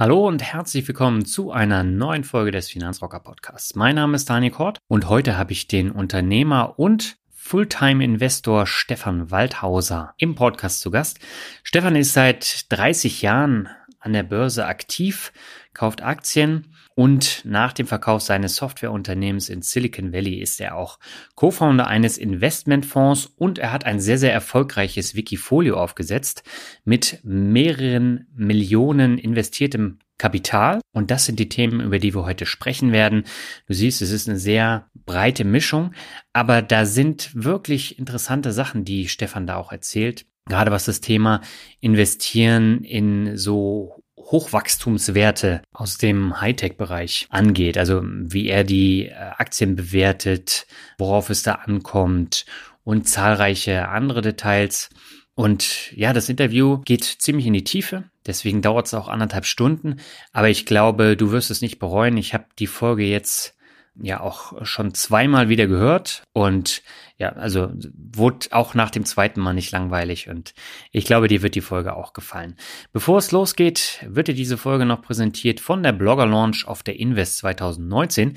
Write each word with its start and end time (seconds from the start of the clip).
Hallo 0.00 0.28
und 0.28 0.44
herzlich 0.44 0.86
willkommen 0.86 1.24
zu 1.24 1.50
einer 1.50 1.82
neuen 1.82 2.22
Folge 2.22 2.52
des 2.52 2.68
Finanzrocker 2.68 3.18
Podcasts. 3.18 3.74
Mein 3.74 3.96
Name 3.96 4.14
ist 4.14 4.30
Daniel 4.30 4.52
Kort 4.52 4.78
und 4.86 5.08
heute 5.08 5.36
habe 5.36 5.50
ich 5.50 5.66
den 5.66 5.90
Unternehmer 5.90 6.78
und 6.78 7.16
Fulltime-Investor 7.34 8.68
Stefan 8.68 9.32
Waldhauser 9.32 10.14
im 10.16 10.36
Podcast 10.36 10.82
zu 10.82 10.92
Gast. 10.92 11.18
Stefan 11.64 11.96
ist 11.96 12.12
seit 12.12 12.66
30 12.70 13.22
Jahren 13.22 13.70
an 13.98 14.12
der 14.12 14.22
Börse 14.22 14.66
aktiv, 14.66 15.32
kauft 15.74 16.00
Aktien 16.00 16.76
und 16.98 17.42
nach 17.44 17.72
dem 17.72 17.86
Verkauf 17.86 18.22
seines 18.22 18.56
Softwareunternehmens 18.56 19.50
in 19.50 19.62
Silicon 19.62 20.12
Valley 20.12 20.40
ist 20.40 20.60
er 20.60 20.74
auch 20.74 20.98
Co-Founder 21.36 21.86
eines 21.86 22.18
Investmentfonds 22.18 23.26
und 23.36 23.60
er 23.60 23.70
hat 23.70 23.86
ein 23.86 24.00
sehr, 24.00 24.18
sehr 24.18 24.32
erfolgreiches 24.32 25.14
Wikifolio 25.14 25.76
aufgesetzt 25.76 26.42
mit 26.84 27.20
mehreren 27.22 28.26
Millionen 28.34 29.16
investiertem 29.16 30.00
Kapital. 30.18 30.80
Und 30.92 31.12
das 31.12 31.24
sind 31.24 31.38
die 31.38 31.48
Themen, 31.48 31.80
über 31.80 32.00
die 32.00 32.16
wir 32.16 32.24
heute 32.24 32.46
sprechen 32.46 32.90
werden. 32.90 33.22
Du 33.68 33.74
siehst, 33.74 34.02
es 34.02 34.10
ist 34.10 34.28
eine 34.28 34.36
sehr 34.36 34.88
breite 35.06 35.44
Mischung, 35.44 35.92
aber 36.32 36.62
da 36.62 36.84
sind 36.84 37.30
wirklich 37.32 37.96
interessante 38.00 38.50
Sachen, 38.50 38.84
die 38.84 39.06
Stefan 39.06 39.46
da 39.46 39.54
auch 39.54 39.70
erzählt. 39.70 40.26
Gerade 40.48 40.72
was 40.72 40.86
das 40.86 41.00
Thema 41.00 41.42
Investieren 41.78 42.82
in 42.82 43.36
so 43.36 43.97
Hochwachstumswerte 44.30 45.62
aus 45.72 45.98
dem 45.98 46.40
Hightech-Bereich 46.40 47.26
angeht. 47.30 47.78
Also 47.78 48.02
wie 48.04 48.48
er 48.48 48.64
die 48.64 49.06
äh, 49.06 49.14
Aktien 49.14 49.76
bewertet, 49.76 50.66
worauf 50.98 51.30
es 51.30 51.42
da 51.42 51.52
ankommt 51.52 52.44
und 52.84 53.08
zahlreiche 53.08 53.88
andere 53.88 54.20
Details. 54.20 54.90
Und 55.34 55.92
ja, 55.92 56.12
das 56.12 56.28
Interview 56.28 56.78
geht 56.78 57.04
ziemlich 57.04 57.46
in 57.46 57.52
die 57.52 57.64
Tiefe. 57.64 58.04
Deswegen 58.26 58.60
dauert 58.60 58.86
es 58.86 58.94
auch 58.94 59.08
anderthalb 59.08 59.46
Stunden. 59.46 59.96
Aber 60.32 60.48
ich 60.48 60.66
glaube, 60.66 61.16
du 61.16 61.30
wirst 61.30 61.50
es 61.50 61.62
nicht 61.62 61.78
bereuen. 61.78 62.16
Ich 62.16 62.34
habe 62.34 62.46
die 62.58 62.66
Folge 62.66 63.04
jetzt 63.04 63.57
ja 64.00 64.20
auch 64.20 64.64
schon 64.64 64.94
zweimal 64.94 65.48
wieder 65.48 65.66
gehört 65.66 66.22
und 66.32 66.82
ja, 67.16 67.30
also 67.30 67.72
wurde 67.94 68.48
auch 68.52 68.74
nach 68.74 68.90
dem 68.90 69.04
zweiten 69.04 69.40
Mal 69.40 69.54
nicht 69.54 69.72
langweilig 69.72 70.28
und 70.28 70.54
ich 70.92 71.04
glaube, 71.04 71.28
dir 71.28 71.42
wird 71.42 71.54
die 71.54 71.60
Folge 71.60 71.96
auch 71.96 72.12
gefallen. 72.12 72.56
Bevor 72.92 73.18
es 73.18 73.32
losgeht, 73.32 74.04
wird 74.08 74.28
dir 74.28 74.34
diese 74.34 74.56
Folge 74.56 74.84
noch 74.86 75.02
präsentiert 75.02 75.60
von 75.60 75.82
der 75.82 75.92
Blogger 75.92 76.26
Launch 76.26 76.66
auf 76.66 76.82
der 76.82 76.98
Invest 76.98 77.38
2019. 77.38 78.36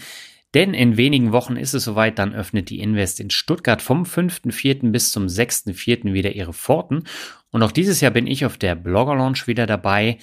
Denn 0.54 0.74
in 0.74 0.98
wenigen 0.98 1.32
Wochen 1.32 1.56
ist 1.56 1.74
es 1.74 1.86
soweit, 1.86 2.20
dann 2.20 2.34
öffnet 2.34 2.70
die 2.70 2.82
Invest 2.82 3.22
in 3.22 3.30
Stuttgart 3.30 3.82
vom 3.82 4.04
5.4. 4.04 4.92
bis 4.92 5.12
zum 5.12 5.28
6.4. 5.28 6.12
wieder 6.12 6.34
ihre 6.34 6.52
Pforten. 6.52 7.06
Und 7.52 7.64
auch 7.64 7.72
dieses 7.72 8.02
Jahr 8.02 8.12
bin 8.12 8.28
ich 8.28 8.46
auf 8.46 8.58
der 8.58 8.76
Blogger 8.76 9.16
Launch 9.16 9.48
wieder 9.48 9.66
dabei. 9.66 10.18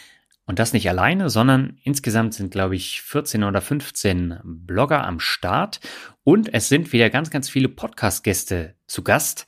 Und 0.48 0.58
das 0.58 0.72
nicht 0.72 0.88
alleine, 0.88 1.28
sondern 1.28 1.76
insgesamt 1.82 2.32
sind, 2.32 2.50
glaube 2.50 2.74
ich, 2.74 3.02
14 3.02 3.44
oder 3.44 3.60
15 3.60 4.40
Blogger 4.42 5.06
am 5.06 5.20
Start. 5.20 5.78
Und 6.24 6.54
es 6.54 6.70
sind 6.70 6.90
wieder 6.94 7.10
ganz, 7.10 7.28
ganz 7.28 7.50
viele 7.50 7.68
Podcast-Gäste 7.68 8.74
zu 8.86 9.04
Gast. 9.04 9.46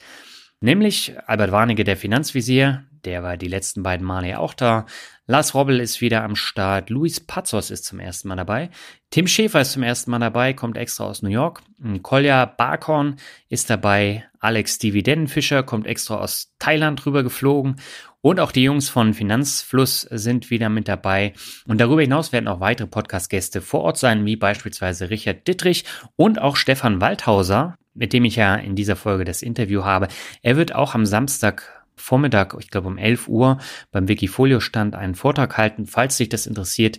Nämlich 0.61 1.15
Albert 1.25 1.53
Warnecke, 1.53 1.85
der 1.85 1.97
Finanzvisier, 1.97 2.85
der 3.07 3.23
war 3.23 3.39
die 3.39 3.49
letzten 3.49 3.83
beiden 3.83 4.07
Male 4.07 4.29
ja 4.29 4.39
auch 4.41 4.53
da. 4.53 4.85
Lars 5.27 5.55
Robbel 5.55 5.81
ist 5.81 6.03
wieder 6.03 6.23
am 6.23 6.37
Start. 6.37 6.91
Luis 6.91 7.19
Pazos 7.19 7.71
ist 7.71 7.87
zum 7.87 7.99
ersten 7.99 8.29
Mal 8.29 8.37
dabei. 8.37 8.69
Tim 9.09 9.27
Schäfer 9.27 9.63
ist 9.63 9.73
zum 9.73 9.83
ersten 9.83 10.11
Mal 10.11 10.19
dabei, 10.19 10.53
kommt 10.53 10.77
extra 10.77 11.05
aus 11.05 11.23
New 11.23 11.31
York. 11.31 11.63
Kolja 12.03 12.45
Barkhorn 12.45 13.17
ist 13.49 13.71
dabei. 13.71 14.25
Alex 14.39 14.79
Dividendenfischer 14.79 15.63
kommt 15.63 15.87
extra 15.87 16.19
aus 16.19 16.53
Thailand 16.59 17.07
rüber 17.07 17.23
geflogen. 17.23 17.77
Und 18.23 18.39
auch 18.39 18.53
die 18.53 18.65
Jungs 18.65 18.91
von 18.91 19.15
Finanzfluss 19.15 20.03
sind 20.03 20.51
wieder 20.51 20.69
mit 20.69 20.89
dabei. 20.89 21.33
Und 21.67 21.81
darüber 21.81 22.03
hinaus 22.03 22.33
werden 22.33 22.49
auch 22.49 22.61
weitere 22.61 22.87
Podcast-Gäste 22.87 23.63
vor 23.63 23.81
Ort 23.81 23.97
sein, 23.97 24.27
wie 24.27 24.37
beispielsweise 24.37 25.09
Richard 25.09 25.49
Dittrich 25.49 25.85
und 26.17 26.39
auch 26.39 26.57
Stefan 26.57 27.01
Waldhauser, 27.01 27.77
mit 27.95 28.13
dem 28.13 28.25
ich 28.25 28.37
ja 28.37 28.57
in 28.57 28.77
dieser 28.77 28.97
Folge 28.97 29.25
das 29.25 29.41
Interview 29.41 29.85
habe. 29.85 30.09
Er 30.43 30.57
wird 30.57 30.75
auch 30.75 30.95
am 30.95 31.07
Samstag 31.07 31.81
Vormittag, 31.97 32.57
ich 32.59 32.71
glaube 32.71 32.89
um 32.89 32.99
11 32.99 33.29
Uhr, 33.29 33.59
beim 33.91 34.09
Wikifolio-Stand 34.09 34.95
einen 34.95 35.15
Vortrag 35.15 35.57
halten. 35.57 35.87
Falls 35.87 36.17
dich 36.17 36.29
das 36.29 36.47
interessiert, 36.47 36.99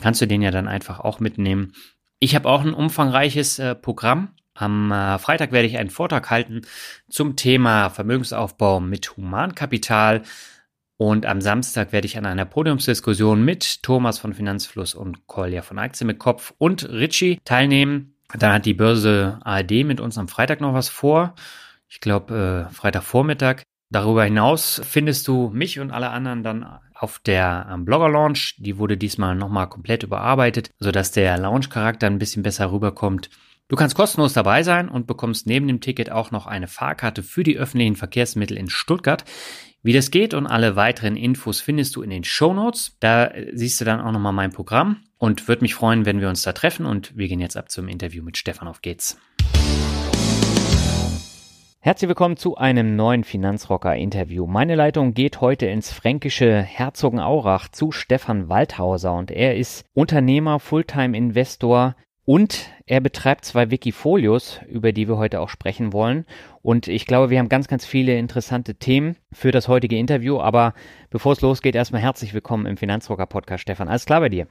kannst 0.00 0.20
du 0.20 0.26
den 0.26 0.42
ja 0.42 0.50
dann 0.50 0.68
einfach 0.68 1.00
auch 1.00 1.20
mitnehmen. 1.20 1.72
Ich 2.18 2.34
habe 2.34 2.48
auch 2.48 2.62
ein 2.62 2.74
umfangreiches 2.74 3.58
äh, 3.58 3.74
Programm. 3.74 4.30
Am 4.54 4.92
äh, 4.92 5.18
Freitag 5.18 5.52
werde 5.52 5.66
ich 5.66 5.78
einen 5.78 5.90
Vortrag 5.90 6.30
halten 6.30 6.62
zum 7.08 7.36
Thema 7.36 7.90
Vermögensaufbau 7.90 8.80
mit 8.80 9.16
Humankapital. 9.16 10.22
Und 10.96 11.26
am 11.26 11.40
Samstag 11.40 11.92
werde 11.92 12.06
ich 12.06 12.16
an 12.16 12.26
einer 12.26 12.44
Podiumsdiskussion 12.44 13.44
mit 13.44 13.82
Thomas 13.82 14.18
von 14.18 14.32
Finanzfluss 14.32 14.94
und 14.94 15.26
Kolja 15.26 15.62
von 15.62 15.78
Aktien 15.78 16.06
mit 16.06 16.18
Kopf 16.18 16.54
und 16.58 16.88
Richie 16.88 17.38
teilnehmen. 17.44 18.14
Dann 18.32 18.52
hat 18.52 18.66
die 18.66 18.74
Börse 18.74 19.38
ARD 19.42 19.84
mit 19.84 20.00
uns 20.00 20.18
am 20.18 20.28
Freitag 20.28 20.60
noch 20.60 20.74
was 20.74 20.88
vor. 20.88 21.34
Ich 21.88 22.00
glaube, 22.00 22.68
äh, 22.70 22.74
Freitagvormittag. 22.74 23.62
Darüber 23.90 24.24
hinaus 24.24 24.80
findest 24.84 25.28
du 25.28 25.50
mich 25.52 25.78
und 25.78 25.90
alle 25.90 26.10
anderen 26.10 26.42
dann 26.42 26.66
auf 26.94 27.18
der 27.18 27.68
ähm, 27.70 27.84
Blogger 27.84 28.08
Launch. 28.08 28.56
Die 28.58 28.78
wurde 28.78 28.96
diesmal 28.96 29.34
nochmal 29.34 29.68
komplett 29.68 30.02
überarbeitet, 30.02 30.70
sodass 30.78 31.10
der 31.12 31.38
Launch-Charakter 31.38 32.06
ein 32.06 32.18
bisschen 32.18 32.42
besser 32.42 32.72
rüberkommt. 32.72 33.30
Du 33.68 33.76
kannst 33.76 33.94
kostenlos 33.94 34.32
dabei 34.32 34.62
sein 34.62 34.88
und 34.88 35.06
bekommst 35.06 35.46
neben 35.46 35.66
dem 35.66 35.80
Ticket 35.80 36.10
auch 36.10 36.30
noch 36.30 36.46
eine 36.46 36.68
Fahrkarte 36.68 37.22
für 37.22 37.42
die 37.42 37.56
öffentlichen 37.56 37.96
Verkehrsmittel 37.96 38.56
in 38.56 38.68
Stuttgart. 38.68 39.24
Wie 39.86 39.92
das 39.92 40.10
geht 40.10 40.32
und 40.32 40.46
alle 40.46 40.76
weiteren 40.76 41.14
Infos 41.14 41.60
findest 41.60 41.94
du 41.94 42.00
in 42.00 42.08
den 42.08 42.24
Show 42.24 42.54
Notes. 42.54 42.96
Da 43.00 43.26
äh, 43.26 43.50
siehst 43.52 43.78
du 43.82 43.84
dann 43.84 44.00
auch 44.00 44.12
nochmal 44.12 44.32
mein 44.32 44.50
Programm 44.50 45.02
und 45.18 45.46
würde 45.46 45.60
mich 45.60 45.74
freuen, 45.74 46.06
wenn 46.06 46.22
wir 46.22 46.30
uns 46.30 46.40
da 46.40 46.54
treffen 46.54 46.86
und 46.86 47.18
wir 47.18 47.28
gehen 47.28 47.38
jetzt 47.38 47.58
ab 47.58 47.70
zum 47.70 47.88
Interview 47.88 48.24
mit 48.24 48.38
Stefan. 48.38 48.66
Auf 48.66 48.80
geht's. 48.80 49.18
Herzlich 51.80 52.08
willkommen 52.08 52.38
zu 52.38 52.56
einem 52.56 52.96
neuen 52.96 53.24
Finanzrocker-Interview. 53.24 54.46
Meine 54.46 54.74
Leitung 54.74 55.12
geht 55.12 55.42
heute 55.42 55.66
ins 55.66 55.92
fränkische 55.92 56.62
Herzogenaurach 56.62 57.68
zu 57.68 57.92
Stefan 57.92 58.48
Waldhauser 58.48 59.12
und 59.12 59.30
er 59.30 59.54
ist 59.54 59.84
Unternehmer, 59.92 60.60
Fulltime-Investor, 60.60 61.94
und 62.24 62.70
er 62.86 63.00
betreibt 63.00 63.44
zwei 63.46 63.70
Wikifolios, 63.70 64.60
über 64.68 64.92
die 64.92 65.08
wir 65.08 65.16
heute 65.16 65.40
auch 65.40 65.48
sprechen 65.48 65.92
wollen. 65.92 66.26
Und 66.60 66.86
ich 66.86 67.06
glaube, 67.06 67.30
wir 67.30 67.38
haben 67.38 67.48
ganz, 67.48 67.66
ganz 67.66 67.86
viele 67.86 68.18
interessante 68.18 68.74
Themen 68.74 69.16
für 69.32 69.52
das 69.52 69.68
heutige 69.68 69.96
Interview. 69.96 70.38
Aber 70.38 70.74
bevor 71.08 71.32
es 71.32 71.40
losgeht, 71.40 71.74
erstmal 71.74 72.02
herzlich 72.02 72.34
willkommen 72.34 72.66
im 72.66 72.76
Finanzrocker 72.76 73.26
Podcast, 73.26 73.62
Stefan. 73.62 73.88
Alles 73.88 74.04
klar 74.04 74.20
bei 74.20 74.28
dir? 74.28 74.48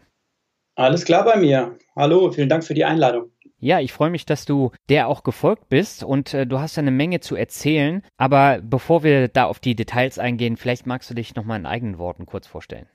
Alles 0.75 1.05
klar 1.05 1.23
bei 1.23 1.37
mir. 1.37 1.77
Hallo, 1.95 2.31
vielen 2.31 2.49
Dank 2.49 2.63
für 2.63 2.73
die 2.73 2.85
Einladung. 2.85 3.29
Ja, 3.59 3.79
ich 3.79 3.93
freue 3.93 4.09
mich, 4.09 4.25
dass 4.25 4.45
du 4.45 4.71
der 4.89 5.07
auch 5.07 5.23
gefolgt 5.23 5.69
bist 5.69 6.03
und 6.03 6.33
äh, 6.33 6.47
du 6.47 6.59
hast 6.59 6.77
eine 6.79 6.91
Menge 6.91 7.19
zu 7.19 7.35
erzählen. 7.35 8.01
Aber 8.17 8.59
bevor 8.61 9.03
wir 9.03 9.27
da 9.27 9.45
auf 9.45 9.59
die 9.59 9.75
Details 9.75 10.17
eingehen, 10.17 10.57
vielleicht 10.57 10.87
magst 10.87 11.09
du 11.09 11.13
dich 11.13 11.35
nochmal 11.35 11.59
in 11.59 11.67
eigenen 11.67 11.99
Worten 11.99 12.25
kurz 12.25 12.47
vorstellen. 12.47 12.87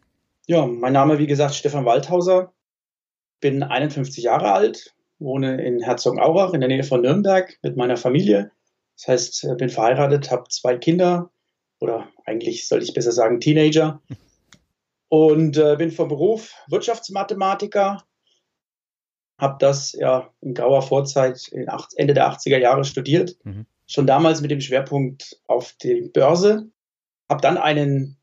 Ja, 0.46 0.67
mein 0.67 0.93
Name, 0.93 1.19
wie 1.19 1.29
gesagt, 1.29 1.55
Stefan 1.55 1.85
Waldhauser 1.85 2.52
bin 3.40 3.62
51 3.62 4.25
Jahre 4.25 4.52
alt, 4.52 4.94
wohne 5.18 5.62
in 5.62 5.80
Herzogenaurach 5.80 6.52
in 6.52 6.60
der 6.60 6.68
Nähe 6.68 6.84
von 6.84 7.02
Nürnberg 7.02 7.58
mit 7.62 7.76
meiner 7.76 7.96
Familie. 7.96 8.50
Das 8.96 9.08
heißt, 9.08 9.44
äh, 9.44 9.54
bin 9.56 9.68
verheiratet, 9.68 10.30
habe 10.30 10.48
zwei 10.48 10.76
Kinder, 10.76 11.30
oder 11.80 12.08
eigentlich 12.24 12.66
sollte 12.66 12.84
ich 12.84 12.94
besser 12.94 13.12
sagen 13.12 13.40
Teenager. 13.40 14.02
Und 15.08 15.56
äh, 15.56 15.76
bin 15.76 15.90
vom 15.90 16.08
Beruf 16.08 16.54
Wirtschaftsmathematiker, 16.68 18.04
habe 19.38 19.56
das 19.60 19.92
ja 19.92 20.32
in 20.40 20.54
grauer 20.54 20.82
Vorzeit 20.82 21.50
Ende 21.96 22.14
der 22.14 22.30
80er 22.30 22.58
Jahre 22.58 22.84
studiert, 22.84 23.36
mhm. 23.44 23.66
schon 23.86 24.06
damals 24.06 24.42
mit 24.42 24.50
dem 24.50 24.60
Schwerpunkt 24.60 25.40
auf 25.46 25.72
die 25.82 26.10
Börse, 26.12 26.68
habe 27.28 27.40
dann 27.40 27.56
einen 27.56 28.18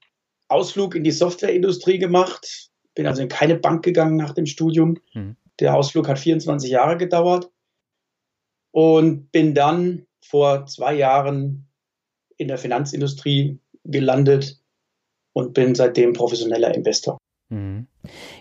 Ausflug 0.47 0.93
in 0.93 1.03
die 1.03 1.11
Softwareindustrie 1.11 1.97
gemacht, 1.97 2.69
bin 2.93 3.07
also 3.07 3.21
in 3.21 3.29
keine 3.29 3.55
Bank 3.55 3.83
gegangen 3.83 4.17
nach 4.17 4.33
dem 4.33 4.45
Studium. 4.45 4.99
Mhm. 5.13 5.37
Der 5.59 5.75
Ausflug 5.75 6.07
hat 6.07 6.19
24 6.19 6.69
Jahre 6.69 6.97
gedauert 6.97 7.49
und 8.71 9.31
bin 9.31 9.53
dann 9.53 10.05
vor 10.21 10.65
zwei 10.65 10.95
Jahren 10.95 11.67
in 12.37 12.47
der 12.47 12.57
Finanzindustrie 12.57 13.59
gelandet 13.83 14.59
und 15.33 15.53
bin 15.53 15.75
seitdem 15.75 16.13
professioneller 16.13 16.73
Investor. 16.73 17.17
Mhm. 17.49 17.87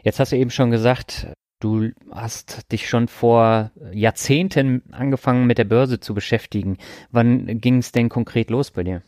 Jetzt 0.02 0.18
hast 0.18 0.32
du 0.32 0.36
eben 0.36 0.50
schon 0.50 0.70
gesagt, 0.70 1.28
du 1.60 1.90
hast 2.10 2.72
dich 2.72 2.88
schon 2.88 3.08
vor 3.08 3.70
Jahrzehnten 3.92 4.82
angefangen 4.92 5.46
mit 5.46 5.58
der 5.58 5.64
Börse 5.64 6.00
zu 6.00 6.14
beschäftigen. 6.14 6.78
Wann 7.10 7.60
ging 7.60 7.78
es 7.78 7.92
denn 7.92 8.08
konkret 8.08 8.50
los 8.50 8.70
bei 8.70 8.82
dir? 8.82 9.02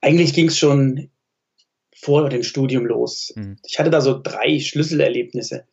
Eigentlich 0.00 0.34
ging 0.34 0.48
es 0.48 0.58
schon 0.58 1.10
vor 1.94 2.28
dem 2.28 2.42
Studium 2.42 2.86
los. 2.86 3.32
Mhm. 3.34 3.56
Ich 3.66 3.78
hatte 3.78 3.90
da 3.90 4.00
so 4.00 4.20
drei 4.20 4.58
Schlüsselerlebnisse. 4.60 5.66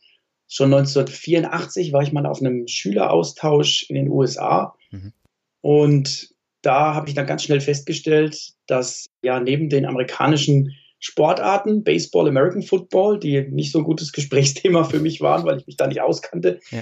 Schon 0.49 0.73
1984 0.73 1.93
war 1.93 2.03
ich 2.03 2.11
mal 2.11 2.25
auf 2.25 2.39
einem 2.39 2.67
Schüleraustausch 2.67 3.89
in 3.89 3.95
den 3.95 4.09
USA 4.09 4.75
mhm. 4.91 5.13
und 5.61 6.33
da 6.61 6.93
habe 6.93 7.09
ich 7.09 7.15
dann 7.15 7.27
ganz 7.27 7.43
schnell 7.43 7.59
festgestellt, 7.59 8.53
dass 8.67 9.07
ja 9.21 9.39
neben 9.39 9.69
den 9.69 9.85
amerikanischen 9.85 10.73
Sportarten, 10.99 11.83
Baseball, 11.83 12.29
American 12.29 12.61
Football, 12.61 13.19
die 13.19 13.41
nicht 13.41 13.73
so 13.73 13.79
ein 13.79 13.83
gutes 13.83 14.13
Gesprächsthema 14.13 14.85
für 14.85 15.01
mich 15.01 15.19
waren, 15.19 15.45
weil 15.45 15.57
ich 15.57 15.67
mich 15.67 15.75
da 15.75 15.87
nicht 15.87 15.99
auskannte, 15.99 16.61
ja. 16.71 16.81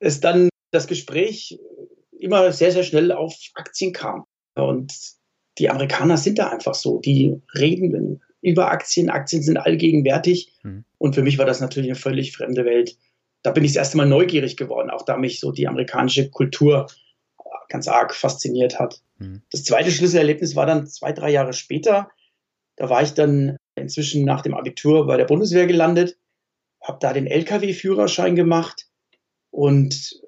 es 0.00 0.18
dann 0.18 0.48
das 0.72 0.88
Gespräch 0.88 1.58
immer 2.18 2.50
sehr, 2.52 2.72
sehr 2.72 2.82
schnell 2.82 3.12
auf 3.12 3.34
Aktien 3.54 3.92
kam. 3.92 4.24
Und 4.56 4.92
die 5.58 5.70
Amerikaner 5.70 6.16
sind 6.16 6.38
da 6.38 6.48
einfach 6.48 6.74
so. 6.74 6.98
Die 6.98 7.40
reden 7.54 8.20
über 8.42 8.70
Aktien. 8.70 9.08
Aktien 9.08 9.42
sind 9.42 9.56
allgegenwärtig. 9.56 10.52
Mhm. 10.62 10.84
Und 10.98 11.14
für 11.14 11.22
mich 11.22 11.38
war 11.38 11.46
das 11.46 11.60
natürlich 11.60 11.90
eine 11.90 11.98
völlig 11.98 12.36
fremde 12.36 12.64
Welt. 12.64 12.98
Da 13.42 13.52
bin 13.52 13.64
ich 13.64 13.72
das 13.72 13.78
erste 13.78 13.96
Mal 13.96 14.06
neugierig 14.06 14.56
geworden, 14.56 14.90
auch 14.90 15.04
da 15.04 15.16
mich 15.16 15.40
so 15.40 15.50
die 15.52 15.66
amerikanische 15.66 16.28
Kultur 16.30 16.86
ganz 17.68 17.88
arg 17.88 18.14
fasziniert 18.14 18.78
hat. 18.78 19.00
Mhm. 19.18 19.42
Das 19.50 19.64
zweite 19.64 19.90
Schlüsselerlebnis 19.90 20.54
war 20.54 20.66
dann 20.66 20.86
zwei, 20.86 21.12
drei 21.12 21.30
Jahre 21.30 21.54
später. 21.54 22.10
Da 22.76 22.90
war 22.90 23.02
ich 23.02 23.14
dann 23.14 23.56
inzwischen 23.74 24.24
nach 24.24 24.42
dem 24.42 24.54
Abitur 24.54 25.06
bei 25.06 25.16
der 25.16 25.24
Bundeswehr 25.24 25.66
gelandet, 25.66 26.18
habe 26.82 26.98
da 27.00 27.12
den 27.12 27.26
Lkw-Führerschein 27.26 28.36
gemacht 28.36 28.86
und 29.50 30.20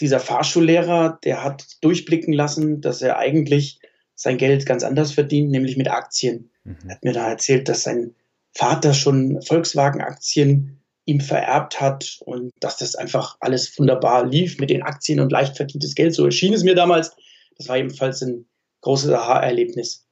dieser 0.00 0.18
Fahrschullehrer, 0.18 1.18
der 1.24 1.44
hat 1.44 1.66
durchblicken 1.82 2.32
lassen, 2.32 2.80
dass 2.80 3.02
er 3.02 3.18
eigentlich 3.18 3.80
sein 4.14 4.38
Geld 4.38 4.66
ganz 4.66 4.82
anders 4.82 5.12
verdient, 5.12 5.50
nämlich 5.50 5.76
mit 5.76 5.90
Aktien. 5.90 6.49
Mhm. 6.64 6.76
Er 6.86 6.94
hat 6.94 7.04
mir 7.04 7.12
da 7.12 7.28
erzählt, 7.28 7.68
dass 7.68 7.82
sein 7.82 8.14
Vater 8.52 8.94
schon 8.94 9.40
Volkswagen-Aktien 9.42 10.80
ihm 11.04 11.20
vererbt 11.20 11.80
hat 11.80 12.18
und 12.24 12.52
dass 12.60 12.76
das 12.76 12.94
einfach 12.94 13.36
alles 13.40 13.76
wunderbar 13.78 14.26
lief 14.26 14.58
mit 14.58 14.70
den 14.70 14.82
Aktien 14.82 15.20
und 15.20 15.32
leicht 15.32 15.56
verdientes 15.56 15.94
Geld. 15.94 16.14
So 16.14 16.24
erschien 16.24 16.52
es 16.52 16.62
mir 16.62 16.74
damals. 16.74 17.16
Das 17.56 17.68
war 17.68 17.76
ebenfalls 17.76 18.22
ein 18.22 18.46
großes 18.82 19.10
Aha-Erlebnis, 19.10 20.06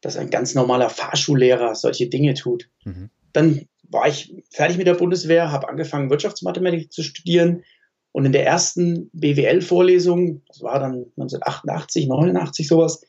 dass 0.00 0.16
ein 0.16 0.30
ganz 0.30 0.54
normaler 0.54 0.90
Fahrschullehrer 0.90 1.74
solche 1.74 2.08
Dinge 2.08 2.34
tut. 2.34 2.68
Mhm. 2.84 3.10
Dann 3.32 3.68
war 3.88 4.08
ich 4.08 4.34
fertig 4.50 4.76
mit 4.76 4.86
der 4.86 4.94
Bundeswehr, 4.94 5.50
habe 5.50 5.68
angefangen, 5.68 6.10
Wirtschaftsmathematik 6.10 6.92
zu 6.92 7.02
studieren. 7.02 7.64
Und 8.12 8.26
in 8.26 8.32
der 8.32 8.46
ersten 8.46 9.10
BWL-Vorlesung, 9.12 10.42
das 10.46 10.62
war 10.62 10.78
dann 10.78 11.06
1988, 11.16 12.06
89 12.06 12.68
sowas, 12.68 13.04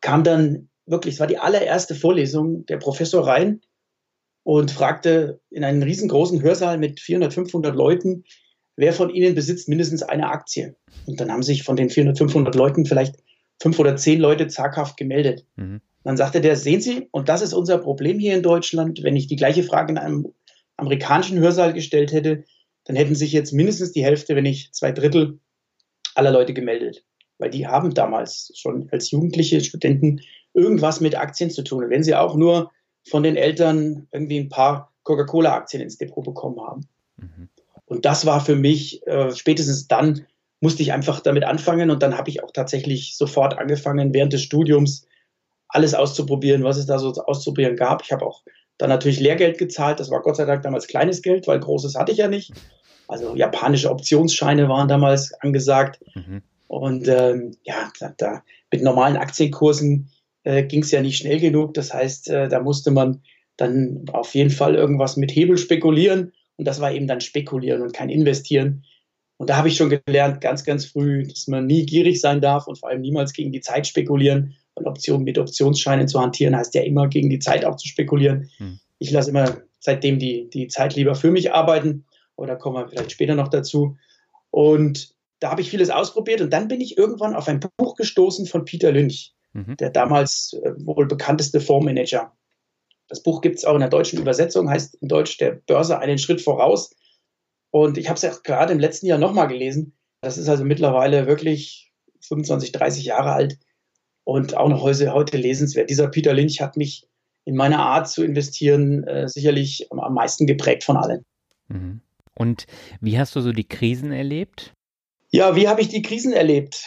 kam 0.00 0.24
dann 0.24 0.68
wirklich, 0.86 1.14
es 1.14 1.20
war 1.20 1.26
die 1.26 1.38
allererste 1.38 1.94
Vorlesung, 1.94 2.64
der 2.66 2.78
Professor 2.78 3.26
rein 3.26 3.60
und 4.42 4.70
fragte 4.70 5.40
in 5.50 5.64
einem 5.64 5.82
riesengroßen 5.82 6.40
Hörsaal 6.42 6.78
mit 6.78 7.00
400, 7.00 7.34
500 7.34 7.74
Leuten, 7.74 8.24
wer 8.76 8.92
von 8.92 9.10
Ihnen 9.10 9.34
besitzt 9.34 9.68
mindestens 9.68 10.02
eine 10.02 10.28
Aktie? 10.28 10.76
Und 11.06 11.20
dann 11.20 11.32
haben 11.32 11.42
sich 11.42 11.64
von 11.64 11.76
den 11.76 11.90
400, 11.90 12.18
500 12.18 12.54
Leuten 12.54 12.86
vielleicht 12.86 13.16
fünf 13.60 13.78
oder 13.78 13.96
zehn 13.96 14.20
Leute 14.20 14.48
zaghaft 14.48 14.96
gemeldet. 14.96 15.44
Mhm. 15.56 15.80
Dann 16.04 16.16
sagte 16.16 16.40
der, 16.40 16.56
sehen 16.56 16.80
Sie, 16.80 17.08
und 17.10 17.28
das 17.28 17.42
ist 17.42 17.52
unser 17.52 17.78
Problem 17.78 18.18
hier 18.18 18.36
in 18.36 18.42
Deutschland, 18.42 19.02
wenn 19.02 19.16
ich 19.16 19.26
die 19.26 19.36
gleiche 19.36 19.64
Frage 19.64 19.92
in 19.92 19.98
einem 19.98 20.32
amerikanischen 20.76 21.38
Hörsaal 21.38 21.72
gestellt 21.72 22.12
hätte, 22.12 22.44
dann 22.84 22.96
hätten 22.96 23.16
sich 23.16 23.32
jetzt 23.32 23.52
mindestens 23.52 23.92
die 23.92 24.04
Hälfte, 24.04 24.36
wenn 24.36 24.44
nicht 24.44 24.74
zwei 24.74 24.92
Drittel 24.92 25.40
aller 26.14 26.30
Leute 26.30 26.54
gemeldet. 26.54 27.04
Weil 27.38 27.50
die 27.50 27.66
haben 27.66 27.92
damals 27.92 28.52
schon 28.54 28.88
als 28.92 29.10
jugendliche 29.10 29.60
Studenten 29.60 30.20
irgendwas 30.56 31.00
mit 31.00 31.16
Aktien 31.16 31.50
zu 31.50 31.62
tun. 31.62 31.84
Und 31.84 31.90
wenn 31.90 32.02
sie 32.02 32.14
auch 32.14 32.34
nur 32.34 32.72
von 33.08 33.22
den 33.22 33.36
Eltern 33.36 34.08
irgendwie 34.10 34.40
ein 34.40 34.48
paar 34.48 34.92
Coca-Cola-Aktien 35.04 35.82
ins 35.82 35.98
Depot 35.98 36.24
bekommen 36.24 36.60
haben. 36.60 36.88
Mhm. 37.16 37.48
Und 37.84 38.04
das 38.04 38.26
war 38.26 38.40
für 38.40 38.56
mich, 38.56 39.06
äh, 39.06 39.32
spätestens 39.32 39.86
dann 39.86 40.26
musste 40.60 40.82
ich 40.82 40.92
einfach 40.92 41.20
damit 41.20 41.44
anfangen 41.44 41.90
und 41.90 42.02
dann 42.02 42.16
habe 42.16 42.30
ich 42.30 42.42
auch 42.42 42.50
tatsächlich 42.50 43.16
sofort 43.16 43.58
angefangen, 43.58 44.14
während 44.14 44.32
des 44.32 44.42
Studiums 44.42 45.06
alles 45.68 45.94
auszuprobieren, 45.94 46.64
was 46.64 46.78
es 46.78 46.86
da 46.86 46.98
so 46.98 47.12
auszuprobieren 47.12 47.76
gab. 47.76 48.02
Ich 48.02 48.10
habe 48.10 48.24
auch 48.24 48.42
dann 48.78 48.88
natürlich 48.88 49.20
Lehrgeld 49.20 49.58
gezahlt. 49.58 50.00
Das 50.00 50.10
war 50.10 50.22
Gott 50.22 50.36
sei 50.36 50.46
Dank 50.46 50.62
damals 50.62 50.86
kleines 50.86 51.22
Geld, 51.22 51.46
weil 51.46 51.60
großes 51.60 51.94
hatte 51.94 52.12
ich 52.12 52.18
ja 52.18 52.28
nicht. 52.28 52.52
Also 53.08 53.36
japanische 53.36 53.90
Optionsscheine 53.90 54.68
waren 54.68 54.88
damals 54.88 55.32
angesagt. 55.34 56.00
Mhm. 56.14 56.42
Und 56.66 57.06
ähm, 57.06 57.56
ja, 57.62 57.92
da, 58.00 58.12
da, 58.16 58.42
mit 58.72 58.82
normalen 58.82 59.16
Aktienkursen 59.16 60.10
äh, 60.46 60.62
ging 60.62 60.82
es 60.82 60.92
ja 60.92 61.02
nicht 61.02 61.18
schnell 61.18 61.40
genug. 61.40 61.74
Das 61.74 61.92
heißt, 61.92 62.30
äh, 62.30 62.48
da 62.48 62.60
musste 62.60 62.92
man 62.92 63.20
dann 63.56 64.04
auf 64.12 64.34
jeden 64.34 64.50
Fall 64.50 64.76
irgendwas 64.76 65.16
mit 65.16 65.34
Hebel 65.34 65.58
spekulieren. 65.58 66.32
Und 66.56 66.66
das 66.66 66.80
war 66.80 66.92
eben 66.92 67.08
dann 67.08 67.20
spekulieren 67.20 67.82
und 67.82 67.92
kein 67.92 68.10
investieren. 68.10 68.84
Und 69.38 69.50
da 69.50 69.56
habe 69.56 69.68
ich 69.68 69.76
schon 69.76 69.90
gelernt, 69.90 70.40
ganz, 70.40 70.64
ganz 70.64 70.86
früh, 70.86 71.26
dass 71.26 71.48
man 71.48 71.66
nie 71.66 71.84
gierig 71.84 72.20
sein 72.20 72.40
darf 72.40 72.68
und 72.68 72.78
vor 72.78 72.88
allem 72.88 73.00
niemals 73.00 73.32
gegen 73.32 73.50
die 73.50 73.60
Zeit 73.60 73.86
spekulieren. 73.86 74.54
Und 74.74 74.86
Optionen 74.86 75.24
mit 75.24 75.36
Optionsscheinen 75.36 76.06
zu 76.06 76.20
hantieren, 76.20 76.54
heißt 76.54 76.74
ja 76.74 76.82
immer 76.82 77.08
gegen 77.08 77.28
die 77.28 77.38
Zeit 77.38 77.64
auch 77.64 77.76
zu 77.76 77.88
spekulieren. 77.88 78.48
Hm. 78.58 78.78
Ich 78.98 79.10
lasse 79.10 79.30
immer 79.30 79.62
seitdem 79.80 80.18
die, 80.18 80.48
die 80.48 80.68
Zeit 80.68 80.94
lieber 80.94 81.14
für 81.16 81.30
mich 81.30 81.52
arbeiten. 81.52 82.04
Oder 82.36 82.56
kommen 82.56 82.76
wir 82.76 82.88
vielleicht 82.88 83.10
später 83.10 83.34
noch 83.34 83.48
dazu. 83.48 83.96
Und 84.50 85.14
da 85.40 85.50
habe 85.50 85.60
ich 85.60 85.70
vieles 85.70 85.90
ausprobiert. 85.90 86.40
Und 86.40 86.52
dann 86.52 86.68
bin 86.68 86.80
ich 86.80 86.96
irgendwann 86.96 87.34
auf 87.34 87.48
ein 87.48 87.60
Buch 87.78 87.96
gestoßen 87.96 88.46
von 88.46 88.64
Peter 88.64 88.92
Lynch 88.92 89.35
mhm. 89.56 89.76
der 89.76 89.90
damals 89.90 90.52
äh, 90.62 90.72
wohl 90.78 91.06
bekannteste 91.06 91.60
Fondsmanager. 91.60 92.32
Das 93.08 93.22
Buch 93.22 93.40
gibt 93.40 93.56
es 93.56 93.64
auch 93.64 93.74
in 93.74 93.80
der 93.80 93.88
deutschen 93.88 94.20
Übersetzung, 94.20 94.68
heißt 94.68 94.96
in 94.96 95.08
Deutsch 95.08 95.38
der 95.38 95.52
Börse 95.52 95.98
einen 95.98 96.18
Schritt 96.18 96.42
voraus. 96.42 96.94
Und 97.70 97.98
ich 97.98 98.08
habe 98.08 98.16
es 98.16 98.22
ja 98.22 98.32
gerade 98.42 98.72
im 98.72 98.80
letzten 98.80 99.06
Jahr 99.06 99.18
nochmal 99.18 99.48
gelesen. 99.48 99.96
Das 100.20 100.38
ist 100.38 100.48
also 100.48 100.64
mittlerweile 100.64 101.26
wirklich 101.26 101.92
25, 102.20 102.72
30 102.72 103.04
Jahre 103.04 103.32
alt 103.32 103.58
und 104.24 104.56
auch 104.56 104.68
noch 104.68 104.82
heute, 104.82 105.12
heute 105.12 105.36
lesenswert. 105.36 105.88
Dieser 105.88 106.08
Peter 106.08 106.34
Lynch 106.34 106.60
hat 106.60 106.76
mich 106.76 107.06
in 107.44 107.54
meiner 107.54 107.78
Art 107.78 108.08
zu 108.08 108.24
investieren 108.24 109.04
äh, 109.04 109.28
sicherlich 109.28 109.86
am, 109.92 110.00
am, 110.00 110.14
meisten 110.14 110.46
geprägt 110.46 110.82
von 110.82 110.96
allen. 110.96 111.24
Mhm. 111.68 112.00
Und 112.34 112.66
wie 113.00 113.18
hast 113.18 113.36
du 113.36 113.40
so 113.40 113.52
die 113.52 113.68
Krisen 113.68 114.10
erlebt? 114.10 114.72
Ja, 115.30 115.54
wie 115.54 115.68
habe 115.68 115.80
ich 115.80 115.88
die 115.88 116.02
Krisen 116.02 116.32
erlebt? 116.32 116.86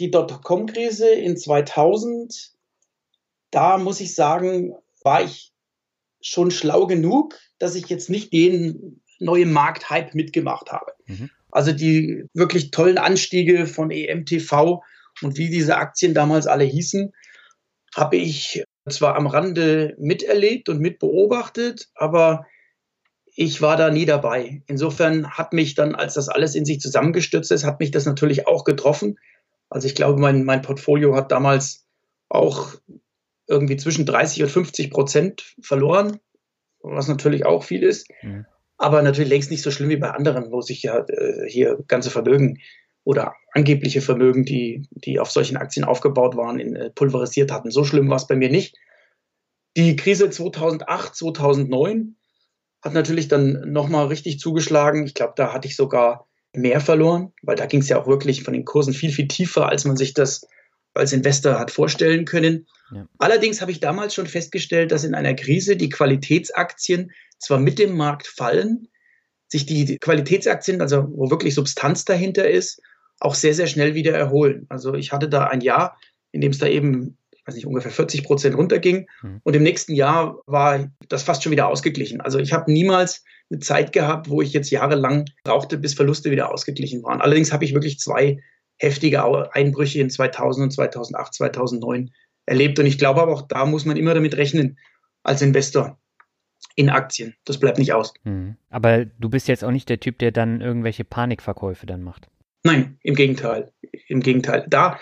Die 0.00 0.10
Dotcom-Krise 0.10 1.10
in 1.10 1.36
2000, 1.36 2.52
da 3.50 3.78
muss 3.78 4.00
ich 4.00 4.14
sagen, 4.14 4.74
war 5.02 5.22
ich 5.22 5.52
schon 6.20 6.50
schlau 6.50 6.86
genug, 6.86 7.38
dass 7.58 7.74
ich 7.74 7.88
jetzt 7.88 8.10
nicht 8.10 8.32
den 8.32 9.00
neuen 9.18 9.52
Markthype 9.52 10.10
mitgemacht 10.14 10.70
habe. 10.70 10.92
Mhm. 11.06 11.30
Also 11.50 11.72
die 11.72 12.24
wirklich 12.34 12.70
tollen 12.70 12.98
Anstiege 12.98 13.66
von 13.66 13.90
EMTV 13.90 14.82
und 15.22 15.38
wie 15.38 15.50
diese 15.50 15.76
Aktien 15.76 16.14
damals 16.14 16.46
alle 16.46 16.64
hießen, 16.64 17.12
habe 17.96 18.16
ich 18.16 18.62
zwar 18.88 19.16
am 19.16 19.26
Rande 19.26 19.94
miterlebt 19.98 20.68
und 20.68 20.80
mitbeobachtet, 20.80 21.88
aber 21.94 22.46
ich 23.34 23.62
war 23.62 23.76
da 23.76 23.90
nie 23.90 24.04
dabei. 24.04 24.62
Insofern 24.66 25.30
hat 25.30 25.52
mich 25.52 25.74
dann, 25.74 25.94
als 25.94 26.14
das 26.14 26.28
alles 26.28 26.54
in 26.54 26.64
sich 26.64 26.80
zusammengestürzt 26.80 27.52
ist, 27.52 27.64
hat 27.64 27.80
mich 27.80 27.90
das 27.90 28.04
natürlich 28.04 28.46
auch 28.46 28.64
getroffen. 28.64 29.18
Also 29.70 29.86
ich 29.86 29.94
glaube, 29.94 30.20
mein, 30.20 30.44
mein 30.44 30.62
Portfolio 30.62 31.14
hat 31.14 31.30
damals 31.32 31.86
auch 32.28 32.74
irgendwie 33.46 33.76
zwischen 33.76 34.06
30 34.06 34.42
und 34.44 34.48
50 34.50 34.90
Prozent 34.90 35.54
verloren, 35.60 36.20
was 36.80 37.08
natürlich 37.08 37.46
auch 37.46 37.64
viel 37.64 37.82
ist. 37.82 38.08
Mhm. 38.22 38.46
Aber 38.76 39.02
natürlich 39.02 39.30
längst 39.30 39.50
nicht 39.50 39.62
so 39.62 39.70
schlimm 39.70 39.88
wie 39.88 39.96
bei 39.96 40.10
anderen, 40.10 40.52
wo 40.52 40.60
sich 40.60 40.82
ja 40.82 41.04
äh, 41.08 41.48
hier 41.48 41.82
ganze 41.88 42.10
Vermögen 42.10 42.58
oder 43.04 43.34
angebliche 43.52 44.00
Vermögen, 44.00 44.44
die, 44.44 44.86
die 44.90 45.18
auf 45.18 45.30
solchen 45.30 45.56
Aktien 45.56 45.84
aufgebaut 45.84 46.36
waren, 46.36 46.60
in, 46.60 46.76
äh, 46.76 46.90
pulverisiert 46.90 47.50
hatten. 47.50 47.70
So 47.70 47.84
schlimm 47.84 48.08
war 48.08 48.16
es 48.16 48.26
bei 48.26 48.36
mir 48.36 48.50
nicht. 48.50 48.76
Die 49.76 49.96
Krise 49.96 50.30
2008, 50.30 51.16
2009 51.16 52.16
hat 52.82 52.94
natürlich 52.94 53.28
dann 53.28 53.72
nochmal 53.72 54.06
richtig 54.06 54.38
zugeschlagen. 54.38 55.06
Ich 55.06 55.14
glaube, 55.14 55.32
da 55.36 55.52
hatte 55.52 55.66
ich 55.66 55.74
sogar 55.74 56.27
mehr 56.54 56.80
verloren, 56.80 57.32
weil 57.42 57.56
da 57.56 57.66
ging 57.66 57.80
es 57.80 57.88
ja 57.88 58.00
auch 58.00 58.06
wirklich 58.06 58.42
von 58.42 58.54
den 58.54 58.64
Kursen 58.64 58.94
viel, 58.94 59.12
viel 59.12 59.28
tiefer, 59.28 59.68
als 59.68 59.84
man 59.84 59.96
sich 59.96 60.14
das 60.14 60.46
als 60.94 61.12
Investor 61.12 61.58
hat 61.58 61.70
vorstellen 61.70 62.24
können. 62.24 62.66
Ja. 62.92 63.06
Allerdings 63.18 63.60
habe 63.60 63.70
ich 63.70 63.80
damals 63.80 64.14
schon 64.14 64.26
festgestellt, 64.26 64.90
dass 64.90 65.04
in 65.04 65.14
einer 65.14 65.34
Krise 65.34 65.76
die 65.76 65.90
Qualitätsaktien 65.90 67.12
zwar 67.38 67.60
mit 67.60 67.78
dem 67.78 67.96
Markt 67.96 68.26
fallen, 68.26 68.88
sich 69.48 69.64
die 69.64 69.98
Qualitätsaktien, 69.98 70.80
also 70.80 71.08
wo 71.10 71.30
wirklich 71.30 71.54
Substanz 71.54 72.04
dahinter 72.04 72.48
ist, 72.48 72.82
auch 73.20 73.34
sehr, 73.34 73.54
sehr 73.54 73.66
schnell 73.66 73.94
wieder 73.94 74.12
erholen. 74.12 74.66
Also 74.68 74.94
ich 74.94 75.12
hatte 75.12 75.28
da 75.28 75.44
ein 75.44 75.60
Jahr, 75.60 75.98
in 76.32 76.40
dem 76.40 76.52
es 76.52 76.58
da 76.58 76.66
eben, 76.66 77.16
ich 77.30 77.46
weiß 77.46 77.54
nicht, 77.54 77.66
ungefähr 77.66 77.90
40 77.90 78.24
Prozent 78.24 78.56
runterging. 78.56 79.08
Mhm. 79.22 79.40
Und 79.42 79.56
im 79.56 79.62
nächsten 79.62 79.94
Jahr 79.94 80.40
war 80.46 80.90
das 81.08 81.22
fast 81.22 81.42
schon 81.42 81.52
wieder 81.52 81.68
ausgeglichen. 81.68 82.20
Also 82.20 82.38
ich 82.38 82.52
habe 82.52 82.70
niemals 82.70 83.24
eine 83.50 83.60
Zeit 83.60 83.92
gehabt, 83.92 84.28
wo 84.28 84.42
ich 84.42 84.52
jetzt 84.52 84.70
jahrelang 84.70 85.26
brauchte, 85.44 85.78
bis 85.78 85.94
Verluste 85.94 86.30
wieder 86.30 86.52
ausgeglichen 86.52 87.02
waren. 87.02 87.20
Allerdings 87.20 87.52
habe 87.52 87.64
ich 87.64 87.74
wirklich 87.74 87.98
zwei 87.98 88.42
heftige 88.76 89.24
Einbrüche 89.54 90.00
in 90.00 90.10
2000 90.10 90.64
und 90.64 90.70
2008, 90.70 91.34
2009 91.34 92.10
erlebt. 92.46 92.78
Und 92.78 92.86
ich 92.86 92.98
glaube 92.98 93.22
aber 93.22 93.32
auch 93.32 93.42
da 93.42 93.66
muss 93.66 93.84
man 93.84 93.96
immer 93.96 94.14
damit 94.14 94.36
rechnen 94.36 94.78
als 95.22 95.42
Investor 95.42 95.98
in 96.76 96.90
Aktien. 96.90 97.34
Das 97.44 97.58
bleibt 97.58 97.78
nicht 97.78 97.92
aus. 97.92 98.14
Mhm. 98.24 98.56
Aber 98.70 99.04
du 99.04 99.28
bist 99.28 99.48
jetzt 99.48 99.64
auch 99.64 99.70
nicht 99.70 99.88
der 99.88 100.00
Typ, 100.00 100.18
der 100.18 100.30
dann 100.30 100.60
irgendwelche 100.60 101.04
Panikverkäufe 101.04 101.86
dann 101.86 102.02
macht. 102.02 102.28
Nein, 102.64 102.98
im 103.02 103.14
Gegenteil. 103.14 103.72
Im 104.08 104.20
Gegenteil. 104.20 104.66
Da 104.68 104.98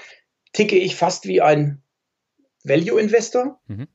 ticke 0.53 0.77
ich 0.77 0.97
fast 0.97 1.27
wie 1.27 1.43
ein 1.43 1.83
Value-Investor, 2.65 3.61
mhm. 3.67 3.89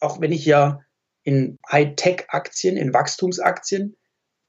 auch 0.00 0.20
wenn 0.20 0.32
ich 0.32 0.44
ja 0.44 0.80
in 1.22 1.58
High-Tech-Aktien, 1.70 2.76
in 2.76 2.92
Wachstumsaktien 2.92 3.96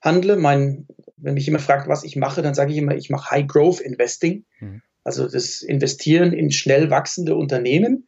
handle. 0.01 0.36
Mein, 0.36 0.88
wenn 1.18 1.36
mich 1.36 1.46
jemand 1.46 1.63
fragt, 1.63 1.88
was 1.88 2.03
ich 2.03 2.15
mache, 2.15 2.42
dann 2.42 2.53
sage 2.53 2.72
ich 2.72 2.77
immer, 2.77 2.96
ich 2.96 3.10
mache 3.10 3.32
High-Growth-Investing, 3.32 4.46
mhm. 4.60 4.82
also 5.03 5.27
das 5.27 5.62
Investieren 5.62 6.34
in 6.34 6.51
schnell 6.51 6.89
wachsende 6.89 7.36
Unternehmen, 7.36 8.08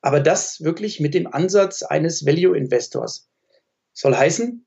aber 0.00 0.20
das 0.20 0.60
wirklich 0.60 1.00
mit 1.00 1.14
dem 1.14 1.26
Ansatz 1.26 1.82
eines 1.82 2.26
Value-Investors. 2.26 3.28
Soll 3.92 4.14
heißen, 4.14 4.66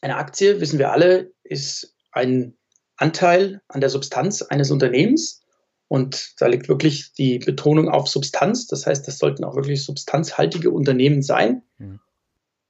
eine 0.00 0.16
Aktie, 0.16 0.60
wissen 0.60 0.78
wir 0.78 0.90
alle, 0.92 1.32
ist 1.44 1.94
ein 2.10 2.56
Anteil 2.96 3.60
an 3.68 3.80
der 3.80 3.90
Substanz 3.90 4.42
eines 4.42 4.70
Unternehmens. 4.70 5.42
Und 5.88 6.40
da 6.40 6.46
liegt 6.46 6.68
wirklich 6.68 7.12
die 7.12 7.38
Betonung 7.38 7.88
auf 7.88 8.08
Substanz. 8.08 8.66
Das 8.66 8.86
heißt, 8.86 9.06
das 9.06 9.18
sollten 9.18 9.44
auch 9.44 9.54
wirklich 9.54 9.84
substanzhaltige 9.84 10.70
Unternehmen 10.70 11.22
sein. 11.22 11.62
Mhm. 11.78 12.00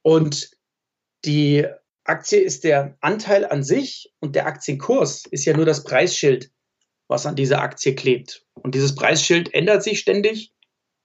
Und 0.02 0.50
die 1.24 1.66
Aktie 2.04 2.40
ist 2.40 2.64
der 2.64 2.96
Anteil 3.00 3.44
an 3.44 3.62
sich 3.62 4.12
und 4.20 4.34
der 4.34 4.46
Aktienkurs 4.46 5.24
ist 5.26 5.44
ja 5.44 5.56
nur 5.56 5.66
das 5.66 5.84
Preisschild, 5.84 6.50
was 7.08 7.26
an 7.26 7.36
dieser 7.36 7.60
Aktie 7.62 7.94
klebt. 7.94 8.44
Und 8.54 8.74
dieses 8.74 8.94
Preisschild 8.94 9.54
ändert 9.54 9.82
sich 9.82 10.00
ständig. 10.00 10.52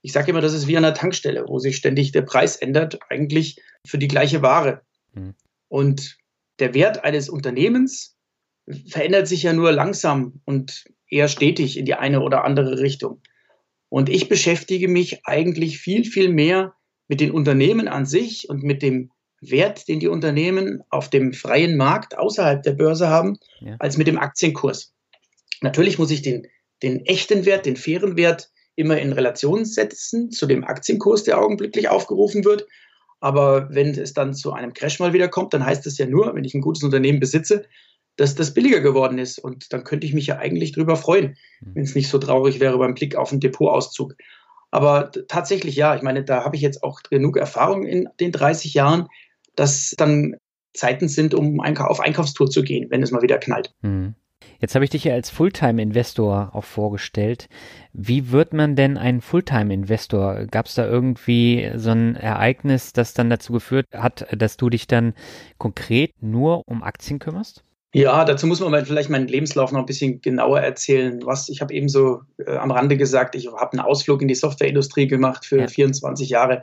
Ich 0.02 0.12
sage 0.12 0.32
immer, 0.32 0.42
das 0.42 0.54
ist 0.54 0.68
wie 0.68 0.78
an 0.78 0.86
einer 0.86 0.96
Tankstelle, 0.96 1.46
wo 1.48 1.60
sich 1.60 1.78
ständig 1.78 2.12
der 2.12 2.24
Preis 2.24 2.56
ändert, 2.56 3.00
eigentlich 3.10 3.62
für 3.86 3.98
die 3.98 4.08
gleiche 4.08 4.42
Ware. 4.42 4.82
Mhm. 5.14 5.36
Und 5.68 6.18
der 6.60 6.74
Wert 6.74 7.04
eines 7.04 7.30
Unternehmens 7.30 8.16
verändert 8.88 9.28
sich 9.28 9.44
ja 9.44 9.54
nur 9.54 9.72
langsam 9.72 10.42
und 10.46 10.86
eher 11.10 11.28
stetig 11.28 11.78
in 11.78 11.86
die 11.86 11.96
eine 11.96 12.22
oder 12.22 12.44
andere 12.44 12.80
Richtung. 12.80 13.22
Und 13.90 14.10
ich 14.10 14.28
beschäftige 14.28 14.88
mich 14.88 15.26
eigentlich 15.26 15.80
viel, 15.80 16.04
viel 16.04 16.30
mehr 16.30 16.77
mit 17.08 17.20
den 17.20 17.32
Unternehmen 17.32 17.88
an 17.88 18.06
sich 18.06 18.50
und 18.50 18.64
mit 18.64 18.82
dem 18.82 19.12
Wert, 19.40 19.88
den 19.88 20.00
die 20.00 20.08
Unternehmen 20.08 20.82
auf 20.90 21.10
dem 21.10 21.34
freien 21.34 21.78
Markt 21.78 22.18
außerhalb 22.18 22.64
der 22.64 22.74
Börse 22.74 23.08
haben, 23.08 23.38
ja. 23.60 23.76
als 23.80 23.98
mit 23.98 24.08
dem 24.08 24.18
Aktienkurs. 24.18 24.94
Natürlich 25.62 26.00
muss 26.00 26.12
ich 26.12 26.22
den, 26.22 26.48
den 26.84 27.06
echten 27.06 27.46
Wert, 27.46 27.66
den 27.66 27.76
fairen 27.76 28.18
Wert 28.18 28.50
immer 28.76 29.00
in 29.00 29.14
Relation 29.14 29.66
setzen 29.66 30.32
zu 30.32 30.46
dem 30.46 30.64
Aktienkurs, 30.64 31.24
der 31.24 31.40
augenblicklich 31.40 31.90
aufgerufen 31.90 32.46
wird. 32.46 32.68
Aber 33.20 33.70
wenn 33.72 33.98
es 33.98 34.14
dann 34.14 34.36
zu 34.36 34.54
einem 34.54 34.74
Crash 34.74 35.00
mal 35.00 35.14
wieder 35.14 35.28
kommt, 35.28 35.54
dann 35.54 35.66
heißt 35.66 35.88
es 35.88 35.98
ja 35.98 36.06
nur, 36.06 36.36
wenn 36.36 36.44
ich 36.44 36.54
ein 36.54 36.62
gutes 36.62 36.84
Unternehmen 36.84 37.20
besitze, 37.20 37.66
dass 38.16 38.36
das 38.36 38.54
billiger 38.54 38.82
geworden 38.82 39.18
ist. 39.18 39.40
Und 39.40 39.74
dann 39.74 39.84
könnte 39.84 40.06
ich 40.06 40.14
mich 40.14 40.28
ja 40.28 40.38
eigentlich 40.38 40.74
drüber 40.74 40.96
freuen, 40.96 41.38
hm. 41.60 41.76
wenn 41.76 41.84
es 41.84 41.96
nicht 41.96 42.10
so 42.10 42.20
traurig 42.20 42.60
wäre 42.60 42.78
beim 42.78 42.94
Blick 42.94 43.16
auf 43.16 43.32
den 43.32 43.40
Depotauszug. 43.40 44.16
Aber 44.72 45.12
tatsächlich 45.28 45.76
ja, 45.76 45.96
ich 45.96 46.02
meine, 46.02 46.24
da 46.24 46.44
habe 46.44 46.56
ich 46.56 46.62
jetzt 46.62 46.84
auch 46.84 47.02
genug 47.04 47.38
Erfahrung 47.38 47.86
in 47.86 48.10
den 48.20 48.32
30 48.32 48.74
Jahren, 48.74 49.08
dass 49.56 49.94
dann 49.98 50.36
Zeiten 50.74 51.08
sind, 51.08 51.34
um 51.34 51.60
auf 51.60 52.00
Einkaufstour 52.00 52.50
zu 52.50 52.64
gehen, 52.64 52.90
wenn 52.90 53.02
es 53.02 53.12
mal 53.12 53.22
wieder 53.22 53.40
knallt. 53.40 53.74
Hm. 53.82 54.16
Jetzt 54.60 54.74
habe 54.76 54.86
ich 54.86 54.92
dich 54.92 55.04
ja 55.04 55.14
als 55.14 55.30
Fulltime-Investor 55.30 56.52
auch 56.54 56.64
vorgestellt. 56.64 57.48
Wie 57.94 58.32
wird 58.32 58.54
man 58.54 58.76
denn 58.76 58.98
ein 58.98 59.22
Fulltime-Investor? 59.22 60.46
Gab 60.48 60.66
es 60.66 60.76
da 60.76 60.86
irgendwie 60.86 61.72
so 61.76 61.92
ein 61.92 62.16
Ereignis, 62.16 62.94
das 62.94 63.14
dann 63.14 63.30
dazu 63.30 63.54
geführt 63.54 63.86
hat, 63.94 64.28
dass 64.36 64.58
du 64.58 64.70
dich 64.70 64.88
dann 64.88 65.14
konkret 65.58 66.12
nur 66.22 66.68
um 66.68 66.82
Aktien 66.84 67.20
kümmerst? 67.20 67.64
Ja, 67.98 68.26
dazu 68.26 68.46
muss 68.46 68.60
man 68.60 68.86
vielleicht 68.86 69.10
meinen 69.10 69.28
Lebenslauf 69.28 69.72
noch 69.72 69.80
ein 69.80 69.86
bisschen 69.88 70.22
genauer 70.22 70.60
erzählen. 70.60 71.20
Was 71.26 71.50
ich 71.50 71.62
habe 71.62 71.74
eben 71.74 71.90
so 71.90 72.22
äh, 72.38 72.56
am 72.56 72.70
Rande 72.70 72.96
gesagt, 72.96 73.34
ich 73.34 73.48
habe 73.48 73.72
einen 73.72 73.82
Ausflug 73.82 74.22
in 74.22 74.28
die 74.28 74.36
Softwareindustrie 74.36 75.08
gemacht 75.08 75.46
für 75.46 75.62
ja. 75.62 75.68
24 75.68 76.30
Jahre. 76.30 76.62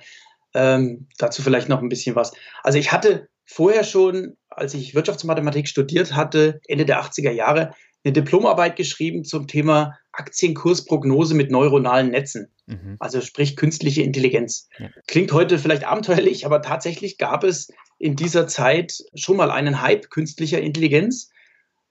Ähm, 0.55 1.09
dazu 1.19 1.43
vielleicht 1.43 1.69
noch 1.69 1.83
ein 1.83 1.89
bisschen 1.89 2.15
was. 2.15 2.33
Also 2.63 2.79
ich 2.79 2.93
hatte 2.93 3.29
vorher 3.45 3.83
schon, 3.83 4.37
als 4.49 4.75
ich 4.75 4.95
Wirtschaftsmathematik 4.95 5.67
studiert 5.67 6.15
hatte, 6.15 6.61
Ende 6.69 6.85
der 6.85 7.03
80er 7.03 7.33
Jahre, 7.33 7.75
eine 8.05 8.13
Diplomarbeit 8.13 8.77
geschrieben 8.77 9.25
zum 9.25 9.47
Thema 9.47 9.99
Aktienkursprognose 10.13 11.35
mit 11.35 11.51
neuronalen 11.51 12.11
Netzen. 12.11 12.49
Mhm. 12.67 12.97
Also 13.01 13.21
sprich 13.21 13.57
künstliche 13.57 14.03
Intelligenz. 14.03 14.69
Ja. 14.79 14.91
Klingt 15.07 15.33
heute 15.33 15.59
vielleicht 15.59 15.85
abenteuerlich, 15.85 16.47
aber 16.47 16.63
tatsächlich 16.63 17.19
gab 17.19 17.45
es 17.45 17.69
in 17.99 18.15
dieser 18.15 18.47
Zeit 18.47 19.03
schon 19.15 19.37
mal 19.37 19.51
einen 19.51 19.81
Hype 19.81 20.11
künstlicher 20.11 20.61
Intelligenz. 20.61 21.31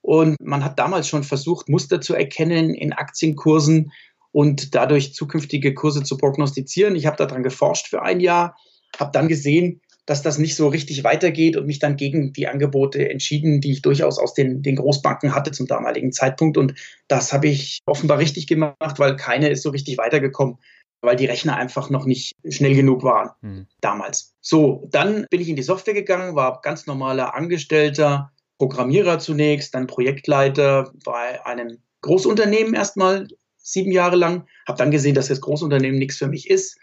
Und 0.01 0.37
man 0.39 0.63
hat 0.63 0.79
damals 0.79 1.07
schon 1.07 1.23
versucht, 1.23 1.69
Muster 1.69 2.01
zu 2.01 2.13
erkennen 2.13 2.73
in 2.73 2.93
Aktienkursen 2.93 3.91
und 4.31 4.75
dadurch 4.75 5.13
zukünftige 5.13 5.73
Kurse 5.73 6.03
zu 6.03 6.17
prognostizieren. 6.17 6.95
Ich 6.95 7.05
habe 7.05 7.17
daran 7.17 7.43
geforscht 7.43 7.87
für 7.87 8.01
ein 8.01 8.19
Jahr, 8.19 8.57
habe 8.99 9.11
dann 9.11 9.27
gesehen, 9.27 9.81
dass 10.05 10.21
das 10.21 10.37
nicht 10.37 10.55
so 10.55 10.67
richtig 10.67 11.03
weitergeht 11.03 11.55
und 11.55 11.65
mich 11.65 11.79
dann 11.79 11.95
gegen 11.95 12.33
die 12.33 12.47
Angebote 12.47 13.09
entschieden, 13.09 13.61
die 13.61 13.71
ich 13.71 13.81
durchaus 13.81 14.19
aus 14.19 14.33
den, 14.33 14.61
den 14.61 14.75
Großbanken 14.75 15.33
hatte 15.33 15.51
zum 15.51 15.67
damaligen 15.67 16.11
Zeitpunkt. 16.11 16.57
Und 16.57 16.73
das 17.07 17.31
habe 17.31 17.47
ich 17.47 17.79
offenbar 17.85 18.17
richtig 18.17 18.47
gemacht, 18.47 18.97
weil 18.97 19.15
keine 19.15 19.49
ist 19.49 19.63
so 19.63 19.69
richtig 19.69 19.97
weitergekommen, 19.97 20.57
weil 21.01 21.15
die 21.15 21.25
Rechner 21.25 21.55
einfach 21.55 21.89
noch 21.89 22.05
nicht 22.05 22.33
schnell 22.49 22.75
genug 22.75 23.03
waren 23.03 23.31
hm. 23.41 23.67
damals. 23.79 24.33
So, 24.41 24.87
dann 24.91 25.25
bin 25.29 25.39
ich 25.39 25.49
in 25.49 25.55
die 25.55 25.63
Software 25.63 25.93
gegangen, 25.93 26.35
war 26.35 26.59
ganz 26.61 26.85
normaler 26.85 27.33
Angestellter, 27.33 28.31
Programmierer 28.57 29.19
zunächst, 29.19 29.73
dann 29.73 29.87
Projektleiter 29.87 30.91
bei 31.03 31.45
einem 31.45 31.79
Großunternehmen 32.01 32.73
erstmal 32.73 33.27
sieben 33.57 33.91
Jahre 33.91 34.17
lang, 34.17 34.45
habe 34.67 34.77
dann 34.77 34.91
gesehen, 34.91 35.15
dass 35.15 35.29
das 35.29 35.41
Großunternehmen 35.41 35.97
nichts 35.97 36.17
für 36.17 36.27
mich 36.27 36.49
ist, 36.49 36.77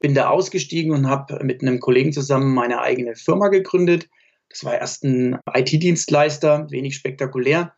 bin 0.00 0.14
da 0.14 0.28
ausgestiegen 0.28 0.92
und 0.92 1.08
habe 1.08 1.44
mit 1.44 1.62
einem 1.62 1.78
Kollegen 1.78 2.12
zusammen 2.12 2.54
meine 2.54 2.80
eigene 2.80 3.14
Firma 3.14 3.48
gegründet. 3.48 4.08
Das 4.48 4.64
war 4.64 4.74
erst 4.74 5.04
ein 5.04 5.38
IT-Dienstleister, 5.54 6.66
wenig 6.70 6.96
spektakulär. 6.96 7.74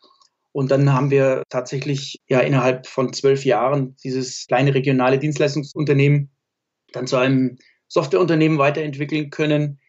Und 0.53 0.71
dann 0.71 0.93
haben 0.93 1.11
wir 1.11 1.43
tatsächlich 1.49 2.21
ja 2.29 2.41
innerhalb 2.41 2.87
von 2.87 3.13
zwölf 3.13 3.45
Jahren 3.45 3.97
dieses 4.05 4.47
kleine 4.47 4.75
regionale 4.75 5.19
Dienstleistungsunternehmen 5.19 6.31
dann 6.93 7.07
zu 7.07 7.17
einem 7.17 7.59
Softwareunternehmen 7.89 8.59
weiterentwickeln 8.59 9.31
können, 9.31 9.81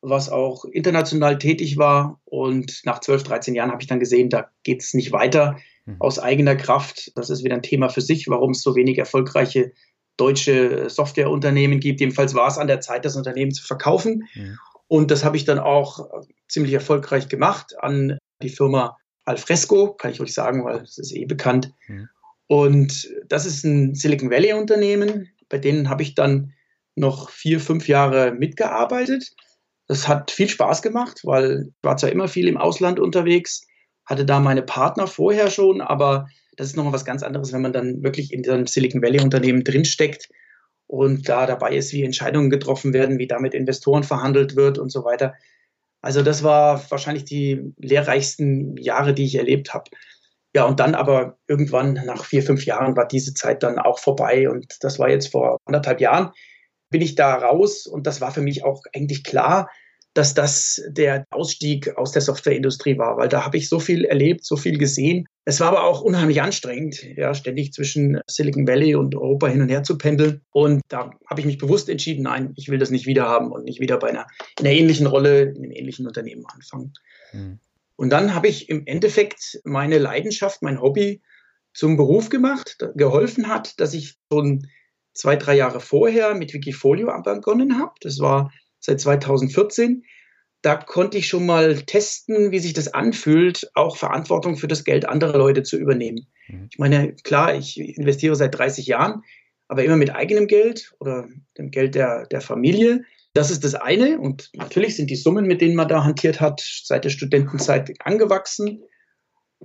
was 0.00 0.28
auch 0.28 0.64
international 0.64 1.38
tätig 1.38 1.76
war. 1.76 2.20
Und 2.24 2.82
nach 2.84 3.00
zwölf, 3.00 3.22
dreizehn 3.22 3.54
Jahren 3.54 3.70
habe 3.70 3.82
ich 3.82 3.88
dann 3.88 4.00
gesehen, 4.00 4.28
da 4.28 4.50
geht 4.64 4.82
es 4.82 4.92
nicht 4.92 5.12
weiter 5.12 5.58
mhm. 5.86 5.96
aus 6.00 6.18
eigener 6.18 6.56
Kraft. 6.56 7.12
Das 7.16 7.30
ist 7.30 7.44
wieder 7.44 7.54
ein 7.54 7.62
Thema 7.62 7.88
für 7.88 8.00
sich, 8.00 8.28
warum 8.28 8.50
es 8.50 8.62
so 8.62 8.74
wenig 8.74 8.98
erfolgreiche 8.98 9.72
deutsche 10.18 10.90
Softwareunternehmen 10.90 11.80
gibt. 11.80 12.00
Jedenfalls 12.00 12.34
war 12.34 12.48
es 12.48 12.58
an 12.58 12.66
der 12.66 12.80
Zeit, 12.80 13.04
das 13.04 13.16
Unternehmen 13.16 13.52
zu 13.52 13.64
verkaufen. 13.64 14.28
Ja. 14.34 14.44
Und 14.88 15.10
das 15.10 15.24
habe 15.24 15.36
ich 15.36 15.44
dann 15.44 15.58
auch 15.58 16.10
ziemlich 16.48 16.74
erfolgreich 16.74 17.28
gemacht 17.28 17.74
an 17.78 18.18
die 18.42 18.48
Firma 18.50 18.96
Alfresco, 19.24 19.94
kann 19.94 20.10
ich 20.10 20.20
euch 20.20 20.32
sagen, 20.32 20.64
weil 20.64 20.82
es 20.82 20.98
ist 20.98 21.14
eh 21.14 21.24
bekannt. 21.24 21.72
Ja. 21.88 22.06
Und 22.46 23.08
das 23.28 23.46
ist 23.46 23.64
ein 23.64 23.94
Silicon 23.94 24.30
Valley 24.30 24.54
Unternehmen. 24.54 25.28
Bei 25.48 25.58
denen 25.58 25.88
habe 25.90 26.02
ich 26.02 26.14
dann 26.14 26.54
noch 26.96 27.30
vier, 27.30 27.60
fünf 27.60 27.88
Jahre 27.88 28.32
mitgearbeitet. 28.32 29.30
Das 29.86 30.08
hat 30.08 30.30
viel 30.30 30.48
Spaß 30.48 30.82
gemacht, 30.82 31.20
weil 31.24 31.68
ich 31.68 31.82
war 31.82 31.96
zwar 31.96 32.10
immer 32.10 32.28
viel 32.28 32.48
im 32.48 32.56
Ausland 32.56 32.98
unterwegs, 32.98 33.66
hatte 34.04 34.24
da 34.24 34.40
meine 34.40 34.62
Partner 34.62 35.06
vorher 35.06 35.50
schon, 35.50 35.80
aber 35.80 36.26
das 36.58 36.66
ist 36.66 36.76
nochmal 36.76 36.92
was 36.92 37.04
ganz 37.04 37.22
anderes, 37.22 37.52
wenn 37.52 37.62
man 37.62 37.72
dann 37.72 38.02
wirklich 38.02 38.32
in 38.32 38.42
so 38.42 38.50
einem 38.50 38.66
Silicon 38.66 39.00
Valley 39.00 39.20
Unternehmen 39.20 39.62
drinsteckt 39.62 40.28
und 40.88 41.28
da 41.28 41.46
dabei 41.46 41.76
ist, 41.76 41.92
wie 41.92 42.02
Entscheidungen 42.02 42.50
getroffen 42.50 42.92
werden, 42.92 43.18
wie 43.18 43.28
da 43.28 43.38
mit 43.38 43.54
Investoren 43.54 44.02
verhandelt 44.02 44.56
wird 44.56 44.76
und 44.78 44.90
so 44.90 45.04
weiter. 45.04 45.34
Also 46.02 46.22
das 46.22 46.42
war 46.42 46.90
wahrscheinlich 46.90 47.24
die 47.24 47.72
lehrreichsten 47.76 48.76
Jahre, 48.76 49.14
die 49.14 49.24
ich 49.24 49.36
erlebt 49.36 49.72
habe. 49.72 49.84
Ja, 50.52 50.64
und 50.64 50.80
dann 50.80 50.96
aber 50.96 51.38
irgendwann 51.46 51.92
nach 51.92 52.24
vier, 52.24 52.42
fünf 52.42 52.66
Jahren 52.66 52.96
war 52.96 53.06
diese 53.06 53.34
Zeit 53.34 53.62
dann 53.62 53.78
auch 53.78 54.00
vorbei. 54.00 54.50
Und 54.50 54.78
das 54.80 54.98
war 54.98 55.08
jetzt 55.08 55.28
vor 55.28 55.58
anderthalb 55.64 56.00
Jahren, 56.00 56.32
bin 56.90 57.02
ich 57.02 57.14
da 57.14 57.34
raus. 57.34 57.86
Und 57.86 58.08
das 58.08 58.20
war 58.20 58.32
für 58.32 58.40
mich 58.40 58.64
auch 58.64 58.82
eigentlich 58.92 59.22
klar, 59.22 59.70
dass 60.14 60.34
das 60.34 60.82
der 60.88 61.24
Ausstieg 61.30 61.96
aus 61.96 62.10
der 62.10 62.22
Softwareindustrie 62.22 62.98
war, 62.98 63.16
weil 63.16 63.28
da 63.28 63.44
habe 63.44 63.58
ich 63.58 63.68
so 63.68 63.78
viel 63.78 64.04
erlebt, 64.04 64.44
so 64.44 64.56
viel 64.56 64.76
gesehen. 64.76 65.28
Es 65.48 65.60
war 65.60 65.68
aber 65.68 65.84
auch 65.84 66.02
unheimlich 66.02 66.42
anstrengend, 66.42 67.02
ja, 67.16 67.32
ständig 67.32 67.72
zwischen 67.72 68.20
Silicon 68.26 68.68
Valley 68.68 68.96
und 68.96 69.14
Europa 69.14 69.46
hin 69.46 69.62
und 69.62 69.70
her 69.70 69.82
zu 69.82 69.96
pendeln. 69.96 70.42
Und 70.50 70.82
da 70.88 71.12
habe 71.26 71.40
ich 71.40 71.46
mich 71.46 71.56
bewusst 71.56 71.88
entschieden, 71.88 72.24
nein, 72.24 72.52
ich 72.56 72.68
will 72.68 72.76
das 72.76 72.90
nicht 72.90 73.06
wieder 73.06 73.24
haben 73.24 73.50
und 73.50 73.64
nicht 73.64 73.80
wieder 73.80 73.98
bei 73.98 74.10
einer, 74.10 74.26
in 74.60 74.66
einer 74.66 74.76
ähnlichen 74.76 75.06
Rolle, 75.06 75.44
in 75.44 75.56
einem 75.56 75.70
ähnlichen 75.70 76.06
Unternehmen 76.06 76.44
anfangen. 76.44 76.92
Mhm. 77.32 77.60
Und 77.96 78.10
dann 78.10 78.34
habe 78.34 78.48
ich 78.48 78.68
im 78.68 78.82
Endeffekt 78.84 79.58
meine 79.64 79.96
Leidenschaft, 79.96 80.60
mein 80.60 80.82
Hobby 80.82 81.22
zum 81.72 81.96
Beruf 81.96 82.28
gemacht, 82.28 82.76
geholfen 82.94 83.48
hat, 83.48 83.80
dass 83.80 83.94
ich 83.94 84.18
schon 84.30 84.68
zwei, 85.14 85.36
drei 85.36 85.56
Jahre 85.56 85.80
vorher 85.80 86.34
mit 86.34 86.52
Wikifolio 86.52 87.06
begonnen 87.24 87.78
habe. 87.78 87.94
Das 88.02 88.18
war 88.18 88.52
seit 88.80 89.00
2014. 89.00 90.04
Da 90.62 90.76
konnte 90.76 91.18
ich 91.18 91.28
schon 91.28 91.46
mal 91.46 91.76
testen, 91.82 92.50
wie 92.50 92.58
sich 92.58 92.72
das 92.72 92.92
anfühlt, 92.92 93.70
auch 93.74 93.96
Verantwortung 93.96 94.56
für 94.56 94.68
das 94.68 94.84
Geld 94.84 95.08
anderer 95.08 95.38
Leute 95.38 95.62
zu 95.62 95.76
übernehmen. 95.76 96.26
Mhm. 96.48 96.68
Ich 96.70 96.78
meine, 96.78 97.14
klar, 97.14 97.54
ich 97.54 97.78
investiere 97.78 98.34
seit 98.34 98.58
30 98.58 98.86
Jahren, 98.86 99.22
aber 99.68 99.84
immer 99.84 99.96
mit 99.96 100.14
eigenem 100.14 100.46
Geld 100.46 100.94
oder 100.98 101.28
dem 101.56 101.70
Geld 101.70 101.94
der, 101.94 102.26
der 102.26 102.40
Familie. 102.40 103.04
Das 103.34 103.50
ist 103.50 103.62
das 103.62 103.74
eine. 103.74 104.18
Und 104.18 104.50
natürlich 104.54 104.96
sind 104.96 105.10
die 105.10 105.16
Summen, 105.16 105.46
mit 105.46 105.60
denen 105.60 105.76
man 105.76 105.88
da 105.88 106.02
hantiert 106.04 106.40
hat, 106.40 106.60
seit 106.84 107.04
der 107.04 107.10
Studentenzeit 107.10 107.92
angewachsen. 108.00 108.82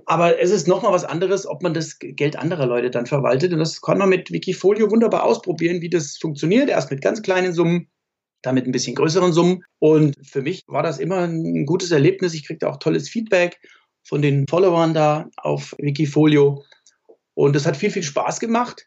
Aber 0.06 0.40
es 0.40 0.50
ist 0.50 0.68
nochmal 0.68 0.92
was 0.92 1.04
anderes, 1.04 1.46
ob 1.46 1.62
man 1.62 1.72
das 1.72 1.98
Geld 1.98 2.36
anderer 2.36 2.66
Leute 2.66 2.90
dann 2.90 3.06
verwaltet. 3.06 3.52
Und 3.52 3.60
das 3.60 3.80
kann 3.80 3.98
man 3.98 4.08
mit 4.08 4.30
Wikifolio 4.30 4.90
wunderbar 4.90 5.24
ausprobieren, 5.24 5.80
wie 5.80 5.90
das 5.90 6.18
funktioniert. 6.18 6.68
Erst 6.68 6.90
mit 6.90 7.00
ganz 7.00 7.22
kleinen 7.22 7.52
Summen, 7.52 7.88
damit 8.44 8.66
ein 8.66 8.72
bisschen 8.72 8.94
größeren 8.94 9.32
Summen. 9.32 9.64
Und 9.78 10.16
für 10.22 10.42
mich 10.42 10.64
war 10.66 10.82
das 10.82 10.98
immer 10.98 11.20
ein 11.20 11.66
gutes 11.66 11.90
Erlebnis. 11.90 12.34
Ich 12.34 12.46
kriegte 12.46 12.68
auch 12.68 12.78
tolles 12.78 13.08
Feedback 13.08 13.58
von 14.02 14.22
den 14.22 14.46
Followern 14.48 14.94
da 14.94 15.30
auf 15.36 15.74
Wikifolio. 15.78 16.64
Und 17.34 17.56
es 17.56 17.66
hat 17.66 17.76
viel, 17.76 17.90
viel 17.90 18.02
Spaß 18.02 18.40
gemacht. 18.40 18.86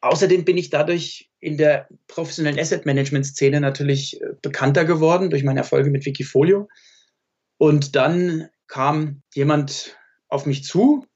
Außerdem 0.00 0.44
bin 0.44 0.56
ich 0.56 0.70
dadurch 0.70 1.30
in 1.40 1.56
der 1.56 1.88
professionellen 2.08 2.58
Asset 2.58 2.86
Management 2.86 3.26
Szene 3.26 3.60
natürlich 3.60 4.20
äh, 4.20 4.26
bekannter 4.40 4.84
geworden 4.84 5.30
durch 5.30 5.44
meine 5.44 5.60
Erfolge 5.60 5.90
mit 5.90 6.06
Wikifolio. 6.06 6.68
Und 7.58 7.94
dann 7.94 8.48
kam 8.66 9.22
jemand 9.34 9.96
auf 10.28 10.46
mich 10.46 10.64
zu, 10.64 11.06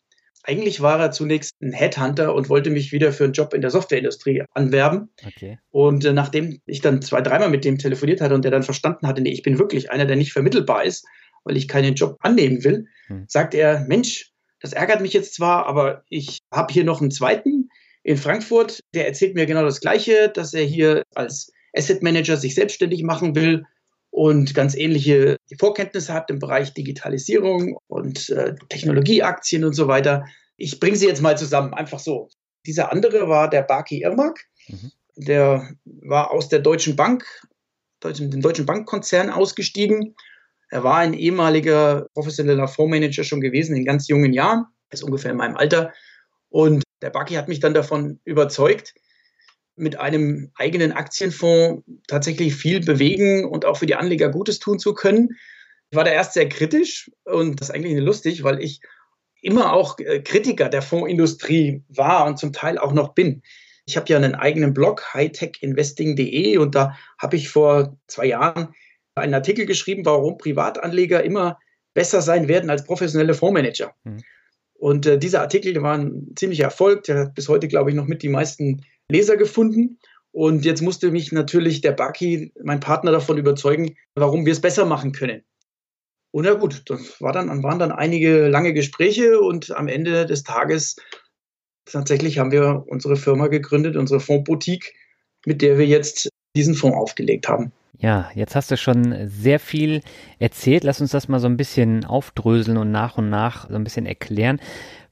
eigentlich 0.46 0.80
war 0.80 1.00
er 1.00 1.10
zunächst 1.10 1.54
ein 1.60 1.72
Headhunter 1.72 2.34
und 2.34 2.48
wollte 2.48 2.70
mich 2.70 2.92
wieder 2.92 3.12
für 3.12 3.24
einen 3.24 3.32
Job 3.32 3.52
in 3.52 3.60
der 3.60 3.70
Softwareindustrie 3.70 4.44
anwerben. 4.54 5.10
Okay. 5.26 5.58
Und 5.70 6.04
äh, 6.04 6.12
nachdem 6.12 6.60
ich 6.66 6.80
dann 6.80 7.02
zwei, 7.02 7.20
dreimal 7.20 7.50
mit 7.50 7.64
dem 7.64 7.78
telefoniert 7.78 8.20
hatte 8.20 8.34
und 8.34 8.44
der 8.44 8.52
dann 8.52 8.62
verstanden 8.62 9.06
hatte, 9.06 9.20
nee, 9.20 9.32
ich 9.32 9.42
bin 9.42 9.58
wirklich 9.58 9.90
einer, 9.90 10.06
der 10.06 10.16
nicht 10.16 10.32
vermittelbar 10.32 10.84
ist, 10.84 11.04
weil 11.44 11.56
ich 11.56 11.68
keinen 11.68 11.94
Job 11.94 12.16
annehmen 12.20 12.64
will, 12.64 12.86
hm. 13.08 13.24
sagt 13.28 13.54
er, 13.54 13.80
Mensch, 13.80 14.32
das 14.60 14.72
ärgert 14.72 15.00
mich 15.00 15.12
jetzt 15.12 15.34
zwar, 15.34 15.66
aber 15.66 16.04
ich 16.08 16.38
habe 16.52 16.72
hier 16.72 16.84
noch 16.84 17.00
einen 17.00 17.10
zweiten 17.10 17.68
in 18.02 18.16
Frankfurt, 18.16 18.80
der 18.94 19.06
erzählt 19.06 19.34
mir 19.34 19.46
genau 19.46 19.64
das 19.64 19.80
Gleiche, 19.80 20.30
dass 20.32 20.54
er 20.54 20.64
hier 20.64 21.02
als 21.14 21.50
Asset 21.76 22.02
Manager 22.02 22.36
sich 22.36 22.54
selbstständig 22.54 23.02
machen 23.02 23.34
will 23.34 23.64
und 24.16 24.54
ganz 24.54 24.74
ähnliche 24.74 25.36
Vorkenntnisse 25.58 26.14
hat 26.14 26.30
im 26.30 26.38
Bereich 26.38 26.72
Digitalisierung 26.72 27.78
und 27.86 28.30
äh, 28.30 28.54
Technologieaktien 28.70 29.62
und 29.62 29.74
so 29.74 29.88
weiter. 29.88 30.24
Ich 30.56 30.80
bringe 30.80 30.96
sie 30.96 31.06
jetzt 31.06 31.20
mal 31.20 31.36
zusammen, 31.36 31.74
einfach 31.74 31.98
so. 31.98 32.30
Dieser 32.64 32.90
andere 32.90 33.28
war 33.28 33.50
der 33.50 33.60
Baki 33.60 34.00
Irmak. 34.00 34.40
Mhm. 34.68 34.90
Der 35.16 35.68
war 35.84 36.30
aus 36.30 36.48
der 36.48 36.60
Deutschen 36.60 36.96
Bank, 36.96 37.26
dem 38.02 38.40
Deutschen 38.40 38.64
Bankkonzern 38.64 39.28
ausgestiegen. 39.28 40.14
Er 40.70 40.82
war 40.82 40.96
ein 40.96 41.12
ehemaliger 41.12 42.06
professioneller 42.14 42.68
Fondsmanager 42.68 43.22
schon 43.22 43.42
gewesen 43.42 43.76
in 43.76 43.84
ganz 43.84 44.08
jungen 44.08 44.32
Jahren, 44.32 44.64
ist 44.90 45.04
ungefähr 45.04 45.32
in 45.32 45.36
meinem 45.36 45.58
Alter. 45.58 45.92
Und 46.48 46.82
der 47.02 47.10
Baki 47.10 47.34
hat 47.34 47.48
mich 47.48 47.60
dann 47.60 47.74
davon 47.74 48.18
überzeugt, 48.24 48.94
mit 49.76 49.98
einem 50.00 50.50
eigenen 50.54 50.92
Aktienfonds 50.92 51.84
tatsächlich 52.08 52.54
viel 52.54 52.80
bewegen 52.80 53.44
und 53.44 53.64
auch 53.64 53.76
für 53.76 53.86
die 53.86 53.94
Anleger 53.94 54.30
Gutes 54.30 54.58
tun 54.58 54.78
zu 54.78 54.94
können. 54.94 55.36
Ich 55.90 55.96
war 55.96 56.04
da 56.04 56.10
erst 56.10 56.32
sehr 56.32 56.48
kritisch 56.48 57.10
und 57.24 57.60
das 57.60 57.68
ist 57.68 57.74
eigentlich 57.74 57.98
lustig, 57.98 58.42
weil 58.42 58.62
ich 58.62 58.80
immer 59.42 59.72
auch 59.72 59.98
äh, 59.98 60.20
Kritiker 60.20 60.68
der 60.68 60.82
Fondsindustrie 60.82 61.84
war 61.88 62.26
und 62.26 62.38
zum 62.38 62.52
Teil 62.52 62.78
auch 62.78 62.92
noch 62.92 63.14
bin. 63.14 63.42
Ich 63.84 63.96
habe 63.96 64.08
ja 64.08 64.16
einen 64.16 64.34
eigenen 64.34 64.74
Blog, 64.74 65.14
hightechinvesting.de, 65.14 66.58
und 66.58 66.74
da 66.74 66.96
habe 67.18 67.36
ich 67.36 67.48
vor 67.48 67.96
zwei 68.08 68.26
Jahren 68.26 68.74
einen 69.14 69.34
Artikel 69.34 69.64
geschrieben, 69.64 70.04
warum 70.04 70.38
Privatanleger 70.38 71.22
immer 71.22 71.58
besser 71.94 72.20
sein 72.20 72.48
werden 72.48 72.68
als 72.68 72.84
professionelle 72.84 73.34
Fondsmanager. 73.34 73.94
Mhm. 74.04 74.22
Und 74.74 75.06
äh, 75.06 75.18
dieser 75.18 75.40
Artikel 75.40 75.80
war 75.82 75.96
ein 75.96 76.32
ziemlicher 76.36 76.64
Erfolg. 76.64 77.04
Der 77.04 77.20
hat 77.20 77.34
bis 77.34 77.48
heute, 77.48 77.68
glaube 77.68 77.90
ich, 77.90 77.96
noch 77.96 78.06
mit 78.06 78.22
die 78.22 78.28
meisten 78.28 78.84
Leser 79.10 79.36
gefunden. 79.36 79.98
Und 80.32 80.64
jetzt 80.64 80.82
musste 80.82 81.10
mich 81.10 81.32
natürlich 81.32 81.80
der 81.80 81.92
Bucky, 81.92 82.52
mein 82.62 82.80
Partner, 82.80 83.10
davon 83.10 83.38
überzeugen, 83.38 83.96
warum 84.14 84.44
wir 84.44 84.52
es 84.52 84.60
besser 84.60 84.84
machen 84.84 85.12
können. 85.12 85.42
Und 86.30 86.44
ja 86.44 86.52
gut, 86.52 86.82
das 86.86 87.20
war 87.22 87.32
dann, 87.32 87.62
waren 87.62 87.78
dann 87.78 87.92
einige 87.92 88.48
lange 88.48 88.74
Gespräche 88.74 89.40
und 89.40 89.74
am 89.74 89.88
Ende 89.88 90.26
des 90.26 90.42
Tages 90.42 90.96
tatsächlich 91.86 92.38
haben 92.38 92.52
wir 92.52 92.84
unsere 92.88 93.16
Firma 93.16 93.46
gegründet, 93.46 93.96
unsere 93.96 94.20
Fondsboutique, 94.20 94.92
mit 95.46 95.62
der 95.62 95.78
wir 95.78 95.86
jetzt 95.86 96.28
diesen 96.54 96.74
Fonds 96.74 96.98
aufgelegt 96.98 97.48
haben. 97.48 97.72
Ja, 97.98 98.30
jetzt 98.34 98.54
hast 98.54 98.70
du 98.70 98.76
schon 98.76 99.28
sehr 99.28 99.58
viel 99.58 100.02
erzählt. 100.38 100.84
Lass 100.84 101.00
uns 101.00 101.12
das 101.12 101.28
mal 101.28 101.40
so 101.40 101.46
ein 101.46 101.56
bisschen 101.56 102.04
aufdröseln 102.04 102.76
und 102.76 102.90
nach 102.90 103.16
und 103.16 103.30
nach 103.30 103.70
so 103.70 103.74
ein 103.74 103.84
bisschen 103.84 104.04
erklären. 104.04 104.60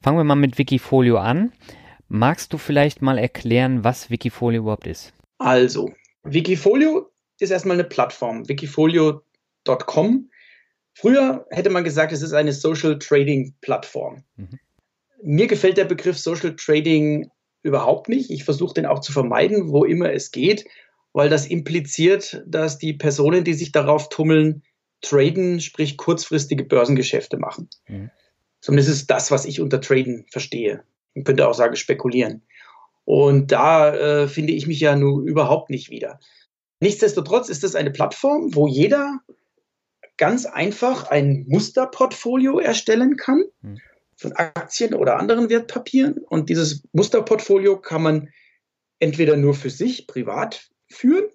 Fangen 0.03 0.17
wir 0.17 0.23
mal 0.23 0.35
mit 0.35 0.59
Wikifolio 0.59 1.17
an. 1.17 1.51
Magst 2.15 2.53
du 2.53 2.57
vielleicht 2.57 3.01
mal 3.01 3.17
erklären, 3.17 3.83
was 3.83 4.09
Wikifolio 4.09 4.61
überhaupt 4.61 4.87
ist? 4.87 5.11
Also, 5.37 5.91
Wikifolio 6.23 7.11
ist 7.39 7.51
erstmal 7.51 7.75
eine 7.75 7.83
Plattform, 7.83 8.47
wikifolio.com. 8.47 10.29
Früher 10.93 11.45
hätte 11.49 11.69
man 11.69 11.83
gesagt, 11.83 12.13
es 12.13 12.21
ist 12.21 12.31
eine 12.31 12.53
Social 12.53 12.97
Trading 12.99 13.53
Plattform. 13.59 14.23
Mhm. 14.37 14.59
Mir 15.23 15.47
gefällt 15.47 15.75
der 15.75 15.83
Begriff 15.83 16.17
Social 16.17 16.55
Trading 16.55 17.29
überhaupt 17.63 18.07
nicht. 18.07 18.31
Ich 18.31 18.45
versuche 18.45 18.75
den 18.75 18.85
auch 18.85 18.99
zu 18.99 19.11
vermeiden, 19.11 19.69
wo 19.69 19.83
immer 19.83 20.13
es 20.13 20.31
geht, 20.31 20.63
weil 21.11 21.27
das 21.27 21.45
impliziert, 21.45 22.41
dass 22.47 22.77
die 22.77 22.93
Personen, 22.93 23.43
die 23.43 23.55
sich 23.55 23.73
darauf 23.73 24.07
tummeln, 24.07 24.63
traden, 25.01 25.59
sprich 25.59 25.97
kurzfristige 25.97 26.63
Börsengeschäfte 26.63 27.35
machen. 27.35 27.67
Mhm. 27.89 28.09
Zumindest 28.61 28.89
ist 28.89 29.11
das, 29.11 29.31
was 29.31 29.43
ich 29.43 29.59
unter 29.59 29.81
Traden 29.81 30.25
verstehe. 30.31 30.85
Man 31.15 31.23
könnte 31.23 31.47
auch 31.47 31.53
sagen, 31.53 31.75
spekulieren. 31.75 32.43
Und 33.03 33.51
da 33.51 33.93
äh, 33.93 34.27
finde 34.27 34.53
ich 34.53 34.67
mich 34.67 34.79
ja 34.79 34.95
nun 34.95 35.27
überhaupt 35.27 35.69
nicht 35.69 35.89
wieder. 35.89 36.19
Nichtsdestotrotz 36.79 37.49
ist 37.49 37.63
es 37.63 37.75
eine 37.75 37.91
Plattform, 37.91 38.53
wo 38.53 38.67
jeder 38.67 39.19
ganz 40.17 40.45
einfach 40.45 41.09
ein 41.09 41.45
Musterportfolio 41.47 42.59
erstellen 42.59 43.17
kann 43.17 43.43
hm. 43.61 43.79
von 44.15 44.33
Aktien 44.33 44.93
oder 44.93 45.17
anderen 45.17 45.49
Wertpapieren. 45.49 46.17
Und 46.17 46.49
dieses 46.49 46.83
Musterportfolio 46.93 47.79
kann 47.79 48.03
man 48.03 48.29
entweder 48.99 49.37
nur 49.37 49.53
für 49.53 49.69
sich 49.69 50.07
privat 50.07 50.69
führen 50.89 51.25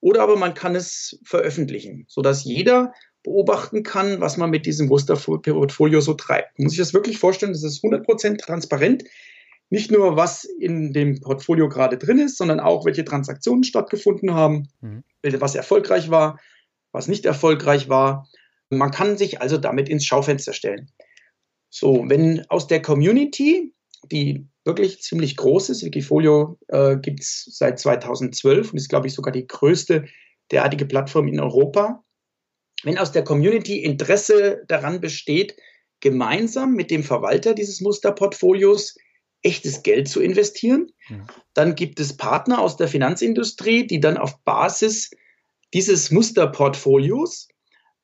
oder 0.00 0.22
aber 0.22 0.36
man 0.36 0.54
kann 0.54 0.76
es 0.76 1.18
veröffentlichen, 1.24 2.04
sodass 2.08 2.44
jeder 2.44 2.92
beobachten 3.22 3.82
kann, 3.82 4.20
was 4.20 4.36
man 4.36 4.50
mit 4.50 4.66
diesem 4.66 4.86
Musterportfolio 4.86 6.00
so 6.00 6.14
treibt. 6.14 6.58
Man 6.58 6.64
muss 6.64 6.72
sich 6.72 6.78
das 6.78 6.94
wirklich 6.94 7.18
vorstellen, 7.18 7.52
das 7.52 7.64
ist 7.64 7.82
100% 7.82 8.38
transparent. 8.38 9.04
Nicht 9.68 9.90
nur, 9.90 10.16
was 10.16 10.44
in 10.44 10.92
dem 10.92 11.20
Portfolio 11.20 11.68
gerade 11.68 11.98
drin 11.98 12.18
ist, 12.18 12.38
sondern 12.38 12.60
auch, 12.60 12.84
welche 12.84 13.04
Transaktionen 13.04 13.64
stattgefunden 13.64 14.32
haben, 14.32 14.68
mhm. 14.80 15.02
was 15.22 15.54
erfolgreich 15.54 16.08
war, 16.10 16.38
was 16.92 17.08
nicht 17.08 17.26
erfolgreich 17.26 17.88
war. 17.88 18.28
Man 18.70 18.90
kann 18.90 19.18
sich 19.18 19.40
also 19.40 19.56
damit 19.58 19.88
ins 19.88 20.06
Schaufenster 20.06 20.52
stellen. 20.52 20.90
So, 21.68 22.04
wenn 22.08 22.44
aus 22.48 22.68
der 22.68 22.80
Community, 22.80 23.74
die 24.10 24.46
wirklich 24.64 25.02
ziemlich 25.02 25.36
groß 25.36 25.70
ist, 25.70 25.84
Wikifolio 25.84 26.58
äh, 26.68 26.96
gibt 26.96 27.20
es 27.20 27.44
seit 27.50 27.78
2012 27.78 28.72
und 28.72 28.78
ist, 28.78 28.88
glaube 28.88 29.08
ich, 29.08 29.14
sogar 29.14 29.32
die 29.32 29.46
größte 29.46 30.06
derartige 30.52 30.86
Plattform 30.86 31.28
in 31.28 31.40
Europa, 31.40 32.04
wenn 32.82 32.98
aus 32.98 33.12
der 33.12 33.24
Community 33.24 33.82
Interesse 33.82 34.64
daran 34.68 35.00
besteht, 35.00 35.56
gemeinsam 36.00 36.74
mit 36.74 36.90
dem 36.90 37.02
Verwalter 37.02 37.54
dieses 37.54 37.80
Musterportfolios 37.80 38.96
echtes 39.42 39.82
Geld 39.82 40.08
zu 40.08 40.20
investieren. 40.20 40.88
Dann 41.54 41.74
gibt 41.74 42.00
es 42.00 42.16
Partner 42.16 42.60
aus 42.60 42.76
der 42.76 42.88
Finanzindustrie, 42.88 43.86
die 43.86 44.00
dann 44.00 44.16
auf 44.16 44.42
Basis 44.44 45.10
dieses 45.72 46.10
Musterportfolios 46.10 47.48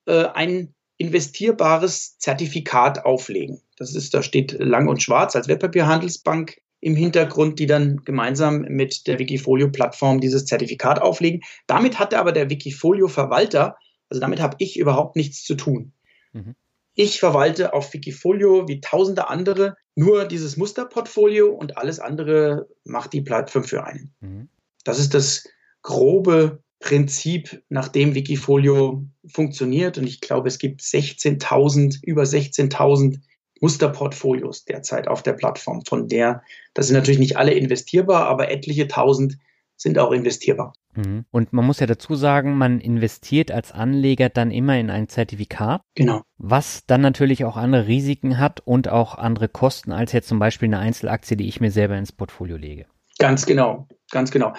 äh, 0.06 0.26
ein 0.26 0.74
investierbares 0.98 2.18
Zertifikat 2.18 3.04
auflegen. 3.04 3.60
Das 3.76 3.94
ist, 3.94 4.14
da 4.14 4.22
steht 4.22 4.52
lang 4.52 4.88
und 4.88 5.02
schwarz 5.02 5.34
als 5.34 5.48
Wertpapierhandelsbank 5.48 6.60
im 6.80 6.96
Hintergrund, 6.96 7.58
die 7.58 7.66
dann 7.66 8.04
gemeinsam 8.04 8.62
mit 8.62 9.06
der 9.06 9.18
Wikifolio-Plattform 9.18 10.20
dieses 10.20 10.44
Zertifikat 10.46 11.00
auflegen. 11.00 11.42
Damit 11.66 11.98
hatte 11.98 12.18
aber 12.18 12.32
der 12.32 12.50
Wikifolio-Verwalter, 12.50 13.76
also 14.08 14.20
damit 14.20 14.40
habe 14.40 14.56
ich 14.58 14.78
überhaupt 14.78 15.16
nichts 15.16 15.44
zu 15.44 15.54
tun. 15.54 15.92
Mhm. 16.32 16.54
Ich 16.94 17.20
verwalte 17.20 17.72
auf 17.72 17.92
Wikifolio 17.94 18.68
wie 18.68 18.80
tausende 18.80 19.28
andere 19.28 19.76
nur 19.94 20.24
dieses 20.24 20.56
Musterportfolio 20.56 21.50
und 21.50 21.76
alles 21.76 22.00
andere 22.00 22.68
macht 22.84 23.12
die 23.12 23.22
Plattform 23.22 23.64
für 23.64 23.84
einen. 23.84 24.14
Mhm. 24.20 24.48
Das 24.84 24.98
ist 24.98 25.14
das 25.14 25.44
grobe 25.82 26.62
Prinzip, 26.80 27.62
nach 27.68 27.88
dem 27.88 28.14
Wikifolio 28.14 29.04
funktioniert. 29.26 29.98
Und 29.98 30.06
ich 30.06 30.20
glaube, 30.20 30.48
es 30.48 30.58
gibt 30.58 30.80
16.000, 30.80 32.00
über 32.02 32.24
16.000 32.24 33.20
Musterportfolios 33.60 34.64
derzeit 34.64 35.06
auf 35.06 35.22
der 35.22 35.34
Plattform. 35.34 35.84
Von 35.86 36.08
der, 36.08 36.42
das 36.74 36.88
sind 36.88 36.96
natürlich 36.96 37.20
nicht 37.20 37.36
alle 37.36 37.54
investierbar, 37.54 38.26
aber 38.26 38.50
etliche 38.50 38.88
tausend 38.88 39.38
sind 39.76 39.98
auch 39.98 40.10
investierbar. 40.10 40.74
Mhm. 40.94 41.24
Und 41.30 41.52
man 41.52 41.64
muss 41.64 41.80
ja 41.80 41.86
dazu 41.86 42.14
sagen, 42.14 42.56
man 42.56 42.80
investiert 42.80 43.50
als 43.50 43.72
Anleger 43.72 44.28
dann 44.28 44.50
immer 44.50 44.78
in 44.78 44.90
ein 44.90 45.08
Zertifikat. 45.08 45.82
Genau. 45.94 46.22
Was 46.38 46.86
dann 46.86 47.00
natürlich 47.00 47.44
auch 47.44 47.56
andere 47.56 47.86
Risiken 47.86 48.38
hat 48.38 48.60
und 48.60 48.88
auch 48.88 49.16
andere 49.16 49.48
Kosten 49.48 49.92
als 49.92 50.12
jetzt 50.12 50.28
zum 50.28 50.38
Beispiel 50.38 50.68
eine 50.68 50.78
Einzelaktie, 50.78 51.36
die 51.36 51.48
ich 51.48 51.60
mir 51.60 51.70
selber 51.70 51.96
ins 51.96 52.12
Portfolio 52.12 52.56
lege. 52.56 52.86
Ganz 53.18 53.46
genau, 53.46 53.88
ganz 54.10 54.30
genau. 54.30 54.52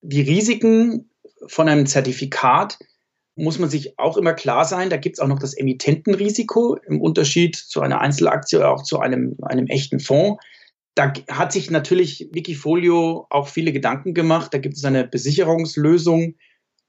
Die 0.00 0.22
Risiken 0.22 1.10
von 1.46 1.68
einem 1.68 1.86
Zertifikat 1.86 2.78
muss 3.38 3.58
man 3.58 3.70
sich 3.70 3.98
auch 3.98 4.16
immer 4.16 4.34
klar 4.34 4.64
sein, 4.64 4.90
da 4.90 4.96
gibt 4.96 5.16
es 5.16 5.20
auch 5.20 5.28
noch 5.28 5.38
das 5.38 5.54
Emittentenrisiko 5.54 6.76
im 6.86 7.00
Unterschied 7.00 7.54
zu 7.54 7.80
einer 7.80 8.00
Einzelaktie 8.00 8.58
oder 8.58 8.70
auch 8.70 8.82
zu 8.82 8.98
einem, 8.98 9.36
einem 9.42 9.66
echten 9.66 10.00
Fonds. 10.00 10.42
Da 10.98 11.12
hat 11.30 11.52
sich 11.52 11.70
natürlich 11.70 12.28
Wikifolio 12.32 13.28
auch 13.30 13.46
viele 13.46 13.72
Gedanken 13.72 14.14
gemacht. 14.14 14.52
Da 14.52 14.58
gibt 14.58 14.76
es 14.76 14.84
eine 14.84 15.06
Besicherungslösung. 15.06 16.34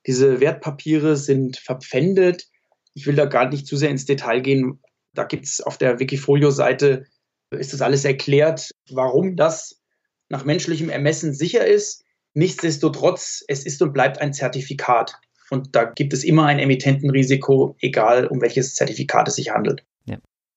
Diese 0.08 0.40
Wertpapiere 0.40 1.16
sind 1.16 1.58
verpfändet. 1.58 2.48
Ich 2.96 3.06
will 3.06 3.14
da 3.14 3.26
gar 3.26 3.48
nicht 3.50 3.68
zu 3.68 3.78
sehr 3.78 3.92
ins 3.92 4.06
Detail 4.06 4.40
gehen. 4.40 4.82
Da 5.14 5.26
gibt 5.26 5.46
es 5.46 5.62
auf 5.62 5.78
der 5.78 6.00
Wikifolio-Seite, 6.00 7.06
ist 7.52 7.72
das 7.72 7.84
alles 7.84 8.04
erklärt, 8.04 8.72
warum 8.90 9.36
das 9.36 9.80
nach 10.28 10.44
menschlichem 10.44 10.90
Ermessen 10.90 11.32
sicher 11.32 11.68
ist. 11.68 12.04
Nichtsdestotrotz, 12.34 13.44
es 13.48 13.64
ist 13.64 13.80
und 13.84 13.94
bleibt 13.94 14.20
ein 14.22 14.34
Zertifikat. 14.34 15.20
Und 15.52 15.76
da 15.76 15.84
gibt 15.84 16.14
es 16.14 16.24
immer 16.24 16.48
ein 16.48 16.58
Emittentenrisiko, 16.58 17.76
egal 17.80 18.26
um 18.26 18.42
welches 18.42 18.74
Zertifikat 18.74 19.28
es 19.28 19.36
sich 19.36 19.52
handelt. 19.52 19.86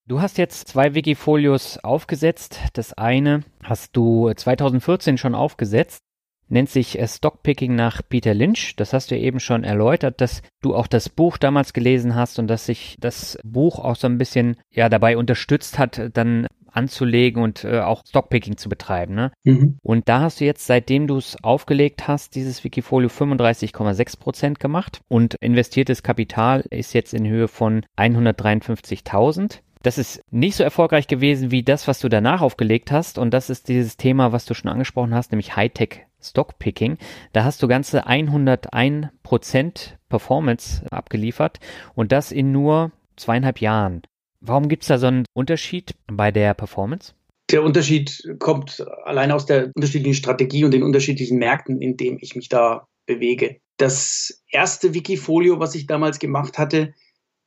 Du 0.09 0.21
hast 0.21 0.37
jetzt 0.37 0.67
zwei 0.67 0.95
Wikifolios 0.95 1.79
aufgesetzt. 1.79 2.59
Das 2.73 2.93
eine 2.93 3.45
hast 3.63 3.97
du 3.97 4.33
2014 4.33 5.17
schon 5.17 5.37
aufgesetzt, 5.37 6.03
nennt 6.49 6.69
sich 6.69 6.99
äh, 6.99 7.07
Stockpicking 7.07 7.77
nach 7.77 8.03
Peter 8.09 8.35
Lynch. 8.35 8.75
Das 8.77 8.93
hast 8.93 9.13
du 9.13 9.17
eben 9.17 9.39
schon 9.39 9.63
erläutert, 9.63 10.21
dass 10.21 10.43
du 10.61 10.75
auch 10.75 10.89
das 10.89 11.09
Buch 11.09 11.39
damals 11.39 11.73
gelesen 11.73 12.17
hast 12.17 12.41
und 12.41 12.49
dass 12.49 12.67
sich 12.67 12.97
das 12.99 13.39
Buch 13.45 13.79
auch 13.79 13.95
so 13.95 14.09
ein 14.09 14.19
bisschen 14.19 14.57
ja 14.71 14.89
dabei 14.89 15.17
unterstützt 15.17 15.79
hat, 15.79 16.11
dann 16.15 16.49
anzulegen 16.67 17.41
und 17.41 17.63
äh, 17.63 17.79
auch 17.81 18.03
Stockpicking 18.05 18.57
zu 18.57 18.69
betreiben. 18.69 19.15
Ne? 19.15 19.31
Mhm. 19.45 19.79
Und 19.83 20.09
da 20.09 20.21
hast 20.21 20.41
du 20.41 20.45
jetzt, 20.45 20.67
seitdem 20.67 21.07
du 21.07 21.19
es 21.19 21.37
aufgelegt 21.45 22.09
hast, 22.09 22.35
dieses 22.35 22.65
Wikifolio 22.65 23.09
35,6 23.09 24.19
Prozent 24.19 24.59
gemacht 24.59 25.01
und 25.09 25.37
investiertes 25.41 26.03
Kapital 26.03 26.65
ist 26.71 26.93
jetzt 26.93 27.15
in 27.15 27.29
Höhe 27.29 27.47
von 27.47 27.85
153.000. 27.97 29.61
Das 29.83 29.99
ist 29.99 30.23
nicht 30.31 30.57
so 30.57 30.65
erfolgreich 30.65 31.09
gewesen 31.09 31.51
wie 31.51 31.63
das, 31.63 31.89
was 31.89 32.01
du 32.01 32.09
danach 32.09 32.41
aufgelegt 32.41 32.91
hast. 32.91 33.19
Und 33.19 33.33
das 33.33 33.51
ist 33.51 33.69
dieses 33.69 33.97
Thema, 33.97 34.33
was 34.33 34.45
du 34.45 34.55
schon 34.55 34.71
angesprochen 34.71 35.15
hast, 35.15 35.33
nämlich 35.33 35.57
Hightech 35.57 36.07
Stockpicking. 36.23 36.99
Da 37.33 37.45
hast 37.45 37.63
du 37.63 37.69
ganze 37.69 38.07
101 38.07 39.09
Prozent 39.23 39.99
Performance 40.09 40.85
abgeliefert 40.91 41.59
und 41.95 42.13
das 42.13 42.33
in 42.33 42.53
nur 42.53 42.93
zweieinhalb 43.17 43.61
Jahren. 43.61 44.03
Warum 44.41 44.69
gibt 44.69 44.83
es 44.83 44.89
da 44.89 44.99
so 44.99 45.07
einen 45.07 45.25
Unterschied 45.35 45.95
bei 46.07 46.31
der 46.31 46.55
Performance? 46.55 47.15
Der 47.51 47.63
Unterschied 47.63 48.37
kommt 48.39 48.85
allein 49.05 49.31
aus 49.31 49.47
der 49.47 49.71
unterschiedlichen 49.75 50.15
Strategie 50.15 50.65
und 50.65 50.73
den 50.73 50.83
unterschiedlichen 50.83 51.39
Märkten, 51.39 51.81
in 51.81 51.97
denen 51.97 52.19
ich 52.21 52.35
mich 52.35 52.49
da 52.49 52.87
bewege. 53.07 53.59
Das 53.77 54.43
erste 54.49 54.95
Wikifolio, 54.95 55.59
was 55.59 55.75
ich 55.75 55.87
damals 55.87 56.19
gemacht 56.19 56.59
hatte, 56.59 56.95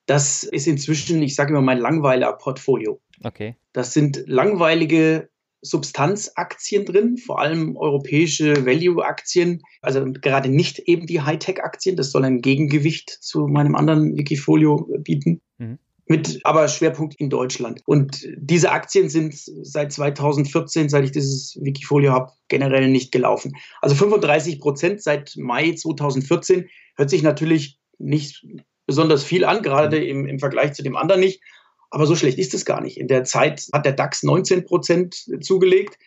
das 0.06 0.44
ist 0.44 0.68
inzwischen, 0.68 1.22
ich 1.22 1.36
sage 1.36 1.52
immer, 1.52 1.62
mein 1.62 1.80
Langweiler-Portfolio. 1.80 3.02
Okay. 3.24 3.56
Das 3.74 3.94
sind 3.94 4.24
langweilige 4.28 5.30
Substanzaktien 5.62 6.86
drin, 6.86 7.18
vor 7.18 7.40
allem 7.40 7.76
europäische 7.76 8.66
Value-Aktien, 8.66 9.64
also 9.82 10.06
gerade 10.06 10.50
nicht 10.50 10.80
eben 10.80 11.08
die 11.08 11.22
Hightech-Aktien. 11.22 11.96
Das 11.96 12.12
soll 12.12 12.24
ein 12.24 12.42
Gegengewicht 12.42 13.10
zu 13.10 13.48
meinem 13.48 13.76
anderen 13.76 14.16
Wikifolio 14.16 14.88
bieten. 15.00 15.42
Mhm 15.58 15.80
mit 16.08 16.40
aber 16.44 16.68
Schwerpunkt 16.68 17.16
in 17.16 17.30
Deutschland. 17.30 17.82
Und 17.86 18.28
diese 18.38 18.72
Aktien 18.72 19.10
sind 19.10 19.34
seit 19.36 19.92
2014, 19.92 20.90
seit 20.90 21.04
ich 21.04 21.12
dieses 21.12 21.58
Wikifolio 21.62 22.12
habe, 22.12 22.32
generell 22.48 22.90
nicht 22.90 23.12
gelaufen. 23.12 23.54
Also 23.82 23.96
35 23.96 24.60
Prozent 24.60 25.02
seit 25.02 25.36
Mai 25.38 25.74
2014 25.74 26.68
hört 26.96 27.10
sich 27.10 27.24
natürlich 27.24 27.80
nicht 27.98 28.46
besonders 28.86 29.24
viel 29.24 29.46
an, 29.46 29.62
gerade 29.62 30.04
im, 30.04 30.26
im 30.28 30.40
Vergleich 30.40 30.74
zu 30.74 30.84
dem 30.84 30.96
anderen 30.96 31.22
nicht. 31.22 31.42
Aber 31.90 32.06
so 32.06 32.16
schlecht 32.16 32.38
ist 32.40 32.54
es 32.54 32.66
gar 32.66 32.82
nicht. 32.82 32.98
In 32.98 33.08
der 33.08 33.24
Zeit 33.24 33.68
hat 33.72 33.86
der 33.86 33.94
DAX 33.94 34.24
19 34.24 34.66
Prozent 34.66 35.16
zugelegt. 35.42 35.98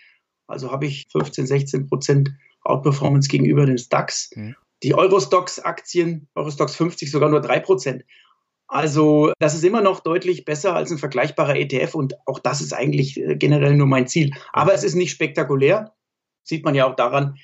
Also 0.47 0.71
habe 0.71 0.87
ich 0.87 1.07
15, 1.13 1.47
16 1.47 1.87
Prozent 1.87 2.31
Outperformance 2.63 3.29
gegenüber 3.29 3.65
dem 3.67 3.79
DAX. 3.89 4.31
Mhm. 4.35 4.57
Die 4.83 4.95
Eurostox-Aktien, 4.95 6.29
Eurostox 6.35 6.77
50 6.77 7.11
sogar 7.11 7.29
nur 7.29 7.41
3 7.41 7.61
Prozent. 7.61 8.05
Also 8.69 9.33
das 9.39 9.55
ist 9.55 9.65
immer 9.65 9.81
noch 9.81 10.01
deutlich 10.01 10.45
besser 10.45 10.75
als 10.75 10.91
ein 10.91 10.99
vergleichbarer 10.99 11.57
ETF 11.57 11.95
und 11.95 12.15
auch 12.27 12.39
das 12.39 12.61
ist 12.61 12.75
eigentlich 12.75 13.19
äh, 13.19 13.37
generell 13.37 13.75
nur 13.75 13.87
mein 13.87 14.07
Ziel. 14.07 14.33
Aber 14.53 14.75
es 14.75 14.85
ist 14.85 14.95
nicht 14.95 15.11
spektakulär. 15.11 15.95
Sieht 16.43 16.65
man 16.65 16.75
ja 16.75 16.87
auch 16.87 16.95
daran, 16.95 17.37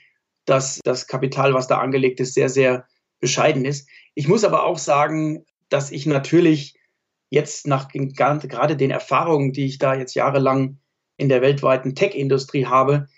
dass 0.44 0.80
das 0.84 1.06
Kapital, 1.06 1.54
was 1.54 1.66
da 1.66 1.78
angelegt 1.78 2.20
ist, 2.20 2.34
sehr, 2.34 2.50
sehr 2.50 2.86
bescheiden 3.24 3.64
ist. 3.64 3.88
Ich 4.14 4.28
muss 4.28 4.44
aber 4.44 4.64
auch 4.64 4.76
sagen, 4.76 5.46
dass 5.70 5.90
ich 5.90 6.04
natürlich 6.04 6.74
jetzt 7.30 7.66
nach 7.66 7.88
gerade 7.88 8.76
den 8.76 8.90
Erfahrungen, 8.90 9.54
die 9.54 9.64
ich 9.64 9.78
da 9.78 9.94
jetzt 9.94 10.14
jahrelang 10.14 10.76
in 11.16 11.30
der 11.30 11.40
weltweiten 11.40 11.94
Tech-Industrie 11.94 12.66
habe, 12.66 13.08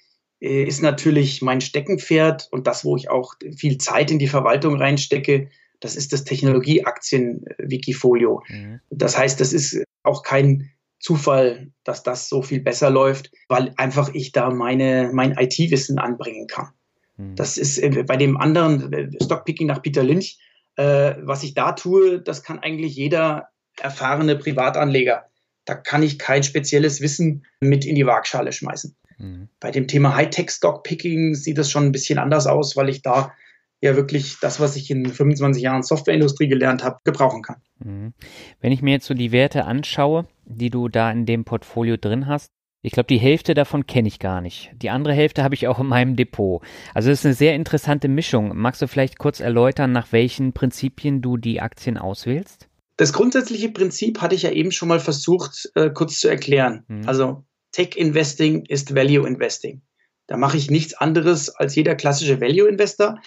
äh, 0.40 0.62
ist 0.62 0.80
natürlich 0.80 1.42
mein 1.42 1.60
Steckenpferd 1.60 2.46
und 2.52 2.68
das, 2.68 2.84
wo 2.84 2.96
ich 2.96 3.10
auch 3.10 3.34
viel 3.56 3.78
Zeit 3.78 4.12
in 4.12 4.20
die 4.20 4.28
Verwaltung 4.28 4.76
reinstecke, 4.76 5.50
das 5.80 5.96
ist 5.96 6.12
das 6.12 6.22
Technologieaktien-Wikifolio. 6.22 8.44
Mhm. 8.48 8.78
Das 8.90 9.18
heißt, 9.18 9.40
das 9.40 9.52
ist 9.52 9.82
auch 10.04 10.22
kein 10.22 10.70
Zufall, 11.00 11.72
dass 11.82 12.04
das 12.04 12.28
so 12.28 12.42
viel 12.42 12.60
besser 12.60 12.90
läuft, 12.90 13.32
weil 13.48 13.74
einfach 13.76 14.14
ich 14.14 14.30
da 14.30 14.50
meine, 14.50 15.10
mein 15.12 15.32
IT-Wissen 15.32 15.98
anbringen 15.98 16.46
kann. 16.46 16.68
Mhm. 17.16 17.36
Das 17.36 17.56
ist 17.56 17.78
äh, 17.78 18.04
bei 18.04 18.16
dem 18.16 18.36
anderen 18.36 18.92
äh, 18.92 19.10
Stockpicking 19.22 19.66
nach 19.66 19.82
Peter 19.82 20.02
Lynch, 20.02 20.38
äh, 20.76 21.14
was 21.22 21.42
ich 21.42 21.54
da 21.54 21.72
tue, 21.72 22.20
das 22.20 22.42
kann 22.42 22.58
eigentlich 22.58 22.96
jeder 22.96 23.48
erfahrene 23.80 24.36
Privatanleger. 24.36 25.26
Da 25.64 25.74
kann 25.74 26.02
ich 26.02 26.18
kein 26.18 26.42
spezielles 26.42 27.00
Wissen 27.00 27.44
mit 27.60 27.84
in 27.84 27.94
die 27.94 28.06
Waagschale 28.06 28.52
schmeißen. 28.52 28.96
Mhm. 29.18 29.48
Bei 29.60 29.70
dem 29.70 29.88
Thema 29.88 30.14
Hightech-Stockpicking 30.14 31.34
sieht 31.34 31.58
das 31.58 31.70
schon 31.70 31.84
ein 31.84 31.92
bisschen 31.92 32.18
anders 32.18 32.46
aus, 32.46 32.76
weil 32.76 32.88
ich 32.88 33.02
da 33.02 33.32
ja 33.80 33.96
wirklich 33.96 34.38
das, 34.40 34.60
was 34.60 34.76
ich 34.76 34.90
in 34.90 35.06
25 35.06 35.62
Jahren 35.62 35.82
Softwareindustrie 35.82 36.48
gelernt 36.48 36.84
habe, 36.84 36.98
gebrauchen 37.04 37.42
kann. 37.42 37.62
Mhm. 37.78 38.14
Wenn 38.60 38.72
ich 38.72 38.82
mir 38.82 38.92
jetzt 38.92 39.06
so 39.06 39.14
die 39.14 39.32
Werte 39.32 39.64
anschaue, 39.64 40.26
die 40.44 40.70
du 40.70 40.88
da 40.88 41.10
in 41.10 41.26
dem 41.26 41.44
Portfolio 41.44 41.96
drin 41.96 42.26
hast, 42.26 42.52
ich 42.86 42.92
glaube, 42.92 43.08
die 43.08 43.18
Hälfte 43.18 43.54
davon 43.54 43.88
kenne 43.88 44.06
ich 44.06 44.20
gar 44.20 44.40
nicht. 44.40 44.70
Die 44.80 44.90
andere 44.90 45.12
Hälfte 45.12 45.42
habe 45.42 45.56
ich 45.56 45.66
auch 45.66 45.80
in 45.80 45.88
meinem 45.88 46.14
Depot. 46.14 46.62
Also 46.94 47.10
es 47.10 47.18
ist 47.18 47.24
eine 47.26 47.34
sehr 47.34 47.56
interessante 47.56 48.06
Mischung. 48.06 48.52
Magst 48.54 48.80
du 48.80 48.86
vielleicht 48.86 49.18
kurz 49.18 49.40
erläutern, 49.40 49.90
nach 49.90 50.12
welchen 50.12 50.52
Prinzipien 50.52 51.20
du 51.20 51.36
die 51.36 51.60
Aktien 51.60 51.98
auswählst? 51.98 52.68
Das 52.96 53.12
grundsätzliche 53.12 53.70
Prinzip 53.70 54.22
hatte 54.22 54.36
ich 54.36 54.42
ja 54.42 54.52
eben 54.52 54.70
schon 54.70 54.86
mal 54.86 55.00
versucht, 55.00 55.68
äh, 55.74 55.90
kurz 55.90 56.20
zu 56.20 56.28
erklären. 56.28 56.84
Mhm. 56.86 57.08
Also 57.08 57.44
Tech 57.72 57.96
Investing 57.96 58.64
ist 58.66 58.94
Value 58.94 59.26
Investing. 59.26 59.82
Da 60.28 60.36
mache 60.36 60.56
ich 60.56 60.70
nichts 60.70 60.94
anderes 60.94 61.50
als 61.50 61.74
jeder 61.74 61.96
klassische 61.96 62.40
Value 62.40 62.68
Investor. 62.68 63.20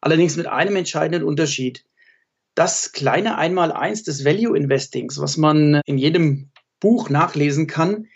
Allerdings 0.00 0.38
mit 0.38 0.46
einem 0.46 0.74
entscheidenden 0.74 1.22
Unterschied. 1.28 1.84
Das 2.54 2.92
kleine 2.92 3.36
Einmaleins 3.36 4.04
des 4.04 4.24
Value 4.24 4.56
Investings, 4.56 5.20
was 5.20 5.36
man 5.36 5.82
in 5.84 5.98
jedem 5.98 6.50
Buch 6.80 7.10
nachlesen 7.10 7.66
kann, 7.66 8.06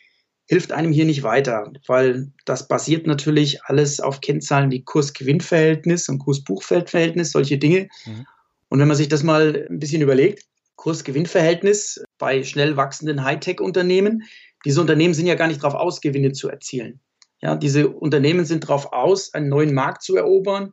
hilft 0.46 0.72
einem 0.72 0.92
hier 0.92 1.04
nicht 1.04 1.22
weiter, 1.22 1.72
weil 1.86 2.32
das 2.44 2.68
basiert 2.68 3.06
natürlich 3.06 3.64
alles 3.64 4.00
auf 4.00 4.20
Kennzahlen 4.20 4.70
wie 4.70 4.84
Kurs-Gewinn-Verhältnis 4.84 6.08
und 6.08 6.18
Kurs-Buchfeld-Verhältnis, 6.18 7.32
solche 7.32 7.58
Dinge. 7.58 7.88
Mhm. 8.04 8.26
Und 8.68 8.78
wenn 8.78 8.88
man 8.88 8.96
sich 8.96 9.08
das 9.08 9.22
mal 9.22 9.66
ein 9.68 9.78
bisschen 9.78 10.02
überlegt, 10.02 10.44
Kurs-Gewinn-Verhältnis 10.76 12.02
bei 12.18 12.44
schnell 12.44 12.76
wachsenden 12.76 13.24
Hightech-Unternehmen, 13.24 14.22
diese 14.64 14.80
Unternehmen 14.80 15.14
sind 15.14 15.26
ja 15.26 15.34
gar 15.34 15.48
nicht 15.48 15.62
darauf 15.62 15.74
aus, 15.74 16.00
Gewinne 16.00 16.32
zu 16.32 16.48
erzielen. 16.48 17.00
Ja, 17.40 17.56
diese 17.56 17.88
Unternehmen 17.88 18.44
sind 18.44 18.64
darauf 18.64 18.92
aus, 18.92 19.34
einen 19.34 19.48
neuen 19.48 19.74
Markt 19.74 20.02
zu 20.02 20.16
erobern, 20.16 20.72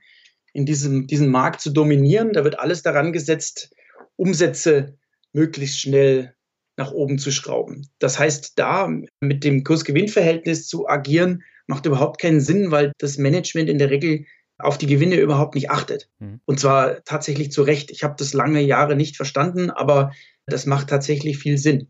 in 0.53 0.65
diesem, 0.65 1.07
diesen 1.07 1.29
Markt 1.29 1.61
zu 1.61 1.71
dominieren. 1.71 2.33
Da 2.33 2.43
wird 2.43 2.59
alles 2.59 2.83
daran 2.83 3.11
gesetzt, 3.11 3.71
Umsätze 4.15 4.97
möglichst 5.33 5.79
schnell 5.79 6.35
nach 6.77 6.91
oben 6.91 7.19
zu 7.19 7.31
schrauben. 7.31 7.87
Das 7.99 8.19
heißt, 8.19 8.53
da 8.57 8.89
mit 9.19 9.43
dem 9.43 9.63
Kurs-Gewinn-Verhältnis 9.63 10.67
zu 10.67 10.87
agieren, 10.87 11.43
macht 11.67 11.85
überhaupt 11.85 12.19
keinen 12.19 12.41
Sinn, 12.41 12.71
weil 12.71 12.91
das 12.97 13.17
Management 13.17 13.69
in 13.69 13.77
der 13.77 13.89
Regel 13.89 14.25
auf 14.57 14.77
die 14.77 14.87
Gewinne 14.87 15.17
überhaupt 15.17 15.55
nicht 15.55 15.69
achtet. 15.69 16.09
Mhm. 16.19 16.39
Und 16.45 16.59
zwar 16.59 17.03
tatsächlich 17.03 17.51
zu 17.51 17.63
Recht. 17.63 17.91
Ich 17.91 18.03
habe 18.03 18.15
das 18.17 18.33
lange 18.33 18.61
Jahre 18.61 18.95
nicht 18.95 19.15
verstanden, 19.15 19.69
aber 19.69 20.11
das 20.45 20.65
macht 20.65 20.89
tatsächlich 20.89 21.37
viel 21.37 21.57
Sinn. 21.57 21.89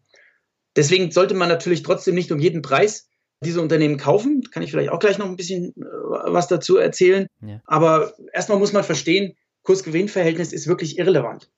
Deswegen 0.75 1.11
sollte 1.11 1.35
man 1.35 1.49
natürlich 1.49 1.83
trotzdem 1.83 2.15
nicht 2.15 2.31
um 2.31 2.39
jeden 2.39 2.61
Preis 2.61 3.07
diese 3.43 3.61
Unternehmen 3.61 3.97
kaufen. 3.97 4.43
Kann 4.51 4.63
ich 4.63 4.71
vielleicht 4.71 4.89
auch 4.89 4.99
gleich 4.99 5.17
noch 5.17 5.27
ein 5.27 5.35
bisschen 5.35 5.73
äh, 5.75 5.81
was 5.81 6.47
dazu 6.47 6.77
erzählen. 6.77 7.27
Ja. 7.41 7.61
Aber 7.65 8.13
erstmal 8.33 8.59
muss 8.59 8.73
man 8.73 8.83
verstehen, 8.83 9.35
Kurs-Gewinn-Verhältnis 9.63 10.53
ist 10.53 10.67
wirklich 10.67 10.97
irrelevant. 10.97 11.51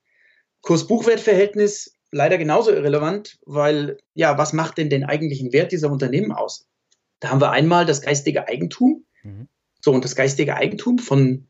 Kurs-Buchwert-Verhältnis 0.61 1.94
leider 2.11 2.37
genauso 2.37 2.71
irrelevant, 2.71 3.39
weil 3.45 3.97
ja, 4.13 4.37
was 4.37 4.53
macht 4.53 4.77
denn 4.77 4.89
den 4.89 5.03
eigentlichen 5.03 5.53
Wert 5.53 5.71
dieser 5.71 5.91
Unternehmen 5.91 6.31
aus? 6.31 6.67
Da 7.19 7.29
haben 7.29 7.41
wir 7.41 7.51
einmal 7.51 7.85
das 7.85 8.01
geistige 8.01 8.47
Eigentum. 8.47 9.05
Mhm. 9.23 9.47
So, 9.81 9.91
und 9.91 10.03
das 10.03 10.15
geistige 10.15 10.55
Eigentum 10.55 10.99
von 10.99 11.47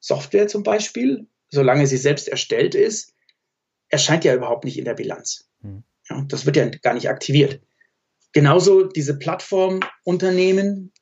Software 0.00 0.48
zum 0.48 0.62
Beispiel, 0.62 1.26
solange 1.50 1.86
sie 1.86 1.96
selbst 1.96 2.28
erstellt 2.28 2.74
ist, 2.74 3.14
erscheint 3.88 4.24
ja 4.24 4.34
überhaupt 4.34 4.64
nicht 4.64 4.78
in 4.78 4.84
der 4.84 4.94
Bilanz. 4.94 5.48
Mhm. 5.60 5.84
Ja, 6.08 6.24
das 6.28 6.46
wird 6.46 6.56
ja 6.56 6.68
gar 6.68 6.94
nicht 6.94 7.08
aktiviert. 7.08 7.60
Genauso 8.32 8.84
diese 8.84 9.18
Plattformunternehmen 9.18 10.92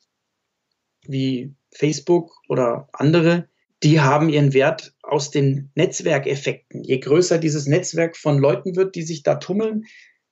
wie 1.02 1.54
Facebook 1.74 2.32
oder 2.48 2.88
andere, 2.92 3.48
die 3.82 4.00
haben 4.00 4.28
ihren 4.28 4.54
Wert 4.54 4.94
aus 5.02 5.30
den 5.30 5.70
Netzwerkeffekten. 5.74 6.82
Je 6.82 6.98
größer 6.98 7.38
dieses 7.38 7.66
Netzwerk 7.66 8.16
von 8.16 8.38
Leuten 8.38 8.76
wird, 8.76 8.94
die 8.94 9.02
sich 9.02 9.22
da 9.22 9.36
tummeln, 9.36 9.84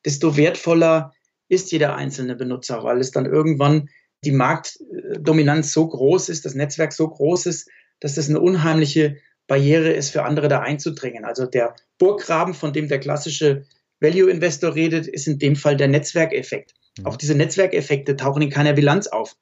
desto 0.04 0.36
wertvoller 0.36 1.12
ist 1.48 1.72
jeder 1.72 1.94
einzelne 1.96 2.36
Benutzer, 2.36 2.82
weil 2.82 3.00
es 3.00 3.10
dann 3.10 3.26
irgendwann 3.26 3.88
die 4.24 4.32
Marktdominanz 4.32 5.72
so 5.72 5.86
groß 5.86 6.30
ist, 6.30 6.46
das 6.46 6.54
Netzwerk 6.54 6.92
so 6.92 7.08
groß 7.08 7.46
ist, 7.46 7.68
dass 8.00 8.14
das 8.14 8.28
eine 8.28 8.40
unheimliche 8.40 9.16
Barriere 9.46 9.92
ist 9.92 10.10
für 10.10 10.24
andere 10.24 10.48
da 10.48 10.60
einzudringen. 10.60 11.24
Also 11.24 11.46
der 11.46 11.76
Burggraben, 11.98 12.54
von 12.54 12.72
dem 12.72 12.88
der 12.88 12.98
klassische 12.98 13.66
Value 14.00 14.30
Investor 14.30 14.74
redet, 14.74 15.06
ist 15.06 15.28
in 15.28 15.38
dem 15.38 15.56
Fall 15.56 15.76
der 15.76 15.88
Netzwerkeffekt. 15.88 16.74
Mhm. 16.98 17.06
Auch 17.06 17.16
diese 17.16 17.34
Netzwerkeffekte 17.34 18.16
tauchen 18.16 18.42
in 18.42 18.50
keiner 18.50 18.72
Bilanz 18.72 19.06
auf. 19.06 19.36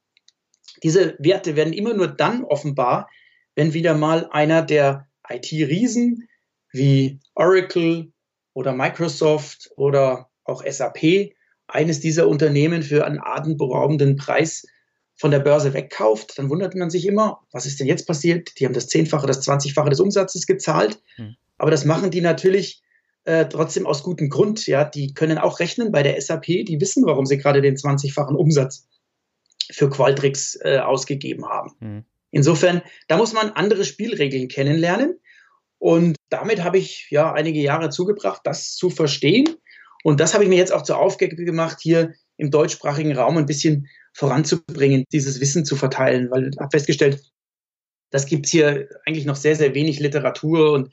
Diese 0.83 1.15
Werte 1.19 1.55
werden 1.55 1.73
immer 1.73 1.95
nur 1.95 2.09
dann 2.09 2.45
offenbar, 2.45 3.09
wenn 3.55 3.75
wieder 3.75 3.95
mal 3.95 4.29
einer 4.31 4.63
der 4.63 5.09
IT-Riesen 5.29 6.29
wie 6.73 7.21
Oracle 7.35 8.13
oder 8.55 8.73
Microsoft 8.73 9.71
oder 9.77 10.31
auch 10.45 10.65
SAP 10.65 11.33
eines 11.69 12.01
dieser 12.01 12.29
Unternehmen 12.29 12.83
für 12.83 13.05
einen 13.05 13.21
atemberaubenden 13.21 14.17
Preis 14.17 14.67
von 15.17 15.31
der 15.31 15.41
Börse 15.41 15.73
wegkauft, 15.73 16.39
dann 16.39 16.51
wundert 16.51 16.75
man 16.75 16.91
sich 16.91 17.07
immer, 17.07 17.41
was 17.53 17.67
ist 17.67 17.79
denn 17.81 17.87
jetzt 17.87 18.07
passiert? 18.07 18.59
Die 18.59 18.67
haben 18.67 18.75
das 18.75 18.89
Zehnfache, 18.89 19.27
das 19.27 19.41
Zwanzigfache 19.43 19.91
des 19.91 20.01
Umsatzes 20.01 20.47
gezahlt. 20.47 21.01
Hm. 21.17 21.37
Aber 21.59 21.71
das 21.71 21.85
machen 21.85 22.11
die 22.11 22.21
natürlich 22.21 22.83
äh, 23.25 23.47
trotzdem 23.47 23.87
aus 23.87 24.03
gutem 24.03 24.31
Grund. 24.31 24.67
Ja, 24.67 24.85
die 24.85 25.15
können 25.15 25.39
auch 25.39 25.61
rechnen 25.61 25.93
bei 25.93 26.03
der 26.03 26.21
SAP, 26.21 26.47
die 26.47 26.81
wissen, 26.81 27.07
warum 27.07 27.27
sie 27.27 27.39
gerade 27.39 27.63
den 27.63 27.77
20-fachen 27.77 28.35
Umsatz 28.35 28.89
für 29.71 29.89
Qualtrics 29.89 30.59
äh, 30.63 30.79
ausgegeben 30.79 31.47
haben. 31.49 31.73
Hm. 31.79 32.05
Insofern, 32.33 32.83
da 33.09 33.17
muss 33.17 33.33
man 33.33 33.51
andere 33.51 33.85
Spielregeln 33.85 34.49
kennenlernen. 34.49 35.21
Und 35.79 36.17
damit 36.31 36.65
habe 36.65 36.79
ich 36.79 37.07
ja 37.11 37.33
einige 37.33 37.61
Jahre 37.61 37.91
zugebracht, 37.91 38.41
das 38.45 38.75
zu 38.75 38.91
verstehen. 38.91 39.49
Und 40.03 40.19
das 40.19 40.35
habe 40.35 40.43
ich 40.43 40.51
mir 40.51 40.57
jetzt 40.57 40.73
auch 40.73 40.83
zur 40.83 40.99
Aufgabe 40.99 41.37
gemacht, 41.37 41.79
hier 41.81 42.15
im 42.37 42.51
deutschsprachigen 42.51 43.17
Raum 43.17 43.37
ein 43.37 43.47
bisschen 43.47 43.87
voranzubringen, 44.15 45.05
dieses 45.13 45.41
Wissen 45.41 45.65
zu 45.65 45.77
verteilen, 45.77 46.31
weil 46.31 46.49
ich 46.49 46.59
habe 46.59 46.71
festgestellt, 46.71 47.23
das 48.11 48.27
gibt 48.27 48.47
es 48.47 48.53
hier 48.53 48.89
eigentlich 49.07 49.27
noch 49.27 49.37
sehr, 49.37 49.57
sehr 49.57 49.75
wenig 49.75 50.01
Literatur 50.01 50.73
und 50.73 50.93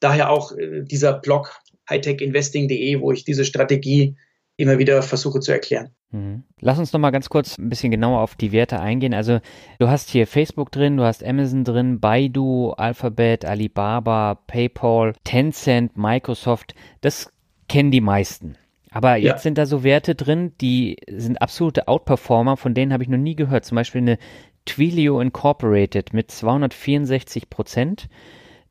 daher 0.00 0.30
auch 0.30 0.52
äh, 0.52 0.82
dieser 0.82 1.14
Blog 1.14 1.58
hightechinvesting.de, 1.88 3.00
wo 3.00 3.12
ich 3.12 3.24
diese 3.24 3.44
Strategie 3.44 4.16
immer 4.58 4.78
wieder 4.78 5.00
versuche 5.02 5.40
zu 5.40 5.52
erklären. 5.52 5.90
Mhm. 6.10 6.42
Lass 6.60 6.78
uns 6.78 6.92
noch 6.92 7.00
mal 7.00 7.10
ganz 7.10 7.30
kurz 7.30 7.56
ein 7.56 7.68
bisschen 7.68 7.92
genauer 7.92 8.20
auf 8.20 8.34
die 8.34 8.52
Werte 8.52 8.80
eingehen. 8.80 9.14
Also 9.14 9.38
du 9.78 9.88
hast 9.88 10.10
hier 10.10 10.26
Facebook 10.26 10.72
drin, 10.72 10.96
du 10.96 11.04
hast 11.04 11.24
Amazon 11.24 11.64
drin, 11.64 12.00
Baidu, 12.00 12.72
Alphabet, 12.72 13.44
Alibaba, 13.44 14.34
PayPal, 14.46 15.14
Tencent, 15.22 15.96
Microsoft. 15.96 16.74
Das 17.00 17.32
kennen 17.68 17.92
die 17.92 18.00
meisten. 18.00 18.56
Aber 18.90 19.16
jetzt 19.16 19.28
ja. 19.28 19.38
sind 19.38 19.58
da 19.58 19.66
so 19.66 19.84
Werte 19.84 20.14
drin, 20.14 20.52
die 20.60 20.96
sind 21.08 21.40
absolute 21.40 21.86
Outperformer, 21.86 22.56
von 22.56 22.74
denen 22.74 22.92
habe 22.92 23.02
ich 23.04 23.08
noch 23.08 23.18
nie 23.18 23.36
gehört. 23.36 23.64
Zum 23.64 23.76
Beispiel 23.76 24.00
eine 24.00 24.18
Twilio 24.64 25.20
Incorporated 25.20 26.12
mit 26.12 26.32
264 26.32 27.48
Prozent. 27.48 28.08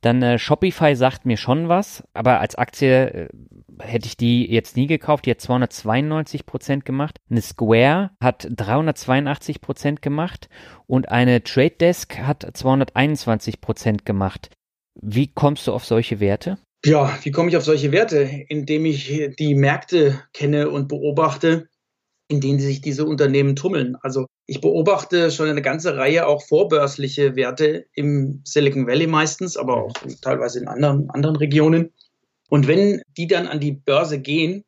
Dann 0.02 0.22
äh, 0.22 0.38
Shopify 0.38 0.96
sagt 0.96 1.26
mir 1.26 1.38
schon 1.38 1.70
was, 1.70 2.04
aber 2.14 2.40
als 2.40 2.56
Aktie 2.56 3.10
äh, 3.10 3.30
hätte 3.80 4.08
ich 4.08 4.18
die 4.18 4.50
jetzt 4.52 4.76
nie 4.76 4.88
gekauft. 4.88 5.26
Die 5.26 5.32
hat 5.32 5.42
292 5.42 6.46
Prozent 6.46 6.86
gemacht. 6.86 7.18
Eine 7.30 7.42
Square 7.42 8.12
hat 8.22 8.48
382 8.50 9.62
Prozent 9.62 10.02
gemacht 10.02 10.50
und 10.86 11.10
eine 11.10 11.44
Trade 11.44 11.72
Desk 11.72 12.18
hat 12.20 12.48
221 12.54 13.62
Prozent 13.62 14.06
gemacht. 14.06 14.50
Wie 15.02 15.28
kommst 15.28 15.68
du 15.68 15.74
auf 15.74 15.86
solche 15.86 16.20
Werte? 16.20 16.58
Ja, 16.86 17.18
wie 17.24 17.32
komme 17.32 17.50
ich 17.50 17.58
auf 17.58 17.66
solche 17.66 17.92
Werte? 17.92 18.22
Indem 18.48 18.86
ich 18.86 19.32
die 19.38 19.56
Märkte 19.56 20.22
kenne 20.34 20.70
und 20.70 20.88
beobachte, 20.88 21.68
in 22.30 22.42
denen 22.42 22.60
sich 22.60 22.82
diese 22.82 23.06
Unternehmen 23.06 23.56
tummeln. 23.56 23.96
Also 24.02 24.28
ich 24.46 24.60
beobachte 24.60 25.32
schon 25.32 25.48
eine 25.48 25.62
ganze 25.62 25.96
Reihe 25.96 26.28
auch 26.28 26.44
vorbörsliche 26.44 27.36
Werte 27.36 27.86
im 27.94 28.42
Silicon 28.44 28.86
Valley 28.86 29.08
meistens, 29.08 29.56
aber 29.56 29.86
auch 29.86 29.94
teilweise 30.22 30.60
in 30.60 30.68
anderen, 30.68 31.10
anderen 31.10 31.38
Regionen. 31.38 31.94
Und 32.50 32.68
wenn 32.68 33.02
die 33.16 33.28
dann 33.28 33.48
an 33.48 33.60
die 33.60 33.72
Börse 33.72 34.20
gehen, 34.20 34.66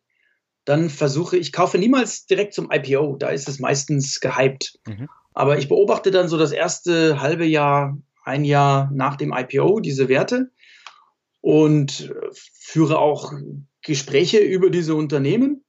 dann 0.66 0.90
versuche 0.90 1.38
ich, 1.38 1.52
kaufe 1.52 1.78
niemals 1.78 2.26
direkt 2.28 2.54
zum 2.54 2.70
IPO, 2.72 3.18
da 3.18 3.30
ist 3.30 3.50
es 3.50 3.60
meistens 3.60 4.20
gehypt. 4.20 4.80
Mhm. 4.88 5.10
Aber 5.34 5.58
ich 5.58 5.68
beobachte 5.68 6.12
dann 6.12 6.28
so 6.28 6.38
das 6.38 6.52
erste 6.52 7.22
halbe 7.22 7.46
Jahr, 7.46 7.98
ein 8.24 8.46
Jahr 8.46 8.90
nach 8.94 9.16
dem 9.16 9.34
IPO 9.34 9.80
diese 9.80 10.10
Werte 10.10 10.52
und 11.42 12.14
führe 12.34 13.00
auch 13.00 13.34
Gespräche 13.82 14.40
über 14.40 14.70
diese 14.70 14.96
Unternehmen. 14.96 15.64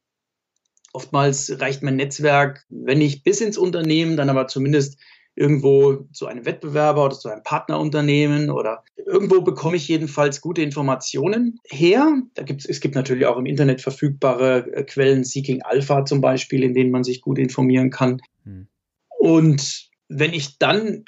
Oftmals 0.92 1.60
reicht 1.60 1.82
mein 1.82 1.96
Netzwerk, 1.96 2.64
wenn 2.68 2.98
nicht 2.98 3.24
bis 3.24 3.40
ins 3.40 3.58
Unternehmen, 3.58 4.16
dann 4.16 4.30
aber 4.30 4.48
zumindest 4.48 4.98
irgendwo 5.36 6.06
zu 6.12 6.26
einem 6.26 6.44
Wettbewerber 6.44 7.04
oder 7.04 7.18
zu 7.18 7.28
einem 7.28 7.42
Partnerunternehmen 7.42 8.50
oder 8.50 8.84
irgendwo 8.96 9.40
bekomme 9.40 9.76
ich 9.76 9.88
jedenfalls 9.88 10.40
gute 10.40 10.62
Informationen 10.62 11.60
her. 11.68 12.20
Da 12.34 12.42
gibt's, 12.42 12.66
es 12.66 12.80
gibt 12.80 12.94
natürlich 12.94 13.26
auch 13.26 13.38
im 13.38 13.46
Internet 13.46 13.80
verfügbare 13.80 14.66
äh, 14.74 14.84
Quellen, 14.84 15.24
Seeking 15.24 15.62
Alpha 15.62 16.04
zum 16.04 16.20
Beispiel, 16.20 16.62
in 16.62 16.74
denen 16.74 16.90
man 16.90 17.04
sich 17.04 17.20
gut 17.20 17.38
informieren 17.38 17.90
kann. 17.90 18.20
Hm. 18.44 18.66
Und 19.18 19.88
wenn 20.08 20.34
ich 20.34 20.58
dann 20.58 21.04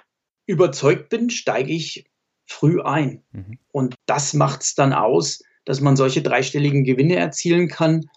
überzeugt 0.46 1.08
bin, 1.08 1.30
steige 1.30 1.72
ich 1.72 2.06
früh 2.46 2.80
ein. 2.80 3.22
Mhm. 3.32 3.58
Und 3.72 3.94
das 4.06 4.34
macht 4.34 4.62
es 4.62 4.74
dann 4.74 4.92
aus, 4.92 5.42
dass 5.64 5.80
man 5.80 5.96
solche 5.96 6.22
dreistelligen 6.22 6.84
Gewinne 6.84 7.16
erzielen 7.16 7.68
kann. 7.68 8.08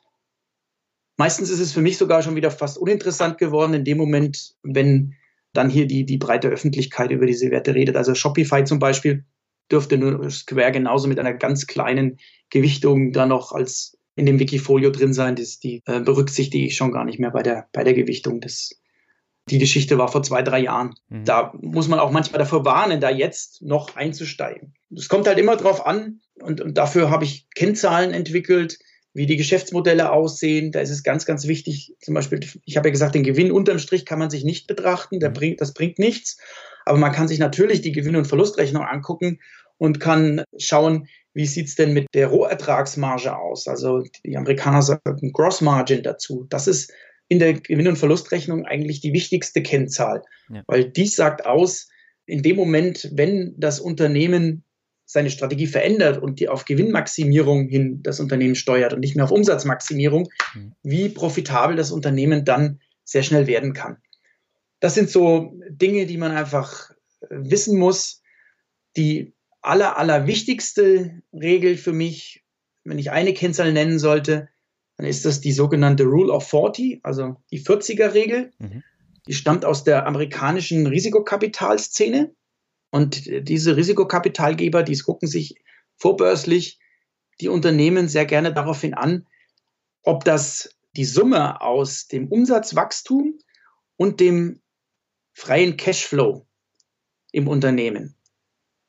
Meistens 1.17 1.49
ist 1.49 1.59
es 1.59 1.71
für 1.71 1.81
mich 1.81 1.97
sogar 1.97 2.21
schon 2.21 2.35
wieder 2.35 2.51
fast 2.51 2.77
uninteressant 2.77 3.37
geworden 3.37 3.73
in 3.73 3.85
dem 3.85 3.97
Moment, 3.97 4.55
wenn 4.63 5.15
dann 5.53 5.69
hier 5.69 5.87
die, 5.87 6.05
die 6.05 6.17
breite 6.17 6.49
Öffentlichkeit 6.49 7.11
über 7.11 7.25
diese 7.25 7.49
Werte 7.51 7.73
redet. 7.73 7.95
Also 7.95 8.13
Shopify 8.13 8.63
zum 8.65 8.79
Beispiel 8.79 9.25
dürfte 9.71 9.97
nur 9.97 10.29
Square 10.29 10.71
genauso 10.71 11.07
mit 11.07 11.19
einer 11.19 11.33
ganz 11.33 11.67
kleinen 11.67 12.17
Gewichtung 12.49 13.11
da 13.11 13.25
noch 13.25 13.51
als 13.51 13.97
in 14.15 14.25
dem 14.25 14.39
Wikifolio 14.39 14.91
drin 14.91 15.13
sein. 15.13 15.35
Das, 15.35 15.59
die 15.59 15.81
äh, 15.85 16.01
berücksichtige 16.01 16.65
ich 16.65 16.75
schon 16.75 16.91
gar 16.91 17.05
nicht 17.05 17.19
mehr 17.19 17.31
bei 17.31 17.43
der, 17.43 17.67
bei 17.71 17.83
der 17.83 17.93
Gewichtung. 17.93 18.41
Das, 18.41 18.71
die 19.49 19.59
Geschichte 19.59 19.97
war 19.97 20.07
vor 20.07 20.23
zwei, 20.23 20.41
drei 20.41 20.59
Jahren. 20.59 20.95
Mhm. 21.09 21.25
Da 21.25 21.53
muss 21.61 21.87
man 21.87 21.99
auch 21.99 22.11
manchmal 22.11 22.39
davor 22.39 22.65
warnen, 22.65 22.99
da 22.99 23.09
jetzt 23.09 23.61
noch 23.61 23.95
einzusteigen. 23.95 24.73
Es 24.95 25.09
kommt 25.09 25.27
halt 25.27 25.39
immer 25.39 25.55
drauf 25.55 25.85
an 25.85 26.21
und, 26.41 26.61
und 26.61 26.77
dafür 26.77 27.09
habe 27.09 27.23
ich 27.23 27.47
Kennzahlen 27.55 28.11
entwickelt, 28.11 28.77
wie 29.15 29.25
die 29.25 29.37
Geschäftsmodelle 29.37 30.11
aussehen. 30.11 30.71
Da 30.71 30.81
ist 30.81 30.89
es 30.89 31.01
ganz, 31.01 31.25
ganz 31.25 31.47
wichtig. 31.47 31.95
Zum 32.01 32.13
Beispiel, 32.13 32.41
ich 32.65 32.77
habe 32.77 32.89
ja 32.89 32.91
gesagt, 32.91 33.15
den 33.15 33.23
Gewinn 33.23 33.51
unterm 33.51 33.79
Strich 33.79 34.05
kann 34.05 34.19
man 34.19 34.29
sich 34.29 34.43
nicht 34.43 34.67
betrachten. 34.67 35.19
Der 35.19 35.29
mhm. 35.29 35.33
bringt, 35.33 35.61
das 35.61 35.73
bringt 35.73 35.97
nichts. 35.97 36.37
Aber 36.85 36.97
man 36.97 37.13
kann 37.13 37.29
sich 37.29 37.39
natürlich 37.39 37.81
die 37.81 37.93
Gewinn- 37.93 38.17
und 38.17 38.27
Verlustrechnung 38.27 38.83
angucken 38.83 39.39
und 39.77 39.99
kann 39.99 40.43
schauen, 40.59 41.07
wie 41.33 41.45
sieht 41.45 41.67
es 41.67 41.75
denn 41.75 41.93
mit 41.93 42.07
der 42.13 42.27
Rohertragsmarge 42.27 43.35
aus? 43.35 43.67
Also 43.67 44.03
die 44.25 44.37
Amerikaner 44.37 44.81
sagen 44.81 45.31
Gross 45.31 45.61
Margin 45.61 46.03
dazu. 46.03 46.45
Das 46.49 46.67
ist 46.67 46.91
in 47.29 47.39
der 47.39 47.53
Gewinn- 47.53 47.87
und 47.87 47.97
Verlustrechnung 47.97 48.65
eigentlich 48.65 48.99
die 48.99 49.13
wichtigste 49.13 49.63
Kennzahl, 49.63 50.23
ja. 50.49 50.63
weil 50.67 50.85
dies 50.91 51.15
sagt 51.15 51.45
aus, 51.45 51.89
in 52.25 52.43
dem 52.43 52.55
Moment, 52.55 53.09
wenn 53.13 53.53
das 53.57 53.79
Unternehmen 53.79 54.63
seine 55.05 55.29
Strategie 55.29 55.67
verändert 55.67 56.21
und 56.21 56.39
die 56.39 56.49
auf 56.49 56.65
Gewinnmaximierung 56.65 57.67
hin 57.67 58.01
das 58.01 58.19
Unternehmen 58.19 58.55
steuert 58.55 58.93
und 58.93 58.99
nicht 58.99 59.15
mehr 59.15 59.25
auf 59.25 59.31
Umsatzmaximierung, 59.31 60.29
mhm. 60.53 60.73
wie 60.83 61.09
profitabel 61.09 61.75
das 61.75 61.91
Unternehmen 61.91 62.43
dann 62.43 62.79
sehr 63.03 63.23
schnell 63.23 63.47
werden 63.47 63.73
kann. 63.73 63.97
Das 64.79 64.95
sind 64.95 65.09
so 65.09 65.53
Dinge, 65.69 66.05
die 66.05 66.17
man 66.17 66.31
einfach 66.31 66.91
äh, 67.21 67.27
wissen 67.29 67.77
muss. 67.77 68.21
Die 68.97 69.33
aller, 69.61 69.97
aller 69.97 70.27
wichtigste 70.27 71.21
Regel 71.33 71.77
für 71.77 71.93
mich, 71.93 72.43
wenn 72.83 72.99
ich 72.99 73.11
eine 73.11 73.33
Kennzahl 73.33 73.73
nennen 73.73 73.99
sollte, 73.99 74.49
dann 74.97 75.07
ist 75.07 75.25
das 75.25 75.41
die 75.41 75.51
sogenannte 75.51 76.03
Rule 76.03 76.31
of 76.31 76.47
40, 76.47 77.01
also 77.03 77.35
die 77.51 77.61
40er-Regel. 77.61 78.51
Mhm. 78.59 78.83
Die 79.27 79.33
stammt 79.33 79.65
aus 79.65 79.83
der 79.83 80.05
amerikanischen 80.05 80.87
Risikokapitalszene. 80.87 82.33
Und 82.95 83.25
diese 83.49 83.75
Risikokapitalgeber, 83.75 84.81
die 84.81 84.97
gucken 84.97 85.27
sich 85.27 85.55
vorbörslich 85.97 86.79
die 87.41 87.49
Unternehmen 87.49 88.07
sehr 88.07 88.25
gerne 88.25 88.53
daraufhin 88.53 88.93
an, 88.93 89.27
ob 90.01 90.23
das 90.23 90.69
die 90.95 91.03
Summe 91.03 91.59
aus 91.59 92.07
dem 92.07 92.29
Umsatzwachstum 92.29 93.37
und 93.97 94.21
dem 94.21 94.61
freien 95.33 95.75
Cashflow 95.75 96.47
im 97.33 97.49
Unternehmen 97.49 98.15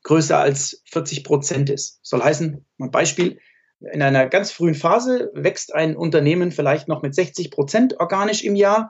größer 0.04 0.38
als 0.38 0.84
40 0.84 1.24
Prozent 1.24 1.68
ist. 1.68 1.98
Soll 2.04 2.22
heißen, 2.22 2.64
ein 2.78 2.90
Beispiel, 2.92 3.40
in 3.80 4.02
einer 4.02 4.28
ganz 4.28 4.52
frühen 4.52 4.76
Phase 4.76 5.32
wächst 5.34 5.74
ein 5.74 5.96
Unternehmen 5.96 6.52
vielleicht 6.52 6.86
noch 6.86 7.02
mit 7.02 7.12
60 7.12 7.50
Prozent 7.50 7.98
organisch 7.98 8.44
im 8.44 8.54
Jahr, 8.54 8.88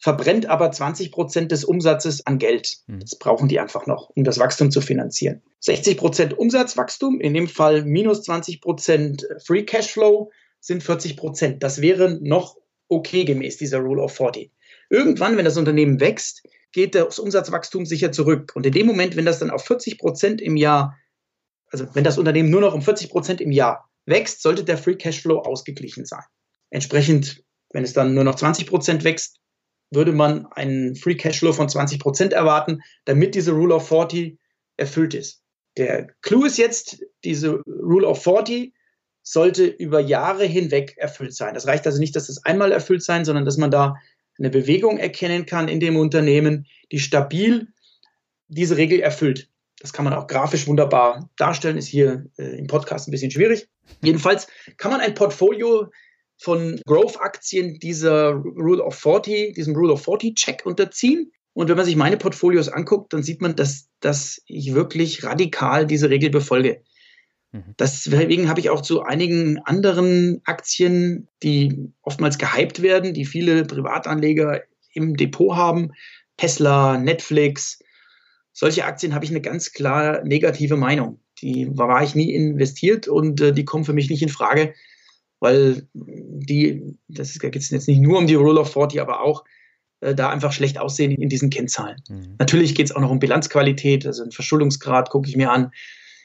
verbrennt 0.00 0.46
aber 0.46 0.72
20 0.72 1.12
Prozent 1.12 1.52
des 1.52 1.64
Umsatzes 1.64 2.26
an 2.26 2.38
Geld. 2.38 2.78
Mhm. 2.86 3.00
Das 3.00 3.16
brauchen 3.16 3.48
die 3.48 3.60
einfach 3.60 3.86
noch, 3.86 4.10
um 4.10 4.24
das 4.24 4.38
Wachstum 4.38 4.70
zu 4.70 4.80
finanzieren. 4.80 5.42
60 5.60 5.98
Prozent 5.98 6.38
Umsatzwachstum, 6.38 7.20
in 7.20 7.34
dem 7.34 7.48
Fall 7.48 7.84
minus 7.84 8.22
20 8.22 8.62
Prozent 8.62 9.28
Free 9.44 9.64
Cashflow 9.64 10.30
sind 10.58 10.82
40 10.82 11.16
Prozent. 11.16 11.62
Das 11.62 11.82
wäre 11.82 12.18
noch 12.22 12.56
okay 12.88 13.24
gemäß 13.24 13.58
dieser 13.58 13.78
Rule 13.78 14.02
of 14.02 14.16
40. 14.16 14.50
Irgendwann, 14.88 15.36
wenn 15.36 15.44
das 15.44 15.58
Unternehmen 15.58 16.00
wächst, 16.00 16.42
geht 16.72 16.94
das 16.94 17.18
Umsatzwachstum 17.18 17.84
sicher 17.84 18.10
zurück. 18.10 18.52
Und 18.54 18.64
in 18.64 18.72
dem 18.72 18.86
Moment, 18.86 19.16
wenn 19.16 19.26
das 19.26 19.38
dann 19.38 19.50
auf 19.50 19.64
40 19.66 19.98
Prozent 19.98 20.40
im 20.40 20.56
Jahr, 20.56 20.96
also 21.70 21.86
wenn 21.94 22.04
das 22.04 22.18
Unternehmen 22.18 22.50
nur 22.50 22.62
noch 22.62 22.74
um 22.74 22.82
40 22.82 23.10
Prozent 23.10 23.40
im 23.40 23.52
Jahr 23.52 23.90
wächst, 24.06 24.42
sollte 24.42 24.64
der 24.64 24.78
Free 24.78 24.96
Cashflow 24.96 25.40
ausgeglichen 25.40 26.06
sein. 26.06 26.24
Entsprechend, 26.70 27.44
wenn 27.72 27.84
es 27.84 27.92
dann 27.92 28.14
nur 28.14 28.24
noch 28.24 28.34
20 28.34 28.66
Prozent 28.66 29.04
wächst, 29.04 29.40
würde 29.90 30.12
man 30.12 30.46
einen 30.46 30.94
Free 30.94 31.16
Cashflow 31.16 31.52
von 31.52 31.68
20 31.68 31.98
Prozent 31.98 32.32
erwarten, 32.32 32.80
damit 33.04 33.34
diese 33.34 33.52
Rule 33.52 33.74
of 33.74 33.88
40 33.88 34.38
erfüllt 34.76 35.14
ist. 35.14 35.42
Der 35.76 36.08
Clou 36.22 36.44
ist 36.44 36.58
jetzt, 36.58 37.02
diese 37.24 37.62
Rule 37.66 38.06
of 38.06 38.22
40 38.22 38.72
sollte 39.22 39.66
über 39.66 40.00
Jahre 40.00 40.44
hinweg 40.44 40.96
erfüllt 40.96 41.34
sein. 41.34 41.54
Das 41.54 41.66
reicht 41.66 41.86
also 41.86 41.98
nicht, 41.98 42.16
dass 42.16 42.28
das 42.28 42.44
einmal 42.44 42.72
erfüllt 42.72 43.02
sein, 43.02 43.24
sondern 43.24 43.44
dass 43.44 43.56
man 43.56 43.70
da 43.70 43.96
eine 44.38 44.50
Bewegung 44.50 44.98
erkennen 44.98 45.46
kann 45.46 45.68
in 45.68 45.80
dem 45.80 45.96
Unternehmen, 45.96 46.66
die 46.90 46.98
stabil 46.98 47.68
diese 48.48 48.76
Regel 48.76 49.00
erfüllt. 49.00 49.48
Das 49.80 49.92
kann 49.92 50.04
man 50.04 50.14
auch 50.14 50.26
grafisch 50.26 50.66
wunderbar 50.66 51.30
darstellen, 51.36 51.78
ist 51.78 51.86
hier 51.86 52.26
äh, 52.38 52.58
im 52.58 52.66
Podcast 52.66 53.08
ein 53.08 53.12
bisschen 53.12 53.30
schwierig. 53.30 53.68
Jedenfalls 54.02 54.48
kann 54.76 54.90
man 54.90 55.00
ein 55.00 55.14
Portfolio 55.14 55.90
von 56.40 56.80
Growth-Aktien 56.86 57.78
dieser 57.78 58.30
Rule 58.32 58.82
of 58.82 58.94
40, 58.94 59.54
diesem 59.54 59.76
Rule 59.76 59.92
of 59.92 60.06
40-Check 60.06 60.64
unterziehen. 60.64 61.32
Und 61.52 61.68
wenn 61.68 61.76
man 61.76 61.84
sich 61.84 61.96
meine 61.96 62.16
Portfolios 62.16 62.68
anguckt, 62.68 63.12
dann 63.12 63.22
sieht 63.22 63.42
man, 63.42 63.56
dass, 63.56 63.88
dass 64.00 64.40
ich 64.46 64.74
wirklich 64.74 65.22
radikal 65.22 65.86
diese 65.86 66.08
Regel 66.08 66.30
befolge. 66.30 66.82
Mhm. 67.52 67.74
Deswegen 67.78 68.48
habe 68.48 68.60
ich 68.60 68.70
auch 68.70 68.80
zu 68.80 69.02
einigen 69.02 69.58
anderen 69.64 70.40
Aktien, 70.44 71.28
die 71.42 71.92
oftmals 72.02 72.38
gehypt 72.38 72.80
werden, 72.80 73.12
die 73.12 73.26
viele 73.26 73.64
Privatanleger 73.64 74.62
im 74.94 75.16
Depot 75.16 75.54
haben, 75.54 75.92
Tesla, 76.38 76.96
Netflix, 76.96 77.80
solche 78.52 78.84
Aktien 78.84 79.14
habe 79.14 79.24
ich 79.24 79.30
eine 79.30 79.40
ganz 79.40 79.72
klar 79.72 80.24
negative 80.24 80.76
Meinung. 80.76 81.20
Die 81.42 81.68
war 81.76 82.02
ich 82.02 82.14
nie 82.14 82.32
investiert 82.32 83.08
und 83.08 83.40
äh, 83.40 83.52
die 83.52 83.64
kommen 83.64 83.84
für 83.84 83.92
mich 83.92 84.10
nicht 84.10 84.22
in 84.22 84.28
Frage, 84.28 84.74
weil 85.40 85.88
die, 85.94 86.96
das 87.08 87.38
geht 87.38 87.54
jetzt 87.54 87.72
nicht 87.72 88.00
nur 88.00 88.18
um 88.18 88.26
die 88.26 88.34
Rule 88.34 88.60
of 88.60 88.72
40, 88.72 89.00
aber 89.00 89.22
auch 89.22 89.44
äh, 90.00 90.14
da 90.14 90.30
einfach 90.30 90.52
schlecht 90.52 90.78
aussehen 90.78 91.10
in 91.10 91.28
diesen 91.28 91.50
Kennzahlen. 91.50 91.96
Mhm. 92.08 92.36
Natürlich 92.38 92.74
geht 92.74 92.86
es 92.86 92.94
auch 92.94 93.00
noch 93.00 93.10
um 93.10 93.18
Bilanzqualität, 93.18 94.06
also 94.06 94.22
einen 94.22 94.32
Verschuldungsgrad 94.32 95.10
gucke 95.10 95.28
ich 95.28 95.36
mir 95.36 95.50
an. 95.50 95.72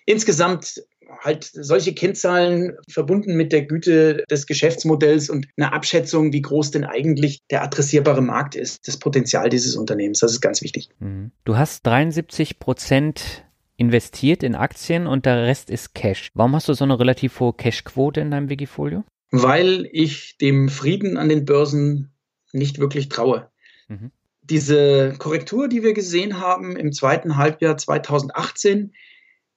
Insgesamt 0.06 0.84
halt 1.23 1.49
solche 1.54 1.93
Kennzahlen 1.93 2.73
verbunden 2.89 3.36
mit 3.36 3.51
der 3.51 3.63
Güte 3.63 4.23
des 4.30 4.47
Geschäftsmodells 4.47 5.30
und 5.30 5.47
einer 5.58 5.73
Abschätzung, 5.73 6.34
wie 6.34 6.41
groß 6.41 6.71
denn 6.71 6.84
eigentlich 6.84 7.39
der 7.49 7.63
adressierbare 7.63 8.21
Markt 8.21 8.56
ist, 8.56 8.88
das 8.88 8.97
Potenzial 8.97 9.49
dieses 9.49 9.75
Unternehmens. 9.75 10.19
Das 10.19 10.32
ist 10.32 10.41
ganz 10.41 10.62
wichtig. 10.62 10.89
Mhm. 10.99 11.32
Du 11.45 11.58
hast 11.58 11.86
73 11.86 12.60
Prozent 12.60 13.44
investiert 13.77 14.43
in 14.43 14.55
Aktien 14.55 15.07
und 15.07 15.25
der 15.25 15.43
Rest 15.43 15.69
ist 15.69 15.93
Cash. 15.93 16.31
Warum 16.33 16.55
hast 16.55 16.69
du 16.69 16.73
so 16.73 16.85
eine 16.85 16.99
relativ 16.99 17.39
hohe 17.39 17.53
Cashquote 17.53 18.21
in 18.21 18.31
deinem 18.31 18.49
Wikifolio? 18.49 19.03
Weil 19.31 19.89
ich 19.91 20.38
dem 20.38 20.69
Frieden 20.69 21.17
an 21.17 21.29
den 21.29 21.45
Börsen 21.45 22.13
nicht 22.51 22.79
wirklich 22.79 23.09
traue. 23.09 23.49
Mhm. 23.88 24.11
Diese 24.43 25.15
Korrektur, 25.17 25.67
die 25.67 25.83
wir 25.83 25.93
gesehen 25.93 26.39
haben 26.39 26.75
im 26.77 26.91
zweiten 26.91 27.35
Halbjahr 27.35 27.77
2018, 27.77 28.93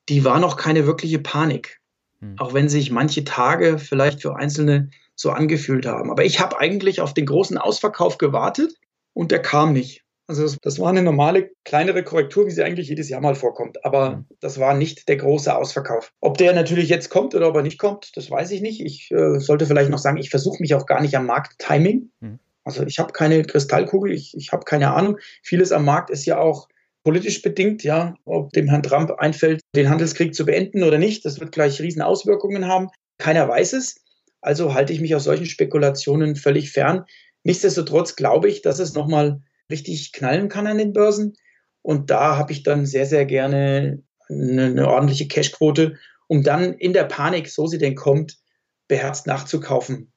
die 0.09 0.25
war 0.25 0.41
noch 0.41 0.57
keine 0.57 0.87
wirkliche 0.87 1.19
Panik. 1.19 1.81
Mhm. 2.21 2.35
Auch 2.39 2.55
wenn 2.55 2.69
sich 2.69 2.91
manche 2.91 3.25
Tage 3.25 3.79
vielleicht 3.79 4.23
für 4.23 4.37
Einzelne 4.37 4.91
so 5.15 5.31
angefühlt 5.31 5.87
haben. 5.87 6.11
Aber 6.11 6.25
ich 6.25 6.41
habe 6.41 6.59
eigentlich 6.59 7.01
auf 7.01 7.13
den 7.13 7.27
großen 7.27 7.59
Ausverkauf 7.59 8.19
gewartet 8.19 8.75
und 9.13 9.31
der 9.31 9.43
kam 9.43 9.73
nicht. 9.73 10.05
Also 10.29 10.43
das, 10.43 10.59
das, 10.61 10.79
war 10.79 10.91
eine 10.91 11.03
normale, 11.03 11.51
kleinere 11.65 12.05
Korrektur, 12.05 12.47
wie 12.47 12.51
sie 12.51 12.63
eigentlich 12.63 12.89
jedes 12.89 13.09
Jahr 13.09 13.23
mal 13.23 13.35
vorkommt. 13.35 13.85
Aber 13.85 14.11
mhm. 14.11 14.25
das 14.41 14.61
war 14.61 14.75
nicht 14.75 15.09
der 15.09 15.17
große 15.17 15.55
Ausverkauf. 15.55 16.13
Ob 16.21 16.37
der 16.37 16.53
natürlich 16.53 16.91
jetzt 16.91 17.09
kommt 17.09 17.35
oder 17.35 17.49
ob 17.49 17.57
er 17.57 17.63
nicht 17.63 17.79
kommt, 17.79 18.15
das 18.15 18.31
weiß 18.31 18.51
ich 18.51 18.61
nicht. 18.61 18.85
Ich 18.85 19.11
äh, 19.11 19.41
sollte 19.41 19.65
vielleicht 19.65 19.91
noch 19.91 19.99
sagen, 19.99 20.19
ich 20.19 20.29
versuche 20.29 20.61
mich 20.61 20.75
auch 20.75 20.85
gar 20.85 21.01
nicht 21.01 21.17
am 21.17 21.25
Markttiming. 21.25 22.11
Mhm. 22.21 22.39
Also 22.63 22.85
ich 22.85 22.99
habe 22.99 23.15
keine 23.15 23.43
Kristallkugel, 23.43 24.13
ich, 24.13 24.37
ich 24.37 24.53
habe 24.53 24.65
keine 24.65 24.93
Ahnung. 24.93 25.17
Vieles 25.43 25.73
am 25.73 25.87
Markt 25.87 26.11
ist 26.11 26.27
ja 26.27 26.39
auch 26.39 26.69
politisch 27.03 27.41
bedingt, 27.41 27.83
ja, 27.83 28.15
ob 28.27 28.53
dem 28.53 28.69
Herrn 28.69 28.83
Trump 28.83 29.11
einfällt, 29.13 29.63
den 29.75 29.89
Handelskrieg 29.89 30.35
zu 30.35 30.45
beenden 30.45 30.83
oder 30.83 30.99
nicht. 30.99 31.25
Das 31.25 31.41
wird 31.41 31.53
gleich 31.53 31.81
riesen 31.81 32.03
Auswirkungen 32.03 32.67
haben. 32.67 32.89
Keiner 33.17 33.49
weiß 33.49 33.73
es. 33.73 33.97
Also 34.43 34.75
halte 34.75 34.93
ich 34.93 35.01
mich 35.01 35.15
aus 35.15 35.25
solchen 35.25 35.47
Spekulationen 35.47 36.37
völlig 36.37 36.71
fern. 36.71 37.07
Nichtsdestotrotz 37.45 38.15
glaube 38.15 38.49
ich, 38.51 38.61
dass 38.61 38.79
es 38.79 38.93
nochmal 38.93 39.41
richtig 39.71 40.13
knallen 40.13 40.49
kann 40.49 40.67
an 40.67 40.79
den 40.79 40.93
Börsen. 40.93 41.35
Und 41.83 42.11
da 42.11 42.37
habe 42.37 42.53
ich 42.53 42.63
dann 42.63 42.87
sehr, 42.87 43.07
sehr 43.07 43.25
gerne 43.25 44.03
eine, 44.29 44.65
eine 44.65 44.89
ordentliche 44.89 45.29
Cashquote, 45.29 45.97
um 46.27 46.43
dann 46.43 46.75
in 46.75 46.93
der 46.93 47.05
Panik, 47.05 47.49
so 47.49 47.67
sie 47.67 47.79
denn 47.79 47.95
kommt, 47.95 48.37
beherzt 48.89 49.27
nachzukaufen. 49.27 50.13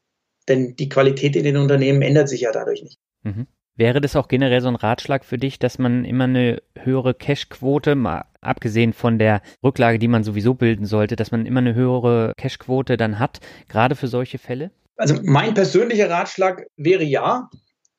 Denn 0.48 0.76
die 0.76 0.90
Qualität 0.90 1.36
in 1.36 1.44
den 1.44 1.58
Unternehmen 1.58 2.02
ändert 2.02 2.30
sich 2.30 2.42
ja 2.42 2.52
dadurch 2.52 2.84
nicht. 2.84 3.00
Mhm. 3.24 3.48
Wäre 3.76 4.02
das 4.02 4.16
auch 4.16 4.28
generell 4.28 4.62
so 4.62 4.68
ein 4.68 4.76
Ratschlag 4.76 5.24
für 5.24 5.38
dich, 5.38 5.58
dass 5.58 5.80
man 5.80 6.04
immer 6.04 6.26
eine 6.26 6.62
höhere 6.78 7.14
Cashquote, 7.14 7.96
mal 7.96 8.26
abgesehen 8.42 8.92
von 8.92 9.18
der 9.18 9.42
Rücklage, 9.64 9.98
die 9.98 10.08
man 10.08 10.24
sowieso 10.24 10.56
bilden 10.56 10.86
sollte, 10.86 11.16
dass 11.16 11.32
man 11.32 11.46
immer 11.46 11.62
eine 11.62 11.74
höhere 11.74 12.34
Cashquote 12.38 12.98
dann 12.98 13.18
hat, 13.18 13.40
gerade 13.70 13.96
für 13.96 14.08
solche 14.08 14.40
Fälle? 14.40 14.72
Also 14.98 15.16
mein 15.24 15.54
persönlicher 15.54 16.10
Ratschlag 16.10 16.68
wäre 16.76 17.04
ja, 17.04 17.50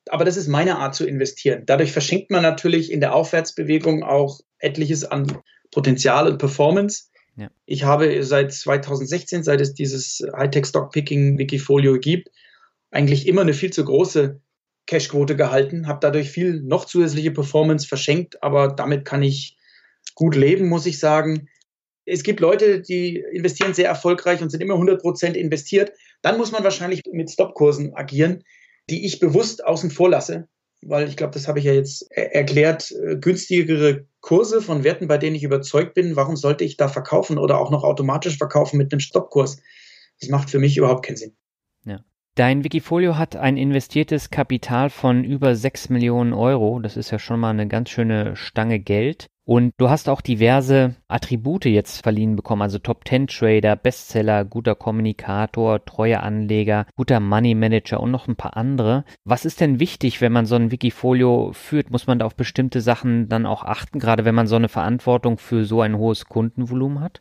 aber 0.08 0.24
das 0.24 0.36
ist 0.36 0.48
meine 0.48 0.78
Art 0.78 0.94
zu 0.94 1.06
investieren. 1.06 1.62
Dadurch 1.66 1.92
verschenkt 1.92 2.30
man 2.30 2.42
natürlich 2.42 2.90
in 2.90 3.00
der 3.00 3.14
Aufwärtsbewegung 3.14 4.02
auch 4.02 4.40
etliches 4.58 5.04
an 5.04 5.38
Potenzial 5.70 6.28
und 6.28 6.38
Performance. 6.38 7.04
Ja. 7.36 7.50
Ich 7.64 7.84
habe 7.84 8.22
seit 8.24 8.52
2016, 8.52 9.42
seit 9.42 9.60
es 9.60 9.74
dieses 9.74 10.22
Hightech 10.36 10.66
Stock 10.66 10.92
Picking 10.92 11.38
Wikifolio 11.38 11.98
gibt, 11.98 12.28
eigentlich 12.90 13.26
immer 13.26 13.40
eine 13.40 13.54
viel 13.54 13.72
zu 13.72 13.84
große 13.84 14.40
Cashquote 14.86 15.36
gehalten, 15.36 15.86
habe 15.86 16.00
dadurch 16.02 16.30
viel 16.30 16.60
noch 16.60 16.84
zusätzliche 16.84 17.30
Performance 17.30 17.86
verschenkt, 17.86 18.42
aber 18.42 18.68
damit 18.68 19.04
kann 19.04 19.22
ich 19.22 19.56
gut 20.14 20.34
leben, 20.34 20.68
muss 20.68 20.86
ich 20.86 20.98
sagen. 20.98 21.48
Es 22.04 22.24
gibt 22.24 22.40
Leute, 22.40 22.80
die 22.80 23.24
investieren 23.32 23.74
sehr 23.74 23.88
erfolgreich 23.88 24.42
und 24.42 24.50
sind 24.50 24.60
immer 24.60 24.74
100% 24.74 25.34
investiert. 25.34 25.92
Dann 26.20 26.36
muss 26.36 26.52
man 26.52 26.64
wahrscheinlich 26.64 27.02
mit 27.10 27.30
Stopkursen 27.30 27.94
agieren, 27.94 28.42
die 28.90 29.06
ich 29.06 29.20
bewusst 29.20 29.64
außen 29.64 29.90
vor 29.90 30.10
lasse, 30.10 30.48
weil 30.82 31.08
ich 31.08 31.16
glaube, 31.16 31.32
das 31.32 31.48
habe 31.48 31.58
ich 31.58 31.64
ja 31.64 31.72
jetzt 31.72 32.10
erklärt, 32.10 32.90
äh, 32.90 33.16
günstigere 33.16 34.06
Kurse 34.20 34.60
von 34.60 34.84
Werten, 34.84 35.08
bei 35.08 35.18
denen 35.18 35.36
ich 35.36 35.44
überzeugt 35.44 35.94
bin, 35.94 36.16
warum 36.16 36.36
sollte 36.36 36.64
ich 36.64 36.76
da 36.76 36.88
verkaufen 36.88 37.38
oder 37.38 37.58
auch 37.58 37.70
noch 37.70 37.84
automatisch 37.84 38.38
verkaufen 38.38 38.76
mit 38.76 38.92
einem 38.92 39.00
Stoppkurs? 39.00 39.60
Das 40.20 40.28
macht 40.28 40.50
für 40.50 40.58
mich 40.58 40.76
überhaupt 40.76 41.04
keinen 41.04 41.16
Sinn. 41.16 41.36
Ja. 41.84 42.04
Dein 42.34 42.64
Wikifolio 42.64 43.18
hat 43.18 43.36
ein 43.36 43.56
investiertes 43.56 44.30
Kapital 44.30 44.90
von 44.90 45.24
über 45.24 45.54
6 45.54 45.88
Millionen 45.88 46.32
Euro. 46.32 46.78
Das 46.80 46.96
ist 46.96 47.10
ja 47.10 47.18
schon 47.18 47.40
mal 47.40 47.50
eine 47.50 47.68
ganz 47.68 47.90
schöne 47.90 48.36
Stange 48.36 48.80
Geld. 48.80 49.28
Und 49.44 49.74
du 49.76 49.90
hast 49.90 50.08
auch 50.08 50.20
diverse 50.20 50.94
Attribute 51.08 51.64
jetzt 51.64 52.02
verliehen 52.02 52.36
bekommen, 52.36 52.62
also 52.62 52.78
Top 52.78 53.06
10 53.08 53.26
Trader, 53.26 53.74
Bestseller, 53.74 54.44
guter 54.44 54.76
Kommunikator, 54.76 55.84
treuer 55.84 56.22
Anleger, 56.22 56.86
guter 56.94 57.18
Money 57.18 57.56
Manager 57.56 58.00
und 58.00 58.12
noch 58.12 58.28
ein 58.28 58.36
paar 58.36 58.56
andere. 58.56 59.04
Was 59.24 59.44
ist 59.44 59.60
denn 59.60 59.80
wichtig, 59.80 60.20
wenn 60.20 60.32
man 60.32 60.46
so 60.46 60.54
ein 60.54 60.70
Wikifolio 60.70 61.50
führt? 61.52 61.90
Muss 61.90 62.06
man 62.06 62.20
da 62.20 62.26
auf 62.26 62.36
bestimmte 62.36 62.80
Sachen 62.80 63.28
dann 63.28 63.46
auch 63.46 63.64
achten, 63.64 63.98
gerade 63.98 64.24
wenn 64.24 64.34
man 64.34 64.46
so 64.46 64.54
eine 64.54 64.68
Verantwortung 64.68 65.38
für 65.38 65.64
so 65.64 65.80
ein 65.80 65.98
hohes 65.98 66.26
Kundenvolumen 66.26 67.00
hat? 67.00 67.20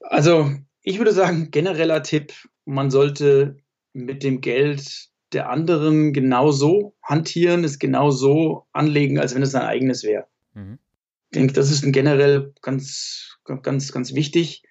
Also, 0.00 0.50
ich 0.82 0.98
würde 0.98 1.12
sagen, 1.12 1.50
genereller 1.50 2.02
Tipp, 2.02 2.34
man 2.66 2.90
sollte 2.90 3.56
mit 3.94 4.22
dem 4.22 4.42
Geld 4.42 5.08
der 5.32 5.48
anderen 5.48 6.12
genauso 6.12 6.94
hantieren, 7.02 7.64
es 7.64 7.78
genauso 7.78 8.66
anlegen, 8.72 9.18
als 9.18 9.34
wenn 9.34 9.42
es 9.42 9.52
sein 9.52 9.62
eigenes 9.62 10.04
wäre. 10.04 10.26
Mhm. 10.52 10.78
Ich 11.30 11.38
denke, 11.38 11.52
das 11.52 11.70
ist 11.70 11.84
generell 11.92 12.52
ganz, 12.62 13.38
ganz, 13.62 13.92
ganz 13.92 14.14
wichtig. 14.14 14.62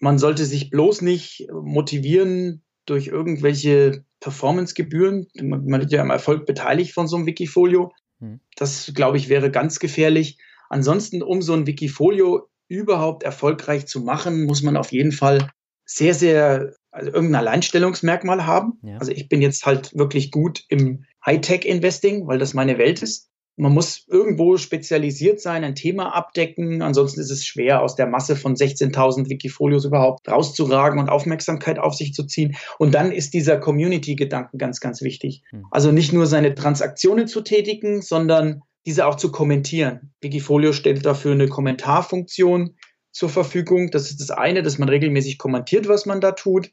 Man 0.00 0.18
sollte 0.18 0.44
sich 0.44 0.70
bloß 0.70 1.02
nicht 1.02 1.48
motivieren 1.52 2.62
durch 2.86 3.08
irgendwelche 3.08 4.04
Performancegebühren. 4.20 5.28
Man, 5.40 5.64
man 5.66 5.80
wird 5.80 5.92
ja 5.92 6.02
am 6.02 6.10
Erfolg 6.10 6.46
beteiligt 6.46 6.92
von 6.92 7.06
so 7.06 7.16
einem 7.16 7.26
Wikifolio. 7.26 7.92
Hm. 8.20 8.40
Das, 8.56 8.92
glaube 8.94 9.16
ich, 9.16 9.28
wäre 9.28 9.50
ganz 9.50 9.78
gefährlich. 9.78 10.38
Ansonsten, 10.68 11.22
um 11.22 11.42
so 11.42 11.54
ein 11.54 11.66
Wikifolio 11.66 12.48
überhaupt 12.68 13.22
erfolgreich 13.22 13.86
zu 13.86 14.00
machen, 14.00 14.44
muss 14.44 14.62
man 14.62 14.76
auf 14.76 14.92
jeden 14.92 15.12
Fall 15.12 15.50
sehr, 15.84 16.14
sehr, 16.14 16.74
also 16.90 17.10
irgendein 17.10 17.46
Alleinstellungsmerkmal 17.46 18.46
haben. 18.46 18.78
Ja. 18.82 18.98
Also 18.98 19.12
ich 19.12 19.28
bin 19.28 19.40
jetzt 19.40 19.64
halt 19.64 19.96
wirklich 19.96 20.30
gut 20.30 20.64
im 20.68 21.04
Hightech-Investing, 21.24 22.26
weil 22.26 22.38
das 22.38 22.52
meine 22.52 22.78
Welt 22.78 23.02
ist 23.02 23.30
man 23.58 23.74
muss 23.74 24.04
irgendwo 24.06 24.56
spezialisiert 24.56 25.40
sein, 25.40 25.64
ein 25.64 25.74
Thema 25.74 26.14
abdecken. 26.14 26.80
Ansonsten 26.80 27.20
ist 27.20 27.30
es 27.30 27.44
schwer, 27.44 27.82
aus 27.82 27.96
der 27.96 28.06
Masse 28.06 28.36
von 28.36 28.54
16.000 28.54 29.28
Wikifolios 29.28 29.84
überhaupt 29.84 30.28
rauszuragen 30.28 31.00
und 31.00 31.08
Aufmerksamkeit 31.08 31.78
auf 31.78 31.94
sich 31.94 32.14
zu 32.14 32.24
ziehen. 32.24 32.56
Und 32.78 32.94
dann 32.94 33.10
ist 33.10 33.34
dieser 33.34 33.58
Community-Gedanken 33.58 34.58
ganz, 34.58 34.78
ganz 34.78 35.02
wichtig. 35.02 35.42
Hm. 35.50 35.66
Also 35.72 35.90
nicht 35.90 36.12
nur 36.12 36.26
seine 36.26 36.54
Transaktionen 36.54 37.26
zu 37.26 37.40
tätigen, 37.40 38.00
sondern 38.00 38.62
diese 38.86 39.06
auch 39.06 39.16
zu 39.16 39.32
kommentieren. 39.32 40.12
Wikifolio 40.20 40.72
stellt 40.72 41.04
dafür 41.04 41.32
eine 41.32 41.48
Kommentarfunktion 41.48 42.76
zur 43.10 43.28
Verfügung. 43.28 43.90
Das 43.90 44.10
ist 44.10 44.20
das 44.20 44.30
eine, 44.30 44.62
dass 44.62 44.78
man 44.78 44.88
regelmäßig 44.88 45.36
kommentiert, 45.36 45.88
was 45.88 46.06
man 46.06 46.20
da 46.20 46.30
tut. 46.32 46.70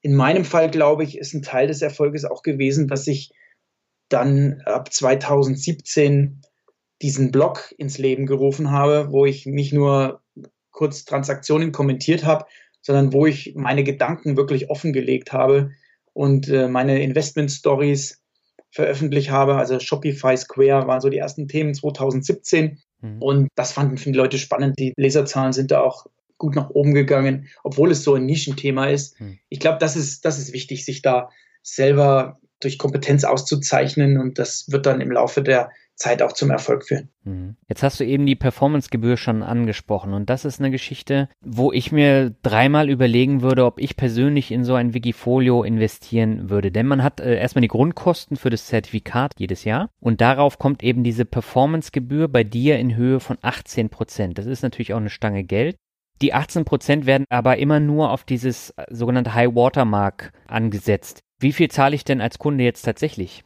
In 0.00 0.14
meinem 0.14 0.44
Fall, 0.44 0.70
glaube 0.70 1.02
ich, 1.02 1.18
ist 1.18 1.34
ein 1.34 1.42
Teil 1.42 1.66
des 1.66 1.82
Erfolges 1.82 2.24
auch 2.24 2.42
gewesen, 2.42 2.86
dass 2.86 3.06
ich 3.08 3.32
dann 4.10 4.60
ab 4.66 4.92
2017 4.92 6.42
diesen 7.02 7.30
Blog 7.30 7.74
ins 7.78 7.98
Leben 7.98 8.26
gerufen 8.26 8.70
habe, 8.70 9.08
wo 9.10 9.24
ich 9.24 9.46
nicht 9.46 9.72
nur 9.72 10.22
kurz 10.70 11.04
Transaktionen 11.04 11.72
kommentiert 11.72 12.24
habe, 12.24 12.44
sondern 12.82 13.12
wo 13.12 13.26
ich 13.26 13.54
meine 13.56 13.84
Gedanken 13.84 14.36
wirklich 14.36 14.70
offengelegt 14.70 15.32
habe 15.32 15.70
und 16.12 16.48
äh, 16.48 16.68
meine 16.68 17.02
Investment 17.02 17.50
Stories 17.50 18.22
veröffentlicht 18.70 19.30
habe. 19.30 19.56
Also 19.56 19.78
Shopify 19.80 20.36
Square 20.36 20.86
waren 20.86 21.00
so 21.00 21.08
die 21.08 21.18
ersten 21.18 21.48
Themen 21.48 21.74
2017 21.74 22.78
mhm. 23.00 23.22
und 23.22 23.48
das 23.54 23.72
fanden 23.72 23.96
die 23.96 24.12
Leute 24.12 24.38
spannend. 24.38 24.78
Die 24.78 24.92
Leserzahlen 24.96 25.52
sind 25.52 25.70
da 25.70 25.80
auch 25.80 26.06
gut 26.38 26.54
nach 26.54 26.70
oben 26.70 26.94
gegangen, 26.94 27.48
obwohl 27.62 27.90
es 27.90 28.02
so 28.02 28.14
ein 28.14 28.26
Nischenthema 28.26 28.86
ist. 28.86 29.20
Mhm. 29.20 29.38
Ich 29.48 29.60
glaube, 29.60 29.78
das 29.78 29.96
ist, 29.96 30.24
das 30.24 30.38
ist 30.38 30.52
wichtig, 30.52 30.84
sich 30.84 31.02
da 31.02 31.30
selber 31.62 32.40
durch 32.60 32.78
Kompetenz 32.78 33.24
auszuzeichnen 33.24 34.18
und 34.18 34.38
das 34.38 34.66
wird 34.70 34.86
dann 34.86 35.00
im 35.00 35.10
Laufe 35.10 35.42
der 35.42 35.70
Zeit 36.00 36.22
auch 36.22 36.32
zum 36.32 36.50
Erfolg 36.50 36.84
führen. 36.84 37.10
Mhm. 37.24 37.56
Jetzt 37.68 37.82
hast 37.82 38.00
du 38.00 38.04
eben 38.04 38.24
die 38.24 38.34
Performancegebühr 38.34 39.18
schon 39.18 39.42
angesprochen 39.42 40.14
und 40.14 40.30
das 40.30 40.46
ist 40.46 40.58
eine 40.58 40.70
Geschichte, 40.70 41.28
wo 41.42 41.72
ich 41.72 41.92
mir 41.92 42.34
dreimal 42.42 42.88
überlegen 42.88 43.42
würde, 43.42 43.66
ob 43.66 43.78
ich 43.78 43.96
persönlich 43.96 44.50
in 44.50 44.64
so 44.64 44.74
ein 44.74 44.94
Wikifolio 44.94 45.62
investieren 45.62 46.48
würde. 46.48 46.72
Denn 46.72 46.86
man 46.86 47.02
hat 47.02 47.20
äh, 47.20 47.38
erstmal 47.38 47.60
die 47.60 47.68
Grundkosten 47.68 48.38
für 48.38 48.48
das 48.48 48.66
Zertifikat 48.66 49.34
jedes 49.38 49.64
Jahr 49.64 49.90
und 50.00 50.22
darauf 50.22 50.58
kommt 50.58 50.82
eben 50.82 51.04
diese 51.04 51.26
Performancegebühr 51.26 52.28
bei 52.28 52.44
dir 52.44 52.78
in 52.78 52.96
Höhe 52.96 53.20
von 53.20 53.36
18 53.42 53.90
Prozent. 53.90 54.38
Das 54.38 54.46
ist 54.46 54.62
natürlich 54.62 54.94
auch 54.94 54.98
eine 54.98 55.10
Stange 55.10 55.44
Geld. 55.44 55.76
Die 56.22 56.32
18 56.32 56.64
Prozent 56.64 57.06
werden 57.06 57.26
aber 57.28 57.58
immer 57.58 57.78
nur 57.78 58.10
auf 58.10 58.24
dieses 58.24 58.70
äh, 58.70 58.86
sogenannte 58.90 59.34
High 59.34 59.54
Watermark 59.54 60.32
angesetzt. 60.46 61.20
Wie 61.40 61.52
viel 61.52 61.70
zahle 61.70 61.96
ich 61.96 62.04
denn 62.04 62.20
als 62.20 62.38
Kunde 62.38 62.64
jetzt 62.64 62.82
tatsächlich? 62.82 63.44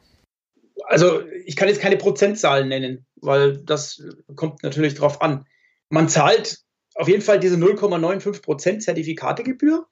Also 0.86 1.22
ich 1.46 1.56
kann 1.56 1.68
jetzt 1.68 1.80
keine 1.80 1.96
Prozentzahlen 1.96 2.68
nennen, 2.68 3.06
weil 3.16 3.58
das 3.58 4.02
kommt 4.34 4.62
natürlich 4.62 4.94
drauf 4.94 5.22
an. 5.22 5.46
Man 5.88 6.08
zahlt 6.08 6.58
auf 6.96 7.08
jeden 7.08 7.22
Fall 7.22 7.40
diese 7.40 7.56
0,95 7.56 8.42
Prozent 8.42 8.82
Zertifikategebühr 8.82 9.86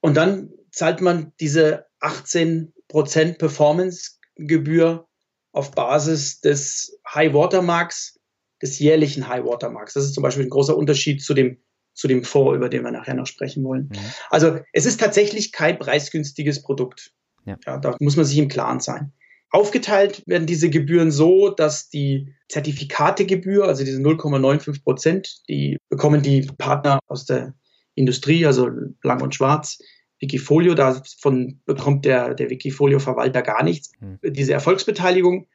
und 0.00 0.16
dann 0.16 0.50
zahlt 0.70 1.00
man 1.00 1.32
diese 1.40 1.86
18 2.00 2.72
Prozent 2.88 3.38
Performancegebühr 3.38 5.08
auf 5.52 5.70
Basis 5.72 6.40
des 6.40 6.98
High 7.06 7.32
Watermarks, 7.34 8.20
des 8.60 8.78
jährlichen 8.78 9.28
High 9.28 9.44
Watermarks. 9.44 9.94
Das 9.94 10.04
ist 10.04 10.14
zum 10.14 10.22
Beispiel 10.22 10.44
ein 10.44 10.50
großer 10.50 10.76
Unterschied 10.76 11.22
zu 11.22 11.34
dem 11.34 11.62
zu 11.94 12.08
dem 12.08 12.24
Fonds, 12.24 12.56
über 12.56 12.68
den 12.68 12.84
wir 12.84 12.90
nachher 12.90 13.14
noch 13.14 13.26
sprechen 13.26 13.64
wollen. 13.64 13.90
Mhm. 13.92 13.98
Also 14.30 14.60
es 14.72 14.86
ist 14.86 15.00
tatsächlich 15.00 15.52
kein 15.52 15.78
preisgünstiges 15.78 16.62
Produkt. 16.62 17.12
Ja. 17.44 17.56
ja. 17.66 17.78
da 17.78 17.96
muss 18.00 18.16
man 18.16 18.24
sich 18.24 18.38
im 18.38 18.48
Klaren 18.48 18.80
sein. 18.80 19.12
Aufgeteilt 19.50 20.22
werden 20.26 20.46
diese 20.46 20.70
Gebühren 20.70 21.10
so, 21.10 21.50
dass 21.50 21.90
die 21.90 22.34
Zertifikategebühr, 22.48 23.66
also 23.66 23.84
diese 23.84 24.00
0,95 24.00 24.82
Prozent, 24.82 25.42
die 25.48 25.76
bekommen 25.90 26.22
die 26.22 26.48
Partner 26.56 27.00
aus 27.06 27.26
der 27.26 27.54
Industrie, 27.94 28.46
also 28.46 28.70
Lang 29.02 29.20
und 29.20 29.34
Schwarz, 29.34 29.78
Wikifolio, 30.20 30.74
davon 30.74 31.60
bekommt 31.66 32.06
der, 32.06 32.34
der 32.34 32.48
Wikifolio-Verwalter 32.48 33.42
gar 33.42 33.62
nichts. 33.62 33.92
Mhm. 34.00 34.18
Diese 34.22 34.54
Erfolgsbeteiligung 34.54 35.48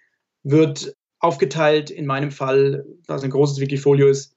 wird 0.43 0.93
aufgeteilt, 1.19 1.89
in 1.89 2.05
meinem 2.05 2.29
Fall, 2.29 2.85
da 3.07 3.15
es 3.15 3.23
ein 3.23 3.31
großes 3.31 3.59
Wikifolio 3.59 4.07
ist, 4.09 4.36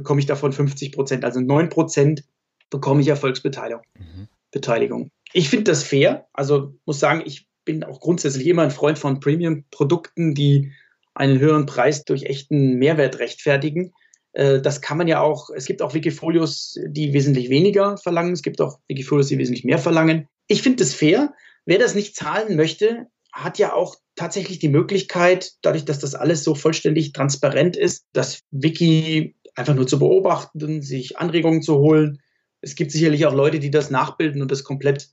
bekomme 0.00 0.20
ich 0.20 0.26
davon 0.26 0.52
50 0.52 0.92
Prozent. 0.92 1.26
Also 1.26 1.40
9 1.40 1.68
Prozent 1.68 2.24
bekomme 2.70 3.02
ich 3.02 3.08
Erfolgsbeteiligung. 3.08 3.82
Mhm. 3.98 4.28
Beteiligung. 4.50 5.10
Ich 5.34 5.50
finde 5.50 5.64
das 5.64 5.82
fair. 5.82 6.26
Also 6.32 6.74
muss 6.86 6.98
sagen, 6.98 7.22
ich 7.26 7.46
bin 7.66 7.84
auch 7.84 8.00
grundsätzlich 8.00 8.46
immer 8.46 8.62
ein 8.62 8.70
Freund 8.70 8.98
von 8.98 9.20
Premium-Produkten, 9.20 10.34
die 10.34 10.72
einen 11.12 11.38
höheren 11.38 11.66
Preis 11.66 12.06
durch 12.06 12.22
echten 12.22 12.76
Mehrwert 12.76 13.18
rechtfertigen. 13.18 13.92
Äh, 14.32 14.62
das 14.62 14.80
kann 14.80 14.96
man 14.96 15.06
ja 15.06 15.20
auch, 15.20 15.50
es 15.50 15.66
gibt 15.66 15.82
auch 15.82 15.92
Wikifolios, 15.92 16.78
die 16.86 17.12
wesentlich 17.12 17.50
weniger 17.50 17.98
verlangen. 17.98 18.32
Es 18.32 18.42
gibt 18.42 18.62
auch 18.62 18.78
Wikifolios, 18.88 19.28
die 19.28 19.36
wesentlich 19.36 19.64
mehr 19.64 19.78
verlangen. 19.78 20.28
Ich 20.46 20.62
finde 20.62 20.82
das 20.82 20.94
fair. 20.94 21.34
Wer 21.66 21.78
das 21.78 21.94
nicht 21.94 22.16
zahlen 22.16 22.56
möchte, 22.56 23.06
hat 23.32 23.58
ja 23.58 23.74
auch 23.74 23.96
tatsächlich 24.16 24.60
die 24.60 24.70
Möglichkeit, 24.70 25.52
dadurch, 25.60 25.84
dass 25.84 25.98
das 25.98 26.14
alles 26.14 26.42
so 26.42 26.54
vollständig 26.54 27.12
transparent 27.12 27.76
ist, 27.76 28.06
das 28.14 28.40
Wiki 28.50 29.34
einfach 29.60 29.74
nur 29.74 29.86
zu 29.86 29.98
beobachten, 29.98 30.82
sich 30.82 31.18
Anregungen 31.18 31.62
zu 31.62 31.76
holen. 31.76 32.20
Es 32.60 32.74
gibt 32.74 32.90
sicherlich 32.90 33.26
auch 33.26 33.34
Leute, 33.34 33.58
die 33.58 33.70
das 33.70 33.90
nachbilden 33.90 34.42
und 34.42 34.50
das 34.50 34.64
komplett 34.64 35.10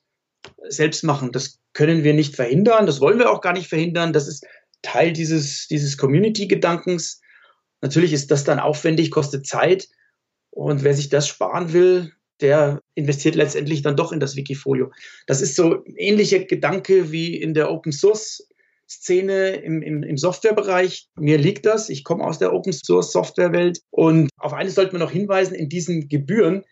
selbst 0.69 1.03
machen. 1.03 1.31
Das 1.31 1.59
können 1.73 2.03
wir 2.03 2.13
nicht 2.13 2.35
verhindern, 2.35 2.85
das 2.85 3.01
wollen 3.01 3.19
wir 3.19 3.31
auch 3.31 3.41
gar 3.41 3.53
nicht 3.53 3.67
verhindern. 3.67 4.13
Das 4.13 4.27
ist 4.27 4.45
Teil 4.81 5.13
dieses, 5.13 5.67
dieses 5.67 5.97
Community-Gedankens. 5.97 7.21
Natürlich 7.81 8.13
ist 8.13 8.31
das 8.31 8.43
dann 8.43 8.59
aufwendig, 8.59 9.11
kostet 9.11 9.45
Zeit. 9.45 9.87
Und 10.49 10.83
wer 10.83 10.93
sich 10.93 11.09
das 11.09 11.27
sparen 11.27 11.73
will, 11.73 12.13
der 12.41 12.81
investiert 12.95 13.35
letztendlich 13.35 13.81
dann 13.81 13.95
doch 13.95 14.11
in 14.11 14.19
das 14.19 14.35
Wikifolio. 14.35 14.91
Das 15.25 15.41
ist 15.41 15.55
so 15.55 15.83
ein 15.83 15.95
ähnlicher 15.95 16.39
Gedanke 16.39 17.11
wie 17.11 17.35
in 17.35 17.53
der 17.53 17.71
Open 17.71 17.91
Source 17.91 18.47
Szene 18.89 19.49
im, 19.55 19.81
im, 19.81 20.03
im 20.03 20.17
Softwarebereich. 20.17 21.07
Mir 21.19 21.37
liegt 21.37 21.65
das. 21.65 21.89
Ich 21.89 22.03
komme 22.03 22.23
aus 22.23 22.39
der 22.39 22.53
Open 22.53 22.73
Source 22.73 23.11
Softwarewelt. 23.11 23.81
Und 23.89 24.29
auf 24.37 24.53
eines 24.53 24.75
sollte 24.75 24.93
man 24.93 25.01
noch 25.01 25.11
hinweisen, 25.11 25.55
in 25.55 25.69
diesen 25.69 26.07
Gebühren 26.07 26.63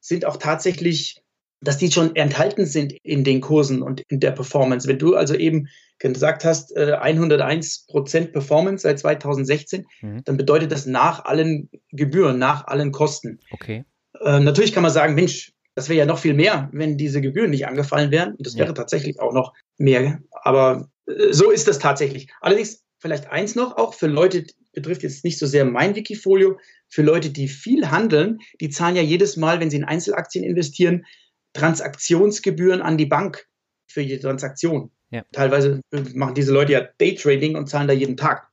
sind 0.00 0.24
auch 0.24 0.36
tatsächlich, 0.36 1.20
dass 1.60 1.78
die 1.78 1.90
schon 1.90 2.14
enthalten 2.14 2.66
sind 2.66 2.92
in 3.02 3.24
den 3.24 3.40
Kursen 3.40 3.82
und 3.82 4.02
in 4.08 4.20
der 4.20 4.32
Performance. 4.32 4.86
Wenn 4.86 4.98
du 4.98 5.16
also 5.16 5.34
eben 5.34 5.68
gesagt 5.98 6.44
hast, 6.44 6.76
101 6.76 7.86
äh, 7.88 7.92
Prozent 7.92 8.32
Performance 8.32 8.82
seit 8.82 8.98
2016, 8.98 9.86
mhm. 10.02 10.22
dann 10.24 10.36
bedeutet 10.36 10.72
das 10.72 10.86
nach 10.86 11.24
allen 11.24 11.70
Gebühren, 11.90 12.38
nach 12.38 12.66
allen 12.66 12.92
Kosten. 12.92 13.40
Okay. 13.50 13.84
Äh, 14.20 14.40
natürlich 14.40 14.72
kann 14.72 14.82
man 14.82 14.92
sagen, 14.92 15.14
Mensch, 15.14 15.54
Das 15.76 15.88
wäre 15.88 15.98
ja 15.98 16.06
noch 16.06 16.18
viel 16.18 16.34
mehr, 16.34 16.68
wenn 16.72 16.96
diese 16.96 17.20
Gebühren 17.20 17.50
nicht 17.50 17.66
angefallen 17.66 18.10
wären. 18.10 18.34
Und 18.34 18.46
das 18.46 18.56
wäre 18.56 18.68
ja. 18.68 18.74
tatsächlich 18.74 19.20
auch 19.20 19.32
noch 19.32 19.54
mehr. 19.76 20.20
Aber 20.30 20.88
so 21.06 21.50
ist 21.50 21.68
das 21.68 21.78
tatsächlich. 21.78 22.28
Allerdings 22.40 22.84
vielleicht 22.98 23.30
eins 23.30 23.54
noch, 23.54 23.76
auch 23.76 23.94
für 23.94 24.06
Leute, 24.06 24.46
betrifft 24.72 25.02
jetzt 25.02 25.24
nicht 25.24 25.38
so 25.38 25.46
sehr 25.46 25.64
mein 25.64 25.94
Wikifolio, 25.94 26.58
für 26.88 27.02
Leute, 27.02 27.30
die 27.30 27.48
viel 27.48 27.90
handeln, 27.90 28.38
die 28.60 28.70
zahlen 28.70 28.96
ja 28.96 29.02
jedes 29.02 29.36
Mal, 29.36 29.60
wenn 29.60 29.70
sie 29.70 29.76
in 29.76 29.84
Einzelaktien 29.84 30.44
investieren, 30.44 31.04
Transaktionsgebühren 31.52 32.82
an 32.82 32.98
die 32.98 33.06
Bank 33.06 33.46
für 33.86 34.00
jede 34.00 34.20
Transaktion. 34.20 34.90
Ja. 35.10 35.24
Teilweise 35.32 35.80
machen 36.14 36.34
diese 36.34 36.52
Leute 36.52 36.72
ja 36.72 36.88
Daytrading 36.98 37.56
und 37.56 37.68
zahlen 37.68 37.88
da 37.88 37.94
jeden 37.94 38.16
Tag. 38.16 38.48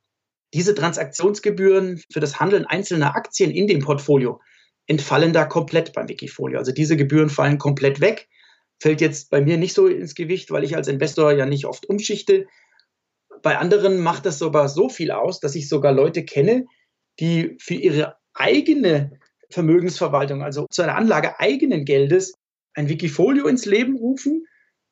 Diese 0.54 0.76
Transaktionsgebühren 0.76 2.02
für 2.12 2.20
das 2.20 2.40
Handeln 2.40 2.66
einzelner 2.66 3.16
Aktien 3.16 3.52
in 3.52 3.68
dem 3.68 3.80
Portfolio 3.80 4.42
entfallen 4.86 5.34
da 5.34 5.46
komplett 5.46 5.94
beim 5.94 6.10
Wikifolio. 6.10 6.60
Also 6.60 6.72
diese 6.72 6.98
Gebühren 6.98 7.30
fallen 7.30 7.58
komplett 7.58 8.02
weg. 8.02 8.28
Fällt 8.82 9.00
jetzt 9.00 9.30
bei 9.30 9.42
mir 9.42 9.58
nicht 9.58 9.76
so 9.76 9.86
ins 9.86 10.16
Gewicht, 10.16 10.50
weil 10.50 10.64
ich 10.64 10.76
als 10.76 10.88
Investor 10.88 11.32
ja 11.32 11.46
nicht 11.46 11.66
oft 11.66 11.88
umschichte. 11.88 12.48
Bei 13.44 13.60
anderen 13.60 14.00
macht 14.00 14.26
das 14.26 14.40
sogar 14.40 14.70
so 14.70 14.90
viel 14.90 15.12
aus, 15.12 15.40
dass 15.40 15.54
ich 15.54 15.70
sogar 15.70 15.92
Leute 15.94 16.26
kenne, 16.26 16.66
die 17.20 17.58
für 17.60 17.76
ihre 17.76 18.16
eigene 18.34 19.20
Vermögensverwaltung, 19.52 20.42
also 20.42 20.66
zu 20.72 20.82
einer 20.82 20.96
Anlage 20.96 21.40
eigenen 21.40 21.86
Geldes, 21.86 22.34
ein 22.74 22.90
Wikifolio 22.90 23.46
ins 23.46 23.68
Leben 23.68 23.98
rufen 23.98 24.48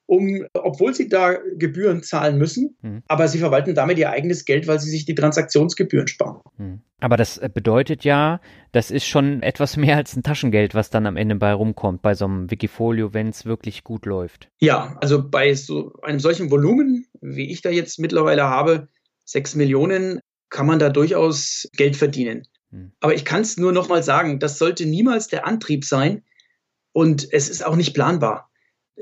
um, 0.10 0.44
obwohl 0.54 0.96
sie 0.96 1.08
da 1.08 1.38
Gebühren 1.56 2.02
zahlen 2.02 2.40
müssen, 2.40 2.76
mhm. 2.82 3.04
aber 3.08 3.28
sie 3.28 3.38
verwalten 3.38 3.76
damit 3.76 4.00
ihr 4.00 4.10
eigenes 4.10 4.44
Geld, 4.44 4.68
weil 4.68 4.80
sie 4.80 4.90
sich 4.90 5.06
die 5.06 5.14
Transaktionsgebühren 5.14 6.08
sparen. 6.08 6.42
Mhm. 6.58 6.82
Aber 7.00 7.16
das 7.16 7.38
äh, 7.38 7.48
bedeutet 7.54 8.04
ja, 8.04 8.42
das 8.72 8.90
ist 8.90 9.06
schon 9.06 9.44
etwas 9.44 9.78
mehr 9.78 9.98
als 9.98 10.16
ein 10.16 10.24
Taschengeld, 10.24 10.74
was 10.74 10.90
dann 10.90 11.06
am 11.06 11.16
Ende 11.16 11.36
bei 11.36 11.54
rumkommt, 11.54 12.02
bei 12.02 12.16
so 12.16 12.26
einem 12.26 12.50
Wikifolio, 12.50 13.14
wenn 13.14 13.30
es 13.30 13.46
wirklich 13.46 13.84
gut 13.84 14.08
läuft. 14.08 14.50
Ja, 14.60 14.98
also 15.00 15.30
bei 15.30 15.54
so 15.54 15.94
einem 16.02 16.20
solchen 16.20 16.50
Volumen, 16.50 17.06
wie 17.22 17.52
ich 17.52 17.62
da 17.62 17.70
jetzt 17.70 18.00
mittlerweile 18.00 18.46
habe, 18.46 18.88
sechs 19.26 19.54
Millionen, 19.54 20.22
kann 20.50 20.66
man 20.66 20.80
da 20.80 20.90
durchaus 20.90 21.70
Geld 21.74 21.96
verdienen. 21.96 22.48
Mhm. 22.72 22.94
Aber 23.00 23.14
ich 23.14 23.26
kann 23.26 23.42
es 23.42 23.58
nur 23.58 23.74
noch 23.74 23.90
mal 23.90 24.02
sagen, 24.02 24.40
das 24.40 24.58
sollte 24.58 24.88
niemals 24.88 25.28
der 25.28 25.46
Antrieb 25.46 25.86
sein 25.86 26.24
und 26.94 27.32
es 27.32 27.48
ist 27.48 27.64
auch 27.64 27.76
nicht 27.76 27.94
planbar. 27.94 28.49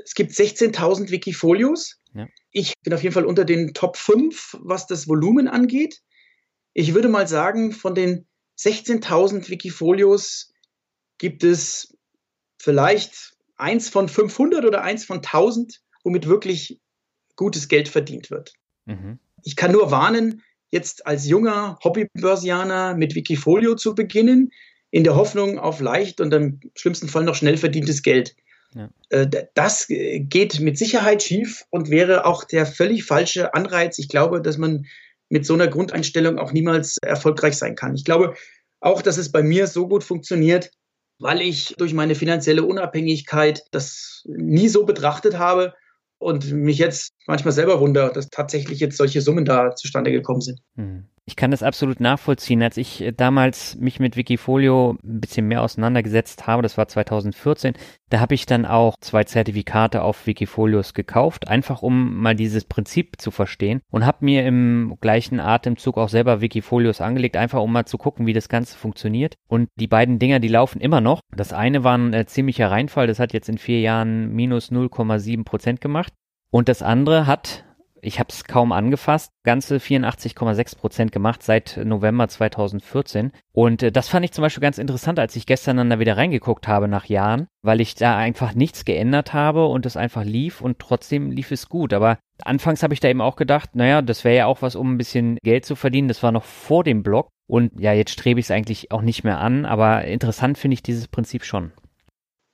Es 0.04 0.14
gibt 0.14 0.32
16.000 0.32 1.10
Wikifolios. 1.10 2.00
Ja. 2.14 2.26
Ich 2.50 2.74
bin 2.82 2.94
auf 2.94 3.02
jeden 3.02 3.14
Fall 3.14 3.26
unter 3.26 3.44
den 3.44 3.74
Top 3.74 3.96
5, 3.96 4.58
was 4.60 4.86
das 4.86 5.08
Volumen 5.08 5.48
angeht. 5.48 6.00
Ich 6.72 6.94
würde 6.94 7.08
mal 7.08 7.26
sagen, 7.26 7.72
von 7.72 7.94
den 7.94 8.26
16.000 8.58 9.48
Wikifolios 9.48 10.52
gibt 11.18 11.44
es 11.44 11.96
vielleicht 12.58 13.34
eins 13.56 13.88
von 13.88 14.08
500 14.08 14.64
oder 14.64 14.82
eins 14.82 15.04
von 15.04 15.18
1000, 15.18 15.80
womit 16.04 16.26
wirklich 16.26 16.80
gutes 17.36 17.68
Geld 17.68 17.88
verdient 17.88 18.30
wird. 18.30 18.52
Mhm. 18.86 19.18
Ich 19.44 19.56
kann 19.56 19.72
nur 19.72 19.90
warnen, 19.90 20.42
jetzt 20.70 21.06
als 21.06 21.26
junger 21.26 21.78
Hobbybörsianer 21.82 22.94
mit 22.94 23.14
Wikifolio 23.14 23.74
zu 23.74 23.94
beginnen, 23.94 24.50
in 24.90 25.04
der 25.04 25.16
Hoffnung 25.16 25.58
auf 25.58 25.80
leicht 25.80 26.20
und 26.20 26.32
im 26.32 26.60
schlimmsten 26.74 27.08
Fall 27.08 27.24
noch 27.24 27.34
schnell 27.34 27.56
verdientes 27.56 28.02
Geld. 28.02 28.34
Ja. 28.74 28.88
Äh, 29.10 29.26
das 29.54 29.86
geht 29.88 30.60
mit 30.60 30.78
Sicherheit 30.78 31.22
schief 31.22 31.64
und 31.70 31.90
wäre 31.90 32.26
auch 32.26 32.44
der 32.44 32.66
völlig 32.66 33.04
falsche 33.04 33.54
Anreiz. 33.54 33.98
Ich 33.98 34.08
glaube, 34.08 34.42
dass 34.42 34.58
man 34.58 34.86
mit 35.28 35.46
so 35.46 35.54
einer 35.54 35.68
Grundeinstellung 35.68 36.38
auch 36.38 36.52
niemals 36.52 36.96
erfolgreich 37.02 37.56
sein 37.56 37.74
kann. 37.74 37.94
Ich 37.94 38.04
glaube 38.04 38.34
auch, 38.80 39.02
dass 39.02 39.18
es 39.18 39.30
bei 39.30 39.42
mir 39.42 39.66
so 39.66 39.88
gut 39.88 40.04
funktioniert, 40.04 40.70
weil 41.18 41.40
ich 41.40 41.74
durch 41.78 41.94
meine 41.94 42.14
finanzielle 42.14 42.64
Unabhängigkeit 42.64 43.64
das 43.72 44.22
nie 44.26 44.68
so 44.68 44.84
betrachtet 44.84 45.38
habe 45.38 45.74
und 46.18 46.52
mich 46.52 46.78
jetzt 46.78 47.12
manchmal 47.26 47.52
selber 47.52 47.80
wundere, 47.80 48.12
dass 48.12 48.28
tatsächlich 48.30 48.80
jetzt 48.80 48.96
solche 48.96 49.20
Summen 49.20 49.44
da 49.44 49.74
zustande 49.74 50.12
gekommen 50.12 50.40
sind. 50.40 50.60
Hm. 50.76 51.06
Ich 51.28 51.36
kann 51.36 51.50
das 51.50 51.62
absolut 51.62 52.00
nachvollziehen. 52.00 52.62
Als 52.62 52.78
ich 52.78 53.02
äh, 53.02 53.12
damals 53.12 53.76
mich 53.76 54.00
mit 54.00 54.16
Wikifolio 54.16 54.96
ein 55.04 55.20
bisschen 55.20 55.46
mehr 55.46 55.62
auseinandergesetzt 55.62 56.46
habe, 56.46 56.62
das 56.62 56.78
war 56.78 56.88
2014, 56.88 57.74
da 58.08 58.20
habe 58.20 58.34
ich 58.34 58.46
dann 58.46 58.64
auch 58.64 58.94
zwei 59.02 59.24
Zertifikate 59.24 60.00
auf 60.00 60.26
Wikifolios 60.26 60.94
gekauft, 60.94 61.46
einfach 61.46 61.82
um 61.82 62.16
mal 62.16 62.34
dieses 62.34 62.64
Prinzip 62.64 63.20
zu 63.20 63.30
verstehen 63.30 63.82
und 63.92 64.06
habe 64.06 64.24
mir 64.24 64.46
im 64.46 64.96
gleichen 65.02 65.38
Atemzug 65.38 65.98
auch 65.98 66.08
selber 66.08 66.40
Wikifolios 66.40 67.02
angelegt, 67.02 67.36
einfach 67.36 67.60
um 67.60 67.72
mal 67.72 67.84
zu 67.84 67.98
gucken, 67.98 68.24
wie 68.24 68.32
das 68.32 68.48
Ganze 68.48 68.78
funktioniert. 68.78 69.34
Und 69.48 69.68
die 69.76 69.86
beiden 69.86 70.18
Dinger, 70.18 70.40
die 70.40 70.48
laufen 70.48 70.80
immer 70.80 71.02
noch. 71.02 71.20
Das 71.36 71.52
eine 71.52 71.84
war 71.84 71.98
ein 71.98 72.14
äh, 72.14 72.24
ziemlicher 72.24 72.70
Reinfall, 72.70 73.06
das 73.06 73.18
hat 73.18 73.34
jetzt 73.34 73.50
in 73.50 73.58
vier 73.58 73.80
Jahren 73.82 74.32
minus 74.32 74.72
0,7 74.72 75.44
Prozent 75.44 75.82
gemacht. 75.82 76.14
Und 76.50 76.70
das 76.70 76.80
andere 76.80 77.26
hat 77.26 77.66
ich 78.02 78.18
habe 78.18 78.28
es 78.30 78.44
kaum 78.44 78.72
angefasst, 78.72 79.32
ganze 79.44 79.76
84,6 79.76 80.76
Prozent 80.76 81.12
gemacht 81.12 81.42
seit 81.42 81.80
November 81.84 82.28
2014. 82.28 83.32
Und 83.52 83.82
äh, 83.82 83.92
das 83.92 84.08
fand 84.08 84.24
ich 84.24 84.32
zum 84.32 84.42
Beispiel 84.42 84.60
ganz 84.60 84.78
interessant, 84.78 85.18
als 85.18 85.36
ich 85.36 85.46
gestern 85.46 85.76
dann 85.76 85.90
da 85.90 85.98
wieder 85.98 86.16
reingeguckt 86.16 86.68
habe 86.68 86.88
nach 86.88 87.06
Jahren, 87.06 87.48
weil 87.62 87.80
ich 87.80 87.94
da 87.94 88.16
einfach 88.16 88.54
nichts 88.54 88.84
geändert 88.84 89.32
habe 89.32 89.66
und 89.66 89.86
es 89.86 89.96
einfach 89.96 90.24
lief 90.24 90.60
und 90.60 90.78
trotzdem 90.78 91.30
lief 91.30 91.50
es 91.50 91.68
gut. 91.68 91.92
Aber 91.92 92.18
anfangs 92.42 92.82
habe 92.82 92.94
ich 92.94 93.00
da 93.00 93.08
eben 93.08 93.20
auch 93.20 93.36
gedacht, 93.36 93.74
naja, 93.74 94.02
das 94.02 94.24
wäre 94.24 94.36
ja 94.36 94.46
auch 94.46 94.62
was, 94.62 94.76
um 94.76 94.94
ein 94.94 94.98
bisschen 94.98 95.38
Geld 95.42 95.64
zu 95.64 95.76
verdienen. 95.76 96.08
Das 96.08 96.22
war 96.22 96.32
noch 96.32 96.44
vor 96.44 96.84
dem 96.84 97.02
Blog. 97.02 97.28
Und 97.46 97.72
ja, 97.80 97.92
jetzt 97.92 98.12
strebe 98.12 98.40
ich 98.40 98.46
es 98.46 98.50
eigentlich 98.50 98.92
auch 98.92 99.02
nicht 99.02 99.24
mehr 99.24 99.38
an, 99.38 99.64
aber 99.64 100.04
interessant 100.04 100.58
finde 100.58 100.74
ich 100.74 100.82
dieses 100.82 101.08
Prinzip 101.08 101.44
schon. 101.44 101.72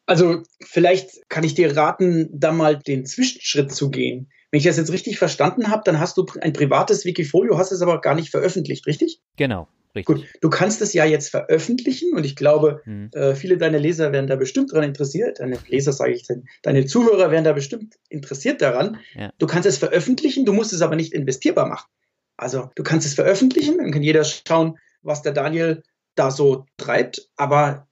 Also 0.06 0.42
vielleicht 0.60 1.28
kann 1.28 1.44
ich 1.44 1.54
dir 1.54 1.76
raten, 1.76 2.28
da 2.32 2.52
mal 2.52 2.78
den 2.78 3.06
Zwischenschritt 3.06 3.72
zu 3.72 3.90
gehen. 3.90 4.30
Wenn 4.54 4.58
ich 4.58 4.66
das 4.66 4.76
jetzt 4.76 4.92
richtig 4.92 5.18
verstanden 5.18 5.68
habe, 5.68 5.82
dann 5.84 5.98
hast 5.98 6.16
du 6.16 6.24
ein 6.40 6.52
privates 6.52 7.04
Wikifolio, 7.04 7.58
hast 7.58 7.72
es 7.72 7.82
aber 7.82 8.00
gar 8.00 8.14
nicht 8.14 8.30
veröffentlicht, 8.30 8.86
richtig? 8.86 9.18
Genau. 9.36 9.66
Richtig. 9.96 10.04
Gut, 10.04 10.24
du 10.40 10.48
kannst 10.48 10.80
es 10.80 10.92
ja 10.92 11.04
jetzt 11.04 11.30
veröffentlichen 11.30 12.14
und 12.14 12.22
ich 12.24 12.36
glaube, 12.36 12.80
hm. 12.84 13.10
äh, 13.14 13.34
viele 13.34 13.58
deiner 13.58 13.80
Leser 13.80 14.12
werden 14.12 14.28
da 14.28 14.36
bestimmt 14.36 14.70
daran 14.70 14.84
interessiert. 14.84 15.40
Deine 15.40 15.58
Leser 15.66 15.92
sage 15.92 16.12
ich 16.12 16.24
denn, 16.28 16.44
deine 16.62 16.86
Zuhörer 16.86 17.32
werden 17.32 17.42
da 17.42 17.52
bestimmt 17.52 17.96
interessiert 18.08 18.62
daran. 18.62 18.98
Ja. 19.16 19.32
Du 19.38 19.48
kannst 19.48 19.66
es 19.66 19.76
veröffentlichen, 19.76 20.44
du 20.44 20.52
musst 20.52 20.72
es 20.72 20.82
aber 20.82 20.94
nicht 20.94 21.12
investierbar 21.12 21.66
machen. 21.66 21.88
Also 22.36 22.70
du 22.76 22.84
kannst 22.84 23.08
es 23.08 23.14
veröffentlichen, 23.14 23.78
dann 23.78 23.90
kann 23.90 24.04
jeder 24.04 24.22
schauen, 24.22 24.78
was 25.02 25.22
der 25.22 25.32
Daniel 25.32 25.82
da 26.14 26.30
so 26.30 26.64
treibt, 26.76 27.28
aber 27.34 27.88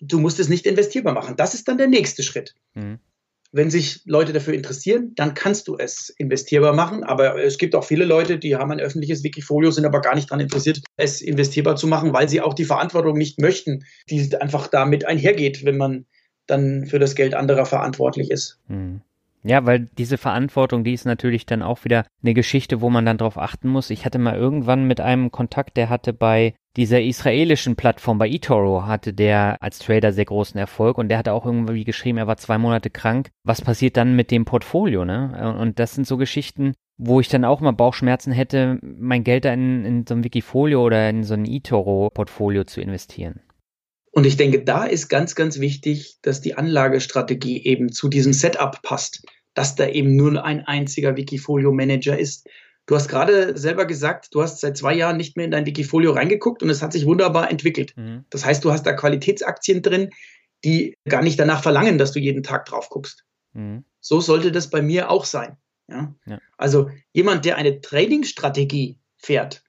du 0.00 0.18
musst 0.18 0.40
es 0.40 0.48
nicht 0.48 0.66
investierbar 0.66 1.14
machen. 1.14 1.36
Das 1.36 1.54
ist 1.54 1.68
dann 1.68 1.78
der 1.78 1.86
nächste 1.86 2.24
Schritt. 2.24 2.56
Hm 2.72 2.98
wenn 3.52 3.70
sich 3.70 4.02
Leute 4.04 4.32
dafür 4.32 4.54
interessieren, 4.54 5.12
dann 5.16 5.34
kannst 5.34 5.68
du 5.68 5.76
es 5.76 6.10
investierbar 6.18 6.72
machen. 6.72 7.02
Aber 7.02 7.42
es 7.42 7.58
gibt 7.58 7.74
auch 7.74 7.84
viele 7.84 8.04
Leute, 8.04 8.38
die 8.38 8.56
haben 8.56 8.70
ein 8.70 8.80
öffentliches 8.80 9.24
Wikifolio, 9.24 9.70
sind 9.70 9.84
aber 9.84 10.00
gar 10.00 10.14
nicht 10.14 10.30
daran 10.30 10.40
interessiert, 10.40 10.80
es 10.96 11.20
investierbar 11.20 11.76
zu 11.76 11.86
machen, 11.86 12.12
weil 12.12 12.28
sie 12.28 12.40
auch 12.40 12.54
die 12.54 12.64
Verantwortung 12.64 13.18
nicht 13.18 13.40
möchten, 13.40 13.84
die 14.08 14.36
einfach 14.40 14.68
damit 14.68 15.04
einhergeht, 15.04 15.64
wenn 15.64 15.76
man 15.76 16.06
dann 16.46 16.86
für 16.86 16.98
das 16.98 17.14
Geld 17.14 17.34
anderer 17.34 17.66
verantwortlich 17.66 18.30
ist. 18.30 18.58
Hm. 18.68 19.00
Ja, 19.42 19.64
weil 19.64 19.88
diese 19.96 20.18
Verantwortung, 20.18 20.84
die 20.84 20.92
ist 20.92 21.06
natürlich 21.06 21.46
dann 21.46 21.62
auch 21.62 21.84
wieder 21.84 22.04
eine 22.22 22.34
Geschichte, 22.34 22.82
wo 22.82 22.90
man 22.90 23.06
dann 23.06 23.16
drauf 23.16 23.38
achten 23.38 23.68
muss. 23.68 23.88
Ich 23.88 24.04
hatte 24.04 24.18
mal 24.18 24.36
irgendwann 24.36 24.86
mit 24.86 25.00
einem 25.00 25.30
Kontakt, 25.30 25.78
der 25.78 25.88
hatte 25.88 26.12
bei 26.12 26.54
dieser 26.76 27.02
israelischen 27.02 27.76
Plattform, 27.76 28.18
bei 28.18 28.28
eToro, 28.28 28.86
hatte 28.86 29.12
der 29.12 29.56
als 29.60 29.78
Trader 29.80 30.12
sehr 30.12 30.24
großen 30.24 30.58
Erfolg 30.58 30.98
und 30.98 31.08
der 31.08 31.18
hatte 31.18 31.32
auch 31.32 31.44
irgendwie 31.44 31.84
geschrieben, 31.84 32.18
er 32.18 32.26
war 32.26 32.36
zwei 32.36 32.58
Monate 32.58 32.90
krank. 32.90 33.30
Was 33.44 33.60
passiert 33.60 33.96
dann 33.96 34.14
mit 34.14 34.30
dem 34.30 34.44
Portfolio, 34.44 35.04
ne? 35.04 35.56
Und 35.58 35.78
das 35.78 35.94
sind 35.94 36.06
so 36.06 36.16
Geschichten, 36.16 36.74
wo 36.96 37.18
ich 37.18 37.28
dann 37.28 37.44
auch 37.44 37.60
mal 37.60 37.72
Bauchschmerzen 37.72 38.32
hätte, 38.32 38.78
mein 38.82 39.24
Geld 39.24 39.46
da 39.46 39.52
in, 39.52 39.84
in 39.84 40.06
so 40.06 40.14
ein 40.14 40.22
Wikifolio 40.22 40.84
oder 40.84 41.08
in 41.08 41.24
so 41.24 41.34
ein 41.34 41.44
eToro-Portfolio 41.44 42.64
zu 42.64 42.80
investieren. 42.80 43.40
Und 44.12 44.26
ich 44.26 44.36
denke, 44.36 44.62
da 44.62 44.84
ist 44.84 45.08
ganz, 45.08 45.34
ganz 45.34 45.60
wichtig, 45.60 46.18
dass 46.22 46.40
die 46.40 46.54
Anlagestrategie 46.54 47.64
eben 47.64 47.92
zu 47.92 48.08
diesem 48.08 48.32
Setup 48.32 48.82
passt, 48.82 49.24
dass 49.54 49.76
da 49.76 49.88
eben 49.88 50.16
nur 50.16 50.44
ein 50.44 50.60
einziger 50.64 51.16
Wikifolio-Manager 51.16 52.18
ist. 52.18 52.48
Du 52.90 52.96
hast 52.96 53.06
gerade 53.06 53.56
selber 53.56 53.86
gesagt, 53.86 54.34
du 54.34 54.42
hast 54.42 54.58
seit 54.58 54.76
zwei 54.76 54.92
Jahren 54.92 55.16
nicht 55.16 55.36
mehr 55.36 55.44
in 55.44 55.52
dein 55.52 55.64
Wikifolio 55.64 56.10
reingeguckt 56.10 56.60
und 56.60 56.70
es 56.70 56.82
hat 56.82 56.92
sich 56.92 57.06
wunderbar 57.06 57.48
entwickelt. 57.48 57.96
Mhm. 57.96 58.24
Das 58.30 58.44
heißt, 58.44 58.64
du 58.64 58.72
hast 58.72 58.84
da 58.84 58.92
Qualitätsaktien 58.92 59.80
drin, 59.80 60.10
die 60.64 60.94
gar 61.08 61.22
nicht 61.22 61.38
danach 61.38 61.62
verlangen, 61.62 61.98
dass 61.98 62.10
du 62.10 62.18
jeden 62.18 62.42
Tag 62.42 62.64
drauf 62.64 62.88
guckst. 62.88 63.24
Mhm. 63.52 63.84
So 64.00 64.20
sollte 64.20 64.50
das 64.50 64.70
bei 64.70 64.82
mir 64.82 65.08
auch 65.08 65.24
sein. 65.24 65.56
Ja? 65.86 66.12
ja? 66.26 66.40
Also 66.58 66.90
jemand, 67.12 67.44
der 67.44 67.58
eine 67.58 67.80
Trading-Strategie 67.80 68.98
fährt 69.18 69.62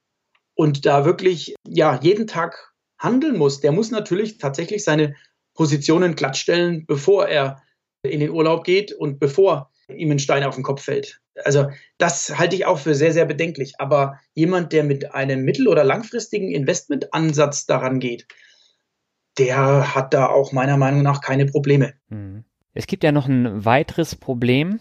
und 0.54 0.84
da 0.84 1.04
wirklich 1.04 1.54
ja 1.64 2.00
jeden 2.02 2.26
Tag 2.26 2.72
handeln 2.98 3.38
muss, 3.38 3.60
der 3.60 3.70
muss 3.70 3.92
natürlich 3.92 4.38
tatsächlich 4.38 4.82
seine 4.82 5.14
Positionen 5.54 6.16
glattstellen, 6.16 6.86
bevor 6.86 7.28
er 7.28 7.62
in 8.02 8.18
den 8.18 8.30
Urlaub 8.30 8.64
geht 8.64 8.92
und 8.92 9.20
bevor 9.20 9.71
ihm 9.88 10.10
ein 10.10 10.18
Stein 10.18 10.44
auf 10.44 10.54
den 10.54 10.64
Kopf 10.64 10.82
fällt. 10.82 11.20
Also 11.44 11.68
das 11.98 12.38
halte 12.38 12.56
ich 12.56 12.66
auch 12.66 12.78
für 12.78 12.94
sehr, 12.94 13.12
sehr 13.12 13.24
bedenklich. 13.24 13.74
Aber 13.78 14.18
jemand, 14.34 14.72
der 14.72 14.84
mit 14.84 15.14
einem 15.14 15.44
mittel- 15.44 15.68
oder 15.68 15.84
langfristigen 15.84 16.50
Investmentansatz 16.50 17.66
daran 17.66 18.00
geht, 18.00 18.26
der 19.38 19.94
hat 19.94 20.12
da 20.12 20.26
auch 20.26 20.52
meiner 20.52 20.76
Meinung 20.76 21.02
nach 21.02 21.20
keine 21.20 21.46
Probleme. 21.46 21.94
Mhm. 22.08 22.44
Es 22.74 22.86
gibt 22.86 23.04
ja 23.04 23.12
noch 23.12 23.28
ein 23.28 23.64
weiteres 23.64 24.16
Problem, 24.16 24.80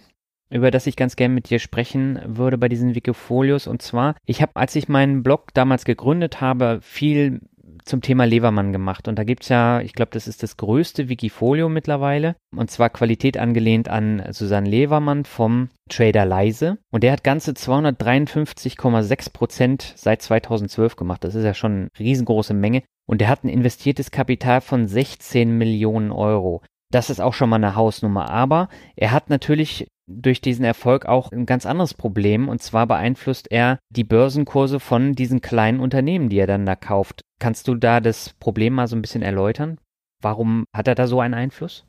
über 0.49 0.71
das 0.71 0.87
ich 0.87 0.95
ganz 0.95 1.15
gerne 1.15 1.33
mit 1.33 1.49
dir 1.49 1.59
sprechen 1.59 2.19
würde 2.25 2.57
bei 2.57 2.69
diesen 2.69 2.95
Wikifolios. 2.95 3.67
Und 3.67 3.81
zwar, 3.81 4.15
ich 4.25 4.41
habe, 4.41 4.55
als 4.55 4.75
ich 4.75 4.89
meinen 4.89 5.23
Blog 5.23 5.53
damals 5.53 5.85
gegründet 5.85 6.41
habe, 6.41 6.79
viel 6.81 7.41
zum 7.85 8.01
Thema 8.01 8.25
Levermann 8.25 8.71
gemacht. 8.71 9.07
Und 9.07 9.17
da 9.17 9.23
gibt's 9.23 9.49
ja, 9.49 9.81
ich 9.81 9.93
glaube, 9.93 10.11
das 10.13 10.27
ist 10.27 10.43
das 10.43 10.57
größte 10.57 11.09
Wikifolio 11.09 11.69
mittlerweile. 11.69 12.35
Und 12.55 12.71
zwar 12.71 12.89
Qualität 12.89 13.37
angelehnt 13.37 13.89
an 13.89 14.23
Susanne 14.31 14.69
Levermann 14.69 15.25
vom 15.25 15.69
Trader 15.89 16.25
Leise. 16.25 16.77
Und 16.91 17.03
der 17.03 17.11
hat 17.11 17.23
ganze 17.23 17.51
253,6 17.51 19.33
Prozent 19.33 19.93
seit 19.95 20.21
2012 20.21 20.95
gemacht. 20.95 21.23
Das 21.23 21.35
ist 21.35 21.43
ja 21.43 21.53
schon 21.53 21.71
eine 21.71 21.89
riesengroße 21.99 22.53
Menge. 22.53 22.83
Und 23.07 23.21
der 23.21 23.27
hat 23.27 23.43
ein 23.43 23.49
investiertes 23.49 24.11
Kapital 24.11 24.61
von 24.61 24.87
16 24.87 25.57
Millionen 25.57 26.11
Euro. 26.11 26.61
Das 26.91 27.09
ist 27.09 27.21
auch 27.21 27.33
schon 27.33 27.49
mal 27.49 27.55
eine 27.57 27.75
Hausnummer. 27.75 28.29
Aber 28.29 28.69
er 28.95 29.11
hat 29.11 29.29
natürlich 29.29 29.87
durch 30.19 30.41
diesen 30.41 30.65
Erfolg 30.65 31.05
auch 31.05 31.31
ein 31.31 31.45
ganz 31.45 31.65
anderes 31.65 31.93
Problem. 31.93 32.49
Und 32.49 32.61
zwar 32.61 32.87
beeinflusst 32.87 33.51
er 33.51 33.79
die 33.89 34.03
Börsenkurse 34.03 34.79
von 34.79 35.13
diesen 35.13 35.41
kleinen 35.41 35.79
Unternehmen, 35.79 36.29
die 36.29 36.39
er 36.39 36.47
dann 36.47 36.65
da 36.65 36.75
kauft. 36.75 37.21
Kannst 37.39 37.67
du 37.67 37.75
da 37.75 37.99
das 37.99 38.33
Problem 38.39 38.73
mal 38.73 38.87
so 38.87 38.95
ein 38.95 39.01
bisschen 39.01 39.21
erläutern? 39.21 39.77
Warum 40.21 40.65
hat 40.73 40.87
er 40.87 40.95
da 40.95 41.07
so 41.07 41.19
einen 41.19 41.33
Einfluss? 41.33 41.85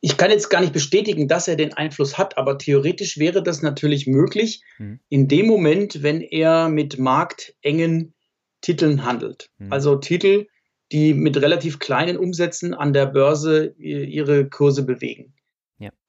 Ich 0.00 0.16
kann 0.16 0.30
jetzt 0.30 0.50
gar 0.50 0.60
nicht 0.60 0.72
bestätigen, 0.72 1.26
dass 1.26 1.48
er 1.48 1.56
den 1.56 1.72
Einfluss 1.72 2.16
hat, 2.16 2.38
aber 2.38 2.58
theoretisch 2.58 3.18
wäre 3.18 3.42
das 3.42 3.62
natürlich 3.62 4.06
möglich, 4.06 4.62
hm. 4.76 5.00
in 5.08 5.26
dem 5.26 5.46
Moment, 5.46 6.02
wenn 6.02 6.20
er 6.20 6.68
mit 6.68 6.98
marktengen 6.98 8.14
Titeln 8.60 9.04
handelt. 9.04 9.50
Hm. 9.58 9.72
Also 9.72 9.96
Titel, 9.96 10.46
die 10.92 11.14
mit 11.14 11.40
relativ 11.40 11.78
kleinen 11.78 12.16
Umsätzen 12.16 12.74
an 12.74 12.92
der 12.92 13.06
Börse 13.06 13.74
ihre 13.78 14.48
Kurse 14.48 14.84
bewegen. 14.84 15.34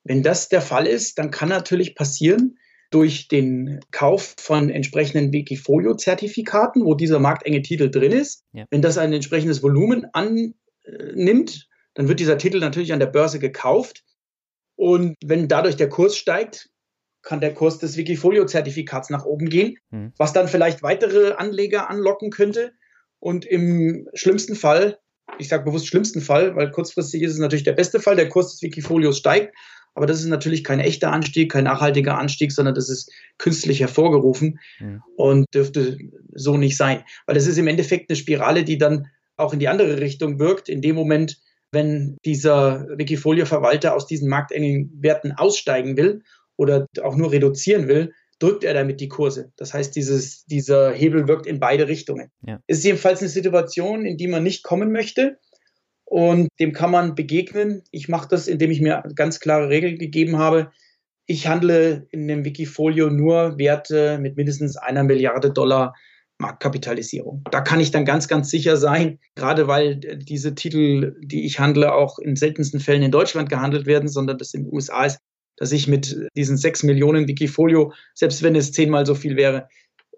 Wenn 0.07 0.23
das 0.23 0.49
der 0.49 0.61
Fall 0.61 0.87
ist, 0.87 1.17
dann 1.19 1.31
kann 1.31 1.49
natürlich 1.49 1.95
passieren, 1.95 2.57
durch 2.89 3.27
den 3.27 3.81
Kauf 3.91 4.35
von 4.39 4.69
entsprechenden 4.69 5.31
Wikifolio-Zertifikaten, 5.33 6.85
wo 6.85 6.95
dieser 6.95 7.19
marktenge 7.19 7.61
Titel 7.61 7.89
drin 7.89 8.11
ist. 8.11 8.45
Ja. 8.53 8.65
Wenn 8.69 8.81
das 8.81 8.97
ein 8.97 9.11
entsprechendes 9.11 9.61
Volumen 9.61 10.05
annimmt, 10.13 11.67
dann 11.93 12.07
wird 12.07 12.19
dieser 12.19 12.37
Titel 12.37 12.59
natürlich 12.59 12.93
an 12.93 12.99
der 12.99 13.07
Börse 13.07 13.39
gekauft. 13.39 14.03
Und 14.75 15.15
wenn 15.23 15.47
dadurch 15.47 15.75
der 15.75 15.89
Kurs 15.89 16.15
steigt, 16.15 16.69
kann 17.23 17.41
der 17.41 17.53
Kurs 17.53 17.79
des 17.79 17.97
Wikifolio-Zertifikats 17.97 19.09
nach 19.09 19.25
oben 19.25 19.49
gehen, 19.49 19.75
mhm. 19.89 20.13
was 20.17 20.31
dann 20.31 20.47
vielleicht 20.47 20.81
weitere 20.81 21.33
Anleger 21.33 21.89
anlocken 21.89 22.29
könnte. 22.29 22.71
Und 23.19 23.45
im 23.45 24.07
schlimmsten 24.13 24.55
Fall, 24.55 24.99
ich 25.39 25.49
sage 25.49 25.65
bewusst 25.65 25.87
schlimmsten 25.87 26.21
Fall, 26.21 26.55
weil 26.55 26.71
kurzfristig 26.71 27.21
ist 27.21 27.33
es 27.33 27.39
natürlich 27.39 27.65
der 27.65 27.73
beste 27.73 27.99
Fall, 27.99 28.15
der 28.15 28.29
Kurs 28.29 28.51
des 28.51 28.61
Wikifolios 28.61 29.17
steigt, 29.17 29.53
aber 29.97 30.05
das 30.05 30.19
ist 30.19 30.27
natürlich 30.27 30.63
kein 30.63 30.79
echter 30.79 31.11
Anstieg, 31.11 31.51
kein 31.51 31.63
nachhaltiger 31.63 32.19
Anstieg, 32.19 32.51
sondern 32.51 32.75
das 32.75 32.87
ist 32.87 33.11
künstlich 33.39 33.79
hervorgerufen 33.79 34.59
ja. 34.79 35.01
und 35.15 35.47
dürfte 35.55 35.97
so 36.35 36.55
nicht 36.55 36.77
sein. 36.77 37.03
Weil 37.25 37.35
es 37.35 37.47
ist 37.47 37.57
im 37.57 37.65
Endeffekt 37.65 38.07
eine 38.07 38.15
Spirale, 38.15 38.63
die 38.63 38.77
dann 38.77 39.07
auch 39.37 39.53
in 39.53 39.59
die 39.59 39.67
andere 39.67 39.99
Richtung 39.99 40.37
wirkt. 40.37 40.69
In 40.69 40.83
dem 40.83 40.95
Moment, 40.95 41.39
wenn 41.71 42.17
dieser 42.25 42.85
Wikifolio-Verwalter 42.95 43.95
aus 43.95 44.05
diesen 44.05 44.29
marktengen 44.29 44.91
Werten 45.01 45.31
aussteigen 45.31 45.97
will 45.97 46.21
oder 46.57 46.85
auch 47.01 47.15
nur 47.15 47.31
reduzieren 47.31 47.87
will, 47.87 48.13
drückt 48.37 48.63
er 48.63 48.75
damit 48.75 49.01
die 49.01 49.07
Kurse. 49.07 49.51
Das 49.57 49.73
heißt, 49.73 49.95
dieses, 49.95 50.45
dieser 50.45 50.91
Hebel 50.91 51.27
wirkt 51.27 51.47
in 51.47 51.59
beide 51.59 51.87
Richtungen. 51.87 52.29
Ja. 52.45 52.59
Es 52.67 52.77
ist 52.77 52.85
jedenfalls 52.85 53.21
eine 53.21 53.29
Situation, 53.29 54.05
in 54.05 54.17
die 54.17 54.27
man 54.27 54.43
nicht 54.43 54.61
kommen 54.61 54.91
möchte. 54.91 55.39
Und 56.09 56.47
dem 56.59 56.71
kann 56.71 56.89
man 56.89 57.15
begegnen. 57.15 57.83
Ich 57.91 58.07
mache 58.07 58.29
das, 58.29 58.47
indem 58.47 58.71
ich 58.71 58.79
mir 58.79 59.03
ganz 59.13 59.41
klare 59.41 59.67
Regeln 59.67 59.97
gegeben 59.97 60.37
habe. 60.37 60.71
Ich 61.25 61.47
handle 61.47 62.07
in 62.11 62.29
dem 62.29 62.45
Wikifolio 62.45 63.09
nur 63.09 63.57
Werte 63.57 64.17
mit 64.17 64.37
mindestens 64.37 64.77
einer 64.77 65.03
Milliarde 65.03 65.51
Dollar 65.51 65.93
Marktkapitalisierung. 66.39 67.43
Da 67.51 67.59
kann 67.59 67.81
ich 67.81 67.91
dann 67.91 68.05
ganz, 68.05 68.29
ganz 68.29 68.49
sicher 68.49 68.77
sein, 68.77 69.19
gerade 69.35 69.67
weil 69.67 69.97
diese 69.97 70.55
Titel, 70.55 71.15
die 71.21 71.45
ich 71.45 71.59
handle, 71.59 71.93
auch 71.93 72.19
in 72.19 72.37
seltensten 72.37 72.79
Fällen 72.79 73.03
in 73.03 73.11
Deutschland 73.11 73.49
gehandelt 73.49 73.85
werden, 73.85 74.07
sondern 74.07 74.37
das 74.37 74.53
in 74.53 74.63
den 74.63 74.73
USA 74.73 75.05
ist, 75.05 75.19
dass 75.57 75.73
ich 75.73 75.89
mit 75.89 76.15
diesen 76.37 76.55
sechs 76.55 76.83
Millionen 76.83 77.27
Wikifolio, 77.27 77.91
selbst 78.13 78.43
wenn 78.43 78.55
es 78.55 78.71
zehnmal 78.71 79.05
so 79.05 79.15
viel 79.15 79.35
wäre, 79.35 79.67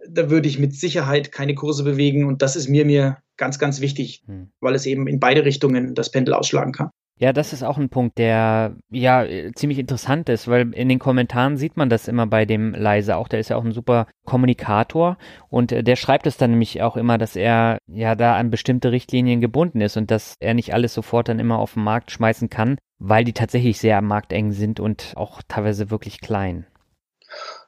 da 0.08 0.30
würde 0.30 0.48
ich 0.48 0.60
mit 0.60 0.74
Sicherheit 0.74 1.32
keine 1.32 1.56
Kurse 1.56 1.84
bewegen. 1.84 2.26
Und 2.26 2.42
das 2.42 2.56
ist 2.56 2.70
mir, 2.70 2.86
mir 2.86 3.18
ganz, 3.38 3.60
ganz 3.60 3.82
wichtig, 3.82 4.24
hm. 4.26 4.52
weil 4.60 4.76
es 4.76 4.86
eben 4.86 5.08
in 5.08 5.20
beide 5.20 5.46
Richtungen 5.46 5.96
das 5.96 6.12
Pendel 6.12 6.34
ausschlagen 6.34 6.72
kann. 6.72 6.90
Ja, 7.22 7.34
das 7.34 7.52
ist 7.52 7.64
auch 7.64 7.78
ein 7.78 7.90
Punkt, 7.90 8.18
der 8.18 8.78
ja 8.90 9.26
ziemlich 9.54 9.78
interessant 9.78 10.30
ist, 10.30 10.48
weil 10.48 10.74
in 10.74 10.88
den 10.88 11.00
Kommentaren 11.00 11.58
sieht 11.58 11.76
man 11.76 11.90
das 11.90 12.08
immer 12.08 12.26
bei 12.28 12.46
dem 12.46 12.74
Leise 12.74 13.18
auch. 13.18 13.28
Der 13.28 13.42
ist 13.42 13.50
ja 13.50 13.58
auch 13.58 13.66
ein 13.66 13.74
super 13.74 14.08
Kommunikator 14.26 15.18
und 15.50 15.74
äh, 15.74 15.84
der 15.84 15.98
schreibt 15.98 16.28
es 16.28 16.38
dann 16.38 16.52
nämlich 16.52 16.82
auch 16.82 16.96
immer, 16.96 17.18
dass 17.18 17.36
er 17.36 17.80
ja 17.88 18.16
da 18.16 18.38
an 18.38 18.52
bestimmte 18.52 18.94
Richtlinien 18.94 19.42
gebunden 19.42 19.82
ist 19.82 19.98
und 19.98 20.12
dass 20.12 20.36
er 20.40 20.54
nicht 20.54 20.74
alles 20.74 20.94
sofort 20.94 21.28
dann 21.28 21.40
immer 21.40 21.60
auf 21.60 21.74
den 21.74 21.84
Markt 21.84 22.10
schmeißen 22.12 22.50
kann, 22.50 22.78
weil 23.00 23.26
die 23.26 23.34
tatsächlich 23.34 23.80
sehr 23.80 23.98
am 23.98 24.06
Markt 24.06 24.32
eng 24.32 24.54
sind 24.54 24.80
und 24.80 25.12
auch 25.18 25.42
teilweise 25.46 25.92
wirklich 25.92 26.22
klein. 26.22 26.68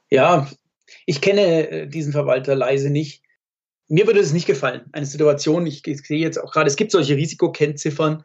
Ja, 0.10 0.48
ich 1.06 1.22
kenne 1.22 1.70
äh, 1.70 1.88
diesen 1.88 2.12
Verwalter 2.12 2.56
leise 2.56 2.90
nicht. 2.90 3.24
Mir 3.88 4.08
würde 4.08 4.20
es 4.20 4.34
nicht 4.34 4.48
gefallen. 4.48 4.84
Eine 4.94 5.06
Situation, 5.06 5.68
ich, 5.68 5.86
ich 5.86 6.02
sehe 6.02 6.20
jetzt 6.20 6.42
auch 6.42 6.52
gerade, 6.54 6.70
es 6.70 6.78
gibt 6.78 6.92
solche 6.92 7.18
Risikokennziffern 7.18 8.24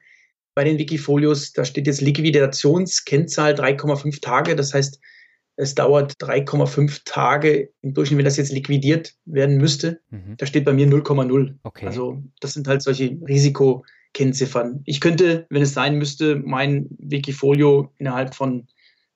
bei 0.54 0.64
den 0.64 0.78
Wikifolios, 0.78 1.52
da 1.52 1.64
steht 1.64 1.86
jetzt 1.86 2.00
Liquidationskennzahl 2.00 3.54
3,5 3.54 4.22
Tage. 4.22 4.56
Das 4.56 4.72
heißt, 4.72 4.98
es 5.56 5.74
dauert 5.74 6.14
3,5 6.22 7.02
Tage 7.04 7.70
im 7.82 7.94
Durchschnitt, 7.94 8.18
wenn 8.18 8.24
das 8.24 8.36
jetzt 8.36 8.52
liquidiert 8.52 9.14
werden 9.24 9.56
müsste. 9.56 10.00
Mhm. 10.10 10.36
Da 10.36 10.46
steht 10.46 10.64
bei 10.64 10.72
mir 10.72 10.86
0,0. 10.86 11.54
Okay. 11.62 11.86
Also 11.86 12.22
das 12.40 12.52
sind 12.52 12.68
halt 12.68 12.82
solche 12.82 13.18
Risikokennziffern. 13.26 14.82
Ich 14.84 15.00
könnte, 15.00 15.46
wenn 15.50 15.62
es 15.62 15.74
sein 15.74 15.96
müsste, 15.96 16.36
mein 16.36 16.88
Wikifolio 16.98 17.92
innerhalb 17.98 18.34
von 18.34 18.66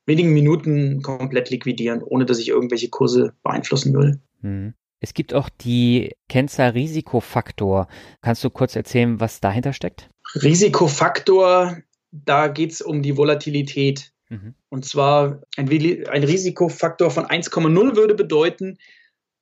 wenigen 0.07 0.32
Minuten 0.32 1.03
komplett 1.03 1.51
liquidieren, 1.51 2.03
ohne 2.03 2.26
dass 2.26 2.38
ich 2.38 2.48
irgendwelche 2.48 2.88
Kurse 2.88 3.34
beeinflussen 3.42 3.94
will. 3.94 4.20
Mhm. 4.40 4.74
Es 5.01 5.14
gibt 5.14 5.32
auch 5.32 5.48
die 5.48 6.14
Kennzahl 6.28 6.70
Risikofaktor. 6.70 7.88
Kannst 8.20 8.44
du 8.44 8.51
kurz 8.51 8.76
erzählen, 8.76 9.18
was 9.18 9.40
dahinter 9.40 9.72
steckt? 9.72 10.11
Risikofaktor, 10.34 11.78
da 12.12 12.48
geht 12.48 12.72
es 12.72 12.82
um 12.82 13.03
die 13.03 13.16
Volatilität. 13.16 14.12
Mhm. 14.28 14.55
Und 14.68 14.84
zwar 14.84 15.40
ein, 15.57 15.68
ein 15.68 16.24
Risikofaktor 16.24 17.11
von 17.11 17.24
1,0 17.24 17.96
würde 17.96 18.14
bedeuten, 18.14 18.78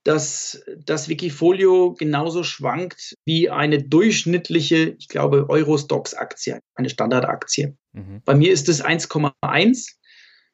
dass 0.05 0.63
das 0.87 1.09
Wikifolio 1.09 1.93
genauso 1.93 2.43
schwankt 2.43 3.15
wie 3.27 3.51
eine 3.51 3.83
durchschnittliche, 3.83 4.97
ich 4.99 5.09
glaube, 5.09 5.51
Eurostox-Aktie, 5.51 6.61
eine 6.75 6.89
Standardaktie. 6.89 7.77
Mhm. 7.93 8.23
Bei 8.25 8.35
mir 8.35 8.53
ist 8.53 8.69
es 8.69 8.83
1,1. 8.83 9.97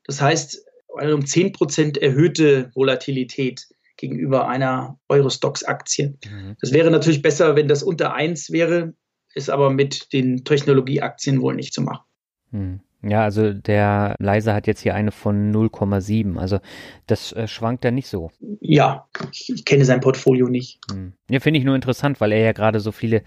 Das 0.05 0.21
heißt, 0.21 0.65
eine 0.97 1.15
um 1.15 1.23
10% 1.23 1.99
erhöhte 2.01 2.71
Volatilität 2.75 3.67
gegenüber 3.97 4.49
einer 4.49 4.99
Eurostox-Aktie. 5.09 6.19
Mhm. 6.25 6.57
Das 6.61 6.73
wäre 6.73 6.91
natürlich 6.91 7.23
besser, 7.23 7.57
wenn 7.57 7.69
das 7.69 7.83
unter 7.83 8.15
1 8.15 8.51
wäre, 8.51 8.95
ist 9.35 9.51
aber 9.51 9.71
mit 9.71 10.13
den 10.13 10.45
Technologieaktien 10.45 11.41
wohl 11.43 11.55
nicht 11.55 11.73
zu 11.73 11.83
machen. 11.83 12.05
Mhm. 12.51 12.81
Ja, 13.07 13.23
also 13.23 13.53
der 13.53 14.17
Leiser 14.19 14.55
hat 14.55 14.67
jetzt 14.67 14.81
hier 14.81 14.95
eine 14.95 15.11
von 15.11 15.53
0,7. 15.53 16.39
Also 16.39 16.61
das 17.07 17.33
äh, 17.33 17.47
schwankt 17.47 17.85
da 17.85 17.91
nicht 17.91 18.09
so. 18.09 18.31
Ja, 18.61 19.07
ich, 19.31 19.53
ich 19.55 19.65
kenne 19.65 19.85
sein 19.85 20.01
Portfolio 20.01 20.49
nicht. 20.49 20.81
Hm. 20.91 21.13
Ja, 21.29 21.41
finde 21.41 21.59
ich 21.59 21.67
nur 21.67 21.75
interessant, 21.75 22.21
weil 22.21 22.33
er 22.33 22.41
ja 22.41 22.53
gerade 22.53 22.81
so 22.81 22.93
viele 22.93 23.23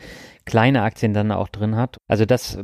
kleine 0.46 0.82
Aktien 0.82 1.14
dann 1.14 1.32
auch 1.32 1.48
drin 1.48 1.76
hat. 1.76 1.98
Also 2.08 2.26
das 2.26 2.58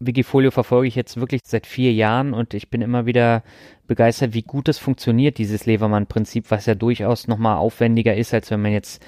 Wikifolio 0.00 0.50
verfolge 0.52 0.86
ich 0.86 0.94
jetzt 0.94 1.18
wirklich 1.18 1.40
seit 1.44 1.66
vier 1.66 1.92
Jahren 1.92 2.32
und 2.32 2.54
ich 2.54 2.70
bin 2.70 2.82
immer 2.82 3.06
wieder 3.06 3.42
begeistert, 3.86 4.32
wie 4.32 4.42
gut 4.42 4.68
es 4.68 4.78
funktioniert, 4.78 5.38
dieses 5.38 5.66
Levermann-Prinzip, 5.66 6.50
was 6.50 6.66
ja 6.66 6.74
durchaus 6.74 7.26
nochmal 7.26 7.56
aufwendiger 7.56 8.16
ist, 8.16 8.32
als 8.32 8.50
wenn 8.50 8.62
man 8.62 8.72
jetzt 8.72 9.04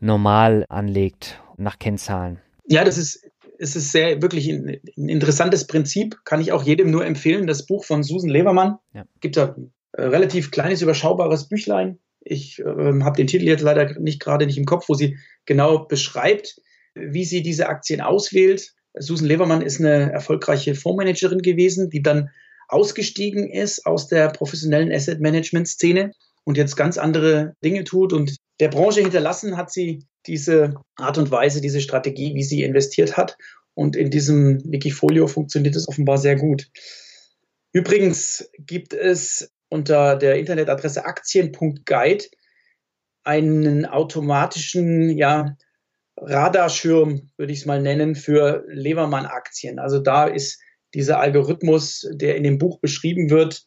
normal 0.00 0.66
anlegt 0.68 1.40
nach 1.56 1.78
Kennzahlen. 1.78 2.40
Ja, 2.66 2.82
das 2.82 2.98
ist, 2.98 3.24
es 3.58 3.76
ist 3.76 3.92
sehr 3.92 4.20
wirklich 4.20 4.48
ein, 4.48 4.80
ein, 4.96 5.08
interessantes 5.08 5.66
Prinzip, 5.68 6.24
kann 6.24 6.40
ich 6.40 6.50
auch 6.50 6.64
jedem 6.64 6.90
nur 6.90 7.06
empfehlen. 7.06 7.46
Das 7.46 7.66
Buch 7.66 7.84
von 7.84 8.02
Susan 8.02 8.30
Levermann 8.30 8.78
ja. 8.94 9.04
gibt 9.20 9.36
da 9.36 9.54
ein 9.54 9.72
äh, 9.92 10.02
relativ 10.02 10.50
kleines, 10.50 10.82
überschaubares 10.82 11.48
Büchlein. 11.48 12.00
Ich 12.20 12.58
äh, 12.58 12.64
habe 12.64 13.16
den 13.16 13.28
Titel 13.28 13.44
jetzt 13.44 13.62
leider 13.62 13.98
nicht 14.00 14.20
gerade 14.20 14.46
nicht 14.46 14.58
im 14.58 14.64
Kopf, 14.64 14.88
wo 14.88 14.94
sie 14.94 15.18
genau 15.44 15.86
beschreibt, 15.86 16.60
wie 16.94 17.24
sie 17.24 17.42
diese 17.42 17.68
Aktien 17.68 18.00
auswählt 18.00 18.74
Susan 18.98 19.26
Levermann 19.26 19.62
ist 19.62 19.80
eine 19.80 20.12
erfolgreiche 20.12 20.74
Fondsmanagerin 20.74 21.40
gewesen, 21.40 21.90
die 21.90 22.02
dann 22.02 22.30
ausgestiegen 22.68 23.50
ist 23.50 23.86
aus 23.86 24.08
der 24.08 24.28
professionellen 24.28 24.92
Asset 24.92 25.20
Management 25.20 25.68
Szene 25.68 26.12
und 26.44 26.56
jetzt 26.56 26.76
ganz 26.76 26.98
andere 26.98 27.54
Dinge 27.64 27.84
tut 27.84 28.12
und 28.12 28.36
der 28.60 28.68
Branche 28.68 29.00
hinterlassen 29.00 29.56
hat 29.56 29.72
sie 29.72 30.06
diese 30.26 30.74
Art 30.96 31.18
und 31.18 31.30
Weise, 31.30 31.60
diese 31.60 31.80
Strategie, 31.80 32.34
wie 32.34 32.44
sie 32.44 32.62
investiert 32.62 33.16
hat. 33.16 33.36
Und 33.74 33.96
in 33.96 34.10
diesem 34.10 34.62
Wikifolio 34.70 35.26
funktioniert 35.26 35.74
es 35.76 35.88
offenbar 35.88 36.18
sehr 36.18 36.36
gut. 36.36 36.68
Übrigens 37.72 38.50
gibt 38.58 38.92
es 38.92 39.50
unter 39.68 40.16
der 40.16 40.38
Internetadresse 40.38 41.04
aktien.guide 41.04 42.26
einen 43.24 43.86
automatischen 43.86 45.16
ja, 45.16 45.56
Radarschirm, 46.16 47.30
würde 47.36 47.52
ich 47.52 47.60
es 47.60 47.66
mal 47.66 47.80
nennen, 47.80 48.14
für 48.14 48.64
Levermann-Aktien. 48.68 49.78
Also 49.78 49.98
da 49.98 50.26
ist 50.26 50.60
dieser 50.94 51.20
Algorithmus, 51.20 52.06
der 52.12 52.36
in 52.36 52.44
dem 52.44 52.58
Buch 52.58 52.80
beschrieben 52.80 53.30
wird, 53.30 53.64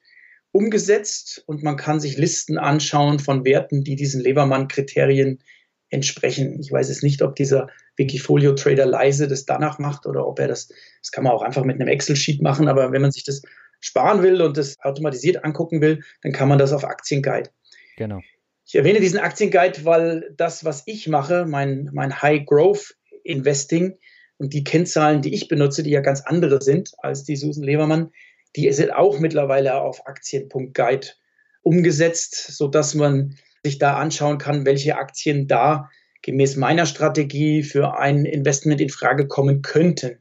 umgesetzt 0.51 1.43
und 1.47 1.63
man 1.63 1.75
kann 1.75 1.99
sich 1.99 2.17
Listen 2.17 2.57
anschauen 2.57 3.19
von 3.19 3.43
Werten, 3.43 3.83
die 3.83 3.95
diesen 3.95 4.21
Levermann-Kriterien 4.21 5.39
entsprechen. 5.89 6.59
Ich 6.61 6.71
weiß 6.71 6.89
es 6.89 7.03
nicht, 7.03 7.21
ob 7.21 7.35
dieser 7.35 7.67
Wikifolio-Trader 7.97 8.85
leise 8.85 9.27
das 9.27 9.45
danach 9.45 9.79
macht 9.79 10.05
oder 10.05 10.25
ob 10.25 10.39
er 10.39 10.47
das, 10.47 10.67
das 11.01 11.11
kann 11.11 11.23
man 11.23 11.33
auch 11.33 11.41
einfach 11.41 11.63
mit 11.63 11.75
einem 11.75 11.89
Excel-Sheet 11.89 12.41
machen, 12.41 12.67
aber 12.67 12.91
wenn 12.91 13.01
man 13.01 13.11
sich 13.11 13.23
das 13.23 13.41
sparen 13.79 14.23
will 14.23 14.41
und 14.41 14.57
das 14.57 14.79
automatisiert 14.79 15.43
angucken 15.43 15.81
will, 15.81 16.01
dann 16.21 16.31
kann 16.31 16.47
man 16.47 16.57
das 16.57 16.73
auf 16.73 16.83
Aktienguide. 16.83 17.49
Genau. 17.97 18.21
Ich 18.67 18.73
erwähne 18.73 18.99
diesen 18.99 19.19
Aktienguide, 19.19 19.85
weil 19.85 20.33
das, 20.37 20.65
was 20.65 20.83
ich 20.87 21.07
mache, 21.07 21.45
mein, 21.45 21.89
mein 21.93 22.21
High 22.21 22.45
Growth 22.45 22.95
Investing 23.23 23.97
und 24.37 24.53
die 24.53 24.63
Kennzahlen, 24.63 25.21
die 25.21 25.35
ich 25.35 25.47
benutze, 25.47 25.83
die 25.83 25.91
ja 25.91 26.01
ganz 26.01 26.21
andere 26.21 26.61
sind 26.61 26.91
als 26.97 27.23
die 27.23 27.35
Susan 27.35 27.63
Levermann, 27.63 28.11
die 28.55 28.71
sind 28.71 28.91
auch 28.91 29.19
mittlerweile 29.19 29.75
auf 29.75 30.07
Aktien.guide 30.07 31.07
umgesetzt, 31.61 32.55
sodass 32.57 32.95
man 32.95 33.37
sich 33.63 33.77
da 33.77 33.97
anschauen 33.97 34.39
kann, 34.39 34.65
welche 34.65 34.97
Aktien 34.97 35.47
da 35.47 35.89
gemäß 36.23 36.55
meiner 36.55 36.87
Strategie 36.87 37.61
für 37.61 37.99
ein 37.99 38.25
Investment 38.25 38.81
in 38.81 38.89
Frage 38.89 39.27
kommen 39.27 39.61
könnten. 39.61 40.19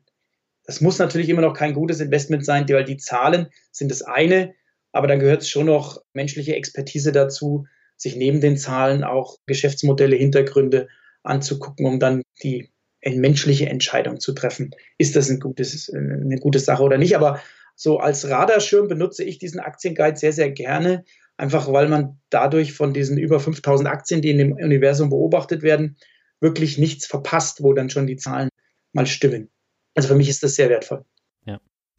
Das 0.64 0.82
muss 0.82 0.98
natürlich 0.98 1.30
immer 1.30 1.42
noch 1.42 1.54
kein 1.54 1.72
gutes 1.72 2.00
Investment 2.00 2.44
sein, 2.44 2.68
weil 2.68 2.84
die 2.84 2.98
Zahlen 2.98 3.48
sind 3.70 3.90
das 3.90 4.02
eine, 4.02 4.54
aber 4.92 5.06
dann 5.06 5.18
gehört 5.18 5.46
schon 5.46 5.66
noch 5.66 6.02
menschliche 6.12 6.54
Expertise 6.54 7.10
dazu, 7.10 7.66
sich 7.96 8.16
neben 8.16 8.40
den 8.40 8.56
Zahlen 8.56 9.04
auch 9.04 9.36
Geschäftsmodelle, 9.46 10.16
Hintergründe 10.16 10.88
anzugucken, 11.22 11.86
um 11.86 12.00
dann 12.00 12.22
die 12.42 12.70
menschliche 13.06 13.68
Entscheidung 13.68 14.20
zu 14.20 14.32
treffen. 14.32 14.70
Ist 14.98 15.16
das 15.16 15.28
ein 15.28 15.40
gutes, 15.40 15.92
eine 15.92 16.38
gute 16.38 16.58
Sache 16.58 16.82
oder 16.82 16.98
nicht? 16.98 17.16
Aber 17.16 17.40
so 17.76 17.98
als 17.98 18.28
Radarschirm 18.28 18.88
benutze 18.88 19.24
ich 19.24 19.38
diesen 19.38 19.60
Aktienguide 19.60 20.16
sehr, 20.16 20.32
sehr 20.32 20.50
gerne, 20.50 21.04
einfach 21.36 21.72
weil 21.72 21.88
man 21.88 22.20
dadurch 22.30 22.72
von 22.72 22.94
diesen 22.94 23.18
über 23.18 23.40
5000 23.40 23.88
Aktien, 23.88 24.22
die 24.22 24.30
in 24.30 24.38
dem 24.38 24.52
Universum 24.52 25.10
beobachtet 25.10 25.62
werden, 25.62 25.96
wirklich 26.40 26.78
nichts 26.78 27.06
verpasst, 27.06 27.62
wo 27.62 27.72
dann 27.72 27.90
schon 27.90 28.06
die 28.06 28.16
Zahlen 28.16 28.48
mal 28.92 29.06
stimmen. 29.06 29.50
Also 29.94 30.08
für 30.08 30.14
mich 30.14 30.28
ist 30.28 30.42
das 30.42 30.54
sehr 30.54 30.68
wertvoll. 30.68 31.04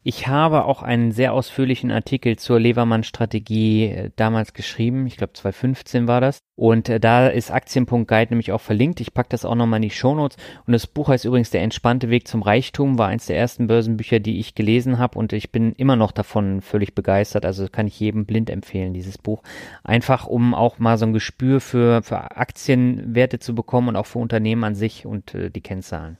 Ich 0.08 0.28
habe 0.28 0.66
auch 0.66 0.84
einen 0.84 1.10
sehr 1.10 1.32
ausführlichen 1.32 1.90
Artikel 1.90 2.36
zur 2.36 2.60
Levermann-Strategie 2.60 3.86
äh, 3.86 4.10
damals 4.14 4.52
geschrieben. 4.52 5.04
Ich 5.08 5.16
glaube 5.16 5.32
2015 5.32 6.06
war 6.06 6.20
das. 6.20 6.38
Und 6.54 6.88
äh, 6.88 7.00
da 7.00 7.26
ist 7.26 7.50
Aktien.guide 7.50 8.30
nämlich 8.30 8.52
auch 8.52 8.60
verlinkt. 8.60 9.00
Ich 9.00 9.14
packe 9.14 9.30
das 9.30 9.44
auch 9.44 9.56
nochmal 9.56 9.78
in 9.78 9.88
die 9.88 9.90
Shownotes. 9.90 10.36
Und 10.64 10.74
das 10.74 10.86
Buch 10.86 11.08
heißt 11.08 11.24
übrigens 11.24 11.50
Der 11.50 11.62
entspannte 11.62 12.08
Weg 12.08 12.28
zum 12.28 12.42
Reichtum. 12.42 12.98
War 12.98 13.08
eins 13.08 13.26
der 13.26 13.36
ersten 13.36 13.66
Börsenbücher, 13.66 14.20
die 14.20 14.38
ich 14.38 14.54
gelesen 14.54 14.98
habe. 14.98 15.18
Und 15.18 15.32
ich 15.32 15.50
bin 15.50 15.72
immer 15.72 15.96
noch 15.96 16.12
davon 16.12 16.62
völlig 16.62 16.94
begeistert. 16.94 17.44
Also 17.44 17.66
kann 17.66 17.88
ich 17.88 17.98
jedem 17.98 18.26
blind 18.26 18.48
empfehlen, 18.48 18.94
dieses 18.94 19.18
Buch. 19.18 19.42
Einfach 19.82 20.28
um 20.28 20.54
auch 20.54 20.78
mal 20.78 20.98
so 20.98 21.06
ein 21.06 21.14
Gespür 21.14 21.60
für, 21.60 22.04
für 22.04 22.36
Aktienwerte 22.36 23.40
zu 23.40 23.56
bekommen 23.56 23.88
und 23.88 23.96
auch 23.96 24.06
für 24.06 24.20
Unternehmen 24.20 24.62
an 24.62 24.76
sich 24.76 25.04
und 25.04 25.34
äh, 25.34 25.50
die 25.50 25.62
Kennzahlen. 25.62 26.16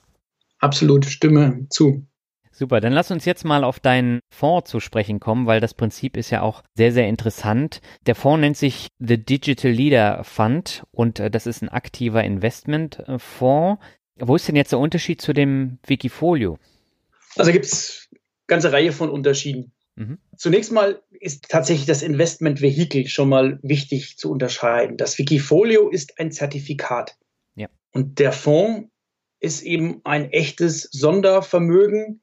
Absolut, 0.59 1.05
stimme 1.05 1.67
zu. 1.71 2.05
Super, 2.59 2.81
dann 2.81 2.95
lass 2.95 3.11
uns 3.11 3.27
jetzt 3.27 3.45
mal 3.45 3.65
auf 3.65 3.81
deinen 3.81 4.21
Fonds 4.31 4.71
zu 4.71 4.81
sprechen 4.81 5.21
kommen, 5.21 5.47
weil 5.47 5.61
das 5.61 5.75
Prinzip 5.75 6.17
ist 6.17 6.31
ja 6.31 6.41
auch 6.41 6.63
sehr, 6.75 6.91
sehr 6.91 7.07
interessant. 7.07 7.83
Der 8.07 8.15
Fonds 8.15 8.41
nennt 8.41 8.57
sich 8.57 8.89
The 8.99 9.23
Digital 9.23 9.71
Leader 9.71 10.25
Fund 10.25 10.83
und 10.91 11.21
äh, 11.21 11.31
das 11.31 11.47
ist 11.47 11.61
ein 11.61 11.69
aktiver 11.69 12.25
Investmentfonds. 12.25 13.85
Wo 14.19 14.37
ist 14.37 14.49
denn 14.49 14.57
jetzt 14.57 14.73
der 14.73 14.79
Unterschied 14.79 15.21
zu 15.21 15.35
dem 15.35 15.79
Wikifolio? 15.87 16.59
Also 17.37 17.53
gibt 17.53 17.67
es 17.67 18.09
ganze 18.47 18.73
Reihe 18.73 18.93
von 18.93 19.11
Unterschieden. 19.11 19.73
Mhm. 19.97 20.17
Zunächst 20.35 20.73
mal 20.73 21.03
ist 21.11 21.51
tatsächlich 21.51 21.87
das 21.87 22.01
Investmentvehikel 22.01 23.07
schon 23.07 23.29
mal 23.29 23.59
wichtig 23.63 24.17
zu 24.17 24.31
unterscheiden. 24.31 24.97
Das 24.97 25.19
Wikifolio 25.19 25.91
ist 25.91 26.19
ein 26.19 26.33
Zertifikat. 26.33 27.19
Ja. 27.55 27.69
Und 27.93 28.19
der 28.19 28.33
Fonds 28.33 28.89
ist 29.41 29.63
eben 29.63 30.01
ein 30.05 30.31
echtes 30.31 30.89
Sondervermögen, 30.91 32.23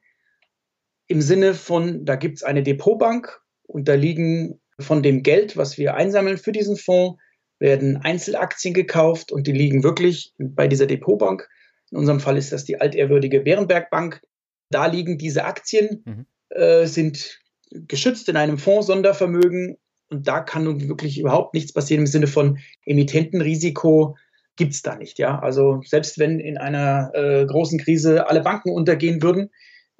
im 1.06 1.20
Sinne 1.20 1.54
von, 1.54 2.04
da 2.04 2.16
gibt 2.16 2.36
es 2.36 2.42
eine 2.42 2.62
Depotbank 2.62 3.40
und 3.66 3.88
da 3.88 3.94
liegen 3.94 4.60
von 4.80 5.02
dem 5.02 5.22
Geld, 5.22 5.56
was 5.56 5.78
wir 5.78 5.94
einsammeln 5.94 6.38
für 6.38 6.52
diesen 6.52 6.76
Fonds, 6.76 7.20
werden 7.60 7.98
Einzelaktien 7.98 8.74
gekauft 8.74 9.30
und 9.32 9.46
die 9.46 9.52
liegen 9.52 9.84
wirklich 9.84 10.34
bei 10.38 10.66
dieser 10.66 10.86
Depotbank. 10.86 11.48
In 11.90 11.98
unserem 11.98 12.20
Fall 12.20 12.36
ist 12.36 12.52
das 12.52 12.64
die 12.64 12.80
altehrwürdige 12.80 13.40
Bärenberg 13.40 13.90
Bank. 13.90 14.22
Da 14.70 14.86
liegen 14.86 15.18
diese 15.18 15.44
Aktien, 15.44 16.02
mhm. 16.04 16.26
äh, 16.50 16.86
sind 16.86 17.40
geschützt 17.70 18.28
in 18.28 18.36
einem 18.36 18.58
Fonds 18.58 18.88
Sondervermögen 18.88 19.76
und 20.10 20.26
da 20.26 20.40
kann 20.40 20.64
nun 20.64 20.88
wirklich 20.88 21.18
überhaupt 21.18 21.54
nichts 21.54 21.72
passieren 21.72 22.02
im 22.02 22.06
Sinne 22.06 22.26
von 22.26 22.58
Emittentenrisiko 22.84 24.16
gibt 24.56 24.74
es 24.74 24.82
da 24.82 24.96
nicht. 24.96 25.18
Ja? 25.18 25.38
Also 25.38 25.80
selbst 25.84 26.18
wenn 26.18 26.40
in 26.40 26.58
einer 26.58 27.10
äh, 27.14 27.46
großen 27.46 27.78
Krise 27.78 28.28
alle 28.28 28.42
Banken 28.42 28.70
untergehen 28.70 29.22
würden, 29.22 29.50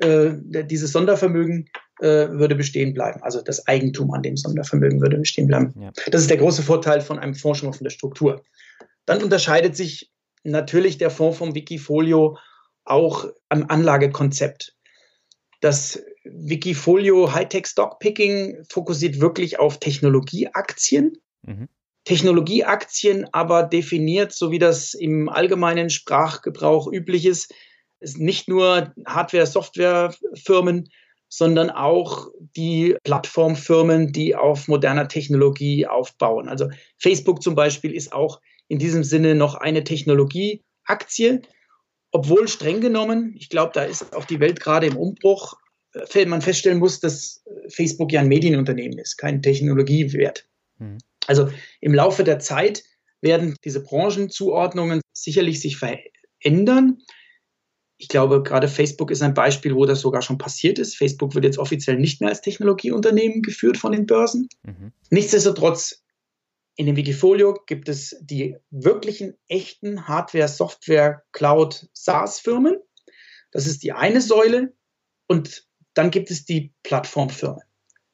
dieses 0.00 0.92
Sondervermögen 0.92 1.68
äh, 2.00 2.28
würde 2.30 2.56
bestehen 2.56 2.94
bleiben. 2.94 3.22
Also 3.22 3.40
das 3.40 3.66
Eigentum 3.68 4.10
an 4.12 4.22
dem 4.22 4.36
Sondervermögen 4.36 5.00
würde 5.00 5.18
bestehen 5.18 5.46
bleiben. 5.46 5.72
Ja. 5.78 5.92
Das 6.10 6.22
ist 6.22 6.30
der 6.30 6.38
große 6.38 6.62
Vorteil 6.62 7.00
von 7.00 7.18
einem 7.18 7.34
Fonds 7.34 7.60
schon 7.60 7.72
von 7.72 7.84
der 7.84 7.90
Struktur. 7.90 8.42
Dann 9.06 9.22
unterscheidet 9.22 9.76
sich 9.76 10.10
natürlich 10.42 10.98
der 10.98 11.10
Fonds 11.10 11.38
vom 11.38 11.54
Wikifolio 11.54 12.36
auch 12.84 13.26
am 13.48 13.66
Anlagekonzept. 13.68 14.74
Das 15.60 16.02
Wikifolio 16.24 17.32
Hightech 17.32 17.66
Stock 17.66 17.98
Picking 17.98 18.64
fokussiert 18.68 19.20
wirklich 19.20 19.58
auf 19.58 19.78
Technologieaktien. 19.78 21.18
Mhm. 21.42 21.68
Technologieaktien 22.04 23.26
aber 23.32 23.62
definiert, 23.62 24.32
so 24.32 24.50
wie 24.50 24.58
das 24.58 24.92
im 24.92 25.28
allgemeinen 25.28 25.88
Sprachgebrauch 25.88 26.90
üblich 26.92 27.24
ist, 27.24 27.54
nicht 28.16 28.48
nur 28.48 28.92
Hardware-, 29.06 29.46
Software-Firmen, 29.46 30.88
sondern 31.28 31.70
auch 31.70 32.28
die 32.56 32.96
Plattformfirmen, 33.02 34.12
die 34.12 34.36
auf 34.36 34.68
moderner 34.68 35.08
Technologie 35.08 35.86
aufbauen. 35.86 36.48
Also 36.48 36.68
Facebook 36.98 37.42
zum 37.42 37.54
Beispiel 37.54 37.92
ist 37.92 38.12
auch 38.12 38.40
in 38.68 38.78
diesem 38.78 39.02
Sinne 39.02 39.34
noch 39.34 39.56
eine 39.56 39.82
Technologieaktie, 39.82 41.42
obwohl 42.12 42.46
streng 42.46 42.80
genommen, 42.80 43.34
ich 43.36 43.48
glaube, 43.48 43.72
da 43.74 43.82
ist 43.82 44.14
auch 44.14 44.24
die 44.24 44.38
Welt 44.38 44.60
gerade 44.60 44.86
im 44.86 44.96
Umbruch, 44.96 45.54
äh, 45.94 46.26
man 46.26 46.42
feststellen 46.42 46.78
muss, 46.78 47.00
dass 47.00 47.42
Facebook 47.68 48.12
ja 48.12 48.20
ein 48.20 48.28
Medienunternehmen 48.28 48.98
ist, 48.98 49.16
kein 49.16 49.42
Technologiewert. 49.42 50.46
Mhm. 50.78 50.98
Also 51.26 51.50
im 51.80 51.94
Laufe 51.94 52.22
der 52.22 52.38
Zeit 52.38 52.84
werden 53.20 53.56
diese 53.64 53.82
Branchenzuordnungen 53.82 55.00
sicherlich 55.12 55.60
sich 55.60 55.78
verändern. 55.78 56.98
Ich 58.04 58.08
glaube, 58.08 58.42
gerade 58.42 58.68
Facebook 58.68 59.10
ist 59.10 59.22
ein 59.22 59.32
Beispiel, 59.32 59.74
wo 59.74 59.86
das 59.86 60.02
sogar 60.02 60.20
schon 60.20 60.36
passiert 60.36 60.78
ist. 60.78 60.94
Facebook 60.94 61.34
wird 61.34 61.46
jetzt 61.46 61.56
offiziell 61.56 61.96
nicht 61.96 62.20
mehr 62.20 62.28
als 62.28 62.42
Technologieunternehmen 62.42 63.40
geführt 63.40 63.78
von 63.78 63.92
den 63.92 64.04
Börsen. 64.04 64.50
Mhm. 64.62 64.92
Nichtsdestotrotz, 65.08 66.04
in 66.76 66.84
dem 66.84 66.96
Wikifolio 66.96 67.58
gibt 67.66 67.88
es 67.88 68.14
die 68.20 68.56
wirklichen, 68.70 69.38
echten 69.48 70.06
Hardware, 70.06 70.48
Software, 70.48 71.22
Cloud, 71.32 71.88
SaaS-Firmen. 71.94 72.76
Das 73.52 73.66
ist 73.66 73.82
die 73.82 73.92
eine 73.92 74.20
Säule. 74.20 74.74
Und 75.26 75.66
dann 75.94 76.10
gibt 76.10 76.30
es 76.30 76.44
die 76.44 76.74
Plattformfirmen. 76.82 77.62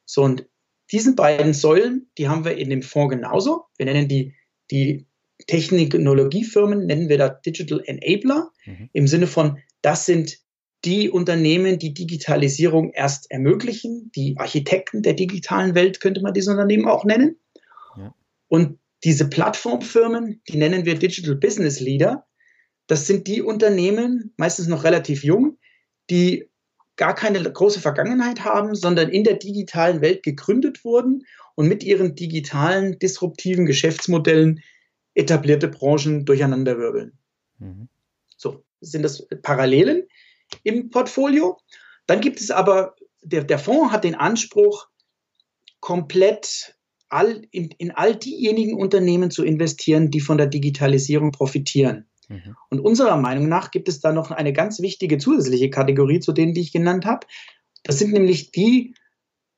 So, 0.05 0.23
und 0.23 0.47
diesen 0.93 1.17
beiden 1.17 1.53
Säulen, 1.53 2.09
die 2.17 2.29
haben 2.29 2.45
wir 2.45 2.55
in 2.55 2.69
dem 2.69 2.81
Fonds 2.81 3.13
genauso. 3.13 3.65
Wir 3.77 3.87
nennen 3.87 4.07
die, 4.07 4.35
die 4.71 5.05
Technologiefirmen, 5.47 6.85
nennen 6.85 7.09
wir 7.09 7.17
da 7.17 7.27
Digital 7.27 7.83
Enabler, 7.83 8.53
mhm. 8.65 8.89
im 8.93 9.07
Sinne 9.07 9.27
von, 9.27 9.59
das 9.81 10.05
sind 10.05 10.39
die 10.83 11.09
Unternehmen, 11.09 11.77
die 11.77 11.93
Digitalisierung 11.93 12.91
erst 12.91 13.29
ermöglichen, 13.29 14.11
die 14.15 14.35
Architekten 14.37 15.03
der 15.03 15.13
digitalen 15.13 15.75
Welt 15.75 15.99
könnte 15.99 16.21
man 16.21 16.33
diese 16.33 16.51
Unternehmen 16.51 16.87
auch 16.87 17.05
nennen. 17.05 17.37
Ja. 17.97 18.15
Und 18.47 18.79
diese 19.03 19.29
Plattformfirmen, 19.29 20.41
die 20.47 20.57
nennen 20.57 20.85
wir 20.85 20.97
Digital 20.97 21.35
Business 21.35 21.79
Leader, 21.79 22.25
das 22.87 23.07
sind 23.07 23.27
die 23.27 23.41
Unternehmen, 23.41 24.33
meistens 24.37 24.67
noch 24.67 24.83
relativ 24.83 25.23
jung, 25.23 25.57
die 26.09 26.49
gar 26.97 27.15
keine 27.15 27.41
große 27.41 27.79
Vergangenheit 27.79 28.43
haben, 28.43 28.75
sondern 28.75 29.09
in 29.09 29.23
der 29.23 29.35
digitalen 29.35 30.01
Welt 30.01 30.23
gegründet 30.23 30.83
wurden 30.83 31.25
und 31.55 31.67
mit 31.67 31.83
ihren 31.83 32.15
digitalen, 32.15 32.99
disruptiven 32.99 33.65
Geschäftsmodellen 33.65 34.61
etablierte 35.13 35.67
Branchen 35.67 36.25
durcheinanderwirbeln. 36.25 37.17
Mhm. 37.59 37.87
Sind 38.81 39.03
das 39.03 39.27
Parallelen 39.41 40.03
im 40.63 40.89
Portfolio. 40.89 41.57
Dann 42.07 42.19
gibt 42.19 42.41
es 42.41 42.51
aber, 42.51 42.95
der, 43.21 43.43
der 43.43 43.59
Fonds 43.59 43.93
hat 43.93 44.03
den 44.03 44.15
Anspruch, 44.15 44.87
komplett 45.79 46.75
all, 47.09 47.41
in, 47.51 47.69
in 47.77 47.91
all 47.91 48.15
diejenigen 48.15 48.75
Unternehmen 48.75 49.31
zu 49.31 49.43
investieren, 49.43 50.11
die 50.11 50.21
von 50.21 50.37
der 50.37 50.47
Digitalisierung 50.47 51.31
profitieren. 51.31 52.09
Mhm. 52.29 52.55
Und 52.69 52.79
unserer 52.79 53.17
Meinung 53.17 53.49
nach 53.49 53.71
gibt 53.71 53.89
es 53.89 53.99
da 53.99 54.13
noch 54.13 54.31
eine 54.31 54.53
ganz 54.53 54.79
wichtige 54.79 55.17
zusätzliche 55.17 55.69
Kategorie 55.69 56.19
zu 56.19 56.31
denen, 56.31 56.53
die 56.53 56.61
ich 56.61 56.71
genannt 56.71 57.05
habe. 57.05 57.27
Das 57.83 57.99
sind 57.99 58.13
nämlich 58.13 58.51
die 58.51 58.95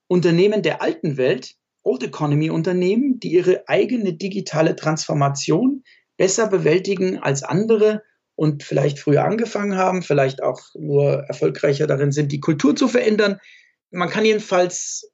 Unternehmen 0.08 0.64
der 0.64 0.82
alten 0.82 1.18
Welt, 1.18 1.56
Old 1.84 2.04
Economy 2.04 2.50
Unternehmen, 2.50 3.20
die 3.20 3.34
ihre 3.34 3.68
eigene 3.68 4.14
digitale 4.14 4.76
Transformation 4.76 5.84
besser 6.18 6.48
bewältigen 6.48 7.20
als 7.20 7.44
andere 7.44 8.04
und 8.36 8.64
vielleicht 8.64 9.00
früher 9.00 9.24
angefangen 9.24 9.78
haben, 9.78 10.02
vielleicht 10.02 10.42
auch 10.42 10.60
nur 10.76 11.24
erfolgreicher 11.26 11.88
darin 11.88 12.12
sind, 12.12 12.32
die 12.32 12.40
Kultur 12.40 12.76
zu 12.76 12.88
verändern. 12.88 13.40
Man 13.92 14.10
kann 14.10 14.26
jedenfalls 14.26 15.12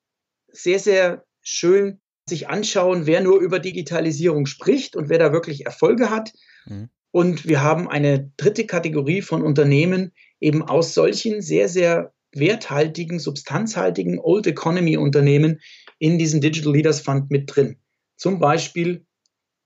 sehr, 0.48 0.80
sehr 0.80 1.26
schön 1.42 2.00
sich 2.28 2.48
anschauen, 2.48 3.06
wer 3.06 3.22
nur 3.22 3.40
über 3.40 3.60
Digitalisierung 3.60 4.46
spricht 4.46 4.96
und 4.96 5.10
wer 5.10 5.20
da 5.20 5.34
wirklich 5.34 5.66
Erfolge 5.66 6.10
hat. 6.10 6.32
Mhm. 6.66 6.90
Und 7.12 7.48
wir 7.48 7.64
haben 7.64 7.90
eine 7.90 8.32
dritte 8.38 8.66
Kategorie 8.66 9.22
von 9.22 9.42
Unternehmen 9.42 10.14
eben 10.40 10.62
aus 10.62 10.94
solchen 10.94 11.42
sehr, 11.42 11.68
sehr 11.68 12.14
werthaltigen, 12.32 13.20
substanzhaltigen 13.20 14.20
Old 14.20 14.46
Economy 14.46 14.96
Unternehmen 14.98 15.60
in 15.98 16.20
diesem 16.20 16.40
Digital 16.40 16.74
Leaders 16.74 17.02
Fund 17.02 17.32
mit 17.32 17.54
drin. 17.54 17.78
Zum 18.16 18.40
Beispiel 18.40 19.06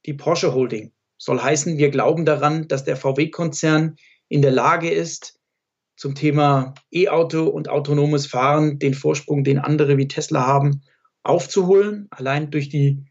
die 0.05 0.13
Porsche 0.13 0.53
Holding. 0.53 0.93
Soll 1.23 1.41
heißen, 1.41 1.77
wir 1.77 1.89
glauben 1.89 2.25
daran, 2.25 2.67
dass 2.67 2.83
der 2.83 2.97
VW-Konzern 2.97 3.95
in 4.27 4.41
der 4.41 4.51
Lage 4.51 4.89
ist, 4.91 5.39
zum 5.95 6.15
Thema 6.15 6.73
E-Auto 6.91 7.47
und 7.47 7.69
autonomes 7.69 8.25
Fahren 8.25 8.77
den 8.77 8.93
Vorsprung, 8.93 9.45
den 9.45 9.57
andere 9.57 9.97
wie 9.97 10.09
Tesla 10.09 10.45
haben, 10.45 10.81
aufzuholen, 11.23 12.07
allein 12.09 12.51
durch 12.51 12.67
die 12.67 13.05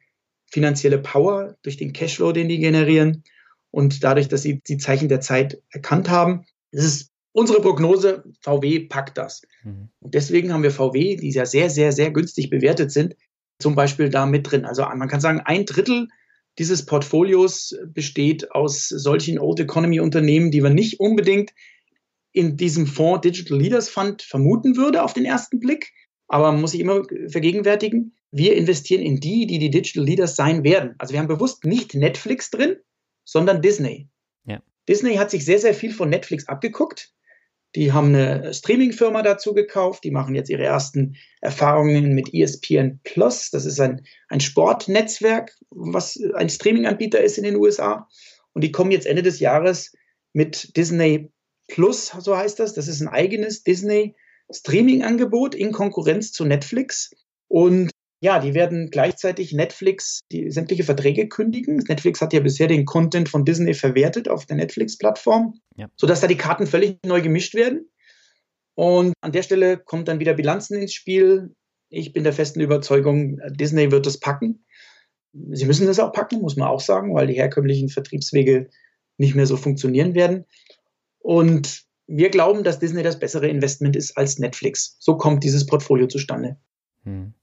finanzielle 0.44 0.98
Power, 0.98 1.56
durch 1.62 1.78
den 1.78 1.94
Cashflow, 1.94 2.32
den 2.32 2.50
die 2.50 2.58
generieren 2.58 3.24
und 3.70 4.04
dadurch, 4.04 4.28
dass 4.28 4.42
sie 4.42 4.60
die 4.60 4.76
Zeichen 4.76 5.08
der 5.08 5.22
Zeit 5.22 5.62
erkannt 5.70 6.10
haben. 6.10 6.44
Das 6.70 6.84
ist 6.84 7.12
unsere 7.32 7.62
Prognose, 7.62 8.24
VW 8.42 8.80
packt 8.80 9.16
das. 9.16 9.40
Mhm. 9.62 9.88
Und 10.00 10.12
deswegen 10.12 10.52
haben 10.52 10.64
wir 10.64 10.70
VW, 10.70 11.16
die 11.16 11.30
ja 11.30 11.46
sehr, 11.46 11.70
sehr, 11.70 11.92
sehr 11.92 12.10
günstig 12.10 12.50
bewertet 12.50 12.92
sind, 12.92 13.16
zum 13.58 13.74
Beispiel 13.74 14.10
da 14.10 14.26
mit 14.26 14.50
drin. 14.50 14.66
Also 14.66 14.82
man 14.82 15.08
kann 15.08 15.22
sagen, 15.22 15.40
ein 15.40 15.64
Drittel 15.64 16.08
dieses 16.58 16.84
Portfolios 16.84 17.74
besteht 17.86 18.52
aus 18.52 18.88
solchen 18.88 19.38
Old 19.38 19.60
Economy 19.60 20.00
Unternehmen, 20.00 20.50
die 20.50 20.60
man 20.60 20.74
nicht 20.74 21.00
unbedingt 21.00 21.52
in 22.32 22.56
diesem 22.56 22.86
Fonds 22.86 23.22
Digital 23.22 23.58
Leaders 23.58 23.88
Fund 23.88 24.22
vermuten 24.22 24.76
würde 24.76 25.02
auf 25.02 25.12
den 25.12 25.24
ersten 25.24 25.60
Blick. 25.60 25.92
Aber 26.28 26.52
man 26.52 26.60
muss 26.60 26.72
sich 26.72 26.80
immer 26.80 27.02
vergegenwärtigen, 27.28 28.14
wir 28.30 28.56
investieren 28.56 29.02
in 29.02 29.20
die, 29.20 29.46
die 29.46 29.58
die 29.58 29.70
Digital 29.70 30.04
Leaders 30.04 30.34
sein 30.34 30.64
werden. 30.64 30.94
Also 30.98 31.12
wir 31.12 31.20
haben 31.20 31.28
bewusst 31.28 31.64
nicht 31.64 31.94
Netflix 31.94 32.50
drin, 32.50 32.76
sondern 33.24 33.60
Disney. 33.60 34.08
Ja. 34.46 34.62
Disney 34.88 35.16
hat 35.16 35.30
sich 35.30 35.44
sehr, 35.44 35.58
sehr 35.58 35.74
viel 35.74 35.92
von 35.92 36.08
Netflix 36.08 36.48
abgeguckt. 36.48 37.12
Die 37.74 37.92
haben 37.92 38.08
eine 38.08 38.52
Streaming-Firma 38.52 39.22
dazu 39.22 39.54
gekauft. 39.54 40.04
Die 40.04 40.10
machen 40.10 40.34
jetzt 40.34 40.50
ihre 40.50 40.64
ersten 40.64 41.16
Erfahrungen 41.40 42.14
mit 42.14 42.34
ESPN 42.34 43.00
Plus. 43.02 43.50
Das 43.50 43.64
ist 43.64 43.80
ein, 43.80 44.04
ein 44.28 44.40
Sportnetzwerk, 44.40 45.56
was 45.70 46.18
ein 46.34 46.50
Streaming-Anbieter 46.50 47.20
ist 47.20 47.38
in 47.38 47.44
den 47.44 47.56
USA. 47.56 48.08
Und 48.52 48.62
die 48.62 48.72
kommen 48.72 48.90
jetzt 48.90 49.06
Ende 49.06 49.22
des 49.22 49.40
Jahres 49.40 49.92
mit 50.32 50.76
Disney 50.76 51.30
Plus, 51.68 52.12
so 52.18 52.36
heißt 52.36 52.58
das. 52.58 52.74
Das 52.74 52.88
ist 52.88 53.00
ein 53.00 53.08
eigenes 53.08 53.62
Disney 53.62 54.14
Streaming-Angebot 54.50 55.54
in 55.54 55.72
Konkurrenz 55.72 56.32
zu 56.32 56.44
Netflix. 56.44 57.10
Und 57.48 57.91
ja, 58.22 58.38
die 58.38 58.54
werden 58.54 58.88
gleichzeitig 58.90 59.52
Netflix 59.52 60.20
die 60.30 60.48
sämtliche 60.48 60.84
Verträge 60.84 61.26
kündigen. 61.26 61.78
Netflix 61.88 62.20
hat 62.20 62.32
ja 62.32 62.38
bisher 62.38 62.68
den 62.68 62.84
Content 62.84 63.28
von 63.28 63.44
Disney 63.44 63.74
verwertet 63.74 64.28
auf 64.28 64.46
der 64.46 64.56
Netflix-Plattform, 64.58 65.58
ja. 65.76 65.88
sodass 65.96 66.20
da 66.20 66.28
die 66.28 66.36
Karten 66.36 66.68
völlig 66.68 66.98
neu 67.04 67.20
gemischt 67.20 67.54
werden. 67.54 67.90
Und 68.74 69.12
an 69.22 69.32
der 69.32 69.42
Stelle 69.42 69.76
kommt 69.76 70.06
dann 70.06 70.20
wieder 70.20 70.34
Bilanzen 70.34 70.80
ins 70.80 70.94
Spiel. 70.94 71.52
Ich 71.88 72.12
bin 72.12 72.22
der 72.22 72.32
festen 72.32 72.60
Überzeugung, 72.60 73.40
Disney 73.50 73.90
wird 73.90 74.06
es 74.06 74.20
packen. 74.20 74.64
Sie 75.50 75.66
müssen 75.66 75.88
das 75.88 75.98
auch 75.98 76.12
packen, 76.12 76.42
muss 76.42 76.56
man 76.56 76.68
auch 76.68 76.80
sagen, 76.80 77.12
weil 77.14 77.26
die 77.26 77.34
herkömmlichen 77.34 77.88
Vertriebswege 77.88 78.70
nicht 79.18 79.34
mehr 79.34 79.46
so 79.46 79.56
funktionieren 79.56 80.14
werden. 80.14 80.44
Und 81.18 81.82
wir 82.06 82.30
glauben, 82.30 82.62
dass 82.62 82.78
Disney 82.78 83.02
das 83.02 83.18
bessere 83.18 83.48
Investment 83.48 83.96
ist 83.96 84.16
als 84.16 84.38
Netflix. 84.38 84.96
So 85.00 85.16
kommt 85.16 85.42
dieses 85.42 85.66
Portfolio 85.66 86.06
zustande. 86.06 86.56
Hm. 87.02 87.34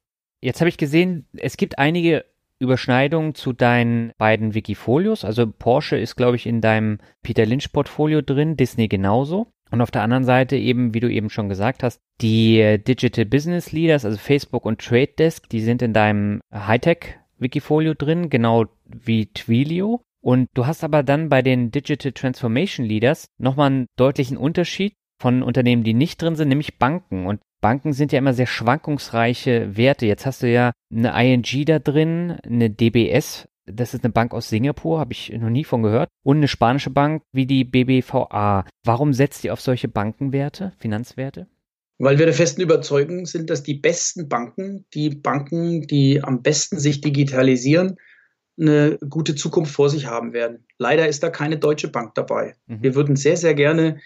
Jetzt 0.41 0.61
habe 0.61 0.69
ich 0.69 0.77
gesehen, 0.77 1.27
es 1.37 1.57
gibt 1.57 1.79
einige 1.79 2.25
Überschneidungen 2.59 3.35
zu 3.35 3.53
deinen 3.53 4.11
beiden 4.17 4.53
Wikifolios. 4.53 5.23
Also 5.23 5.47
Porsche 5.47 5.97
ist, 5.97 6.15
glaube 6.15 6.35
ich, 6.35 6.45
in 6.45 6.61
deinem 6.61 6.99
Peter 7.23 7.45
Lynch 7.45 7.71
Portfolio 7.71 8.21
drin, 8.21 8.57
Disney 8.57 8.87
genauso. 8.87 9.47
Und 9.71 9.81
auf 9.81 9.91
der 9.91 10.01
anderen 10.01 10.23
Seite 10.23 10.57
eben, 10.57 10.93
wie 10.93 10.99
du 10.99 11.09
eben 11.09 11.29
schon 11.29 11.47
gesagt 11.47 11.83
hast, 11.83 11.99
die 12.21 12.79
Digital 12.85 13.25
Business 13.25 13.71
Leaders, 13.71 14.03
also 14.03 14.17
Facebook 14.17 14.65
und 14.65 14.81
Trade 14.81 15.13
Desk, 15.17 15.47
die 15.49 15.61
sind 15.61 15.81
in 15.81 15.93
deinem 15.93 16.41
Hightech 16.53 17.19
Wikifolio 17.37 17.93
drin, 17.93 18.29
genau 18.29 18.65
wie 18.85 19.27
Twilio. 19.27 20.01
Und 20.21 20.49
du 20.53 20.65
hast 20.65 20.83
aber 20.83 21.03
dann 21.03 21.29
bei 21.29 21.41
den 21.41 21.71
Digital 21.71 22.11
Transformation 22.11 22.85
Leaders 22.85 23.27
nochmal 23.37 23.67
einen 23.67 23.85
deutlichen 23.95 24.35
Unterschied 24.35 24.93
von 25.19 25.43
Unternehmen, 25.43 25.83
die 25.83 25.93
nicht 25.93 26.21
drin 26.21 26.35
sind, 26.35 26.47
nämlich 26.47 26.77
Banken. 26.77 27.25
Und 27.25 27.41
Banken 27.61 27.93
sind 27.93 28.11
ja 28.11 28.19
immer 28.19 28.33
sehr 28.33 28.47
schwankungsreiche 28.47 29.75
Werte. 29.75 30.05
Jetzt 30.05 30.25
hast 30.25 30.43
du 30.43 30.51
ja 30.51 30.71
eine 30.93 31.11
ING 31.21 31.65
da 31.65 31.79
drin, 31.79 32.37
eine 32.43 32.69
DBS, 32.69 33.47
das 33.71 33.93
ist 33.93 34.03
eine 34.03 34.13
Bank 34.13 34.33
aus 34.33 34.49
Singapur, 34.49 34.99
habe 34.99 35.13
ich 35.13 35.31
noch 35.31 35.49
nie 35.49 35.63
von 35.63 35.83
gehört, 35.83 36.09
und 36.23 36.37
eine 36.37 36.47
spanische 36.47 36.89
Bank 36.89 37.21
wie 37.31 37.45
die 37.45 37.63
BBVA. 37.63 38.65
Warum 38.83 39.13
setzt 39.13 39.43
ihr 39.43 39.53
auf 39.53 39.61
solche 39.61 39.87
Bankenwerte, 39.87 40.73
Finanzwerte? 40.79 41.47
Weil 41.99 42.17
wir 42.17 42.25
der 42.25 42.33
festen 42.33 42.61
Überzeugung 42.61 43.25
sind, 43.25 43.49
dass 43.49 43.61
die 43.61 43.73
besten 43.73 44.29
Banken, 44.29 44.85
die 44.93 45.09
Banken, 45.09 45.85
die 45.85 46.23
am 46.23 46.41
besten 46.41 46.79
sich 46.79 47.01
digitalisieren, 47.01 47.97
eine 48.57 48.97
gute 49.09 49.35
Zukunft 49.35 49.73
vor 49.73 49.89
sich 49.89 50.05
haben 50.05 50.33
werden. 50.33 50.65
Leider 50.77 51.07
ist 51.07 51.23
da 51.23 51.29
keine 51.29 51.57
deutsche 51.57 51.89
Bank 51.89 52.15
dabei. 52.15 52.55
Mhm. 52.67 52.83
Wir 52.83 52.95
würden 52.95 53.15
sehr, 53.15 53.37
sehr 53.37 53.53
gerne 53.53 53.99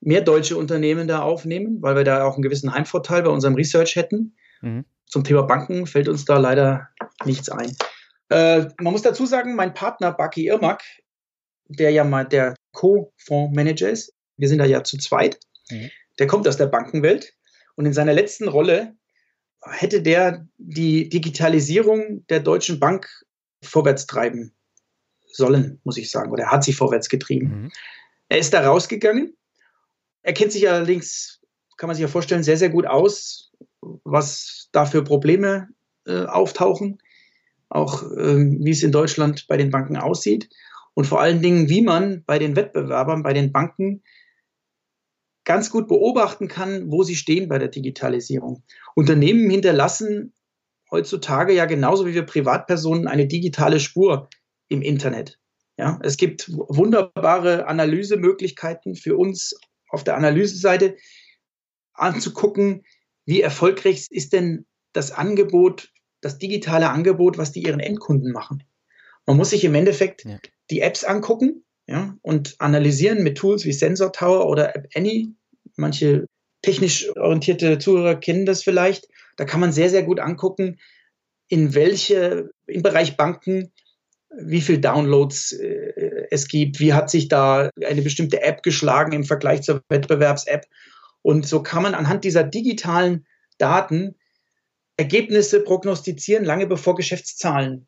mehr 0.00 0.20
deutsche 0.20 0.56
Unternehmen 0.56 1.08
da 1.08 1.22
aufnehmen, 1.22 1.82
weil 1.82 1.96
wir 1.96 2.04
da 2.04 2.24
auch 2.24 2.34
einen 2.34 2.42
gewissen 2.42 2.72
Heimvorteil 2.72 3.22
bei 3.22 3.30
unserem 3.30 3.54
Research 3.54 3.96
hätten. 3.96 4.36
Mhm. 4.60 4.84
Zum 5.06 5.24
Thema 5.24 5.42
Banken 5.42 5.86
fällt 5.86 6.08
uns 6.08 6.24
da 6.24 6.38
leider 6.38 6.88
nichts 7.24 7.48
ein. 7.48 7.76
Äh, 8.28 8.66
man 8.78 8.92
muss 8.92 9.02
dazu 9.02 9.26
sagen, 9.26 9.56
mein 9.56 9.74
Partner 9.74 10.12
Baki 10.12 10.46
Irmak, 10.46 10.82
der 11.68 11.90
ja 11.90 12.04
mal 12.04 12.24
der 12.24 12.54
Co-Fondsmanager 12.72 13.88
ist, 13.88 14.14
wir 14.36 14.48
sind 14.48 14.58
da 14.58 14.64
ja 14.64 14.84
zu 14.84 14.98
zweit, 14.98 15.38
mhm. 15.70 15.90
der 16.18 16.26
kommt 16.26 16.46
aus 16.46 16.56
der 16.56 16.66
Bankenwelt 16.66 17.34
und 17.74 17.86
in 17.86 17.92
seiner 17.92 18.12
letzten 18.12 18.48
Rolle 18.48 18.94
hätte 19.62 20.02
der 20.02 20.46
die 20.58 21.08
Digitalisierung 21.08 22.26
der 22.28 22.40
Deutschen 22.40 22.78
Bank 22.78 23.08
vorwärts 23.62 24.06
treiben 24.06 24.54
sollen, 25.26 25.80
muss 25.84 25.96
ich 25.96 26.10
sagen, 26.10 26.30
oder 26.30 26.44
er 26.44 26.52
hat 26.52 26.64
sie 26.64 26.72
vorwärts 26.72 27.08
getrieben. 27.08 27.62
Mhm. 27.62 27.72
Er 28.28 28.38
ist 28.38 28.52
da 28.52 28.60
rausgegangen. 28.60 29.34
Er 30.28 30.34
kennt 30.34 30.52
sich 30.52 30.68
allerdings, 30.68 31.40
kann 31.78 31.86
man 31.86 31.96
sich 31.96 32.02
ja 32.02 32.08
vorstellen, 32.08 32.42
sehr, 32.42 32.58
sehr 32.58 32.68
gut 32.68 32.86
aus, 32.86 33.50
was 34.04 34.68
da 34.72 34.84
für 34.84 35.02
Probleme 35.02 35.68
äh, 36.06 36.26
auftauchen, 36.26 36.98
auch 37.70 38.02
ähm, 38.02 38.58
wie 38.60 38.72
es 38.72 38.82
in 38.82 38.92
Deutschland 38.92 39.46
bei 39.48 39.56
den 39.56 39.70
Banken 39.70 39.96
aussieht 39.96 40.50
und 40.92 41.06
vor 41.06 41.22
allen 41.22 41.40
Dingen, 41.40 41.70
wie 41.70 41.80
man 41.80 42.24
bei 42.26 42.38
den 42.38 42.56
Wettbewerbern, 42.56 43.22
bei 43.22 43.32
den 43.32 43.52
Banken 43.52 44.02
ganz 45.44 45.70
gut 45.70 45.88
beobachten 45.88 46.46
kann, 46.46 46.92
wo 46.92 47.04
sie 47.04 47.16
stehen 47.16 47.48
bei 47.48 47.58
der 47.58 47.68
Digitalisierung. 47.68 48.64
Unternehmen 48.94 49.48
hinterlassen 49.48 50.34
heutzutage 50.90 51.54
ja 51.54 51.64
genauso 51.64 52.04
wie 52.04 52.12
wir 52.12 52.26
Privatpersonen 52.26 53.06
eine 53.06 53.28
digitale 53.28 53.80
Spur 53.80 54.28
im 54.68 54.82
Internet. 54.82 55.38
Ja, 55.78 55.98
es 56.02 56.18
gibt 56.18 56.50
wunderbare 56.50 57.66
Analysemöglichkeiten 57.66 58.94
für 58.94 59.16
uns 59.16 59.58
auf 59.88 60.04
der 60.04 60.16
Analyseseite 60.16 60.96
anzugucken, 61.92 62.84
wie 63.24 63.40
erfolgreich 63.40 64.06
ist 64.10 64.32
denn 64.32 64.66
das 64.92 65.12
Angebot, 65.12 65.92
das 66.20 66.38
digitale 66.38 66.90
Angebot, 66.90 67.38
was 67.38 67.52
die 67.52 67.62
ihren 67.62 67.80
Endkunden 67.80 68.32
machen. 68.32 68.64
Man 69.26 69.36
muss 69.36 69.50
sich 69.50 69.64
im 69.64 69.74
Endeffekt 69.74 70.24
ja. 70.24 70.38
die 70.70 70.80
Apps 70.80 71.04
angucken 71.04 71.64
ja, 71.86 72.16
und 72.22 72.56
analysieren 72.58 73.22
mit 73.22 73.36
Tools 73.36 73.64
wie 73.64 73.72
Sensor 73.72 74.12
Tower 74.12 74.46
oder 74.46 74.74
App 74.74 74.88
Any. 74.94 75.34
Manche 75.76 76.26
technisch 76.62 77.08
orientierte 77.16 77.78
Zuhörer 77.78 78.16
kennen 78.16 78.46
das 78.46 78.62
vielleicht. 78.62 79.08
Da 79.36 79.44
kann 79.44 79.60
man 79.60 79.72
sehr, 79.72 79.90
sehr 79.90 80.02
gut 80.02 80.20
angucken, 80.20 80.78
in 81.48 81.74
welche, 81.74 82.50
im 82.66 82.82
Bereich 82.82 83.16
Banken, 83.16 83.72
wie 84.30 84.60
viel 84.60 84.78
Downloads 84.78 85.52
äh, 85.52 86.17
es 86.30 86.48
gibt, 86.48 86.80
wie 86.80 86.94
hat 86.94 87.10
sich 87.10 87.28
da 87.28 87.70
eine 87.84 88.02
bestimmte 88.02 88.42
App 88.42 88.62
geschlagen 88.62 89.12
im 89.12 89.24
Vergleich 89.24 89.62
zur 89.62 89.82
Wettbewerbs-App. 89.88 90.66
Und 91.22 91.46
so 91.46 91.62
kann 91.62 91.82
man 91.82 91.94
anhand 91.94 92.24
dieser 92.24 92.44
digitalen 92.44 93.26
Daten 93.58 94.14
Ergebnisse 94.96 95.60
prognostizieren, 95.60 96.44
lange 96.44 96.66
bevor 96.66 96.96
Geschäftszahlen 96.96 97.86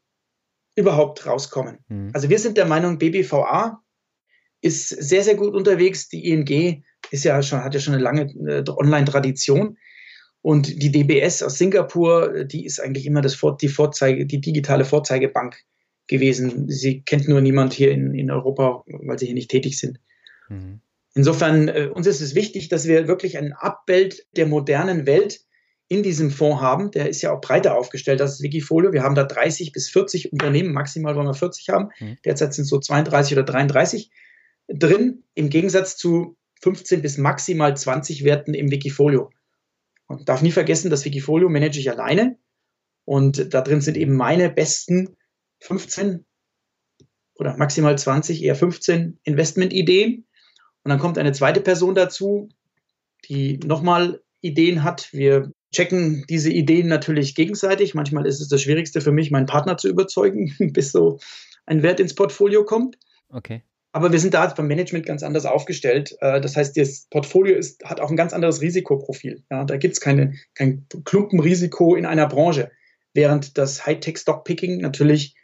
überhaupt 0.76 1.26
rauskommen. 1.26 1.78
Mhm. 1.88 2.10
Also 2.12 2.28
wir 2.28 2.38
sind 2.38 2.56
der 2.56 2.66
Meinung, 2.66 2.98
BBVA 2.98 3.82
ist 4.62 4.88
sehr, 4.88 5.22
sehr 5.24 5.34
gut 5.34 5.54
unterwegs. 5.54 6.08
Die 6.08 6.28
ING 6.28 6.84
ist 7.10 7.24
ja 7.24 7.42
schon, 7.42 7.64
hat 7.64 7.74
ja 7.74 7.80
schon 7.80 7.94
eine 7.94 8.02
lange 8.02 8.22
äh, 8.46 8.64
Online-Tradition. 8.68 9.76
Und 10.42 10.82
die 10.82 10.90
DBS 10.90 11.42
aus 11.42 11.58
Singapur, 11.58 12.44
die 12.44 12.64
ist 12.64 12.80
eigentlich 12.80 13.06
immer 13.06 13.20
das, 13.20 13.38
die 13.60 13.68
Vorzeige, 13.68 14.24
die 14.24 14.40
digitale 14.40 14.84
Vorzeigebank 14.84 15.62
gewesen. 16.10 16.68
Sie 16.68 17.02
kennt 17.02 17.28
nur 17.28 17.40
niemand 17.40 17.72
hier 17.72 17.90
in, 17.92 18.14
in 18.14 18.30
Europa, 18.30 18.84
weil 18.86 19.18
sie 19.18 19.26
hier 19.26 19.34
nicht 19.34 19.50
tätig 19.50 19.78
sind. 19.78 20.00
Mhm. 20.48 20.80
Insofern, 21.14 21.68
äh, 21.68 21.88
uns 21.92 22.06
ist 22.06 22.20
es 22.20 22.34
wichtig, 22.34 22.68
dass 22.68 22.86
wir 22.86 23.08
wirklich 23.08 23.38
ein 23.38 23.52
Abbild 23.52 24.26
der 24.36 24.46
modernen 24.46 25.06
Welt 25.06 25.40
in 25.88 26.02
diesem 26.02 26.30
Fonds 26.30 26.60
haben. 26.60 26.90
Der 26.90 27.08
ist 27.08 27.22
ja 27.22 27.32
auch 27.32 27.40
breiter 27.40 27.76
aufgestellt 27.76 28.20
als 28.20 28.42
Wikifolio. 28.42 28.92
Wir 28.92 29.02
haben 29.02 29.14
da 29.14 29.24
30 29.24 29.72
bis 29.72 29.88
40 29.88 30.32
Unternehmen, 30.32 30.72
maximal 30.72 31.16
wollen 31.16 31.26
wir 31.26 31.34
40 31.34 31.68
haben. 31.70 31.88
Mhm. 31.98 32.18
Derzeit 32.24 32.54
sind 32.54 32.64
es 32.64 32.70
so 32.70 32.78
32 32.78 33.36
oder 33.36 33.44
33 33.44 34.10
drin, 34.68 35.24
im 35.34 35.48
Gegensatz 35.48 35.96
zu 35.96 36.36
15 36.62 37.02
bis 37.02 37.18
maximal 37.18 37.76
20 37.76 38.24
Werten 38.24 38.54
im 38.54 38.70
Wikifolio. 38.70 39.30
Und 40.06 40.28
darf 40.28 40.42
nie 40.42 40.52
vergessen, 40.52 40.90
das 40.90 41.04
Wikifolio 41.04 41.48
manage 41.48 41.78
ich 41.78 41.90
alleine. 41.90 42.36
Und 43.04 43.54
da 43.54 43.60
drin 43.60 43.80
sind 43.80 43.96
eben 43.96 44.14
meine 44.14 44.50
besten 44.50 45.16
15 45.60 46.24
oder 47.34 47.56
maximal 47.56 47.96
20, 47.96 48.42
eher 48.42 48.54
15 48.54 49.18
Investmentideen. 49.24 50.26
Und 50.82 50.88
dann 50.88 50.98
kommt 50.98 51.18
eine 51.18 51.32
zweite 51.32 51.60
Person 51.60 51.94
dazu, 51.94 52.48
die 53.28 53.58
nochmal 53.58 54.22
Ideen 54.40 54.82
hat. 54.82 55.12
Wir 55.12 55.52
checken 55.72 56.24
diese 56.28 56.50
Ideen 56.50 56.88
natürlich 56.88 57.34
gegenseitig. 57.34 57.94
Manchmal 57.94 58.26
ist 58.26 58.40
es 58.40 58.48
das 58.48 58.62
Schwierigste 58.62 59.00
für 59.00 59.12
mich, 59.12 59.30
meinen 59.30 59.46
Partner 59.46 59.76
zu 59.76 59.88
überzeugen, 59.88 60.54
bis 60.72 60.92
so 60.92 61.18
ein 61.66 61.82
Wert 61.82 62.00
ins 62.00 62.14
Portfolio 62.14 62.64
kommt. 62.64 62.98
Okay. 63.28 63.62
Aber 63.92 64.12
wir 64.12 64.20
sind 64.20 64.34
da 64.34 64.46
beim 64.46 64.68
Management 64.68 65.06
ganz 65.06 65.22
anders 65.22 65.46
aufgestellt. 65.46 66.16
Äh, 66.20 66.40
das 66.40 66.56
heißt, 66.56 66.76
das 66.76 67.06
Portfolio 67.10 67.56
ist, 67.56 67.84
hat 67.84 68.00
auch 68.00 68.10
ein 68.10 68.16
ganz 68.16 68.32
anderes 68.32 68.60
Risikoprofil. 68.60 69.42
Ja, 69.50 69.64
da 69.64 69.76
gibt 69.76 69.94
es 69.94 70.00
kein 70.00 70.38
Klumpenrisiko 71.04 71.96
in 71.96 72.06
einer 72.06 72.28
Branche, 72.28 72.70
während 73.14 73.58
das 73.58 73.86
Hightech-Stockpicking 73.86 74.78
natürlich 74.80 75.34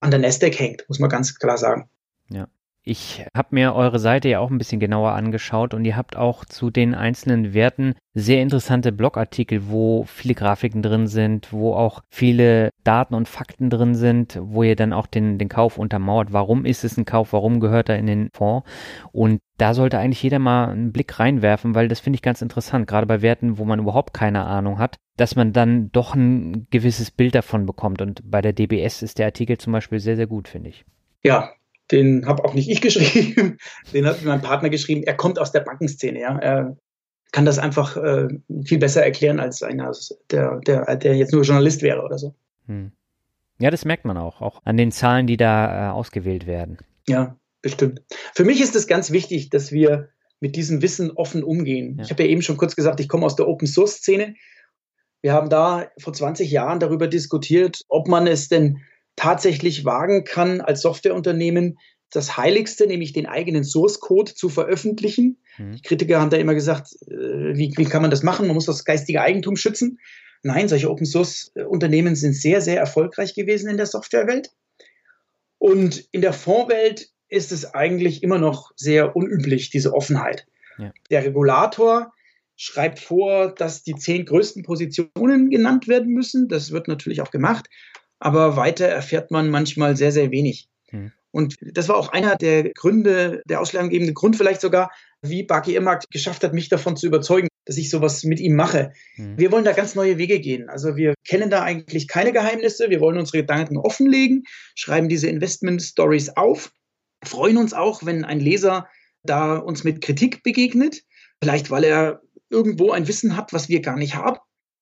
an 0.00 0.10
der 0.10 0.20
Nasdaq 0.20 0.58
hängt, 0.58 0.88
muss 0.88 0.98
man 0.98 1.10
ganz 1.10 1.38
klar 1.38 1.58
sagen. 1.58 1.88
Ja. 2.30 2.48
Ich 2.88 3.26
habe 3.36 3.48
mir 3.50 3.74
eure 3.74 3.98
Seite 3.98 4.28
ja 4.28 4.38
auch 4.38 4.48
ein 4.48 4.58
bisschen 4.58 4.78
genauer 4.78 5.10
angeschaut 5.10 5.74
und 5.74 5.84
ihr 5.84 5.96
habt 5.96 6.14
auch 6.14 6.44
zu 6.44 6.70
den 6.70 6.94
einzelnen 6.94 7.52
Werten 7.52 7.96
sehr 8.14 8.40
interessante 8.40 8.92
Blogartikel, 8.92 9.68
wo 9.68 10.04
viele 10.04 10.36
Grafiken 10.36 10.82
drin 10.82 11.08
sind, 11.08 11.52
wo 11.52 11.74
auch 11.74 12.02
viele 12.10 12.70
Daten 12.84 13.16
und 13.16 13.28
Fakten 13.28 13.70
drin 13.70 13.96
sind, 13.96 14.38
wo 14.40 14.62
ihr 14.62 14.76
dann 14.76 14.92
auch 14.92 15.08
den, 15.08 15.36
den 15.36 15.48
Kauf 15.48 15.78
untermauert. 15.78 16.32
Warum 16.32 16.64
ist 16.64 16.84
es 16.84 16.96
ein 16.96 17.04
Kauf? 17.04 17.32
Warum 17.32 17.58
gehört 17.58 17.88
er 17.88 17.98
in 17.98 18.06
den 18.06 18.28
Fonds? 18.32 18.64
Und 19.10 19.40
da 19.58 19.74
sollte 19.74 19.98
eigentlich 19.98 20.22
jeder 20.22 20.38
mal 20.38 20.68
einen 20.68 20.92
Blick 20.92 21.18
reinwerfen, 21.18 21.74
weil 21.74 21.88
das 21.88 21.98
finde 21.98 22.18
ich 22.18 22.22
ganz 22.22 22.40
interessant, 22.40 22.86
gerade 22.86 23.06
bei 23.06 23.20
Werten, 23.20 23.58
wo 23.58 23.64
man 23.64 23.80
überhaupt 23.80 24.14
keine 24.14 24.44
Ahnung 24.44 24.78
hat, 24.78 24.94
dass 25.16 25.34
man 25.34 25.52
dann 25.52 25.90
doch 25.90 26.14
ein 26.14 26.68
gewisses 26.70 27.10
Bild 27.10 27.34
davon 27.34 27.66
bekommt. 27.66 28.00
Und 28.00 28.20
bei 28.30 28.40
der 28.40 28.52
DBS 28.52 29.02
ist 29.02 29.18
der 29.18 29.26
Artikel 29.26 29.58
zum 29.58 29.72
Beispiel 29.72 29.98
sehr, 29.98 30.14
sehr 30.14 30.28
gut, 30.28 30.46
finde 30.46 30.68
ich. 30.68 30.84
Ja, 31.24 31.50
den 31.90 32.26
habe 32.26 32.44
auch 32.44 32.54
nicht 32.54 32.68
ich 32.68 32.80
geschrieben, 32.82 33.58
den 33.92 34.06
hat 34.06 34.24
mein 34.24 34.42
Partner 34.42 34.70
geschrieben. 34.70 35.02
Er 35.04 35.14
kommt 35.14 35.38
aus 35.38 35.52
der 35.52 35.60
Bankenszene, 35.60 36.20
ja. 36.20 36.38
Er 36.38 36.76
kann 37.32 37.44
das 37.44 37.58
einfach 37.58 37.96
äh, 37.96 38.28
viel 38.64 38.78
besser 38.78 39.04
erklären 39.04 39.40
als 39.40 39.62
einer, 39.62 39.92
der, 40.30 40.60
der, 40.60 40.96
der 40.96 41.16
jetzt 41.16 41.32
nur 41.32 41.42
Journalist 41.42 41.82
wäre 41.82 42.02
oder 42.02 42.18
so. 42.18 42.34
Hm. 42.66 42.92
Ja, 43.58 43.70
das 43.70 43.84
merkt 43.84 44.04
man 44.04 44.16
auch, 44.16 44.40
auch 44.40 44.62
an 44.64 44.76
den 44.76 44.92
Zahlen, 44.92 45.26
die 45.26 45.36
da 45.36 45.88
äh, 45.88 45.92
ausgewählt 45.92 46.46
werden. 46.46 46.78
Ja, 47.08 47.36
bestimmt. 47.62 48.02
Für 48.34 48.44
mich 48.44 48.60
ist 48.60 48.76
es 48.76 48.86
ganz 48.86 49.10
wichtig, 49.10 49.50
dass 49.50 49.72
wir 49.72 50.10
mit 50.40 50.56
diesem 50.56 50.82
Wissen 50.82 51.10
offen 51.10 51.42
umgehen. 51.42 51.96
Ja. 51.96 52.04
Ich 52.04 52.10
habe 52.10 52.24
ja 52.24 52.28
eben 52.28 52.42
schon 52.42 52.58
kurz 52.58 52.76
gesagt, 52.76 53.00
ich 53.00 53.08
komme 53.08 53.24
aus 53.24 53.36
der 53.36 53.48
Open 53.48 53.66
Source 53.66 53.96
Szene. 53.96 54.34
Wir 55.22 55.32
haben 55.32 55.48
da 55.48 55.90
vor 55.98 56.12
20 56.12 56.50
Jahren 56.50 56.78
darüber 56.78 57.08
diskutiert, 57.08 57.80
ob 57.88 58.08
man 58.08 58.26
es 58.26 58.48
denn 58.48 58.82
tatsächlich 59.16 59.84
wagen 59.84 60.24
kann, 60.24 60.60
als 60.60 60.82
Softwareunternehmen 60.82 61.78
das 62.10 62.36
Heiligste, 62.36 62.86
nämlich 62.86 63.12
den 63.12 63.26
eigenen 63.26 63.64
Source 63.64 64.00
Code 64.00 64.34
zu 64.34 64.48
veröffentlichen. 64.48 65.38
Mhm. 65.58 65.76
Die 65.76 65.82
Kritiker 65.82 66.20
haben 66.20 66.30
da 66.30 66.36
immer 66.36 66.54
gesagt, 66.54 66.88
äh, 67.08 67.56
wie, 67.56 67.72
wie 67.76 67.84
kann 67.84 68.02
man 68.02 68.10
das 68.10 68.22
machen? 68.22 68.46
Man 68.46 68.54
muss 68.54 68.66
das 68.66 68.84
geistige 68.84 69.22
Eigentum 69.22 69.56
schützen. 69.56 69.98
Nein, 70.42 70.68
solche 70.68 70.90
Open 70.90 71.06
Source 71.06 71.50
Unternehmen 71.68 72.14
sind 72.14 72.34
sehr, 72.34 72.60
sehr 72.60 72.78
erfolgreich 72.78 73.34
gewesen 73.34 73.68
in 73.68 73.76
der 73.76 73.86
Softwarewelt. 73.86 74.50
Und 75.58 76.06
in 76.12 76.20
der 76.20 76.32
Fondswelt 76.32 77.08
ist 77.28 77.50
es 77.50 77.74
eigentlich 77.74 78.22
immer 78.22 78.38
noch 78.38 78.70
sehr 78.76 79.16
unüblich, 79.16 79.70
diese 79.70 79.92
Offenheit. 79.92 80.46
Ja. 80.78 80.92
Der 81.10 81.24
Regulator 81.24 82.12
schreibt 82.54 83.00
vor, 83.00 83.52
dass 83.52 83.82
die 83.82 83.96
zehn 83.96 84.24
größten 84.24 84.62
Positionen 84.62 85.50
genannt 85.50 85.88
werden 85.88 86.12
müssen. 86.12 86.48
Das 86.48 86.70
wird 86.70 86.86
natürlich 86.86 87.20
auch 87.22 87.30
gemacht 87.30 87.68
aber 88.18 88.56
weiter 88.56 88.86
erfährt 88.86 89.30
man 89.30 89.50
manchmal 89.50 89.96
sehr, 89.96 90.12
sehr 90.12 90.30
wenig. 90.30 90.68
Hm. 90.88 91.12
Und 91.30 91.56
das 91.60 91.88
war 91.88 91.96
auch 91.96 92.12
einer 92.12 92.36
der 92.36 92.72
Gründe, 92.72 93.42
der 93.46 93.60
ausschlaggebende 93.60 94.14
Grund 94.14 94.36
vielleicht 94.36 94.62
sogar, 94.62 94.90
wie 95.20 95.42
Baki 95.42 95.74
Immarkt 95.74 96.10
geschafft 96.10 96.42
hat, 96.42 96.54
mich 96.54 96.70
davon 96.70 96.96
zu 96.96 97.06
überzeugen, 97.06 97.48
dass 97.66 97.76
ich 97.76 97.90
sowas 97.90 98.24
mit 98.24 98.40
ihm 98.40 98.56
mache. 98.56 98.92
Hm. 99.16 99.36
Wir 99.36 99.52
wollen 99.52 99.64
da 99.64 99.72
ganz 99.72 99.94
neue 99.94 100.16
Wege 100.18 100.40
gehen. 100.40 100.70
Also 100.70 100.96
wir 100.96 101.14
kennen 101.26 101.50
da 101.50 101.62
eigentlich 101.62 102.08
keine 102.08 102.32
Geheimnisse. 102.32 102.88
Wir 102.88 103.00
wollen 103.00 103.18
unsere 103.18 103.38
Gedanken 103.38 103.76
offenlegen, 103.76 104.44
schreiben 104.74 105.08
diese 105.08 105.28
Investment 105.28 105.82
Stories 105.82 106.30
auf, 106.30 106.72
freuen 107.22 107.58
uns 107.58 107.74
auch, 107.74 108.06
wenn 108.06 108.24
ein 108.24 108.40
Leser 108.40 108.88
da 109.22 109.56
uns 109.56 109.84
mit 109.84 110.00
Kritik 110.00 110.42
begegnet. 110.42 111.02
Vielleicht, 111.42 111.70
weil 111.70 111.84
er 111.84 112.22
irgendwo 112.48 112.92
ein 112.92 113.08
Wissen 113.08 113.36
hat, 113.36 113.52
was 113.52 113.68
wir 113.68 113.82
gar 113.82 113.96
nicht 113.96 114.14
haben 114.14 114.38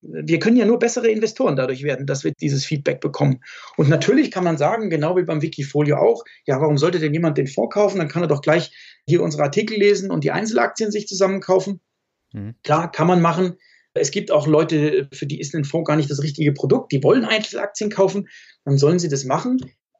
wir 0.07 0.39
können 0.39 0.57
ja 0.57 0.65
nur 0.65 0.79
bessere 0.79 1.09
Investoren 1.09 1.57
dadurch 1.57 1.83
werden, 1.83 2.07
dass 2.07 2.25
wir 2.25 2.33
dieses 2.33 2.65
Feedback 2.65 3.01
bekommen. 3.01 3.41
Und 3.77 3.89
natürlich 3.89 4.31
kann 4.31 4.45
man 4.45 4.59
sagen, 4.59 4.91
genau 4.91 5.17
wie 5.17 5.25
beim 5.25 5.43
Wikifolio 5.43 5.97
auch, 5.97 6.25
ja, 6.47 6.61
warum 6.61 6.79
sollte 6.79 6.99
denn 6.99 7.15
jemand 7.15 7.39
den 7.39 7.47
Fonds 7.47 7.75
kaufen? 7.75 7.99
Dann 7.99 8.09
kann 8.09 8.23
er 8.23 8.29
doch 8.29 8.43
gleich 8.43 8.71
hier 9.07 9.23
unsere 9.23 9.43
Artikel 9.45 9.79
lesen 9.79 10.11
und 10.11 10.25
die 10.25 10.31
Einzelaktien 10.31 10.91
sich 10.91 11.07
zusammenkaufen. 11.07 11.81
Mhm. 12.33 12.55
Klar, 12.63 12.91
kann 12.91 13.07
man 13.07 13.23
machen. 13.23 13.57
Es 13.95 14.11
gibt 14.11 14.31
auch 14.31 14.47
Leute, 14.47 15.09
für 15.13 15.27
die 15.27 15.41
ist 15.41 15.55
ein 15.55 15.65
Fonds 15.65 15.87
gar 15.87 15.97
nicht 15.97 16.11
das 16.11 16.23
richtige 16.23 16.53
Produkt. 16.53 16.93
Die 16.93 17.03
wollen 17.03 17.25
Einzelaktien 17.25 17.91
kaufen, 17.91 18.29
dann 18.65 18.77
sollen 18.77 18.99
sie 18.99 19.09
das 19.09 19.25
machen. 19.25 19.59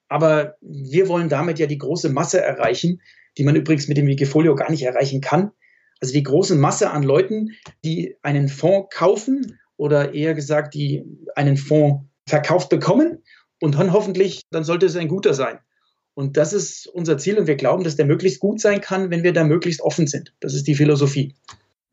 Aber 0.09 0.57
wir 0.61 1.09
wollen 1.09 1.29
damit 1.29 1.59
ja 1.59 1.67
die 1.67 1.79
große 1.79 2.11
Masse 2.11 2.41
erreichen, 2.41 3.01
die 3.39 3.45
man 3.45 3.57
übrigens 3.57 3.89
mit 3.89 3.97
dem 3.97 4.07
Wikifolio 4.07 4.55
gar 4.55 4.71
nicht 4.71 4.83
erreichen 4.83 5.21
kann. 5.21 5.53
Also 6.01 6.13
die 6.13 6.23
große 6.23 6.57
Masse 6.57 6.91
an 6.91 7.03
Leuten, 7.03 7.53
die 7.85 8.17
einen 8.23 8.49
Fonds 8.49 8.95
kaufen 8.95 9.59
oder 9.77 10.15
eher 10.15 10.35
gesagt, 10.35 10.75
die 10.75 11.05
einen 11.35 11.57
Fonds 11.57 12.05
verkauft 12.27 12.69
bekommen 12.69 13.23
und 13.61 13.77
dann 13.77 13.93
hoffentlich, 13.93 14.43
dann 14.51 14.65
sollte 14.65 14.87
es 14.87 14.97
ein 14.97 15.09
guter 15.09 15.35
sein. 15.35 15.59
Und 16.15 16.37
das 16.37 16.53
ist 16.53 16.87
unser 16.87 17.19
Ziel 17.19 17.39
und 17.39 17.47
wir 17.47 17.57
glauben, 17.57 17.83
dass 17.83 17.97
der 17.97 18.07
möglichst 18.07 18.41
gut 18.41 18.61
sein 18.61 18.81
kann, 18.81 19.11
wenn 19.11 19.25
wir 19.25 19.33
da 19.33 19.45
möglichst 19.45 19.83
offen 19.83 20.07
sind. 20.07 20.33
Das 20.41 20.55
ist 20.55 20.67
die 20.69 20.77
Philosophie. 20.77 21.35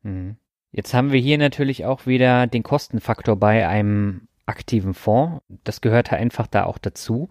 Mhm. 0.02 0.36
Jetzt 0.70 0.94
haben 0.94 1.12
wir 1.12 1.20
hier 1.20 1.36
natürlich 1.36 1.84
auch 1.84 2.06
wieder 2.06 2.46
den 2.46 2.62
Kostenfaktor 2.62 3.36
bei 3.36 3.68
einem 3.68 4.22
aktiven 4.46 4.94
Fonds. 4.94 5.42
Das 5.64 5.80
gehört 5.80 6.12
einfach 6.12 6.46
da 6.46 6.64
auch 6.64 6.78
dazu. 6.78 7.28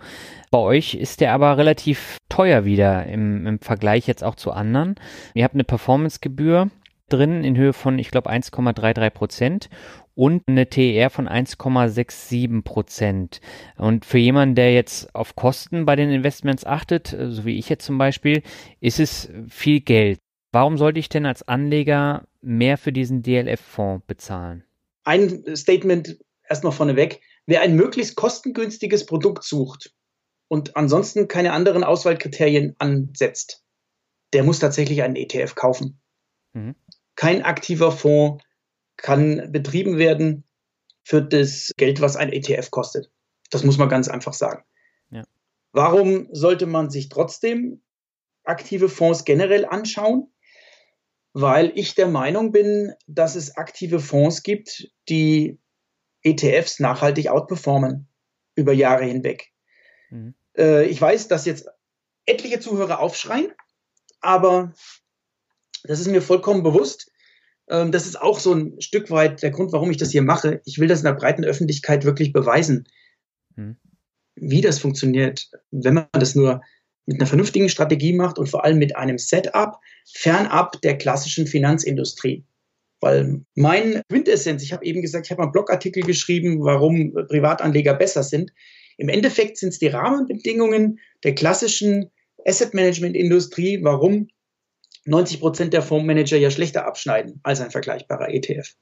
Bei 0.52 0.60
euch 0.60 0.94
ist 0.94 1.22
der 1.22 1.34
aber 1.34 1.58
relativ 1.58 2.18
teuer 2.30 2.66
wieder 2.66 3.06
im, 3.08 3.48
im 3.48 3.60
Vergleich 3.60 4.08
jetzt 4.08 4.24
auch 4.24 4.36
zu 4.36 4.52
anderen. 4.52 4.96
Ihr 5.34 5.44
habt 5.44 5.56
eine 5.56 5.64
Performancegebühr 5.64 6.70
drin 7.10 7.44
in 7.44 7.58
Höhe 7.58 7.74
von, 7.74 8.00
ich 8.00 8.12
glaube, 8.12 8.30
1,33 8.30 9.10
Prozent 9.10 9.70
und 10.16 10.44
eine 10.48 10.68
TER 10.68 11.10
von 11.10 11.28
1,67 11.28 12.64
Prozent. 12.64 13.42
Und 13.78 14.06
für 14.06 14.18
jemanden, 14.18 14.56
der 14.56 14.74
jetzt 14.74 15.14
auf 15.16 15.36
Kosten 15.36 15.86
bei 15.86 15.96
den 15.96 16.10
Investments 16.10 16.66
achtet, 16.66 17.14
äh, 17.14 17.32
so 17.32 17.46
wie 17.46 17.58
ich 17.58 17.70
jetzt 17.70 17.86
zum 17.86 17.98
Beispiel, 17.98 18.44
ist 18.80 19.00
es 19.00 19.30
viel 19.50 19.82
Geld. 19.82 20.20
Warum 20.52 20.78
sollte 20.78 21.00
ich 21.00 21.10
denn 21.10 21.26
als 21.26 21.48
Anleger 21.48 22.28
mehr 22.42 22.78
für 22.78 22.92
diesen 22.92 23.24
DLF-Fonds 23.24 24.06
bezahlen? 24.06 24.66
Ein 25.04 25.56
Statement 25.56 26.18
erstmal 26.48 26.74
vorneweg. 26.74 27.22
Wer 27.46 27.62
ein 27.62 27.76
möglichst 27.76 28.16
kostengünstiges 28.16 29.06
Produkt 29.06 29.44
sucht 29.44 29.94
und 30.48 30.76
ansonsten 30.76 31.28
keine 31.28 31.54
anderen 31.54 31.84
Auswahlkriterien 31.84 32.76
ansetzt, 32.78 33.64
der 34.34 34.44
muss 34.44 34.60
tatsächlich 34.60 35.02
einen 35.02 35.16
ETF 35.16 35.56
kaufen. 35.56 36.02
Mhm. 36.54 36.76
Kein 37.16 37.42
aktiver 37.42 37.92
Fonds 37.92 38.44
kann 38.98 39.52
betrieben 39.52 39.98
werden 39.98 40.44
für 41.04 41.22
das 41.22 41.72
Geld, 41.78 42.02
was 42.02 42.16
ein 42.16 42.32
ETF 42.32 42.72
kostet. 42.72 43.12
Das 43.50 43.64
muss 43.64 43.78
man 43.78 43.90
ganz 43.90 44.08
einfach 44.08 44.34
sagen. 44.34 44.64
Ja. 45.10 45.24
Warum 45.72 46.28
sollte 46.32 46.66
man 46.66 46.90
sich 46.90 47.10
trotzdem 47.10 47.82
aktive 48.44 48.90
Fonds 48.90 49.26
generell 49.26 49.66
anschauen? 49.66 50.32
Weil 51.34 51.72
ich 51.76 51.96
der 51.96 52.08
Meinung 52.08 52.52
bin, 52.52 52.94
dass 53.08 53.36
es 53.36 53.56
aktive 53.56 54.00
Fonds 54.00 54.44
gibt, 54.44 54.92
die 55.08 55.60
ETFs 56.24 56.80
nachhaltig 56.80 57.30
outperformen 57.30 58.08
über 58.56 58.74
Jahre 58.74 59.06
hinweg. 59.06 59.52
Mhm. 60.10 60.36
Äh, 60.58 60.86
ich 60.86 61.02
weiß, 61.02 61.28
dass 61.30 61.46
jetzt 61.46 61.68
etliche 62.26 62.60
Zuhörer 62.60 63.00
aufschreien, 63.00 63.52
aber 64.20 64.74
das 65.84 66.00
ist 66.00 66.08
mir 66.08 66.22
vollkommen 66.22 66.64
bewusst. 66.64 67.11
Ähm, 67.70 67.92
das 67.92 68.06
ist 68.06 68.22
auch 68.22 68.40
so 68.40 68.54
ein 68.54 68.80
Stück 68.82 69.12
weit 69.12 69.42
der 69.42 69.52
Grund, 69.52 69.72
warum 69.72 69.92
ich 69.92 69.98
das 69.98 70.12
hier 70.12 70.22
mache. 70.22 70.62
Ich 70.66 70.80
will 70.80 70.88
das 70.88 71.00
in 71.00 71.06
der 71.06 71.14
breiten 71.14 71.46
Öffentlichkeit 71.46 72.06
wirklich 72.06 72.34
beweisen, 72.34 72.88
mhm. 73.56 73.78
wie 74.36 74.62
das 74.62 74.80
funktioniert, 74.80 75.50
wenn 75.72 75.96
man 75.96 76.08
das 76.14 76.36
nur 76.36 76.62
mit 77.06 77.20
einer 77.20 77.28
vernünftigen 77.28 77.70
Strategie 77.70 78.14
macht 78.14 78.38
und 78.38 78.48
vor 78.48 78.64
allem 78.64 78.78
mit 78.78 78.96
einem 78.96 79.18
Setup 79.18 79.78
fernab 80.14 80.82
der 80.82 80.98
klassischen 80.98 81.48
Finanzindustrie. 81.48 82.46
Weil 83.00 83.42
mein 83.56 84.02
Quintessenz, 84.10 84.62
ich 84.62 84.74
habe 84.74 84.86
eben 84.86 85.02
gesagt, 85.02 85.26
ich 85.26 85.32
habe 85.32 85.42
einen 85.42 85.52
Blogartikel 85.52 86.04
geschrieben, 86.04 86.64
warum 86.64 87.14
Privatanleger 87.28 87.96
besser 87.96 88.22
sind. 88.22 88.52
Im 88.98 89.10
Endeffekt 89.10 89.58
sind 89.58 89.70
es 89.70 89.80
die 89.80 89.88
Rahmenbedingungen 89.88 91.00
der 91.24 91.34
klassischen 91.34 92.12
Asset 92.46 92.76
Management 92.76 93.16
Industrie, 93.16 93.80
warum 93.82 94.28
90 95.06 95.40
Prozent 95.40 95.74
der 95.74 95.82
Fondsmanager 95.82 96.38
ja 96.38 96.52
schlechter 96.52 96.86
abschneiden 96.86 97.40
als 97.44 97.62
ein 97.62 97.72
vergleichbarer 97.72 98.30
ETF. 98.30 98.76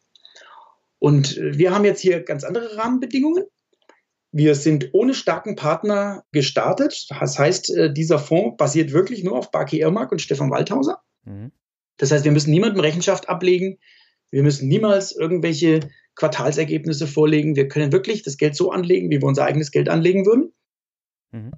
Und 0.99 1.38
wir 1.38 1.74
haben 1.74 1.86
jetzt 1.86 2.01
hier 2.01 2.22
ganz 2.22 2.43
andere 2.43 2.76
Rahmenbedingungen. 2.78 3.45
Wir 4.32 4.53
sind 4.53 4.89
ohne 4.91 5.13
starken 5.13 5.55
Partner 5.55 6.24
gestartet. 6.32 7.07
Das 7.09 7.39
heißt, 7.39 7.76
äh, 7.76 7.93
dieser 7.93 8.20
Fonds 8.20 8.57
basiert 8.57 8.91
wirklich 8.91 9.24
nur 9.24 9.38
auf 9.38 9.49
Baki 9.49 9.80
Irmak 9.80 10.11
und 10.11 10.22
Stefan 10.22 10.51
Waldhauser. 10.51 11.01
Mhm. 11.24 11.51
Das 11.97 12.11
heißt, 12.11 12.26
wir 12.26 12.32
müssen 12.32 12.51
niemandem 12.51 12.82
Rechenschaft 12.82 13.28
ablegen. 13.28 13.80
Wir 14.30 14.43
müssen 14.43 14.67
niemals 14.67 15.13
irgendwelche 15.13 15.89
Quartalsergebnisse 16.15 17.07
vorlegen. 17.07 17.55
Wir 17.55 17.67
können 17.67 17.91
wirklich 17.91 18.24
das 18.24 18.38
Geld 18.38 18.55
so 18.55 18.72
anlegen, 18.72 19.09
wie 19.09 19.20
wir 19.20 19.28
unser 19.28 19.45
eigenes 19.45 19.72
Geld 19.72 19.89
anlegen 19.89 20.26
würden. 20.26 20.53
Mhm. 21.32 21.51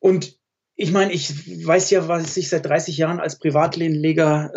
Und 0.00 0.37
ich 0.80 0.92
meine, 0.92 1.12
ich 1.12 1.66
weiß 1.66 1.90
ja, 1.90 2.06
was 2.06 2.36
ich 2.36 2.48
seit 2.48 2.64
30 2.64 2.96
Jahren 2.96 3.18
als 3.18 3.38
Privatlehnleger 3.40 4.54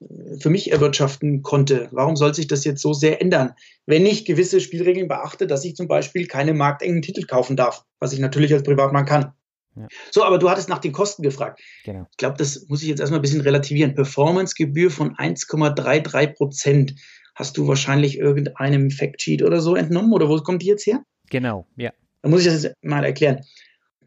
äh, 0.00 0.38
für 0.40 0.50
mich 0.50 0.72
erwirtschaften 0.72 1.42
konnte. 1.42 1.88
Warum 1.92 2.16
soll 2.16 2.34
sich 2.34 2.48
das 2.48 2.64
jetzt 2.64 2.82
so 2.82 2.92
sehr 2.92 3.22
ändern, 3.22 3.52
wenn 3.86 4.04
ich 4.04 4.24
gewisse 4.24 4.60
Spielregeln 4.60 5.06
beachte, 5.06 5.46
dass 5.46 5.64
ich 5.64 5.76
zum 5.76 5.86
Beispiel 5.86 6.26
keine 6.26 6.54
marktengen 6.54 7.02
Titel 7.02 7.24
kaufen 7.24 7.56
darf, 7.56 7.84
was 8.00 8.12
ich 8.12 8.18
natürlich 8.18 8.52
als 8.52 8.64
Privatmann 8.64 9.06
kann? 9.06 9.32
Ja. 9.76 9.86
So, 10.10 10.24
aber 10.24 10.38
du 10.38 10.50
hattest 10.50 10.68
nach 10.68 10.80
den 10.80 10.92
Kosten 10.92 11.22
gefragt. 11.22 11.60
Genau. 11.84 12.06
Ich 12.10 12.16
glaube, 12.16 12.36
das 12.36 12.66
muss 12.68 12.82
ich 12.82 12.88
jetzt 12.88 12.98
erstmal 12.98 13.20
ein 13.20 13.22
bisschen 13.22 13.40
relativieren. 13.40 13.94
Performancegebühr 13.94 14.90
von 14.90 15.14
1,33 15.14 16.34
Prozent. 16.34 16.94
Hast 17.36 17.56
du 17.56 17.68
wahrscheinlich 17.68 18.18
irgendeinem 18.18 18.90
Factsheet 18.90 19.42
oder 19.42 19.60
so 19.60 19.76
entnommen 19.76 20.12
oder 20.12 20.28
wo 20.28 20.36
kommt 20.38 20.62
die 20.62 20.66
jetzt 20.66 20.86
her? 20.86 21.04
Genau, 21.30 21.68
ja. 21.76 21.92
Dann 22.22 22.32
muss 22.32 22.44
ich 22.44 22.52
das 22.52 22.72
mal 22.82 23.04
erklären. 23.04 23.44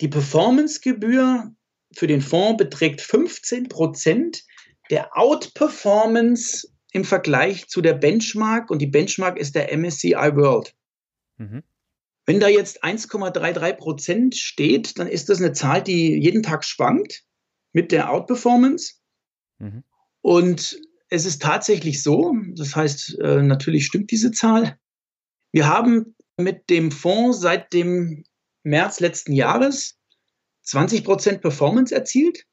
Die 0.01 0.07
Performancegebühr 0.07 1.51
für 1.93 2.07
den 2.07 2.21
Fonds 2.21 2.57
beträgt 2.57 3.01
15 3.01 3.69
Prozent 3.69 4.43
der 4.89 5.17
Outperformance 5.17 6.67
im 6.91 7.03
Vergleich 7.03 7.67
zu 7.67 7.81
der 7.81 7.93
Benchmark 7.93 8.69
und 8.69 8.79
die 8.79 8.87
Benchmark 8.87 9.37
ist 9.37 9.55
der 9.55 9.75
MSCI 9.75 10.13
World. 10.13 10.75
Mhm. 11.37 11.63
Wenn 12.25 12.39
da 12.39 12.47
jetzt 12.47 12.83
1,33 12.83 13.73
Prozent 13.73 14.35
steht, 14.35 14.99
dann 14.99 15.07
ist 15.07 15.29
das 15.29 15.39
eine 15.39 15.53
Zahl, 15.53 15.81
die 15.81 16.17
jeden 16.17 16.43
Tag 16.43 16.65
schwankt 16.65 17.23
mit 17.71 17.91
der 17.91 18.11
Outperformance. 18.11 18.95
Mhm. 19.59 19.83
Und 20.21 20.79
es 21.09 21.25
ist 21.25 21.41
tatsächlich 21.41 22.03
so, 22.03 22.35
das 22.55 22.75
heißt, 22.75 23.19
äh, 23.19 23.41
natürlich 23.41 23.85
stimmt 23.85 24.11
diese 24.11 24.31
Zahl. 24.31 24.77
Wir 25.53 25.67
haben 25.67 26.15
mit 26.35 26.69
dem 26.69 26.91
Fonds 26.91 27.39
seit 27.39 27.71
dem 27.71 28.25
März 28.67 28.99
letzten 28.99 29.33
Jahres 29.33 29.97
20 30.63 31.03
Prozent 31.03 31.41
Performance 31.41 31.93
erzielt. 31.93 32.43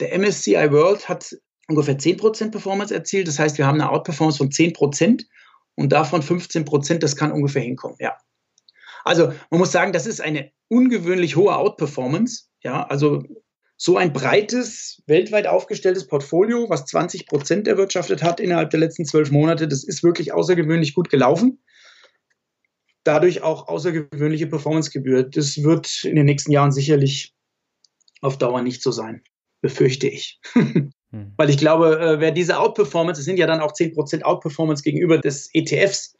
Der 0.00 0.18
MSCI 0.18 0.70
World 0.70 1.08
hat 1.08 1.36
ungefähr 1.68 1.98
10 1.98 2.16
Prozent 2.16 2.52
Performance 2.52 2.94
erzielt. 2.94 3.28
Das 3.28 3.38
heißt, 3.38 3.58
wir 3.58 3.66
haben 3.66 3.80
eine 3.80 3.90
Outperformance 3.90 4.38
von 4.38 4.50
10 4.50 4.72
Prozent 4.72 5.26
und 5.74 5.92
davon 5.92 6.22
15 6.22 6.64
Prozent, 6.64 7.02
das 7.02 7.16
kann 7.16 7.32
ungefähr 7.32 7.62
hinkommen, 7.62 7.96
ja. 7.98 8.16
Also 9.04 9.32
man 9.50 9.58
muss 9.58 9.72
sagen, 9.72 9.92
das 9.92 10.06
ist 10.06 10.20
eine 10.20 10.52
ungewöhnlich 10.68 11.34
hohe 11.36 11.56
Outperformance. 11.56 12.44
Ja, 12.62 12.86
also 12.86 13.24
so 13.76 13.96
ein 13.96 14.12
breites, 14.12 15.02
weltweit 15.06 15.48
aufgestelltes 15.48 16.06
Portfolio, 16.06 16.70
was 16.70 16.86
20 16.86 17.26
Prozent 17.26 17.66
erwirtschaftet 17.66 18.22
hat 18.22 18.38
innerhalb 18.38 18.70
der 18.70 18.78
letzten 18.78 19.04
zwölf 19.04 19.32
Monate, 19.32 19.66
das 19.66 19.82
ist 19.82 20.04
wirklich 20.04 20.32
außergewöhnlich 20.32 20.94
gut 20.94 21.10
gelaufen. 21.10 21.64
Dadurch 23.04 23.42
auch 23.42 23.68
außergewöhnliche 23.68 24.46
Performancegebühr. 24.46 25.24
Das 25.24 25.62
wird 25.62 26.04
in 26.04 26.16
den 26.16 26.26
nächsten 26.26 26.52
Jahren 26.52 26.72
sicherlich 26.72 27.34
auf 28.20 28.38
Dauer 28.38 28.62
nicht 28.62 28.82
so 28.82 28.92
sein, 28.92 29.22
befürchte 29.60 30.08
ich. 30.08 30.40
hm. 30.52 30.92
Weil 31.36 31.50
ich 31.50 31.58
glaube, 31.58 32.00
äh, 32.00 32.20
wer 32.20 32.30
diese 32.30 32.58
Outperformance, 32.58 33.20
es 33.20 33.26
sind 33.26 33.38
ja 33.38 33.46
dann 33.46 33.60
auch 33.60 33.72
10% 33.72 34.22
Outperformance 34.22 34.82
gegenüber 34.82 35.18
des 35.18 35.50
ETFs, 35.52 36.16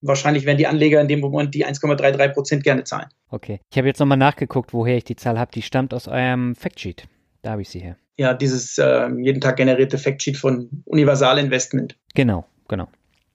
wahrscheinlich 0.00 0.44
werden 0.44 0.58
die 0.58 0.66
Anleger 0.66 1.00
in 1.00 1.08
dem 1.08 1.20
Moment 1.20 1.54
die 1.54 1.66
1,33 1.66 2.28
Prozent 2.32 2.64
gerne 2.64 2.84
zahlen. 2.84 3.08
Okay. 3.30 3.60
Ich 3.70 3.78
habe 3.78 3.88
jetzt 3.88 4.00
nochmal 4.00 4.18
nachgeguckt, 4.18 4.72
woher 4.72 4.96
ich 4.96 5.04
die 5.04 5.16
Zahl 5.16 5.38
habe. 5.38 5.52
Die 5.52 5.62
stammt 5.62 5.94
aus 5.94 6.08
eurem 6.08 6.54
Factsheet. 6.54 7.04
Da 7.42 7.52
habe 7.52 7.62
ich 7.62 7.68
sie 7.68 7.80
her. 7.80 7.96
Ja, 8.18 8.34
dieses 8.34 8.78
äh, 8.78 9.08
jeden 9.20 9.40
Tag 9.40 9.56
generierte 9.56 9.98
Factsheet 9.98 10.36
von 10.36 10.68
Universal 10.84 11.38
Investment. 11.38 11.96
Genau, 12.14 12.44
genau. 12.68 12.88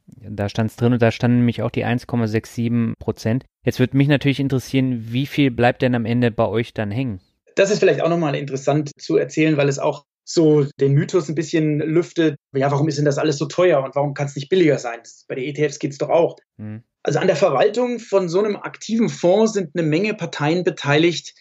Da 0.07 0.49
stand 0.49 0.71
es 0.71 0.77
drin 0.77 0.93
und 0.93 1.01
da 1.01 1.11
standen 1.11 1.37
nämlich 1.37 1.61
auch 1.61 1.71
die 1.71 1.85
1,67 1.85 2.93
Prozent. 2.97 3.45
Jetzt 3.63 3.79
würde 3.79 3.97
mich 3.97 4.07
natürlich 4.07 4.39
interessieren, 4.39 5.11
wie 5.11 5.25
viel 5.25 5.51
bleibt 5.51 5.81
denn 5.81 5.95
am 5.95 6.05
Ende 6.05 6.31
bei 6.31 6.47
euch 6.47 6.73
dann 6.73 6.91
hängen? 6.91 7.19
Das 7.55 7.71
ist 7.71 7.79
vielleicht 7.79 8.01
auch 8.01 8.09
nochmal 8.09 8.35
interessant 8.35 8.91
zu 8.97 9.17
erzählen, 9.17 9.57
weil 9.57 9.67
es 9.67 9.79
auch 9.79 10.05
so 10.23 10.65
den 10.79 10.93
Mythos 10.93 11.29
ein 11.29 11.35
bisschen 11.35 11.79
lüftet, 11.79 12.35
ja, 12.53 12.69
warum 12.69 12.87
ist 12.89 12.97
denn 12.97 13.05
das 13.05 13.17
alles 13.17 13.37
so 13.37 13.45
teuer 13.45 13.81
und 13.83 13.95
warum 13.95 14.13
kann 14.13 14.27
es 14.27 14.35
nicht 14.35 14.49
billiger 14.49 14.77
sein? 14.77 14.99
Bei 15.27 15.35
den 15.35 15.45
ETFs 15.45 15.79
geht 15.79 15.91
es 15.91 15.97
doch 15.97 16.09
auch. 16.09 16.35
Mhm. 16.57 16.83
Also 17.01 17.19
an 17.19 17.27
der 17.27 17.37
Verwaltung 17.37 17.99
von 17.99 18.27
so 18.27 18.39
einem 18.39 18.57
aktiven 18.57 19.07
Fonds 19.07 19.53
sind 19.53 19.71
eine 19.73 19.87
Menge 19.87 20.13
Parteien 20.13 20.65
beteiligt, 20.65 21.33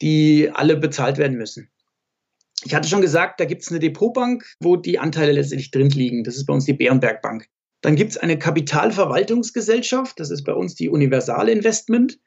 die 0.00 0.50
alle 0.52 0.76
bezahlt 0.76 1.18
werden 1.18 1.36
müssen. 1.36 1.70
Ich 2.64 2.74
hatte 2.74 2.88
schon 2.88 3.02
gesagt, 3.02 3.38
da 3.38 3.44
gibt 3.44 3.62
es 3.62 3.68
eine 3.68 3.80
Depotbank, 3.80 4.44
wo 4.60 4.76
die 4.76 4.98
Anteile 4.98 5.32
letztendlich 5.32 5.70
drin 5.70 5.90
liegen. 5.90 6.24
Das 6.24 6.36
ist 6.36 6.46
bei 6.46 6.54
uns 6.54 6.64
die 6.64 6.72
Bärenberg 6.72 7.20
Bank. 7.20 7.46
Dann 7.86 7.94
gibt 7.94 8.10
es 8.10 8.18
eine 8.18 8.36
Kapitalverwaltungsgesellschaft, 8.36 10.18
das 10.18 10.32
ist 10.32 10.42
bei 10.42 10.52
uns 10.52 10.74
die 10.74 10.88
Universal 10.88 11.48
Investment. 11.48 12.18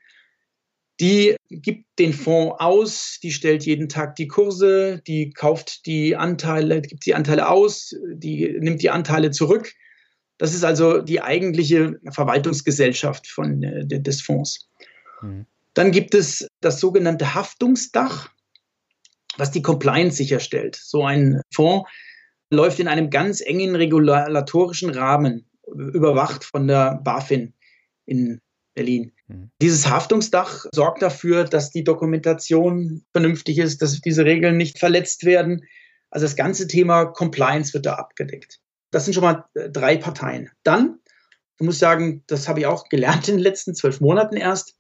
Die 1.02 1.36
gibt 1.50 1.84
den 2.00 2.14
Fonds 2.14 2.56
aus, 2.60 3.20
die 3.22 3.34
stellt 3.34 3.66
jeden 3.66 3.90
Tag 3.90 4.16
die 4.16 4.30
Kurse, 4.30 5.02
die 5.06 5.32
kauft 5.32 5.86
die 5.86 6.16
Anteile, 6.16 6.82
gibt 6.82 7.06
die 7.06 7.14
Anteile 7.14 7.50
aus, 7.50 7.94
die 8.14 8.58
nimmt 8.62 8.82
die 8.82 8.90
Anteile 8.90 9.32
zurück. 9.32 9.74
Das 10.38 10.54
ist 10.54 10.64
also 10.64 11.02
die 11.02 11.22
eigentliche 11.22 12.00
Verwaltungsgesellschaft 12.10 13.28
von, 13.28 13.62
äh, 13.62 13.86
des 13.86 14.22
Fonds. 14.22 14.70
Mhm. 15.22 15.46
Dann 15.74 15.92
gibt 15.92 16.16
es 16.16 16.48
das 16.62 16.80
sogenannte 16.80 17.36
Haftungsdach, 17.36 18.30
was 19.36 19.52
die 19.52 19.62
Compliance 19.62 20.16
sicherstellt. 20.16 20.80
So 20.82 21.04
ein 21.04 21.42
Fonds 21.54 21.86
läuft 22.50 22.80
in 22.80 22.88
einem 22.88 23.10
ganz 23.10 23.42
engen 23.42 23.76
regulatorischen 23.76 24.90
Rahmen, 24.90 25.49
überwacht 25.74 26.44
von 26.44 26.68
der 26.68 27.00
BaFin 27.04 27.54
in 28.06 28.40
Berlin. 28.74 29.12
Mhm. 29.28 29.52
Dieses 29.62 29.90
Haftungsdach 29.90 30.66
sorgt 30.74 31.02
dafür, 31.02 31.44
dass 31.44 31.72
die 31.72 31.84
Dokumentation 31.84 33.04
vernünftig 33.12 33.58
ist, 33.58 33.82
dass 33.82 34.00
diese 34.02 34.26
Regeln 34.26 34.58
nicht 34.58 34.80
verletzt 34.80 35.26
werden. 35.26 35.66
Also 36.10 36.26
das 36.26 36.36
ganze 36.36 36.68
Thema 36.68 37.06
Compliance 37.06 37.74
wird 37.74 37.86
da 37.86 37.96
abgedeckt. 37.96 38.60
Das 38.92 39.06
sind 39.06 39.14
schon 39.14 39.24
mal 39.24 39.46
äh, 39.54 39.70
drei 39.70 39.98
Parteien. 39.98 40.50
Dann, 40.64 41.00
ich 41.60 41.66
muss 41.66 41.80
sagen, 41.80 42.24
das 42.28 42.48
habe 42.48 42.62
ich 42.62 42.66
auch 42.66 42.90
gelernt 42.90 43.28
in 43.28 43.36
den 43.36 43.44
letzten 43.44 43.76
zwölf 43.76 44.02
Monaten 44.02 44.38
erst, 44.38 44.76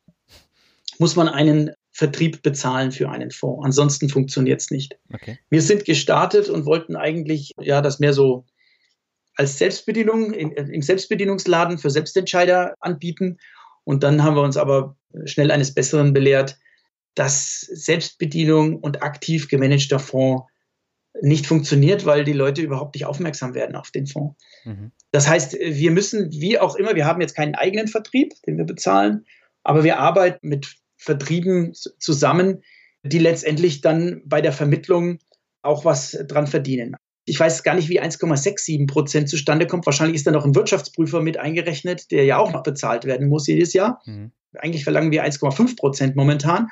muss 0.97 1.15
man 1.15 1.27
einen 1.27 1.71
Vertrieb 1.91 2.41
bezahlen 2.41 2.91
für 2.91 3.09
einen 3.09 3.31
Fonds. 3.31 3.65
Ansonsten 3.65 4.09
funktioniert 4.09 4.61
es 4.61 4.71
nicht. 4.71 4.97
Okay. 5.13 5.37
Wir 5.49 5.61
sind 5.61 5.83
gestartet 5.85 6.47
und 6.47 6.65
wollten 6.65 6.95
eigentlich 6.95 7.51
ja 7.59 7.81
das 7.81 7.99
mehr 7.99 8.13
so 8.13 8.45
als 9.39 9.57
Selbstbedienung 9.57 10.33
in, 10.33 10.51
im 10.51 10.81
Selbstbedienungsladen 10.81 11.77
für 11.77 11.89
Selbstentscheider 11.89 12.75
anbieten 12.81 13.37
und 13.85 14.03
dann 14.03 14.21
haben 14.21 14.35
wir 14.35 14.43
uns 14.43 14.57
aber 14.57 14.97
schnell 15.23 15.49
eines 15.49 15.73
Besseren 15.73 16.11
belehrt, 16.11 16.59
dass 17.15 17.61
Selbstbedienung 17.61 18.79
und 18.79 19.01
aktiv 19.01 19.47
gemanagter 19.47 19.97
Fonds 19.97 20.43
nicht 21.21 21.47
funktioniert, 21.47 22.05
weil 22.05 22.25
die 22.25 22.33
Leute 22.33 22.61
überhaupt 22.61 22.95
nicht 22.95 23.05
aufmerksam 23.05 23.53
werden 23.53 23.77
auf 23.77 23.91
den 23.91 24.07
Fonds. 24.07 24.35
Mhm. 24.65 24.91
Das 25.11 25.27
heißt, 25.27 25.53
wir 25.53 25.91
müssen, 25.91 26.31
wie 26.33 26.59
auch 26.59 26.75
immer, 26.75 26.95
wir 26.95 27.05
haben 27.05 27.21
jetzt 27.21 27.35
keinen 27.35 27.55
eigenen 27.55 27.87
Vertrieb, 27.87 28.33
den 28.45 28.57
wir 28.57 28.65
bezahlen, 28.65 29.25
aber 29.63 29.85
wir 29.85 29.99
arbeiten 29.99 30.49
mit 30.49 30.75
Vertrieben 30.97 31.73
zusammen, 31.73 32.61
die 33.03 33.19
letztendlich 33.19 33.79
dann 33.79 34.21
bei 34.25 34.41
der 34.41 34.51
Vermittlung 34.51 35.19
auch 35.61 35.85
was 35.85 36.11
dran 36.27 36.45
verdienen. 36.45 36.97
Ich 37.29 37.39
weiß 37.39 37.63
gar 37.63 37.75
nicht, 37.75 37.89
wie 37.89 38.01
1,67 38.01 38.87
Prozent 38.87 39.29
zustande 39.29 39.67
kommt. 39.67 39.85
Wahrscheinlich 39.85 40.15
ist 40.15 40.27
da 40.27 40.31
noch 40.31 40.45
ein 40.45 40.55
Wirtschaftsprüfer 40.55 41.21
mit 41.21 41.37
eingerechnet, 41.37 42.11
der 42.11 42.25
ja 42.25 42.37
auch 42.37 42.51
noch 42.51 42.63
bezahlt 42.63 43.05
werden 43.05 43.29
muss 43.29 43.47
jedes 43.47 43.73
Jahr. 43.73 44.01
Mhm. 44.05 44.31
Eigentlich 44.57 44.83
verlangen 44.83 45.11
wir 45.11 45.23
1,5 45.23 45.77
Prozent 45.77 46.15
momentan. 46.15 46.69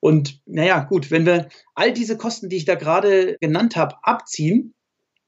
Und 0.00 0.40
naja, 0.46 0.80
gut, 0.80 1.10
wenn 1.10 1.26
wir 1.26 1.48
all 1.74 1.92
diese 1.92 2.16
Kosten, 2.16 2.48
die 2.48 2.56
ich 2.56 2.64
da 2.64 2.74
gerade 2.74 3.36
genannt 3.40 3.76
habe, 3.76 3.96
abziehen, 4.02 4.74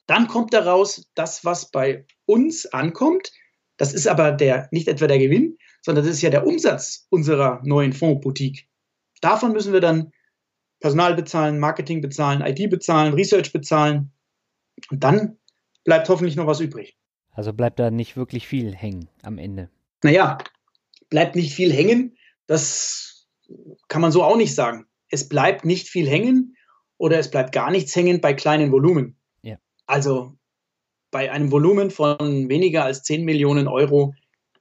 dann 0.06 0.26
kommt 0.26 0.52
daraus 0.52 1.08
das, 1.14 1.44
was 1.44 1.70
bei 1.70 2.06
uns 2.26 2.66
ankommt. 2.66 3.30
Das 3.76 3.94
ist 3.94 4.08
aber 4.08 4.32
der, 4.32 4.68
nicht 4.72 4.88
etwa 4.88 5.06
der 5.06 5.18
Gewinn, 5.18 5.58
sondern 5.80 6.04
das 6.04 6.14
ist 6.14 6.22
ja 6.22 6.30
der 6.30 6.46
Umsatz 6.46 7.06
unserer 7.10 7.60
neuen 7.64 7.92
Fondsboutique. 7.92 8.66
Davon 9.20 9.52
müssen 9.52 9.72
wir 9.72 9.80
dann 9.80 10.12
Personal 10.80 11.14
bezahlen, 11.14 11.60
Marketing 11.60 12.00
bezahlen, 12.00 12.42
IT 12.42 12.68
bezahlen, 12.68 13.14
Research 13.14 13.52
bezahlen. 13.52 14.12
Und 14.90 15.04
dann 15.04 15.38
bleibt 15.84 16.08
hoffentlich 16.08 16.36
noch 16.36 16.46
was 16.46 16.60
übrig. 16.60 16.96
Also 17.30 17.52
bleibt 17.52 17.78
da 17.78 17.90
nicht 17.90 18.16
wirklich 18.16 18.46
viel 18.46 18.74
hängen 18.74 19.08
am 19.22 19.38
Ende. 19.38 19.70
Naja, 20.02 20.38
bleibt 21.08 21.34
nicht 21.34 21.54
viel 21.54 21.72
hängen. 21.72 22.16
Das 22.46 23.28
kann 23.88 24.02
man 24.02 24.12
so 24.12 24.22
auch 24.22 24.36
nicht 24.36 24.54
sagen. 24.54 24.86
Es 25.08 25.28
bleibt 25.28 25.64
nicht 25.64 25.88
viel 25.88 26.08
hängen 26.08 26.56
oder 26.98 27.18
es 27.18 27.30
bleibt 27.30 27.52
gar 27.52 27.70
nichts 27.70 27.94
hängen 27.96 28.20
bei 28.20 28.34
kleinen 28.34 28.72
Volumen. 28.72 29.16
Ja. 29.42 29.56
Also 29.86 30.34
bei 31.10 31.30
einem 31.30 31.50
Volumen 31.50 31.90
von 31.90 32.48
weniger 32.48 32.84
als 32.84 33.02
10 33.02 33.24
Millionen 33.24 33.68
Euro 33.68 34.14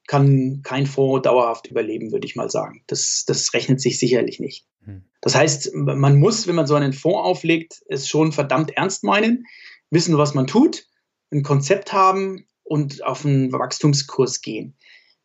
kann 0.07 0.61
kein 0.63 0.85
Fonds 0.85 1.23
dauerhaft 1.23 1.67
überleben, 1.67 2.11
würde 2.11 2.25
ich 2.25 2.35
mal 2.35 2.49
sagen. 2.49 2.83
Das, 2.87 3.23
das 3.25 3.53
rechnet 3.53 3.79
sich 3.79 3.99
sicherlich 3.99 4.39
nicht. 4.39 4.65
Hm. 4.83 5.03
Das 5.21 5.35
heißt, 5.35 5.73
man 5.73 6.19
muss, 6.19 6.47
wenn 6.47 6.55
man 6.55 6.67
so 6.67 6.75
einen 6.75 6.93
Fonds 6.93 7.19
auflegt, 7.19 7.81
es 7.87 8.09
schon 8.09 8.31
verdammt 8.31 8.71
ernst 8.71 9.03
meinen, 9.03 9.45
wissen, 9.91 10.17
was 10.17 10.33
man 10.33 10.47
tut, 10.47 10.87
ein 11.31 11.43
Konzept 11.43 11.93
haben 11.93 12.45
und 12.63 13.03
auf 13.03 13.25
einen 13.25 13.51
Wachstumskurs 13.51 14.41
gehen. 14.41 14.75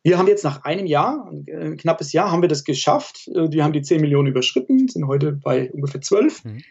Wir 0.03 0.19
haben 0.19 0.29
jetzt 0.29 0.45
nach 0.45 0.63
einem 0.63 0.87
Jahr, 0.87 1.29
ein 1.29 1.47
äh, 1.49 1.77
knappes 1.77 2.13
Jahr, 2.13 2.31
haben 2.31 2.43
wir 2.43 2.49
das 2.49 2.65
geschafft. 2.65 3.29
Äh, 3.29 3.51
wir 3.51 3.65
haben 3.65 3.73
die 3.73 3.83
10 3.83 4.01
Millionen 4.01 4.29
überschritten, 4.29 4.89
sind 4.89 5.07
heute 5.09 5.33
bei 5.33 5.71
ungefähr 5.73 6.01
12. 6.01 6.45
Mhm. 6.45 6.63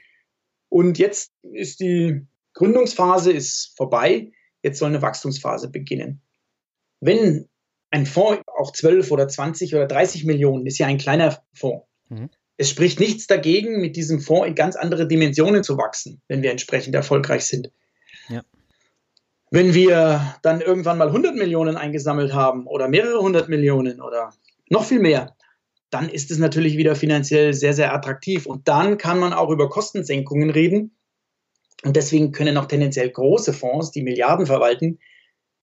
Und 0.69 0.97
jetzt 0.97 1.33
ist 1.41 1.79
die 1.79 2.25
Gründungsphase 2.53 3.31
ist 3.31 3.73
vorbei. 3.75 4.31
Jetzt 4.63 4.79
soll 4.79 4.89
eine 4.89 5.01
Wachstumsphase 5.01 5.69
beginnen. 5.69 6.21
Wenn 7.01 7.49
ein 7.91 8.05
Fonds 8.05 8.41
auch 8.47 8.71
12 8.71 9.11
oder 9.11 9.27
20 9.27 9.75
oder 9.75 9.85
30 9.87 10.25
Millionen 10.25 10.65
ist 10.65 10.77
ja 10.77 10.87
ein 10.87 10.97
kleiner 10.97 11.41
Fonds. 11.53 11.85
Mhm. 12.09 12.29
Es 12.57 12.69
spricht 12.69 12.99
nichts 12.99 13.27
dagegen, 13.27 13.81
mit 13.81 13.97
diesem 13.97 14.21
Fonds 14.21 14.47
in 14.47 14.55
ganz 14.55 14.77
andere 14.77 15.07
Dimensionen 15.07 15.63
zu 15.63 15.77
wachsen, 15.77 16.21
wenn 16.27 16.41
wir 16.41 16.51
entsprechend 16.51 16.95
erfolgreich 16.95 17.45
sind. 17.45 17.71
Ja. 18.29 18.41
Wenn 19.51 19.73
wir 19.73 20.35
dann 20.41 20.61
irgendwann 20.61 20.97
mal 20.97 21.07
100 21.07 21.35
Millionen 21.35 21.77
eingesammelt 21.77 22.33
haben 22.33 22.67
oder 22.67 22.87
mehrere 22.87 23.19
hundert 23.19 23.47
Millionen 23.47 24.01
oder 24.01 24.33
noch 24.69 24.83
viel 24.83 24.99
mehr, 24.99 25.35
dann 25.89 26.09
ist 26.09 26.31
es 26.31 26.39
natürlich 26.39 26.77
wieder 26.77 26.95
finanziell 26.95 27.53
sehr, 27.53 27.73
sehr 27.73 27.93
attraktiv. 27.93 28.45
Und 28.45 28.67
dann 28.67 28.97
kann 28.97 29.19
man 29.19 29.33
auch 29.33 29.49
über 29.49 29.69
Kostensenkungen 29.69 30.49
reden. 30.49 30.97
Und 31.83 31.95
deswegen 31.95 32.31
können 32.31 32.57
auch 32.57 32.65
tendenziell 32.65 33.09
große 33.09 33.53
Fonds, 33.53 33.91
die 33.91 34.01
Milliarden 34.01 34.45
verwalten, 34.45 34.99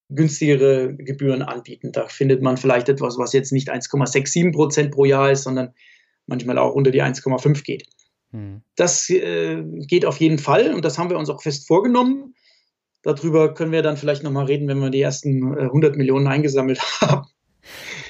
günstigere 0.08 0.94
Gebühren 0.94 1.42
anbieten. 1.42 1.92
Da 1.92 2.06
findet 2.06 2.42
man 2.42 2.56
vielleicht 2.56 2.88
etwas, 2.88 3.18
was 3.18 3.32
jetzt 3.32 3.52
nicht 3.52 3.70
1,67 3.70 4.52
Prozent 4.52 4.92
pro 4.92 5.04
Jahr 5.04 5.30
ist, 5.30 5.42
sondern 5.42 5.74
manchmal 6.26 6.58
auch 6.58 6.74
unter 6.74 6.90
die 6.90 7.02
1,5 7.02 7.64
geht. 7.64 7.86
Hm. 8.30 8.62
Das 8.76 9.10
äh, 9.10 9.62
geht 9.86 10.06
auf 10.06 10.18
jeden 10.18 10.38
Fall 10.38 10.74
und 10.74 10.84
das 10.84 10.98
haben 10.98 11.10
wir 11.10 11.18
uns 11.18 11.28
auch 11.28 11.42
fest 11.42 11.66
vorgenommen. 11.66 12.31
Darüber 13.02 13.52
können 13.54 13.72
wir 13.72 13.82
dann 13.82 13.96
vielleicht 13.96 14.22
nochmal 14.22 14.46
reden, 14.46 14.68
wenn 14.68 14.78
wir 14.78 14.90
die 14.90 15.00
ersten 15.00 15.58
100 15.58 15.94
äh, 15.94 15.98
Millionen 15.98 16.26
eingesammelt 16.26 16.80
haben. 17.00 17.26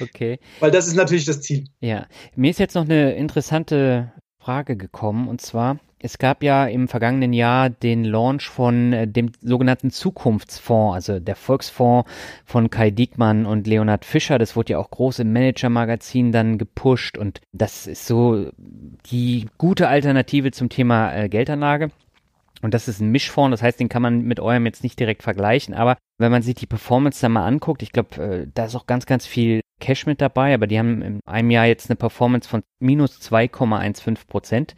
Okay. 0.00 0.38
Weil 0.60 0.70
das 0.70 0.86
ist 0.86 0.96
natürlich 0.96 1.24
das 1.24 1.40
Ziel. 1.40 1.66
Ja, 1.80 2.06
mir 2.36 2.50
ist 2.50 2.58
jetzt 2.58 2.74
noch 2.74 2.84
eine 2.84 3.14
interessante 3.14 4.12
Frage 4.38 4.76
gekommen 4.76 5.28
und 5.28 5.40
zwar, 5.40 5.78
es 6.04 6.18
gab 6.18 6.42
ja 6.42 6.66
im 6.66 6.88
vergangenen 6.88 7.32
Jahr 7.32 7.70
den 7.70 8.04
Launch 8.04 8.48
von 8.48 8.92
äh, 8.92 9.06
dem 9.06 9.30
sogenannten 9.40 9.90
Zukunftsfonds, 9.90 10.94
also 10.94 11.20
der 11.20 11.36
Volksfonds 11.36 12.10
von 12.44 12.70
Kai 12.70 12.90
Diekmann 12.90 13.46
und 13.46 13.68
Leonhard 13.68 14.04
Fischer. 14.04 14.38
Das 14.38 14.56
wurde 14.56 14.72
ja 14.72 14.78
auch 14.78 14.90
groß 14.90 15.20
im 15.20 15.32
Manager-Magazin 15.32 16.32
dann 16.32 16.58
gepusht 16.58 17.16
und 17.16 17.40
das 17.52 17.86
ist 17.86 18.06
so 18.06 18.50
die 19.10 19.46
gute 19.58 19.86
Alternative 19.86 20.50
zum 20.50 20.68
Thema 20.68 21.14
äh, 21.14 21.28
Geldanlage. 21.28 21.90
Und 22.62 22.74
das 22.74 22.88
ist 22.88 23.00
ein 23.00 23.10
Mischfonds, 23.10 23.52
das 23.52 23.62
heißt, 23.62 23.80
den 23.80 23.88
kann 23.88 24.02
man 24.02 24.22
mit 24.22 24.40
eurem 24.40 24.64
jetzt 24.66 24.82
nicht 24.82 24.98
direkt 24.98 25.22
vergleichen. 25.22 25.74
Aber 25.74 25.96
wenn 26.18 26.30
man 26.30 26.42
sich 26.42 26.54
die 26.54 26.66
Performance 26.66 27.20
da 27.20 27.28
mal 27.28 27.44
anguckt, 27.44 27.82
ich 27.82 27.92
glaube, 27.92 28.22
äh, 28.22 28.46
da 28.54 28.66
ist 28.66 28.76
auch 28.76 28.86
ganz, 28.86 29.04
ganz 29.04 29.26
viel 29.26 29.60
Cash 29.80 30.06
mit 30.06 30.20
dabei, 30.20 30.54
aber 30.54 30.68
die 30.68 30.78
haben 30.78 31.02
in 31.02 31.20
einem 31.26 31.50
Jahr 31.50 31.66
jetzt 31.66 31.90
eine 31.90 31.96
Performance 31.96 32.48
von 32.48 32.62
minus 32.80 33.20
2,15 33.20 34.26
Prozent. 34.26 34.74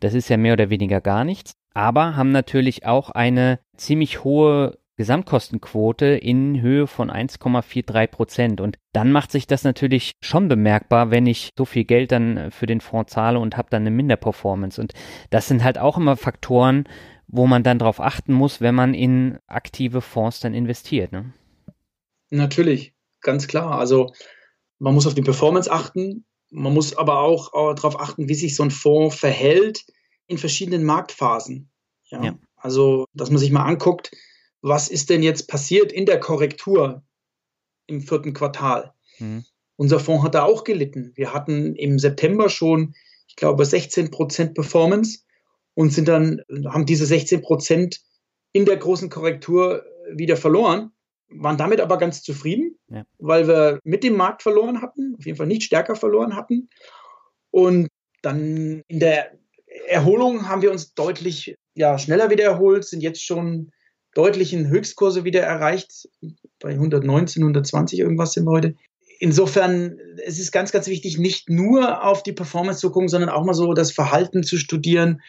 Das 0.00 0.14
ist 0.14 0.28
ja 0.28 0.36
mehr 0.36 0.52
oder 0.52 0.68
weniger 0.68 1.00
gar 1.00 1.24
nichts. 1.24 1.52
Aber 1.74 2.16
haben 2.16 2.32
natürlich 2.32 2.84
auch 2.84 3.10
eine 3.10 3.60
ziemlich 3.76 4.24
hohe 4.24 4.78
Gesamtkostenquote 5.02 6.06
in 6.06 6.60
Höhe 6.60 6.86
von 6.86 7.10
1,43 7.10 8.06
Prozent. 8.06 8.60
Und 8.60 8.78
dann 8.92 9.10
macht 9.10 9.32
sich 9.32 9.48
das 9.48 9.64
natürlich 9.64 10.12
schon 10.22 10.46
bemerkbar, 10.46 11.10
wenn 11.10 11.26
ich 11.26 11.50
so 11.58 11.64
viel 11.64 11.82
Geld 11.82 12.12
dann 12.12 12.52
für 12.52 12.66
den 12.66 12.80
Fonds 12.80 13.12
zahle 13.12 13.40
und 13.40 13.56
habe 13.56 13.68
dann 13.68 13.82
eine 13.82 13.90
Minderperformance. 13.90 14.80
Und 14.80 14.92
das 15.30 15.48
sind 15.48 15.64
halt 15.64 15.76
auch 15.76 15.96
immer 15.96 16.16
Faktoren, 16.16 16.84
wo 17.26 17.48
man 17.48 17.64
dann 17.64 17.80
darauf 17.80 17.98
achten 17.98 18.32
muss, 18.32 18.60
wenn 18.60 18.76
man 18.76 18.94
in 18.94 19.40
aktive 19.48 20.02
Fonds 20.02 20.38
dann 20.38 20.54
investiert. 20.54 21.10
Ne? 21.10 21.32
Natürlich, 22.30 22.94
ganz 23.22 23.48
klar. 23.48 23.80
Also 23.80 24.12
man 24.78 24.94
muss 24.94 25.08
auf 25.08 25.14
die 25.14 25.22
Performance 25.22 25.68
achten, 25.68 26.26
man 26.52 26.72
muss 26.74 26.96
aber 26.96 27.18
auch 27.18 27.48
äh, 27.48 27.74
darauf 27.74 27.98
achten, 27.98 28.28
wie 28.28 28.34
sich 28.34 28.54
so 28.54 28.62
ein 28.62 28.70
Fonds 28.70 29.16
verhält 29.16 29.84
in 30.28 30.38
verschiedenen 30.38 30.84
Marktphasen. 30.84 31.72
Ja? 32.04 32.22
ja. 32.22 32.38
Also, 32.54 33.06
dass 33.14 33.30
man 33.30 33.38
sich 33.38 33.50
mal 33.50 33.64
anguckt, 33.64 34.12
was 34.62 34.88
ist 34.88 35.10
denn 35.10 35.22
jetzt 35.22 35.48
passiert 35.48 35.92
in 35.92 36.06
der 36.06 36.20
Korrektur 36.20 37.02
im 37.86 38.00
vierten 38.00 38.32
Quartal. 38.32 38.94
Mhm. 39.18 39.44
Unser 39.76 40.00
Fonds 40.00 40.24
hat 40.24 40.34
da 40.34 40.44
auch 40.44 40.64
gelitten. 40.64 41.12
Wir 41.16 41.34
hatten 41.34 41.74
im 41.74 41.98
September 41.98 42.48
schon, 42.48 42.94
ich 43.26 43.36
glaube, 43.36 43.64
16 43.64 44.10
Prozent 44.10 44.54
Performance 44.54 45.20
und 45.74 45.92
sind 45.92 46.08
dann, 46.08 46.42
haben 46.66 46.86
diese 46.86 47.06
16 47.06 47.42
Prozent 47.42 48.00
in 48.52 48.64
der 48.64 48.76
großen 48.76 49.10
Korrektur 49.10 49.84
wieder 50.12 50.36
verloren, 50.36 50.92
waren 51.28 51.56
damit 51.56 51.80
aber 51.80 51.96
ganz 51.96 52.22
zufrieden, 52.22 52.78
ja. 52.88 53.04
weil 53.18 53.48
wir 53.48 53.80
mit 53.82 54.04
dem 54.04 54.16
Markt 54.16 54.42
verloren 54.42 54.82
hatten, 54.82 55.16
auf 55.18 55.24
jeden 55.24 55.38
Fall 55.38 55.46
nicht 55.46 55.62
stärker 55.62 55.96
verloren 55.96 56.36
hatten. 56.36 56.68
Und 57.50 57.88
dann 58.20 58.82
in 58.86 59.00
der 59.00 59.32
Erholung 59.88 60.48
haben 60.48 60.62
wir 60.62 60.70
uns 60.70 60.94
deutlich 60.94 61.56
ja, 61.74 61.98
schneller 61.98 62.30
wieder 62.30 62.44
erholt, 62.44 62.84
sind 62.84 63.00
jetzt 63.00 63.24
schon 63.24 63.72
deutlichen 64.14 64.68
Höchstkurse 64.68 65.24
wieder 65.24 65.42
erreicht. 65.42 66.08
Bei 66.60 66.70
119, 66.70 67.42
120 67.42 67.98
irgendwas 67.98 68.32
sind 68.32 68.44
wir 68.44 68.52
heute. 68.52 68.74
Insofern, 69.18 69.98
es 70.24 70.38
ist 70.38 70.52
ganz, 70.52 70.72
ganz 70.72 70.88
wichtig, 70.88 71.18
nicht 71.18 71.48
nur 71.48 72.04
auf 72.04 72.22
die 72.22 72.32
Performance 72.32 72.80
zu 72.80 72.90
gucken, 72.90 73.08
sondern 73.08 73.30
auch 73.30 73.44
mal 73.44 73.54
so 73.54 73.72
das 73.72 73.92
Verhalten 73.92 74.42
zu 74.42 74.56
studieren 74.56 75.20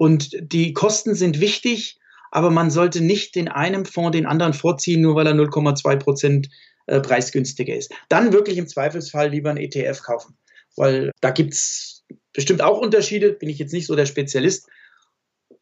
und 0.00 0.30
die 0.40 0.72
Kosten 0.72 1.14
sind 1.14 1.40
wichtig, 1.40 1.98
aber 2.30 2.50
man 2.50 2.70
sollte 2.70 3.02
nicht 3.02 3.34
den 3.34 3.48
einen 3.48 3.84
Fonds 3.84 4.16
den 4.16 4.24
anderen 4.24 4.54
vorziehen, 4.54 5.02
nur 5.02 5.14
weil 5.14 5.26
er 5.26 5.34
0,2 5.34 5.96
Prozent 5.96 6.48
äh, 6.86 7.00
preisgünstiger 7.00 7.76
ist. 7.76 7.92
Dann 8.08 8.32
wirklich 8.32 8.56
im 8.56 8.66
Zweifelsfall 8.66 9.28
lieber 9.28 9.50
einen 9.50 9.58
ETF 9.58 10.02
kaufen, 10.02 10.38
weil 10.74 11.10
da 11.20 11.30
gibt 11.30 11.52
es 11.52 12.04
bestimmt 12.32 12.62
auch 12.62 12.78
Unterschiede, 12.78 13.34
bin 13.34 13.50
ich 13.50 13.58
jetzt 13.58 13.74
nicht 13.74 13.86
so 13.86 13.94
der 13.94 14.06
Spezialist, 14.06 14.68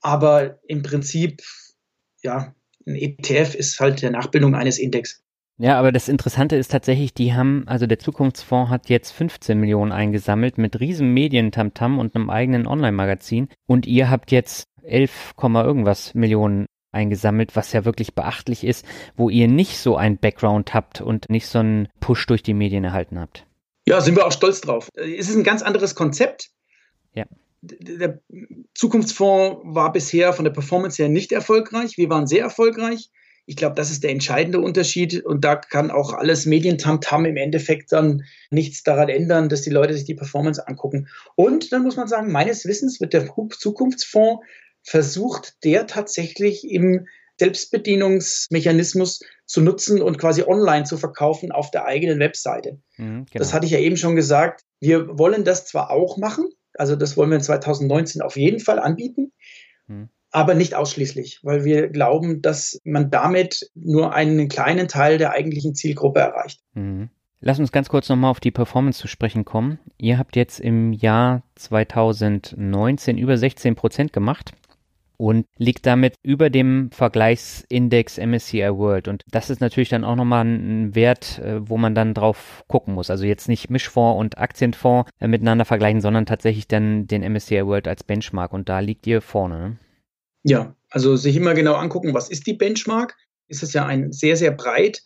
aber 0.01 0.61
im 0.69 0.83
Prinzip, 0.83 1.43
ja, 2.23 2.55
ein 2.89 2.97
ETF 2.97 3.55
ist 3.55 3.79
halt 3.81 4.03
der 4.03 4.11
Nachbildung 4.11 4.55
eines 4.55 4.79
Index. 4.79 5.23
Ja, 5.61 5.79
aber 5.79 5.91
das 5.91 6.09
Interessante 6.09 6.57
ist 6.57 6.71
tatsächlich, 6.71 7.15
die 7.15 7.35
haben, 7.35 7.65
also 7.67 7.87
der 7.87 7.99
Zukunftsfonds 7.99 8.71
hat 8.71 8.89
jetzt 8.89 9.11
15 9.11 9.59
Millionen 9.59 9.91
eingesammelt 9.91 10.57
mit 10.57 10.79
riesen 10.79 11.13
Medientamtam 11.13 11.99
und 11.99 12.15
einem 12.15 12.31
eigenen 12.31 12.67
Online-Magazin 12.67 13.49
und 13.67 13.87
ihr 13.87 14.09
habt 14.09 14.31
jetzt 14.31 14.69
11, 14.83 15.35
irgendwas 15.43 16.15
Millionen 16.15 16.67
eingesammelt, 16.93 17.57
was 17.57 17.73
ja 17.73 17.85
wirklich 17.85 18.15
beachtlich 18.15 18.65
ist, 18.65 18.87
wo 19.17 19.31
ihr 19.31 19.49
nicht 19.49 19.79
so 19.79 19.97
ein 19.97 20.17
Background 20.17 20.75
habt 20.75 21.01
und 21.01 21.29
nicht 21.29 21.47
so 21.47 21.59
einen 21.59 21.89
Push 22.01 22.27
durch 22.27 22.43
die 22.43 22.55
Medien 22.55 22.85
erhalten 22.85 23.19
habt. 23.19 23.45
Ja, 23.87 24.01
sind 24.01 24.17
wir 24.17 24.27
auch 24.27 24.33
stolz 24.33 24.61
drauf. 24.61 24.89
Es 24.95 25.29
ist 25.29 25.37
ein 25.37 25.45
ganz 25.45 25.63
anderes 25.63 25.95
Konzept. 25.95 26.51
Ja. 27.15 27.25
Der 27.61 28.21
Zukunftsfonds 28.75 29.63
war 29.65 29.93
bisher 29.93 30.33
von 30.33 30.45
der 30.45 30.53
Performance 30.53 31.03
her 31.03 31.09
nicht 31.09 31.33
erfolgreich. 31.33 31.99
Wir 31.99 32.09
waren 32.09 32.27
sehr 32.27 32.43
erfolgreich. 32.43 33.11
Ich 33.47 33.57
glaube, 33.57 33.75
das 33.75 33.91
ist 33.91 34.05
der 34.05 34.11
entscheidende 34.11 34.61
Unterschied 34.61 35.25
und 35.25 35.43
da 35.43 35.57
kann 35.57 35.91
auch 35.91 36.13
alles 36.13 36.45
Medientamtam 36.45 37.25
im 37.25 37.39
Endeffekt 37.39 37.91
dann 37.93 38.25
nichts 38.51 38.83
daran 38.83 39.09
ändern, 39.09 39.49
dass 39.49 39.63
die 39.63 39.71
Leute 39.71 39.95
sich 39.95 40.05
die 40.05 40.15
Performance 40.15 40.69
angucken. 40.69 41.09
Und 41.35 41.73
dann 41.73 41.83
muss 41.83 41.97
man 41.97 42.09
sagen, 42.09 42.31
meines 42.31 42.67
Wissens 42.67 43.01
wird 43.01 43.15
der 43.15 43.27
Zukunftsfonds 43.51 44.45
versucht, 44.83 45.65
der 45.65 45.87
tatsächlich 45.87 46.71
im 46.71 47.07
Selbstbedienungsmechanismus 47.39 49.21
zu 49.47 49.63
nutzen 49.63 50.03
und 50.03 50.19
quasi 50.19 50.43
online 50.43 50.85
zu 50.85 50.99
verkaufen 50.99 51.51
auf 51.51 51.71
der 51.71 51.87
eigenen 51.87 52.19
Webseite. 52.19 52.81
Mhm, 52.97 53.25
genau. 53.25 53.39
Das 53.39 53.55
hatte 53.55 53.65
ich 53.65 53.73
ja 53.73 53.79
eben 53.79 53.97
schon 53.97 54.15
gesagt. 54.15 54.63
Wir 54.81 55.19
wollen 55.19 55.45
das 55.45 55.67
zwar 55.67 55.91
auch 55.91 56.19
machen, 56.19 56.51
also 56.79 56.97
das 56.97 57.17
wollen 57.17 57.31
wir 57.31 57.37
in 57.37 57.43
2019 57.43 58.23
auf 58.23 58.37
jeden 58.37 58.61
Fall 58.61 58.79
anbieten, 58.79 59.33
mhm. 59.87 60.09
aber 60.31 60.55
nicht 60.55 60.75
ausschließlich, 60.75 61.41
weil 61.43 61.65
wir 61.65 61.89
glauben, 61.89 62.43
dass 62.43 62.81
man 62.85 63.11
damit 63.11 63.71
nur 63.75 64.15
einen 64.15 64.49
kleinen 64.49 64.89
Teil 64.89 65.19
der 65.19 65.33
eigentlichen 65.33 65.75
Zielgruppe 65.75 66.21
erreicht. 66.21 66.61
Mhm. 66.75 67.11
Lass 67.41 67.61
uns 67.61 67.71
ganz 67.71 67.89
kurz 67.89 68.09
nochmal 68.09 68.33
auf 68.33 68.41
die 68.41 68.51
Performance 68.51 68.99
zu 68.99 69.07
sprechen 69.07 69.45
kommen. 69.45 69.79
Ihr 69.97 70.19
habt 70.19 70.35
jetzt 70.35 70.59
im 70.59 70.93
Jahr 70.93 71.45
2019 71.55 73.17
über 73.17 73.37
16 73.37 73.77
Prozent 73.77 74.13
gemacht 74.13 74.55
und 75.19 75.47
liegt 75.59 75.85
damit 75.85 76.15
über 76.23 76.49
dem 76.49 76.91
Vergleichsindex 76.93 78.19
MSCI 78.19 78.71
World. 78.71 79.09
Und 79.09 79.25
das 79.31 79.51
ist 79.51 79.61
natürlich 79.61 79.89
dann 79.89 80.05
auch 80.05 80.15
nochmal 80.15 80.47
ein 80.47 80.95
Wert, 80.95 81.41
äh, 81.41 81.69
wo 81.69 81.77
man 81.77 81.95
dann 81.95 82.15
drauf 82.15 82.65
gucken 82.69 82.95
muss. 82.95 83.11
Also 83.11 83.25
jetzt 83.25 83.49
nicht 83.49 83.69
Mischfonds 83.69 84.19
und 84.19 84.39
Aktienfonds 84.39 85.11
äh, 85.19 85.27
miteinander 85.27 85.65
vergleichen, 85.65 86.01
sondern 86.01 86.25
tatsächlich 86.25 86.69
dann 86.69 87.07
den 87.09 87.23
MSCI 87.23 87.67
World 87.67 87.89
als 87.89 88.05
Benchmark. 88.05 88.53
Und 88.53 88.69
da 88.69 88.79
liegt 88.79 89.07
ihr 89.07 89.21
vorne. 89.21 89.59
Ne? 89.59 89.79
Ja, 90.45 90.77
also 90.89 91.17
sich 91.17 91.37
immer 91.37 91.55
genau 91.55 91.75
angucken, 91.75 92.15
was 92.15 92.31
ist 92.31 92.47
die 92.47 92.55
Benchmark? 92.55 93.17
Ist 93.49 93.63
es 93.63 93.73
ja 93.73 93.87
ein 93.87 94.13
sehr, 94.13 94.37
sehr 94.37 94.53
breit 94.53 95.03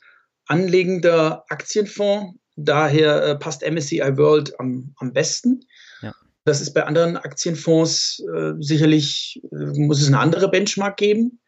anlegender 0.47 1.44
Aktienfonds. 1.48 2.39
Daher 2.56 3.24
äh, 3.24 3.39
passt 3.39 3.62
MSCI 3.62 4.18
World 4.18 4.60
am, 4.60 4.94
am 4.98 5.12
besten. 5.14 5.64
Das 6.44 6.60
ist 6.60 6.74
bei 6.74 6.85
anderen 6.85 7.16
Aktienfonds 7.16 8.23
äh, 8.35 8.52
sicherlich, 8.59 9.40
äh, 9.52 9.78
muss 9.78 10.01
es 10.01 10.09
eine 10.09 10.19
andere 10.19 10.51
Benchmark 10.51 10.97
geben. 10.97 11.40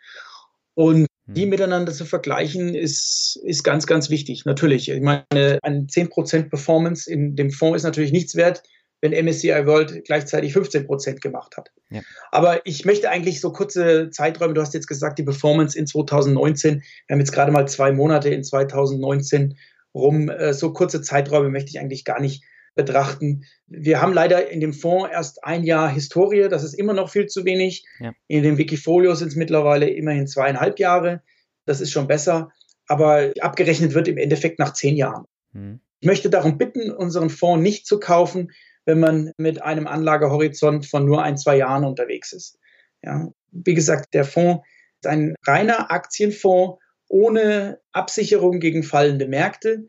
Und 0.74 1.06
die 1.26 1.42
hm. 1.42 1.50
miteinander 1.50 1.92
zu 1.92 2.04
vergleichen, 2.04 2.74
ist, 2.74 3.40
ist 3.44 3.62
ganz, 3.62 3.86
ganz 3.86 4.10
wichtig. 4.10 4.44
Natürlich. 4.44 4.88
Ich 4.88 5.00
meine, 5.00 5.58
eine 5.62 5.86
10% 5.86 6.50
Performance 6.50 7.10
in 7.10 7.36
dem 7.36 7.50
Fonds 7.50 7.78
ist 7.78 7.84
natürlich 7.84 8.12
nichts 8.12 8.34
wert, 8.34 8.62
wenn 9.00 9.12
MSCI 9.12 9.66
World 9.66 10.04
gleichzeitig 10.04 10.52
15 10.52 10.86
Prozent 10.86 11.20
gemacht 11.20 11.56
hat. 11.56 11.70
Ja. 11.90 12.00
Aber 12.30 12.66
ich 12.66 12.84
möchte 12.84 13.10
eigentlich 13.10 13.40
so 13.40 13.52
kurze 13.52 14.10
Zeiträume, 14.10 14.54
du 14.54 14.60
hast 14.60 14.74
jetzt 14.74 14.86
gesagt, 14.86 15.18
die 15.18 15.24
Performance 15.24 15.78
in 15.78 15.86
2019, 15.86 16.82
wir 17.06 17.14
haben 17.14 17.20
jetzt 17.20 17.32
gerade 17.32 17.52
mal 17.52 17.68
zwei 17.68 17.92
Monate 17.92 18.30
in 18.30 18.42
2019 18.42 19.56
rum, 19.94 20.28
äh, 20.28 20.54
so 20.54 20.72
kurze 20.72 21.02
Zeiträume 21.02 21.50
möchte 21.50 21.70
ich 21.70 21.80
eigentlich 21.80 22.04
gar 22.04 22.20
nicht 22.20 22.44
betrachten. 22.74 23.44
Wir 23.66 24.00
haben 24.00 24.12
leider 24.12 24.50
in 24.50 24.60
dem 24.60 24.72
Fonds 24.72 25.10
erst 25.12 25.44
ein 25.44 25.64
Jahr 25.64 25.88
Historie, 25.88 26.48
das 26.48 26.64
ist 26.64 26.74
immer 26.74 26.92
noch 26.92 27.10
viel 27.10 27.26
zu 27.26 27.44
wenig. 27.44 27.84
Ja. 28.00 28.12
In 28.26 28.42
dem 28.42 28.58
Wikifolio 28.58 29.14
sind 29.14 29.28
es 29.28 29.36
mittlerweile 29.36 29.88
immerhin 29.88 30.26
zweieinhalb 30.26 30.78
Jahre, 30.78 31.22
das 31.66 31.80
ist 31.80 31.92
schon 31.92 32.08
besser, 32.08 32.50
aber 32.86 33.32
abgerechnet 33.40 33.94
wird 33.94 34.08
im 34.08 34.18
Endeffekt 34.18 34.58
nach 34.58 34.72
zehn 34.72 34.96
Jahren. 34.96 35.24
Mhm. 35.52 35.80
Ich 36.00 36.06
möchte 36.06 36.28
darum 36.28 36.58
bitten, 36.58 36.90
unseren 36.90 37.30
Fonds 37.30 37.62
nicht 37.62 37.86
zu 37.86 37.98
kaufen, 37.98 38.50
wenn 38.84 39.00
man 39.00 39.32
mit 39.38 39.62
einem 39.62 39.86
Anlagehorizont 39.86 40.86
von 40.86 41.06
nur 41.06 41.22
ein, 41.22 41.38
zwei 41.38 41.56
Jahren 41.56 41.84
unterwegs 41.84 42.32
ist. 42.32 42.58
Ja, 43.02 43.28
wie 43.50 43.74
gesagt, 43.74 44.12
der 44.14 44.24
Fonds 44.24 44.66
ist 45.00 45.06
ein 45.06 45.34
reiner 45.46 45.90
Aktienfonds 45.90 46.78
ohne 47.08 47.80
Absicherung 47.92 48.60
gegen 48.60 48.82
fallende 48.82 49.28
Märkte. 49.28 49.88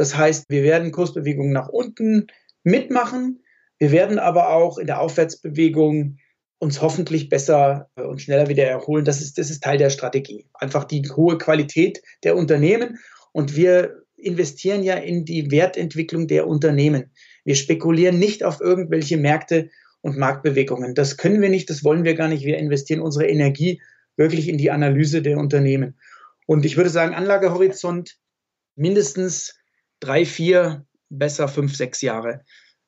Das 0.00 0.16
heißt, 0.16 0.46
wir 0.48 0.62
werden 0.62 0.92
Kursbewegungen 0.92 1.52
nach 1.52 1.68
unten 1.68 2.28
mitmachen. 2.64 3.42
Wir 3.78 3.92
werden 3.92 4.18
aber 4.18 4.48
auch 4.48 4.78
in 4.78 4.86
der 4.86 4.98
Aufwärtsbewegung 4.98 6.16
uns 6.58 6.80
hoffentlich 6.80 7.28
besser 7.28 7.90
und 7.96 8.22
schneller 8.22 8.48
wieder 8.48 8.64
erholen. 8.64 9.04
Das 9.04 9.20
ist, 9.20 9.36
das 9.36 9.50
ist 9.50 9.62
Teil 9.62 9.76
der 9.76 9.90
Strategie. 9.90 10.46
Einfach 10.54 10.84
die 10.84 11.02
hohe 11.02 11.36
Qualität 11.36 12.00
der 12.24 12.34
Unternehmen. 12.34 12.98
Und 13.32 13.56
wir 13.56 14.04
investieren 14.16 14.82
ja 14.82 14.94
in 14.94 15.26
die 15.26 15.50
Wertentwicklung 15.50 16.28
der 16.28 16.46
Unternehmen. 16.46 17.10
Wir 17.44 17.54
spekulieren 17.54 18.18
nicht 18.18 18.42
auf 18.42 18.62
irgendwelche 18.62 19.18
Märkte 19.18 19.68
und 20.00 20.16
Marktbewegungen. 20.16 20.94
Das 20.94 21.18
können 21.18 21.42
wir 21.42 21.50
nicht, 21.50 21.68
das 21.68 21.84
wollen 21.84 22.04
wir 22.04 22.14
gar 22.14 22.28
nicht. 22.28 22.46
Wir 22.46 22.56
investieren 22.56 23.02
unsere 23.02 23.26
Energie 23.26 23.82
wirklich 24.16 24.48
in 24.48 24.56
die 24.56 24.70
Analyse 24.70 25.20
der 25.20 25.36
Unternehmen. 25.36 25.98
Und 26.46 26.64
ich 26.64 26.78
würde 26.78 26.88
sagen, 26.88 27.12
Anlagehorizont 27.12 28.16
mindestens 28.76 29.59
drei, 30.00 30.24
vier, 30.24 30.84
besser 31.08 31.48
fünf, 31.48 31.76
sechs 31.76 32.00
Jahre. 32.00 32.44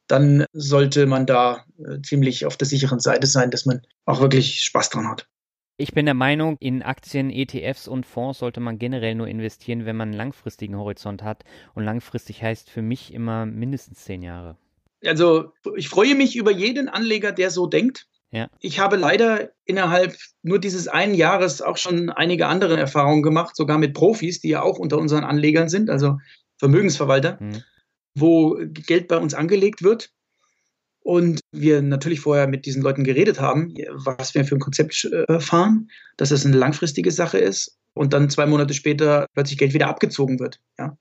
Dann 0.09 0.44
sollte 0.52 1.06
man 1.06 1.26
da 1.26 1.64
äh, 1.78 2.01
ziemlich 2.02 2.44
auf 2.44 2.56
der 2.56 2.66
sicheren 2.66 3.01
Seite 3.01 3.26
sein, 3.26 3.51
dass 3.51 3.66
man 3.66 3.82
auch 4.05 4.20
wirklich 4.20 4.62
Spaß 4.62 4.90
dran 4.90 5.09
hat. 5.09 5.28
Ich 5.78 5.94
bin 5.94 6.05
der 6.05 6.14
Meinung, 6.14 6.56
in 6.60 6.82
Aktien, 6.82 7.30
ETFs 7.30 7.89
und 7.89 8.05
Fonds 8.05 8.39
sollte 8.39 8.60
man 8.60 8.78
generell 8.78 9.14
nur 9.14 9.26
investieren, 9.26 9.86
wenn 9.86 9.97
man 9.97 10.10
einen 10.10 10.18
langfristigen 10.18 10.76
Horizont 10.76 11.22
hat. 11.22 11.44
Und 11.74 11.84
langfristig 11.84 12.43
heißt 12.43 12.68
für 12.68 12.82
mich 12.82 13.12
immer 13.12 13.47
mindestens 13.47 14.05
zehn 14.05 14.22
Jahre. 14.22 14.56
Also 15.05 15.52
ich 15.76 15.89
freue 15.89 16.14
mich 16.14 16.36
über 16.36 16.52
jeden 16.52 16.89
Anleger, 16.89 17.32
der 17.32 17.51
so 17.51 17.66
denkt. 17.66 18.06
Ja. 18.30 18.48
Ich 18.60 18.78
habe 18.80 18.97
leider 18.97 19.51
innerhalb 19.64 20.16
nur 20.43 20.59
dieses 20.59 20.89
einen 20.89 21.14
Jahres 21.14 21.60
auch 21.60 21.76
schon 21.76 22.10
einige 22.10 22.47
andere 22.47 22.78
Erfahrungen 22.78 23.22
gemacht, 23.22 23.56
sogar 23.56 23.78
mit 23.78 23.93
Profis, 23.93 24.40
die 24.40 24.48
ja 24.48 24.62
auch 24.62 24.78
unter 24.78 24.98
unseren 24.98 25.24
Anlegern 25.24 25.68
sind, 25.68 25.90
also 25.90 26.18
Vermögensverwalter, 26.62 27.39
mhm. 27.40 27.62
wo 28.14 28.56
Geld 28.86 29.09
bei 29.09 29.16
uns 29.16 29.34
angelegt 29.34 29.82
wird 29.82 30.12
und 31.01 31.40
wir 31.51 31.82
natürlich 31.82 32.20
vorher 32.20 32.47
mit 32.47 32.66
diesen 32.66 32.82
Leuten 32.82 33.02
geredet 33.02 33.40
haben, 33.40 33.74
was 33.90 34.32
wir 34.36 34.44
für 34.44 34.55
ein 34.55 34.60
Konzept 34.60 35.05
äh, 35.05 35.40
fahren, 35.40 35.90
dass 36.16 36.30
es 36.30 36.47
eine 36.47 36.56
langfristige 36.56 37.10
Sache 37.10 37.39
ist 37.39 37.76
und 37.94 38.12
dann 38.12 38.30
zwei 38.30 38.47
Monate 38.47 38.74
später 38.74 39.26
plötzlich 39.34 39.59
Geld 39.59 39.74
wieder 39.74 39.89
abgezogen 39.89 40.39
wird. 40.39 40.60
Ja? 40.78 40.97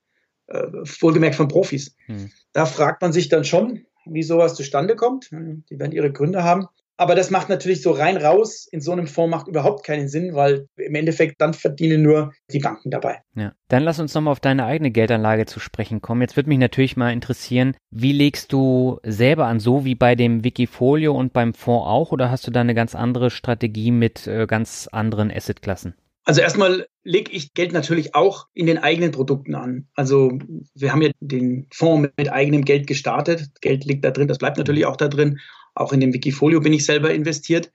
Äh, 0.48 0.66
wohlgemerkt 1.00 1.36
von 1.36 1.46
Profis. 1.46 1.94
Hm. 2.06 2.32
Da 2.52 2.66
fragt 2.66 3.00
man 3.00 3.12
sich 3.12 3.28
dann 3.28 3.44
schon, 3.44 3.86
wie 4.04 4.24
sowas 4.24 4.56
zustande 4.56 4.96
kommt. 4.96 5.30
Die 5.30 5.78
werden 5.78 5.92
ihre 5.92 6.10
Gründe 6.10 6.42
haben. 6.42 6.66
Aber 6.96 7.14
das 7.14 7.30
macht 7.30 7.48
natürlich 7.48 7.82
so 7.82 7.90
rein 7.90 8.16
raus 8.16 8.68
in 8.70 8.80
so 8.80 8.92
einem 8.92 9.06
Fonds 9.06 9.30
macht 9.30 9.48
überhaupt 9.48 9.84
keinen 9.84 10.08
Sinn, 10.08 10.34
weil 10.34 10.68
im 10.76 10.94
Endeffekt 10.94 11.40
dann 11.40 11.54
verdienen 11.54 12.02
nur 12.02 12.32
die 12.50 12.58
Banken 12.58 12.90
dabei. 12.90 13.20
Ja, 13.34 13.52
dann 13.68 13.82
lass 13.82 13.98
uns 13.98 14.14
nochmal 14.14 14.32
auf 14.32 14.40
deine 14.40 14.66
eigene 14.66 14.90
Geldanlage 14.90 15.46
zu 15.46 15.58
sprechen 15.58 16.02
kommen. 16.02 16.20
Jetzt 16.20 16.36
würde 16.36 16.48
mich 16.48 16.58
natürlich 16.58 16.96
mal 16.96 17.12
interessieren, 17.12 17.76
wie 17.90 18.12
legst 18.12 18.52
du 18.52 19.00
selber 19.02 19.46
an, 19.46 19.58
so 19.58 19.84
wie 19.84 19.94
bei 19.94 20.14
dem 20.14 20.44
Wikifolio 20.44 21.14
und 21.16 21.32
beim 21.32 21.54
Fonds 21.54 21.86
auch, 21.86 22.12
oder 22.12 22.30
hast 22.30 22.46
du 22.46 22.50
da 22.50 22.60
eine 22.60 22.74
ganz 22.74 22.94
andere 22.94 23.30
Strategie 23.30 23.90
mit 23.90 24.26
äh, 24.26 24.46
ganz 24.46 24.88
anderen 24.92 25.30
Assetklassen? 25.30 25.94
Also 26.24 26.40
erstmal 26.40 26.86
lege 27.02 27.32
ich 27.32 27.52
Geld 27.52 27.72
natürlich 27.72 28.14
auch 28.14 28.46
in 28.54 28.66
den 28.66 28.78
eigenen 28.78 29.10
Produkten 29.10 29.56
an. 29.56 29.88
Also 29.94 30.38
wir 30.74 30.92
haben 30.92 31.02
ja 31.02 31.10
den 31.18 31.66
Fonds 31.72 32.10
mit 32.16 32.30
eigenem 32.30 32.64
Geld 32.64 32.86
gestartet. 32.86 33.50
Geld 33.60 33.84
liegt 33.84 34.04
da 34.04 34.12
drin, 34.12 34.28
das 34.28 34.38
bleibt 34.38 34.56
natürlich 34.56 34.86
auch 34.86 34.96
da 34.96 35.08
drin. 35.08 35.40
Auch 35.74 35.92
in 35.92 36.00
dem 36.00 36.12
Wikifolio 36.12 36.60
bin 36.60 36.72
ich 36.72 36.84
selber 36.84 37.12
investiert. 37.12 37.72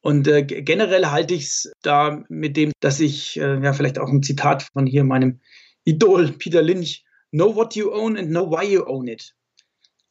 Und 0.00 0.28
äh, 0.28 0.44
generell 0.44 1.06
halte 1.06 1.34
ich 1.34 1.44
es 1.46 1.72
da 1.82 2.24
mit 2.28 2.56
dem, 2.56 2.72
dass 2.80 3.00
ich, 3.00 3.38
äh, 3.38 3.60
ja, 3.62 3.72
vielleicht 3.72 3.98
auch 3.98 4.08
ein 4.08 4.22
Zitat 4.22 4.68
von 4.72 4.86
hier 4.86 5.04
meinem 5.04 5.40
Idol 5.84 6.32
Peter 6.32 6.62
Lynch, 6.62 7.04
know 7.32 7.54
what 7.54 7.74
you 7.74 7.92
own 7.92 8.16
and 8.16 8.28
know 8.28 8.48
why 8.50 8.64
you 8.64 8.84
own 8.86 9.08
it. 9.08 9.34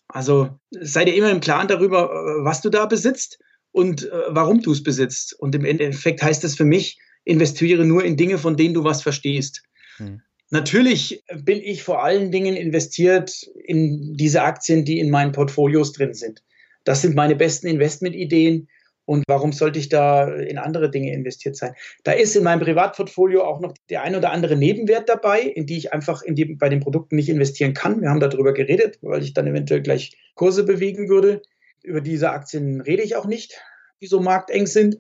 Also 0.08 0.60
sei 0.72 1.06
dir 1.06 1.16
immer 1.16 1.32
im 1.32 1.40
Klaren 1.40 1.68
darüber, 1.68 2.10
äh, 2.10 2.44
was 2.44 2.62
du 2.62 2.70
da 2.70 2.86
besitzt 2.86 3.40
und 3.72 4.04
äh, 4.04 4.12
warum 4.30 4.62
du 4.62 4.72
es 4.72 4.84
besitzt. 4.84 5.34
Und 5.40 5.56
im 5.56 5.66
Endeffekt 5.66 6.22
heißt 6.22 6.44
es 6.44 6.56
für 6.56 6.66
mich, 6.66 7.00
investiere 7.24 7.86
nur 7.86 8.04
in 8.04 8.18
Dinge, 8.18 8.38
von 8.38 8.56
denen 8.58 8.74
du 8.74 8.84
was 8.84 9.02
verstehst. 9.02 9.64
Hm. 9.98 10.22
Natürlich 10.52 11.24
bin 11.44 11.60
ich 11.62 11.84
vor 11.84 12.04
allen 12.04 12.32
Dingen 12.32 12.56
investiert 12.56 13.32
in 13.66 14.14
diese 14.16 14.44
Aktien, 14.44 14.86
die 14.86 15.00
in 15.00 15.10
meinen 15.10 15.32
Portfolios 15.32 15.92
drin 15.94 16.14
sind. 16.14 16.44
Das 16.86 17.02
sind 17.02 17.16
meine 17.16 17.36
besten 17.36 17.68
Investmentideen. 17.68 18.70
Und 19.08 19.24
warum 19.28 19.52
sollte 19.52 19.78
ich 19.78 19.90
da 19.90 20.28
in 20.28 20.58
andere 20.58 20.90
Dinge 20.90 21.14
investiert 21.14 21.56
sein? 21.56 21.76
Da 22.04 22.12
ist 22.14 22.36
in 22.36 22.44
meinem 22.44 22.62
Privatportfolio 22.62 23.44
auch 23.44 23.60
noch 23.60 23.74
der 23.90 24.02
ein 24.02 24.16
oder 24.16 24.32
andere 24.32 24.56
Nebenwert 24.56 25.10
dabei, 25.10 25.42
in 25.42 25.68
die 25.68 25.78
ich 25.78 25.94
einfach 25.94 26.24
in 26.24 26.34
die, 26.34 26.46
bei 26.46 26.70
den 26.70 26.80
Produkten 26.80 27.16
nicht 27.16 27.30
investieren 27.30 27.76
kann. 27.76 28.02
Wir 28.02 28.10
haben 28.10 28.20
darüber 28.20 28.54
geredet, 28.54 28.98
weil 29.02 29.22
ich 29.22 29.34
dann 29.34 29.46
eventuell 29.46 29.82
gleich 29.82 30.18
Kurse 30.34 30.64
bewegen 30.64 31.08
würde. 31.08 31.44
Über 31.84 32.02
diese 32.02 32.32
Aktien 32.32 32.82
rede 32.82 33.04
ich 33.04 33.16
auch 33.16 33.28
nicht, 33.28 33.62
die 34.02 34.08
so 34.08 34.20
markteng 34.20 34.66
sind. 34.66 34.98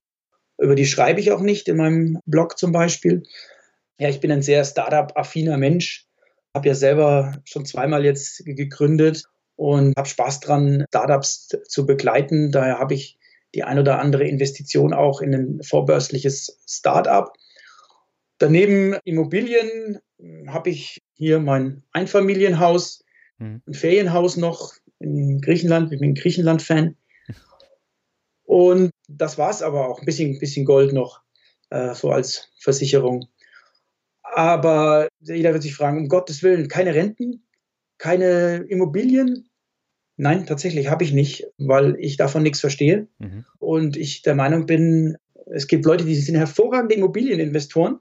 Über 0.60 0.76
die 0.76 0.86
schreibe 0.86 1.20
ich 1.20 1.32
auch 1.32 1.41
nicht 1.41 1.68
in 1.68 1.78
meinem 1.78 2.20
Blog 2.28 2.60
zum 2.60 2.72
Beispiel. 2.72 3.24
Ja, 3.99 4.10
ich 4.10 4.20
bin 4.20 4.32
ein 4.32 4.44
sehr 4.44 4.64
Startup-affiner 4.66 5.57
Mensch. 5.57 6.06
Habe 6.53 6.68
ja 6.68 6.76
selber 6.76 7.41
schon 7.44 7.66
zweimal 7.66 8.06
jetzt 8.06 8.45
gegründet 8.45 9.26
und 9.56 9.94
habe 9.98 10.07
Spaß 10.07 10.40
dran, 10.41 10.86
Startups 10.90 11.49
zu 11.68 11.86
begleiten. 11.86 12.52
Daher 12.52 12.80
habe 12.80 12.94
ich 12.94 13.18
die 13.53 13.64
ein 13.64 13.80
oder 13.80 13.99
andere 13.99 14.26
Investition 14.26 14.94
auch 14.94 15.22
in 15.22 15.34
ein 15.34 15.64
vorbörsliches 15.64 16.60
Startup. 16.68 17.32
Daneben 18.38 18.98
Immobilien 19.06 19.99
habe 20.48 20.69
ich 20.69 21.02
hier 21.14 21.40
mein 21.40 21.84
Einfamilienhaus, 21.91 23.03
mhm. 23.38 23.61
ein 23.68 23.73
Ferienhaus 23.73 24.38
noch 24.38 24.73
in 24.99 25.40
Griechenland. 25.41 25.91
Ich 25.94 25.99
bin 25.99 26.11
ein 26.11 26.15
Griechenland-Fan. 26.15 26.95
Und 28.44 28.91
das 29.07 29.38
war 29.38 29.49
es 29.49 29.61
aber 29.61 29.88
auch. 29.88 29.99
Ein 29.99 30.06
bisschen, 30.06 30.40
bisschen 30.40 30.65
Gold 30.65 30.94
noch. 30.94 31.26
äh, 31.69 31.94
so 31.94 32.11
als 32.11 32.49
Versicherung. 32.60 33.27
Aber 34.22 35.07
jeder 35.19 35.53
wird 35.53 35.64
sich 35.64 35.76
fragen, 35.76 35.99
um 35.99 36.10
Gottes 36.10 36.44
Willen, 36.44 36.68
keine 36.68 36.94
Renten, 36.94 37.45
keine 37.98 38.66
Immobilien? 38.68 39.50
Nein, 40.18 40.46
tatsächlich 40.46 40.90
habe 40.90 41.04
ich 41.04 41.12
nicht, 41.12 41.48
weil 41.58 41.96
ich 42.00 42.18
davon 42.18 42.44
nichts 42.44 42.62
verstehe. 42.62 43.08
Mhm. 43.20 43.46
Und 43.60 43.98
ich 43.98 44.22
der 44.22 44.36
Meinung 44.36 44.66
bin, 44.66 45.18
es 45.48 45.68
gibt 45.68 45.86
Leute, 45.86 46.06
die 46.06 46.16
sind 46.16 46.36
hervorragende 46.36 46.96
Immobilieninvestoren 46.96 48.00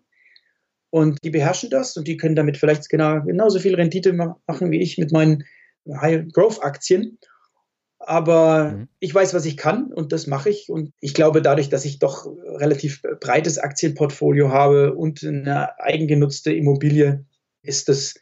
und 0.91 1.19
die 1.25 1.31
beherrschen 1.31 1.71
das 1.71 1.97
und 1.97 2.07
die 2.07 2.17
können 2.17 2.37
damit 2.37 2.57
vielleicht 2.57 2.89
genau, 2.89 3.21
genauso 3.23 3.59
viel 3.59 3.75
Rendite 3.75 4.13
machen 4.13 4.71
wie 4.71 4.81
ich 4.81 4.97
mit 4.97 5.13
meinen 5.13 5.45
High-Growth-Aktien. 5.89 7.19
Aber 7.99 8.73
mhm. 8.73 8.89
ich 9.01 9.15
weiß, 9.15 9.35
was 9.35 9.47
ich 9.47 9.57
kann 9.57 9.93
und 9.93 10.13
das 10.13 10.27
mache 10.27 10.51
ich. 10.51 10.69
Und 10.69 10.93
ich 11.01 11.15
glaube, 11.15 11.43
dadurch, 11.43 11.69
dass 11.69 11.85
ich 11.85 11.99
doch 11.99 12.27
relativ 12.27 13.03
breites 13.21 13.59
Aktienportfolio 13.59 14.51
habe 14.51 14.95
und 14.95 15.25
eine 15.25 15.81
eigengenutzte 15.81 16.53
Immobilie, 16.53 17.25
ist 17.63 17.89
das 17.89 18.15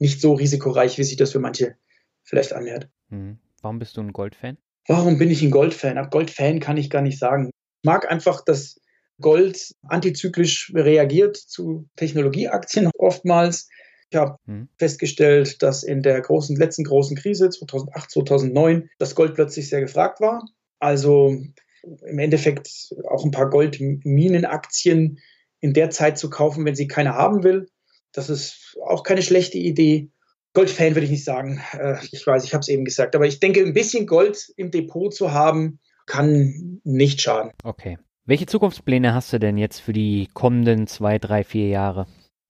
nicht 0.00 0.20
so 0.20 0.32
risikoreich, 0.32 0.98
wie 0.98 1.04
sich 1.04 1.16
das 1.16 1.32
für 1.32 1.38
manche 1.38 1.76
vielleicht 2.24 2.52
anhört. 2.52 2.88
Mhm. 3.08 3.38
Warum 3.62 3.78
bist 3.78 3.96
du 3.96 4.00
ein 4.00 4.12
Goldfan? 4.12 4.56
Warum 4.88 5.18
bin 5.18 5.30
ich 5.30 5.42
ein 5.42 5.50
Goldfan? 5.50 6.08
Goldfan 6.10 6.58
kann 6.58 6.76
ich 6.76 6.90
gar 6.90 7.02
nicht 7.02 7.18
sagen. 7.18 7.50
Ich 7.82 7.86
mag 7.86 8.10
einfach, 8.10 8.44
dass 8.44 8.80
Gold 9.20 9.74
antizyklisch 9.82 10.72
reagiert 10.74 11.36
zu 11.36 11.86
Technologieaktien 11.96 12.90
oftmals. 12.98 13.68
Ich 14.10 14.16
habe 14.16 14.36
mhm. 14.46 14.68
festgestellt, 14.78 15.62
dass 15.62 15.82
in 15.82 16.02
der 16.02 16.20
großen, 16.20 16.56
letzten 16.56 16.84
großen 16.84 17.16
Krise 17.16 17.50
2008, 17.50 18.10
2009 18.10 18.90
das 18.98 19.14
Gold 19.14 19.34
plötzlich 19.34 19.68
sehr 19.68 19.80
gefragt 19.80 20.20
war. 20.20 20.44
Also 20.78 21.36
im 21.82 22.18
Endeffekt 22.18 22.68
auch 23.08 23.24
ein 23.24 23.30
paar 23.30 23.48
Goldminenaktien 23.50 25.18
in 25.60 25.74
der 25.74 25.90
Zeit 25.90 26.18
zu 26.18 26.30
kaufen, 26.30 26.64
wenn 26.64 26.74
sie 26.74 26.88
keiner 26.88 27.14
haben 27.14 27.44
will. 27.44 27.68
Das 28.12 28.30
ist 28.30 28.76
auch 28.86 29.02
keine 29.02 29.22
schlechte 29.22 29.58
Idee. 29.58 30.10
Goldfan 30.52 30.94
würde 30.94 31.04
ich 31.04 31.10
nicht 31.10 31.24
sagen. 31.24 31.60
Äh, 31.72 31.96
ich 32.10 32.26
weiß, 32.26 32.44
ich 32.44 32.54
habe 32.54 32.60
es 32.60 32.68
eben 32.68 32.84
gesagt. 32.84 33.14
Aber 33.14 33.26
ich 33.26 33.40
denke, 33.40 33.60
ein 33.60 33.74
bisschen 33.74 34.06
Gold 34.06 34.52
im 34.56 34.70
Depot 34.70 35.14
zu 35.14 35.32
haben, 35.32 35.78
kann 36.06 36.80
nicht 36.82 37.20
schaden. 37.20 37.52
Okay. 37.62 37.98
Welche 38.24 38.46
Zukunftspläne 38.46 39.14
hast 39.14 39.32
du 39.32 39.38
denn 39.38 39.56
jetzt 39.56 39.80
für 39.80 39.92
die 39.92 40.28
kommenden 40.34 40.86
zwei, 40.86 41.18
drei, 41.18 41.44
vier 41.44 41.68
Jahre? 41.68 42.06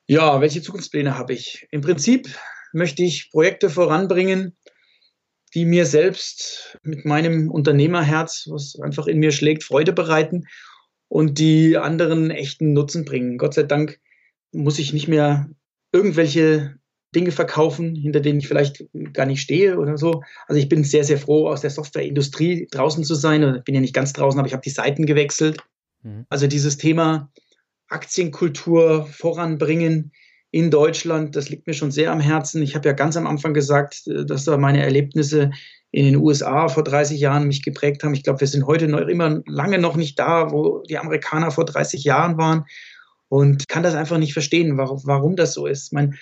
Ja, 0.08 0.40
welche 0.40 0.62
Zukunftspläne 0.62 1.16
habe 1.16 1.34
ich? 1.34 1.66
Im 1.70 1.82
Prinzip 1.82 2.28
möchte 2.72 3.02
ich 3.02 3.30
Projekte 3.30 3.70
voranbringen, 3.70 4.56
die 5.54 5.64
mir 5.64 5.86
selbst 5.86 6.78
mit 6.82 7.04
meinem 7.04 7.50
Unternehmerherz, 7.50 8.46
was 8.50 8.78
einfach 8.80 9.06
in 9.06 9.18
mir 9.18 9.32
schlägt, 9.32 9.64
Freude 9.64 9.92
bereiten 9.92 10.44
und 11.08 11.38
die 11.38 11.76
anderen 11.76 12.30
echten 12.30 12.72
Nutzen 12.72 13.04
bringen. 13.04 13.36
Gott 13.38 13.54
sei 13.54 13.64
Dank 13.64 14.00
muss 14.52 14.78
ich 14.78 14.92
nicht 14.92 15.08
mehr 15.08 15.48
irgendwelche 15.92 16.76
Dinge 17.14 17.32
verkaufen, 17.32 17.96
hinter 17.96 18.20
denen 18.20 18.38
ich 18.38 18.46
vielleicht 18.46 18.84
gar 19.12 19.26
nicht 19.26 19.40
stehe 19.40 19.78
oder 19.78 19.98
so. 19.98 20.22
Also 20.46 20.60
ich 20.60 20.68
bin 20.68 20.84
sehr, 20.84 21.04
sehr 21.04 21.18
froh, 21.18 21.48
aus 21.48 21.60
der 21.60 21.70
Softwareindustrie 21.70 22.68
draußen 22.70 23.02
zu 23.02 23.14
sein. 23.14 23.56
Ich 23.56 23.64
bin 23.64 23.74
ja 23.74 23.80
nicht 23.80 23.94
ganz 23.94 24.12
draußen, 24.12 24.38
aber 24.38 24.46
ich 24.46 24.52
habe 24.52 24.62
die 24.62 24.70
Seiten 24.70 25.06
gewechselt. 25.06 25.58
Mhm. 26.02 26.26
Also 26.28 26.46
dieses 26.46 26.76
Thema 26.76 27.30
Aktienkultur 27.88 29.06
voranbringen 29.06 30.12
in 30.52 30.70
Deutschland. 30.70 31.36
Das 31.36 31.48
liegt 31.48 31.66
mir 31.66 31.74
schon 31.74 31.90
sehr 31.90 32.12
am 32.12 32.20
Herzen. 32.20 32.62
Ich 32.62 32.74
habe 32.74 32.88
ja 32.88 32.94
ganz 32.94 33.16
am 33.16 33.26
Anfang 33.26 33.54
gesagt, 33.54 34.06
äh, 34.06 34.24
dass 34.24 34.44
da 34.44 34.56
meine 34.56 34.82
Erlebnisse 34.82 35.50
in 35.92 36.04
den 36.04 36.16
USA 36.16 36.68
vor 36.68 36.84
30 36.84 37.18
Jahren 37.20 37.48
mich 37.48 37.62
geprägt 37.62 38.04
haben. 38.04 38.14
Ich 38.14 38.22
glaube, 38.22 38.40
wir 38.40 38.46
sind 38.46 38.66
heute 38.66 38.86
noch 38.86 39.00
immer 39.00 39.42
lange 39.46 39.78
noch 39.78 39.96
nicht 39.96 40.18
da, 40.18 40.52
wo 40.52 40.84
die 40.88 40.98
Amerikaner 40.98 41.50
vor 41.50 41.64
30 41.64 42.04
Jahren 42.04 42.38
waren. 42.38 42.64
Und 43.30 43.68
kann 43.68 43.84
das 43.84 43.94
einfach 43.94 44.18
nicht 44.18 44.32
verstehen, 44.32 44.76
warum, 44.76 45.00
warum 45.04 45.36
das 45.36 45.54
so 45.54 45.66
ist. 45.66 45.86
Ich 45.86 45.92
meine, 45.92 46.14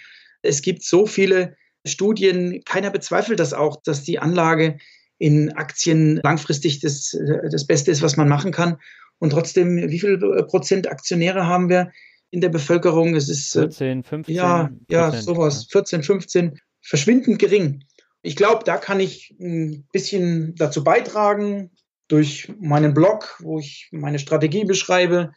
es 0.43 0.61
gibt 0.61 0.85
so 0.85 1.07
viele 1.07 1.57
Studien, 1.87 2.61
keiner 2.67 2.91
bezweifelt 2.91 3.41
das 3.41 3.55
auch, 3.55 3.83
dass 3.83 4.03
die 4.03 4.19
Anlage 4.19 4.77
in 5.17 5.53
Aktien 5.53 6.21
langfristig 6.23 6.81
das, 6.81 7.15
äh, 7.15 7.49
das 7.51 7.67
Beste 7.67 7.91
ist, 7.91 8.03
was 8.03 8.19
man 8.19 8.29
machen 8.29 8.53
kann. 8.53 8.77
Und 9.19 9.31
trotzdem, 9.31 9.79
wie 9.79 9.99
viel 9.99 10.23
äh, 10.23 10.43
Prozent 10.45 10.91
Aktionäre 10.91 11.47
haben 11.47 11.71
wir 11.71 11.93
in 12.31 12.43
der 12.43 12.51
Bevölkerung? 12.51 13.17
Es 13.17 13.31
ist 13.31 13.53
14, 13.53 14.01
äh, 14.01 14.03
15. 14.03 14.35
Ja, 14.35 14.71
ja, 14.91 15.11
sowas. 15.13 15.67
14, 15.71 16.03
15. 16.03 16.61
Verschwindend 16.83 17.39
gering. 17.39 17.85
Ich 18.21 18.37
glaube, 18.37 18.65
da 18.65 18.77
kann 18.77 19.01
ich 19.01 19.35
ein 19.41 19.87
bisschen 19.93 20.55
dazu 20.57 20.85
beitragen, 20.85 21.71
durch 22.07 22.53
meinen 22.61 22.93
Blog, 22.93 23.37
wo 23.41 23.59
ich 23.59 23.89
meine 23.93 24.19
Strategie 24.19 24.65
beschreibe, 24.65 25.33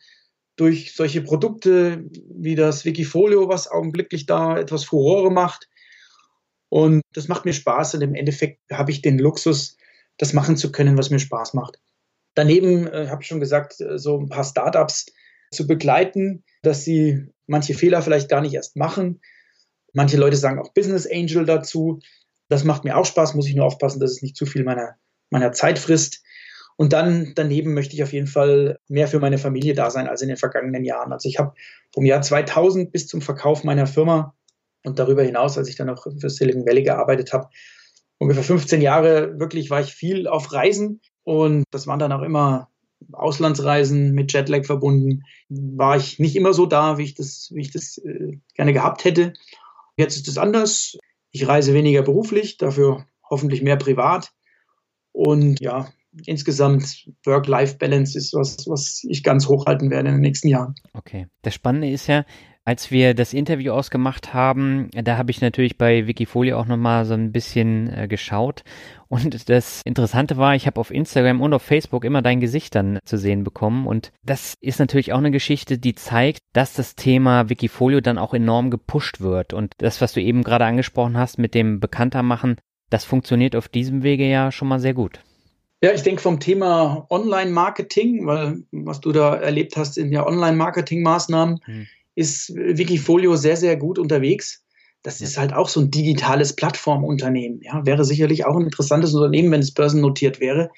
durch 0.62 0.94
solche 0.94 1.22
Produkte 1.22 2.06
wie 2.30 2.54
das 2.54 2.86
Wikifolio, 2.86 3.50
was 3.50 3.68
augenblicklich 3.68 4.28
da 4.28 4.60
etwas 4.60 4.84
Furore 4.84 5.32
macht. 5.32 5.68
Und 6.70 7.02
das 7.14 7.28
macht 7.28 7.46
mir 7.46 7.54
Spaß 7.54 7.96
und 7.96 8.02
im 8.02 8.14
Endeffekt 8.14 8.60
habe 8.72 8.92
ich 8.92 9.02
den 9.02 9.18
Luxus, 9.18 9.76
das 10.20 10.34
machen 10.34 10.58
zu 10.58 10.72
können, 10.72 11.00
was 11.00 11.10
mir 11.10 11.18
Spaß 11.18 11.56
macht. 11.56 11.80
Daneben 12.36 12.86
äh, 12.86 13.08
habe 13.10 13.24
ich 13.24 13.28
schon 13.28 13.40
gesagt, 13.40 13.82
äh, 13.82 13.98
so 13.98 14.20
ein 14.20 14.30
paar 14.30 14.44
Startups 14.44 15.08
zu 15.52 15.66
begleiten, 15.66 16.44
dass 16.62 16.84
sie 16.84 17.26
manche 17.48 17.74
Fehler 17.74 18.04
vielleicht 18.04 18.30
gar 18.30 18.42
nicht 18.42 18.54
erst 18.54 18.76
machen. 18.76 19.20
Manche 19.94 20.18
Leute 20.18 20.38
sagen 20.38 20.60
auch 20.60 20.76
Business 20.76 21.08
Angel 21.12 21.44
dazu. 21.44 22.02
Das 22.50 22.64
macht 22.64 22.84
mir 22.84 22.98
auch 22.98 23.06
Spaß, 23.06 23.34
muss 23.34 23.48
ich 23.48 23.56
nur 23.56 23.66
aufpassen, 23.66 24.00
dass 24.00 24.12
es 24.12 24.22
nicht 24.22 24.38
zu 24.38 24.46
viel 24.46 24.64
meiner, 24.64 24.96
meiner 25.32 25.54
Zeit 25.54 25.80
frisst. 25.80 26.22
Und 26.78 26.94
dann 26.94 27.34
daneben 27.36 27.74
möchte 27.74 27.96
ich 27.96 28.04
auf 28.04 28.14
jeden 28.14 28.28
Fall 28.28 28.80
mehr 28.88 29.08
für 29.08 29.20
meine 29.20 29.38
Familie 29.38 29.74
da 29.74 29.90
sein 29.92 30.08
als 30.08 30.22
in 30.22 30.30
den 30.30 30.38
vergangenen 30.38 30.84
Jahren. 30.84 31.14
Also 31.14 31.30
ich 31.30 31.38
habe 31.38 31.54
vom 31.94 32.06
Jahr 32.06 32.22
2000 32.22 32.92
bis 32.92 33.08
zum 33.08 33.22
Verkauf 33.22 33.64
meiner 33.64 33.88
Firma 33.88 34.36
und 34.84 34.98
darüber 34.98 35.24
hinaus, 35.24 35.58
als 35.58 35.68
ich 35.68 35.76
dann 35.76 35.90
auch 35.90 36.04
für 36.20 36.30
Silicon 36.30 36.66
Valley 36.66 36.84
gearbeitet 36.84 37.34
habe, 37.34 37.50
ungefähr 38.18 38.44
15 38.44 38.82
Jahre 38.82 39.40
wirklich 39.40 39.70
war 39.70 39.82
ich 39.82 39.94
viel 39.94 40.28
auf 40.28 40.52
Reisen 40.54 41.02
und 41.24 41.64
das 41.72 41.88
waren 41.88 42.00
dann 42.00 42.12
auch 42.12 42.24
immer 42.24 42.70
Auslandsreisen 43.12 44.14
mit 44.14 44.32
Jetlag 44.34 44.66
verbunden. 44.66 45.24
War 45.50 45.98
ich 45.98 46.20
nicht 46.20 46.36
immer 46.36 46.54
so 46.54 46.66
da, 46.66 46.98
wie 46.98 47.04
ich 47.04 47.16
das, 47.16 47.50
wie 47.54 47.62
ich 47.62 47.72
das 47.72 47.98
äh, 47.98 48.38
gerne 48.56 48.74
gehabt 48.74 49.06
hätte. 49.06 49.34
Jetzt 49.98 50.18
ist 50.18 50.28
es 50.28 50.38
anders. 50.38 50.98
Ich 51.32 51.48
reise 51.48 51.74
weniger 51.74 52.04
beruflich, 52.04 52.58
dafür 52.58 53.06
hoffentlich 53.30 53.62
mehr 53.62 53.78
privat. 53.78 54.32
Und 55.12 55.60
ja, 55.60 55.90
insgesamt 56.26 57.10
Work-Life-Balance 57.26 58.18
ist 58.18 58.34
was, 58.34 58.68
was 58.68 59.02
ich 59.08 59.24
ganz 59.24 59.48
hochhalten 59.48 59.90
werde 59.90 60.10
in 60.10 60.16
den 60.16 60.22
nächsten 60.22 60.48
Jahren. 60.48 60.76
Okay. 60.94 61.28
Das 61.42 61.54
Spannende 61.54 61.90
ist 61.90 62.08
ja, 62.08 62.26
als 62.64 62.92
wir 62.92 63.16
das 63.16 63.34
Interview 63.34 63.72
ausgemacht 63.74 64.36
haben, 64.36 64.90
da 64.92 65.18
habe 65.18 65.32
ich 65.32 65.42
natürlich 65.42 65.80
bei 65.80 66.06
Wikifolio 66.06 66.60
auch 66.60 66.68
nochmal 66.68 67.06
so 67.06 67.16
ein 67.16 67.32
bisschen 67.32 67.92
äh, 67.92 68.08
geschaut. 68.08 68.64
Und 69.08 69.50
das 69.50 69.82
Interessante 69.84 70.38
war, 70.38 70.56
ich 70.56 70.68
habe 70.68 70.80
auf 70.80 70.92
Instagram 70.92 71.42
und 71.42 71.54
auf 71.54 71.64
Facebook 71.64 72.06
immer 72.06 72.22
dein 72.22 72.40
Gesicht 72.40 72.76
dann 72.76 73.00
zu 73.04 73.18
sehen 73.18 73.44
bekommen. 73.44 73.88
Und 73.88 74.12
das 74.24 74.54
ist 74.62 74.80
natürlich 74.80 75.12
auch 75.12 75.18
eine 75.18 75.32
Geschichte, 75.32 75.80
die 75.80 75.96
zeigt, 75.96 76.40
dass 76.54 76.74
das 76.74 76.96
Thema 76.96 77.50
Wikifolio 77.50 78.00
dann 78.00 78.20
auch 78.20 78.34
enorm 78.34 78.70
gepusht 78.70 79.22
wird. 79.22 79.54
Und 79.54 79.74
das, 79.80 80.00
was 80.00 80.14
du 80.14 80.22
eben 80.22 80.44
gerade 80.44 80.66
angesprochen 80.66 81.18
hast 81.18 81.40
mit 81.40 81.56
dem 81.56 81.80
Bekanntermachen, 81.80 82.58
das 82.92 83.06
funktioniert 83.06 83.56
auf 83.56 83.70
diesem 83.70 84.04
Wege 84.04 84.30
ja 84.30 84.52
schon 84.52 84.68
mal 84.68 84.80
sehr 84.80 84.94
gut. 84.94 85.22
Ja, 85.84 85.92
ich 85.94 86.04
denke 86.04 86.22
vom 86.22 86.40
Thema 86.40 87.08
Online-Marketing, 87.10 88.28
weil 88.28 88.64
was 88.72 89.02
du 89.02 89.12
da 89.12 89.36
erlebt 89.36 89.78
hast, 89.78 89.96
sind 89.96 90.12
ja 90.12 90.26
Online-Marketing-Maßnahmen. 90.26 91.60
Hm 91.66 91.88
ist 92.16 92.54
Wikifolio 92.56 93.36
sehr, 93.36 93.58
sehr 93.58 93.78
gut 93.78 93.98
unterwegs. 93.98 94.64
Das 95.04 95.20
ja. 95.20 95.28
ist 95.28 95.38
halt 95.38 95.54
auch 95.54 95.70
so 95.70 95.80
ein 95.80 95.92
digitales 95.92 96.56
Plattformunternehmen. 96.56 97.62
Ja, 97.64 97.86
wäre 97.86 98.06
sicherlich 98.06 98.46
auch 98.46 98.56
ein 98.56 98.66
interessantes 98.66 99.14
Unternehmen, 99.14 99.52
wenn 99.52 99.62
es 99.62 99.74
börsennotiert 99.74 100.40
wäre. 100.40 100.70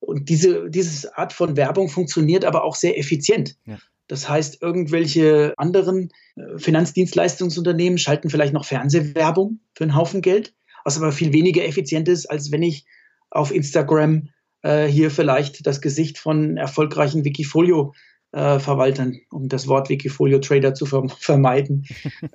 Und 0.00 0.28
diese, 0.28 0.68
diese 0.70 1.16
Art 1.16 1.32
von 1.32 1.56
Werbung 1.56 1.88
funktioniert 1.88 2.44
aber 2.44 2.64
auch 2.64 2.74
sehr 2.74 2.98
effizient. 2.98 3.56
Ja. 3.66 3.78
Das 4.08 4.28
heißt, 4.28 4.60
irgendwelche 4.60 5.54
anderen 5.56 6.10
äh, 6.36 6.58
Finanzdienstleistungsunternehmen 6.58 7.98
schalten 7.98 8.28
vielleicht 8.28 8.52
noch 8.52 8.64
Fernsehwerbung 8.64 9.60
für 9.74 9.84
einen 9.84 9.94
Haufen 9.94 10.20
Geld, 10.20 10.54
was 10.84 10.96
aber 10.96 11.12
viel 11.12 11.32
weniger 11.32 11.64
effizient 11.64 12.08
ist, 12.08 12.26
als 12.26 12.50
wenn 12.50 12.62
ich 12.62 12.86
auf 13.30 13.54
Instagram 13.54 14.28
äh, 14.62 14.86
hier 14.86 15.10
vielleicht 15.10 15.66
das 15.66 15.80
Gesicht 15.80 16.18
von 16.18 16.56
erfolgreichen 16.56 17.24
Wikifolio 17.24 17.94
äh, 18.32 18.58
Verwaltern, 18.58 19.20
um 19.30 19.48
das 19.48 19.66
Wort 19.68 19.88
Wikifolio 19.88 20.38
Trader 20.38 20.74
zu 20.74 20.86
vermeiden. 21.18 21.86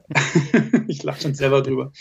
ich 0.87 1.03
lache 1.03 1.21
schon 1.21 1.35
selber 1.35 1.61
drüber. 1.61 1.91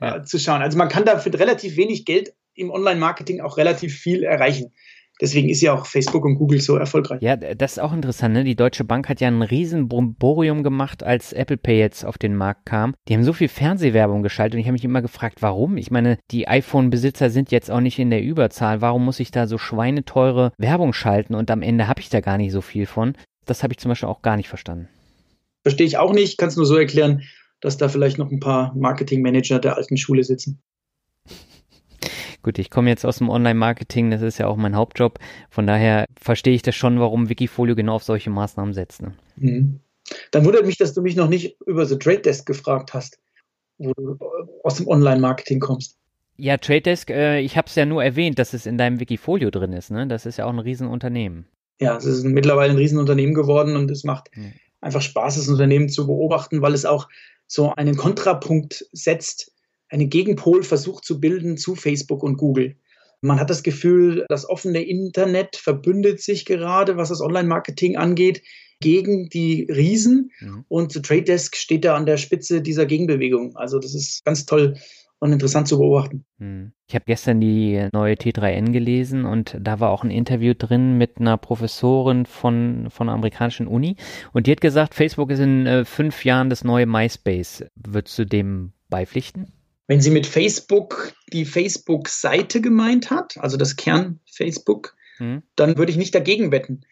Ja. 0.00 0.16
Äh, 0.16 0.24
zu 0.24 0.38
schauen. 0.38 0.62
Also 0.62 0.78
man 0.78 0.88
kann 0.88 1.04
da 1.04 1.18
für 1.18 1.32
relativ 1.32 1.76
wenig 1.76 2.04
Geld 2.04 2.34
im 2.54 2.70
Online-Marketing 2.70 3.40
auch 3.40 3.56
relativ 3.56 3.94
viel 3.94 4.22
erreichen. 4.22 4.72
Deswegen 5.20 5.48
ist 5.48 5.62
ja 5.62 5.72
auch 5.72 5.86
Facebook 5.86 6.24
und 6.26 6.34
Google 6.34 6.60
so 6.60 6.76
erfolgreich. 6.76 7.22
Ja, 7.22 7.36
das 7.36 7.72
ist 7.72 7.78
auch 7.78 7.94
interessant. 7.94 8.34
Ne? 8.34 8.44
Die 8.44 8.54
Deutsche 8.54 8.84
Bank 8.84 9.08
hat 9.08 9.20
ja 9.20 9.28
ein 9.28 9.40
riesen 9.40 9.88
Bromborium 9.88 10.62
gemacht, 10.62 11.02
als 11.02 11.32
Apple 11.32 11.56
Pay 11.56 11.78
jetzt 11.78 12.04
auf 12.04 12.18
den 12.18 12.36
Markt 12.36 12.66
kam. 12.66 12.94
Die 13.08 13.14
haben 13.14 13.24
so 13.24 13.32
viel 13.32 13.48
Fernsehwerbung 13.48 14.22
geschaltet 14.22 14.54
und 14.54 14.60
ich 14.60 14.66
habe 14.66 14.74
mich 14.74 14.84
immer 14.84 15.00
gefragt, 15.00 15.40
warum? 15.40 15.78
Ich 15.78 15.90
meine, 15.90 16.18
die 16.30 16.48
iPhone-Besitzer 16.48 17.30
sind 17.30 17.50
jetzt 17.50 17.70
auch 17.70 17.80
nicht 17.80 17.98
in 17.98 18.10
der 18.10 18.22
Überzahl. 18.22 18.82
Warum 18.82 19.06
muss 19.06 19.20
ich 19.20 19.30
da 19.30 19.46
so 19.46 19.56
schweineteure 19.56 20.52
Werbung 20.58 20.92
schalten 20.92 21.34
und 21.34 21.50
am 21.50 21.62
Ende 21.62 21.88
habe 21.88 22.00
ich 22.00 22.10
da 22.10 22.20
gar 22.20 22.36
nicht 22.36 22.52
so 22.52 22.60
viel 22.60 22.84
von? 22.84 23.14
Das 23.46 23.62
habe 23.62 23.72
ich 23.72 23.78
zum 23.78 23.88
Beispiel 23.88 24.08
auch 24.08 24.20
gar 24.20 24.36
nicht 24.36 24.48
verstanden. 24.48 24.88
Verstehe 25.62 25.86
ich 25.86 25.96
auch 25.96 26.12
nicht, 26.12 26.36
kann 26.36 26.48
es 26.48 26.56
nur 26.56 26.66
so 26.66 26.76
erklären, 26.76 27.22
dass 27.60 27.78
da 27.78 27.88
vielleicht 27.88 28.18
noch 28.18 28.30
ein 28.30 28.40
paar 28.40 28.74
Marketingmanager 28.76 29.58
der 29.60 29.76
alten 29.76 29.96
Schule 29.96 30.24
sitzen. 30.24 30.60
Gut, 32.46 32.60
ich 32.60 32.70
komme 32.70 32.90
jetzt 32.90 33.04
aus 33.04 33.18
dem 33.18 33.28
Online-Marketing, 33.28 34.12
das 34.12 34.22
ist 34.22 34.38
ja 34.38 34.46
auch 34.46 34.54
mein 34.54 34.76
Hauptjob. 34.76 35.18
Von 35.50 35.66
daher 35.66 36.04
verstehe 36.16 36.54
ich 36.54 36.62
das 36.62 36.76
schon, 36.76 37.00
warum 37.00 37.28
Wikifolio 37.28 37.74
genau 37.74 37.96
auf 37.96 38.04
solche 38.04 38.30
Maßnahmen 38.30 38.72
setzt. 38.72 39.02
Ne? 39.02 39.14
Mhm. 39.34 39.80
Dann 40.30 40.44
wundert 40.44 40.64
mich, 40.64 40.78
dass 40.78 40.94
du 40.94 41.02
mich 41.02 41.16
noch 41.16 41.28
nicht 41.28 41.60
über 41.66 41.86
The 41.86 41.98
Trade 41.98 42.20
Desk 42.20 42.46
gefragt 42.46 42.94
hast, 42.94 43.18
wo 43.78 43.92
du 43.94 44.16
aus 44.62 44.76
dem 44.76 44.86
Online-Marketing 44.86 45.58
kommst. 45.58 45.98
Ja, 46.36 46.56
Trade 46.56 46.82
Desk, 46.82 47.10
äh, 47.10 47.40
ich 47.40 47.56
habe 47.56 47.66
es 47.66 47.74
ja 47.74 47.84
nur 47.84 48.04
erwähnt, 48.04 48.38
dass 48.38 48.52
es 48.52 48.64
in 48.64 48.78
deinem 48.78 49.00
Wikifolio 49.00 49.50
drin 49.50 49.72
ist. 49.72 49.90
Ne? 49.90 50.06
Das 50.06 50.24
ist 50.24 50.36
ja 50.36 50.44
auch 50.44 50.52
ein 50.52 50.60
Riesenunternehmen. 50.60 51.46
Ja, 51.80 51.96
es 51.96 52.04
ist 52.04 52.22
mittlerweile 52.22 52.70
ein 52.70 52.78
Riesenunternehmen 52.78 53.34
geworden 53.34 53.74
und 53.74 53.90
es 53.90 54.04
macht 54.04 54.30
ja. 54.36 54.44
einfach 54.80 55.02
Spaß, 55.02 55.34
das 55.34 55.48
Unternehmen 55.48 55.88
zu 55.88 56.06
beobachten, 56.06 56.62
weil 56.62 56.74
es 56.74 56.84
auch 56.84 57.08
so 57.48 57.74
einen 57.74 57.96
Kontrapunkt 57.96 58.86
setzt 58.92 59.50
einen 59.88 60.10
Gegenpol 60.10 60.62
versucht 60.62 61.04
zu 61.04 61.20
bilden 61.20 61.56
zu 61.56 61.74
Facebook 61.74 62.22
und 62.22 62.36
Google. 62.36 62.76
Man 63.20 63.40
hat 63.40 63.50
das 63.50 63.62
Gefühl, 63.62 64.24
das 64.28 64.48
offene 64.48 64.82
Internet 64.82 65.56
verbündet 65.56 66.20
sich 66.20 66.44
gerade, 66.44 66.96
was 66.96 67.08
das 67.08 67.20
Online-Marketing 67.20 67.96
angeht, 67.96 68.42
gegen 68.80 69.28
die 69.28 69.66
Riesen. 69.70 70.30
Mhm. 70.40 70.64
Und 70.68 70.92
The 70.92 71.02
Trade 71.02 71.24
Desk 71.24 71.56
steht 71.56 71.84
da 71.84 71.96
an 71.96 72.06
der 72.06 72.18
Spitze 72.18 72.60
dieser 72.60 72.86
Gegenbewegung. 72.86 73.56
Also 73.56 73.78
das 73.78 73.94
ist 73.94 74.24
ganz 74.24 74.44
toll 74.44 74.76
und 75.18 75.32
interessant 75.32 75.66
zu 75.66 75.78
beobachten. 75.78 76.24
Mhm. 76.38 76.72
Ich 76.88 76.94
habe 76.94 77.04
gestern 77.06 77.40
die 77.40 77.88
neue 77.92 78.14
T3N 78.14 78.72
gelesen 78.72 79.24
und 79.24 79.56
da 79.58 79.80
war 79.80 79.90
auch 79.90 80.04
ein 80.04 80.10
Interview 80.10 80.54
drin 80.56 80.98
mit 80.98 81.18
einer 81.18 81.36
Professorin 81.38 82.26
von, 82.26 82.88
von 82.90 83.08
einer 83.08 83.16
amerikanischen 83.16 83.66
Uni 83.66 83.96
und 84.32 84.46
die 84.46 84.52
hat 84.52 84.60
gesagt, 84.60 84.94
Facebook 84.94 85.30
ist 85.30 85.40
in 85.40 85.66
äh, 85.66 85.84
fünf 85.84 86.24
Jahren 86.24 86.50
das 86.50 86.64
neue 86.64 86.86
MySpace. 86.86 87.64
Würdest 87.74 88.18
du 88.18 88.26
dem 88.26 88.72
beipflichten? 88.88 89.52
Wenn 89.86 90.00
sie 90.00 90.10
mit 90.10 90.26
Facebook 90.26 91.12
die 91.32 91.44
Facebook-Seite 91.44 92.60
gemeint 92.60 93.10
hat, 93.10 93.36
also 93.38 93.56
das 93.56 93.76
Kern 93.76 94.20
Facebook, 94.30 94.96
hm. 95.18 95.42
dann 95.54 95.76
würde 95.76 95.92
ich 95.92 95.98
nicht 95.98 96.14
dagegen 96.14 96.50
wetten. 96.50 96.82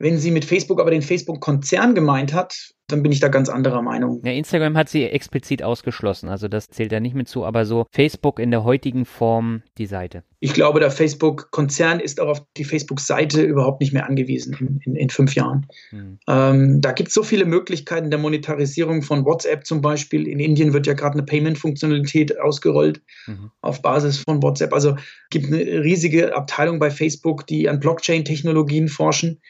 Wenn 0.00 0.16
sie 0.16 0.30
mit 0.30 0.46
Facebook 0.46 0.80
aber 0.80 0.90
den 0.90 1.02
Facebook-Konzern 1.02 1.94
gemeint 1.94 2.32
hat, 2.32 2.72
dann 2.88 3.02
bin 3.02 3.12
ich 3.12 3.20
da 3.20 3.28
ganz 3.28 3.50
anderer 3.50 3.82
Meinung. 3.82 4.22
Ja, 4.24 4.32
Instagram 4.32 4.76
hat 4.76 4.88
sie 4.88 5.04
explizit 5.04 5.62
ausgeschlossen, 5.62 6.30
also 6.30 6.48
das 6.48 6.68
zählt 6.68 6.90
da 6.90 7.00
nicht 7.00 7.14
mit 7.14 7.28
zu, 7.28 7.44
aber 7.44 7.66
so 7.66 7.84
Facebook 7.92 8.38
in 8.38 8.50
der 8.50 8.64
heutigen 8.64 9.04
Form 9.04 9.62
die 9.76 9.84
Seite. 9.84 10.24
Ich 10.40 10.54
glaube, 10.54 10.80
der 10.80 10.90
Facebook-Konzern 10.90 12.00
ist 12.00 12.18
auch 12.18 12.28
auf 12.28 12.42
die 12.56 12.64
Facebook-Seite 12.64 13.42
überhaupt 13.42 13.82
nicht 13.82 13.92
mehr 13.92 14.06
angewiesen 14.06 14.56
in, 14.58 14.80
in, 14.84 14.96
in 14.96 15.10
fünf 15.10 15.34
Jahren. 15.34 15.66
Hm. 15.90 16.18
Ähm, 16.26 16.80
da 16.80 16.92
gibt 16.92 17.08
es 17.08 17.14
so 17.14 17.22
viele 17.22 17.44
Möglichkeiten 17.44 18.08
der 18.08 18.18
Monetarisierung 18.18 19.02
von 19.02 19.26
WhatsApp 19.26 19.66
zum 19.66 19.82
Beispiel. 19.82 20.26
In 20.26 20.40
Indien 20.40 20.72
wird 20.72 20.86
ja 20.86 20.94
gerade 20.94 21.14
eine 21.14 21.24
Payment-Funktionalität 21.24 22.40
ausgerollt 22.40 23.02
mhm. 23.26 23.50
auf 23.60 23.82
Basis 23.82 24.24
von 24.26 24.42
WhatsApp. 24.42 24.72
Also 24.72 24.96
gibt 25.28 25.46
eine 25.46 25.58
riesige 25.58 26.34
Abteilung 26.34 26.78
bei 26.78 26.90
Facebook, 26.90 27.46
die 27.46 27.68
an 27.68 27.78
Blockchain-Technologien 27.78 28.88
forschen. 28.88 29.42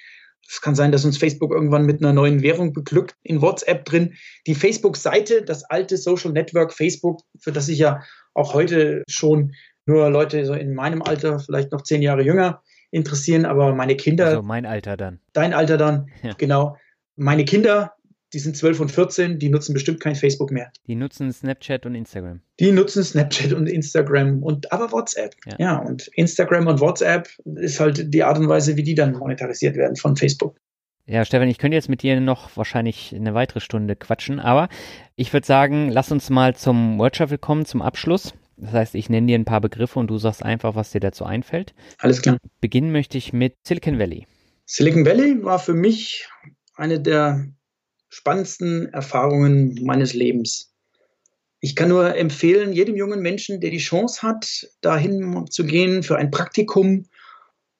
Es 0.48 0.60
kann 0.60 0.74
sein, 0.74 0.90
dass 0.92 1.04
uns 1.04 1.16
Facebook 1.16 1.52
irgendwann 1.52 1.86
mit 1.86 2.02
einer 2.02 2.12
neuen 2.12 2.42
Währung 2.42 2.72
beglückt. 2.72 3.16
In 3.22 3.40
WhatsApp 3.40 3.84
drin 3.84 4.14
die 4.46 4.54
Facebook-Seite, 4.54 5.42
das 5.42 5.64
alte 5.64 5.96
Social 5.96 6.32
Network 6.32 6.72
Facebook, 6.72 7.20
für 7.38 7.52
das 7.52 7.66
sich 7.66 7.78
ja 7.78 8.02
auch 8.34 8.54
heute 8.54 9.04
schon 9.08 9.54
nur 9.86 10.10
Leute 10.10 10.44
so 10.44 10.54
in 10.54 10.74
meinem 10.74 11.02
Alter, 11.02 11.38
vielleicht 11.38 11.72
noch 11.72 11.82
zehn 11.82 12.02
Jahre 12.02 12.22
jünger, 12.22 12.62
interessieren, 12.90 13.44
aber 13.44 13.74
meine 13.74 13.96
Kinder. 13.96 14.26
Also 14.26 14.42
mein 14.42 14.66
Alter 14.66 14.96
dann. 14.96 15.20
Dein 15.32 15.54
Alter 15.54 15.76
dann, 15.76 16.10
ja. 16.22 16.32
genau. 16.34 16.76
Meine 17.16 17.44
Kinder 17.44 17.94
die 18.32 18.38
sind 18.38 18.56
12 18.56 18.80
und 18.80 18.90
14, 18.90 19.38
die 19.38 19.48
nutzen 19.48 19.74
bestimmt 19.74 20.00
kein 20.00 20.14
Facebook 20.14 20.50
mehr. 20.50 20.70
Die 20.86 20.94
nutzen 20.94 21.32
Snapchat 21.32 21.86
und 21.86 21.94
Instagram. 21.94 22.40
Die 22.58 22.72
nutzen 22.72 23.02
Snapchat 23.02 23.52
und 23.52 23.66
Instagram 23.66 24.42
und 24.42 24.72
aber 24.72 24.92
WhatsApp. 24.92 25.34
Ja. 25.46 25.56
ja, 25.58 25.78
und 25.78 26.08
Instagram 26.14 26.66
und 26.66 26.80
WhatsApp 26.80 27.28
ist 27.56 27.80
halt 27.80 28.12
die 28.12 28.22
Art 28.22 28.38
und 28.38 28.48
Weise, 28.48 28.76
wie 28.76 28.82
die 28.82 28.94
dann 28.94 29.12
monetarisiert 29.12 29.76
werden 29.76 29.96
von 29.96 30.16
Facebook. 30.16 30.56
Ja, 31.06 31.24
Stefan, 31.24 31.48
ich 31.48 31.58
könnte 31.58 31.74
jetzt 31.74 31.88
mit 31.88 32.02
dir 32.02 32.20
noch 32.20 32.56
wahrscheinlich 32.56 33.12
eine 33.14 33.34
weitere 33.34 33.58
Stunde 33.58 33.96
quatschen, 33.96 34.38
aber 34.38 34.68
ich 35.16 35.32
würde 35.32 35.46
sagen, 35.46 35.90
lass 35.90 36.12
uns 36.12 36.30
mal 36.30 36.54
zum 36.54 37.02
Shuffle 37.12 37.38
kommen, 37.38 37.66
zum 37.66 37.82
Abschluss. 37.82 38.32
Das 38.56 38.72
heißt, 38.72 38.94
ich 38.94 39.08
nenne 39.08 39.26
dir 39.26 39.38
ein 39.38 39.44
paar 39.44 39.60
Begriffe 39.60 39.98
und 39.98 40.08
du 40.08 40.18
sagst 40.18 40.44
einfach, 40.44 40.74
was 40.76 40.92
dir 40.92 41.00
dazu 41.00 41.24
einfällt. 41.24 41.74
Alles 41.98 42.22
klar. 42.22 42.36
Beginnen 42.60 42.92
möchte 42.92 43.18
ich 43.18 43.32
mit 43.32 43.56
Silicon 43.66 43.98
Valley. 43.98 44.26
Silicon 44.66 45.04
Valley 45.04 45.42
war 45.42 45.58
für 45.58 45.74
mich 45.74 46.28
eine 46.76 47.00
der 47.00 47.46
spannendsten 48.10 48.92
Erfahrungen 48.92 49.78
meines 49.82 50.12
Lebens. 50.12 50.74
Ich 51.60 51.76
kann 51.76 51.88
nur 51.88 52.16
empfehlen, 52.16 52.72
jedem 52.72 52.96
jungen 52.96 53.20
Menschen, 53.20 53.60
der 53.60 53.70
die 53.70 53.78
Chance 53.78 54.22
hat, 54.22 54.68
dahin 54.80 55.46
zu 55.50 55.64
gehen 55.64 56.02
für 56.02 56.16
ein 56.16 56.30
Praktikum, 56.30 57.06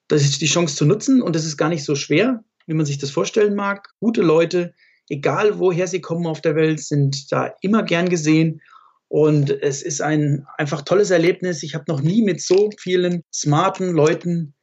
das 0.08 0.22
ist 0.22 0.40
die 0.40 0.46
Chance 0.46 0.76
zu 0.76 0.86
nutzen 0.86 1.22
und 1.22 1.36
das 1.36 1.44
ist 1.44 1.56
gar 1.56 1.68
nicht 1.68 1.84
so 1.84 1.94
schwer, 1.94 2.44
wie 2.66 2.74
man 2.74 2.86
sich 2.86 2.98
das 2.98 3.10
vorstellen 3.10 3.54
mag. 3.54 3.88
Gute 4.00 4.22
Leute, 4.22 4.74
egal 5.08 5.58
woher 5.58 5.86
sie 5.86 6.00
kommen 6.00 6.26
auf 6.26 6.40
der 6.40 6.56
Welt, 6.56 6.80
sind 6.80 7.30
da 7.32 7.54
immer 7.62 7.82
gern 7.84 8.08
gesehen 8.08 8.60
und 9.08 9.50
es 9.50 9.82
ist 9.82 10.00
ein 10.00 10.46
einfach 10.58 10.82
tolles 10.82 11.10
Erlebnis. 11.10 11.62
Ich 11.62 11.74
habe 11.74 11.84
noch 11.88 12.00
nie 12.00 12.22
mit 12.22 12.40
so 12.40 12.70
vielen 12.78 13.22
smarten 13.32 13.90
Leuten 13.92 14.54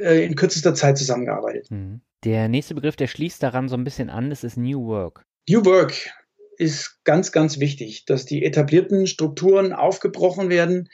äh, 0.00 0.24
in 0.24 0.36
kürzester 0.36 0.74
Zeit 0.74 0.98
zusammengearbeitet. 0.98 1.70
Mhm. 1.70 2.00
Der 2.24 2.48
nächste 2.48 2.74
Begriff, 2.74 2.96
der 2.96 3.08
schließt 3.08 3.42
daran 3.42 3.68
so 3.68 3.76
ein 3.76 3.84
bisschen 3.84 4.08
an, 4.08 4.30
das 4.30 4.44
ist 4.44 4.56
New 4.56 4.86
Work. 4.86 5.24
New 5.48 5.64
Work 5.64 6.12
ist 6.56 7.02
ganz, 7.04 7.32
ganz 7.32 7.58
wichtig, 7.58 8.04
dass 8.04 8.26
die 8.26 8.44
etablierten 8.44 9.08
Strukturen 9.08 9.72
aufgebrochen 9.72 10.48
werden 10.48 10.88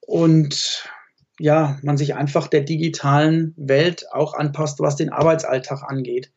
und 0.00 0.88
ja, 1.38 1.78
man 1.82 1.98
sich 1.98 2.14
einfach 2.14 2.48
der 2.48 2.62
digitalen 2.62 3.54
Welt 3.56 4.06
auch 4.10 4.34
anpasst, 4.34 4.80
was 4.80 4.96
den 4.96 5.10
Arbeitsalltag 5.10 5.82
angeht. 5.82 6.32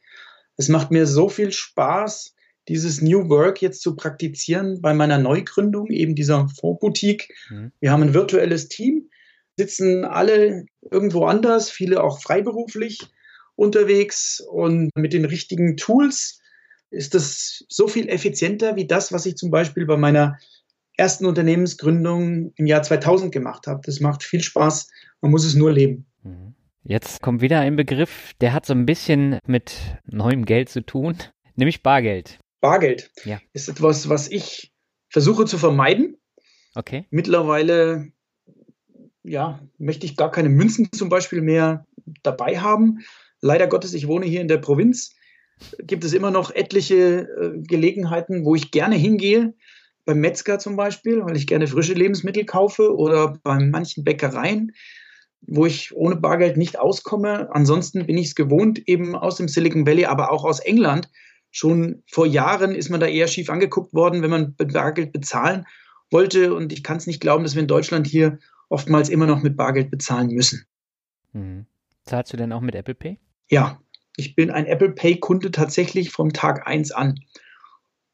Es 0.57 0.67
macht 0.67 0.91
mir 0.91 1.07
so 1.07 1.29
viel 1.29 1.51
Spaß, 1.51 2.35
dieses 2.67 3.01
New 3.01 3.29
Work 3.29 3.61
jetzt 3.61 3.81
zu 3.81 3.95
praktizieren 3.95 4.81
bei 4.81 4.93
meiner 4.93 5.17
Neugründung, 5.17 5.88
eben 5.88 6.15
dieser 6.15 6.49
Fondsboutique. 6.49 7.33
Mhm. 7.49 7.71
Wir 7.79 7.91
haben 7.91 8.03
ein 8.03 8.13
virtuelles 8.13 8.67
Team, 8.67 9.09
sitzen 9.57 10.03
alle 10.05 10.65
irgendwo 10.91 11.25
anders, 11.25 11.71
viele 11.71 12.03
auch 12.03 12.21
freiberuflich 12.21 12.99
unterwegs 13.61 14.39
und 14.39 14.89
mit 14.95 15.13
den 15.13 15.25
richtigen 15.25 15.77
Tools 15.77 16.41
ist 16.89 17.13
das 17.13 17.63
so 17.69 17.88
viel 17.88 18.09
effizienter 18.09 18.75
wie 18.75 18.88
das, 18.88 19.13
was 19.13 19.27
ich 19.27 19.38
zum 19.38 19.51
Beispiel 19.51 19.85
bei 19.85 19.97
meiner 19.97 20.39
ersten 20.97 21.25
Unternehmensgründung 21.25 22.53
im 22.55 22.65
Jahr 22.65 22.81
2000 22.81 23.31
gemacht 23.31 23.67
habe. 23.67 23.81
Das 23.85 23.99
macht 23.99 24.23
viel 24.23 24.41
Spaß. 24.41 24.89
Man 25.21 25.31
muss 25.31 25.45
es 25.45 25.53
nur 25.53 25.71
leben. 25.71 26.07
Mhm. 26.23 26.55
Jetzt 26.83 27.21
kommt 27.21 27.41
wieder 27.41 27.59
ein 27.59 27.75
Begriff, 27.75 28.33
der 28.41 28.53
hat 28.53 28.65
so 28.65 28.73
ein 28.73 28.88
bisschen 28.88 29.38
mit 29.45 29.77
neuem 30.05 30.45
Geld 30.45 30.69
zu 30.69 30.83
tun, 30.83 31.17
nämlich 31.55 31.83
Bargeld. 31.83 32.39
Bargeld 32.61 33.11
ja. 33.25 33.39
ist 33.53 33.69
etwas, 33.69 34.09
was 34.09 34.27
ich 34.27 34.73
versuche 35.09 35.45
zu 35.45 35.59
vermeiden. 35.59 36.17
Okay. 36.73 37.05
Mittlerweile 37.11 38.11
ja, 39.23 39.59
möchte 39.77 40.07
ich 40.07 40.17
gar 40.17 40.31
keine 40.31 40.49
Münzen 40.49 40.91
zum 40.91 41.09
Beispiel 41.09 41.41
mehr 41.41 41.85
dabei 42.23 42.59
haben, 42.59 43.01
Leider 43.41 43.68
Gottes, 43.68 43.93
ich 43.93 44.07
wohne 44.07 44.26
hier 44.26 44.41
in 44.41 44.47
der 44.47 44.57
Provinz, 44.57 45.15
gibt 45.80 46.03
es 46.03 46.13
immer 46.13 46.31
noch 46.31 46.53
etliche 46.53 47.27
äh, 47.27 47.61
Gelegenheiten, 47.61 48.45
wo 48.45 48.55
ich 48.55 48.72
gerne 48.72 48.95
hingehe. 48.95 49.53
Beim 50.05 50.19
Metzger 50.19 50.57
zum 50.59 50.76
Beispiel, 50.76 51.23
weil 51.23 51.35
ich 51.35 51.47
gerne 51.47 51.68
frische 51.68 51.93
Lebensmittel 51.93 52.45
kaufe 52.45 52.95
oder 52.95 53.38
bei 53.43 53.59
manchen 53.59 54.03
Bäckereien, 54.03 54.72
wo 55.41 55.65
ich 55.65 55.95
ohne 55.95 56.15
Bargeld 56.15 56.57
nicht 56.57 56.80
auskomme. 56.80 57.49
Ansonsten 57.53 58.07
bin 58.07 58.18
ich 58.18 58.27
es 58.27 58.35
gewohnt, 58.35 58.88
eben 58.88 59.15
aus 59.15 59.38
dem 59.38 59.47
Silicon 59.47 59.85
Valley, 59.85 60.05
aber 60.05 60.31
auch 60.31 60.43
aus 60.43 60.59
England. 60.59 61.09
Schon 61.51 62.01
vor 62.07 62.26
Jahren 62.26 62.73
ist 62.73 62.89
man 62.89 62.99
da 62.99 63.07
eher 63.07 63.27
schief 63.27 63.49
angeguckt 63.49 63.93
worden, 63.93 64.22
wenn 64.23 64.30
man 64.31 64.55
Bargeld 64.55 65.11
bezahlen 65.11 65.65
wollte. 66.09 66.53
Und 66.53 66.73
ich 66.73 66.84
kann 66.84 66.97
es 66.97 67.07
nicht 67.07 67.22
glauben, 67.22 67.43
dass 67.43 67.55
wir 67.55 67.61
in 67.61 67.68
Deutschland 67.68 68.07
hier 68.07 68.39
oftmals 68.69 69.09
immer 69.09 69.27
noch 69.27 69.43
mit 69.43 69.57
Bargeld 69.57 69.91
bezahlen 69.91 70.30
müssen. 70.30 70.65
Mhm. 71.34 71.65
Zahlst 72.05 72.34
du 72.34 72.38
denn 72.38 72.51
auch 72.51 72.61
mit 72.61 72.73
Apple 72.73 72.95
Pay? 72.95 73.19
Ja, 73.52 73.80
ich 74.15 74.36
bin 74.36 74.49
ein 74.49 74.65
Apple 74.65 74.91
Pay-Kunde 74.91 75.52
tatsächlich 75.52 76.10
vom 76.10 76.34
Tag 76.34 76.68
1 76.68 76.91
an. 76.91 77.19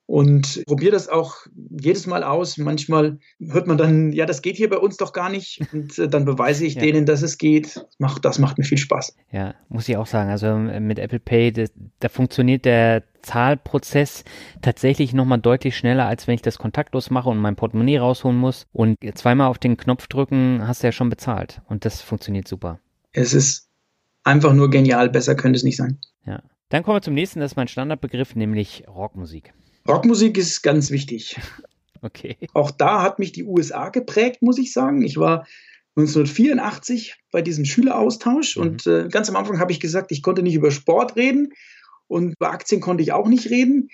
Und 0.07 0.63
probiere 0.65 0.93
das 0.93 1.09
auch 1.09 1.35
jedes 1.69 2.07
Mal 2.07 2.23
aus. 2.23 2.57
Manchmal 2.57 3.19
hört 3.41 3.67
man 3.67 3.77
dann, 3.77 4.13
ja, 4.13 4.25
das 4.25 4.41
geht 4.41 4.55
hier 4.55 4.69
bei 4.69 4.77
uns 4.77 4.95
doch 4.95 5.11
gar 5.11 5.29
nicht. 5.29 5.59
Und 5.73 5.99
äh, 5.99 6.07
dann 6.07 6.23
beweise 6.23 6.65
ich 6.65 6.75
ja. 6.75 6.81
denen, 6.81 7.05
dass 7.05 7.21
es 7.21 7.37
geht. 7.37 7.75
Das 7.75 7.99
macht, 7.99 8.23
das 8.23 8.39
macht 8.39 8.57
mir 8.57 8.63
viel 8.63 8.77
Spaß. 8.77 9.17
Ja, 9.33 9.53
muss 9.67 9.89
ich 9.89 9.97
auch 9.97 10.07
sagen. 10.07 10.29
Also 10.29 10.47
äh, 10.47 10.79
mit 10.79 10.97
Apple 10.97 11.19
Pay, 11.19 11.51
das, 11.51 11.71
da 11.99 12.07
funktioniert 12.07 12.63
der 12.63 13.03
Zahlprozess 13.21 14.23
tatsächlich 14.61 15.13
nochmal 15.13 15.39
deutlich 15.39 15.75
schneller, 15.75 16.07
als 16.07 16.25
wenn 16.25 16.35
ich 16.35 16.41
das 16.41 16.57
kontaktlos 16.57 17.09
mache 17.09 17.27
und 17.27 17.39
mein 17.39 17.57
Portemonnaie 17.57 17.97
rausholen 17.97 18.37
muss. 18.37 18.65
Und 18.71 18.95
zweimal 19.15 19.49
auf 19.49 19.59
den 19.59 19.75
Knopf 19.75 20.07
drücken, 20.07 20.65
hast 20.65 20.83
du 20.83 20.87
ja 20.87 20.93
schon 20.93 21.09
bezahlt. 21.09 21.61
Und 21.67 21.83
das 21.83 22.01
funktioniert 22.01 22.47
super. 22.47 22.79
Es 23.11 23.33
ist 23.33 23.66
einfach 24.27 24.53
nur 24.53 24.69
genial. 24.69 25.09
Besser 25.09 25.35
könnte 25.35 25.57
es 25.57 25.63
nicht 25.63 25.77
sein. 25.77 25.99
Ja. 26.25 26.43
Dann 26.69 26.83
kommen 26.83 26.97
wir 26.97 27.01
zum 27.01 27.13
nächsten, 27.13 27.39
das 27.39 27.53
ist 27.53 27.55
mein 27.55 27.67
Standardbegriff, 27.67 28.35
nämlich 28.35 28.83
Rockmusik. 28.87 29.53
Rockmusik 29.87 30.37
ist 30.37 30.61
ganz 30.61 30.91
wichtig. 30.91 31.39
Okay. 32.03 32.37
Auch 32.53 32.69
da 32.69 33.01
hat 33.01 33.17
mich 33.17 33.31
die 33.31 33.43
USA 33.43 33.89
geprägt, 33.89 34.43
muss 34.43 34.59
ich 34.59 34.71
sagen. 34.71 35.01
Ich 35.01 35.17
war 35.17 35.47
1984 35.95 37.15
bei 37.31 37.41
diesem 37.41 37.65
Schüleraustausch 37.65 38.55
mhm. 38.55 38.61
und 38.61 38.85
äh, 38.85 39.07
ganz 39.09 39.29
am 39.29 39.35
Anfang 39.35 39.59
habe 39.59 39.71
ich 39.71 39.79
gesagt, 39.79 40.11
ich 40.11 40.21
konnte 40.21 40.43
nicht 40.43 40.53
über 40.53 40.69
Sport 40.69 41.15
reden 41.15 41.53
und 42.05 42.33
über 42.33 42.51
Aktien 42.51 42.81
konnte 42.81 43.01
ich 43.01 43.13
auch 43.13 43.27
nicht 43.27 43.49
reden. 43.49 43.89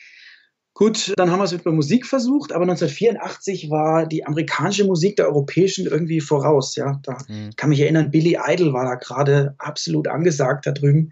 Gut, 0.75 1.13
dann 1.17 1.29
haben 1.29 1.39
wir 1.39 1.43
es 1.43 1.51
mit 1.51 1.65
der 1.65 1.71
Musik 1.71 2.07
versucht, 2.07 2.51
aber 2.51 2.63
1984 2.63 3.69
war 3.69 4.07
die 4.07 4.25
amerikanische 4.25 4.85
Musik 4.85 5.17
der 5.17 5.27
europäischen 5.27 5.85
irgendwie 5.85 6.19
voraus. 6.19 6.75
Ja, 6.75 6.99
da 7.03 7.17
mhm. 7.27 7.51
kann 7.55 7.69
mich 7.69 7.79
erinnern, 7.79 8.09
Billy 8.09 8.39
Idol 8.43 8.73
war 8.73 8.85
da 8.85 8.95
gerade 8.95 9.53
absolut 9.59 10.07
angesagt 10.07 10.65
da 10.65 10.71
drüben. 10.71 11.11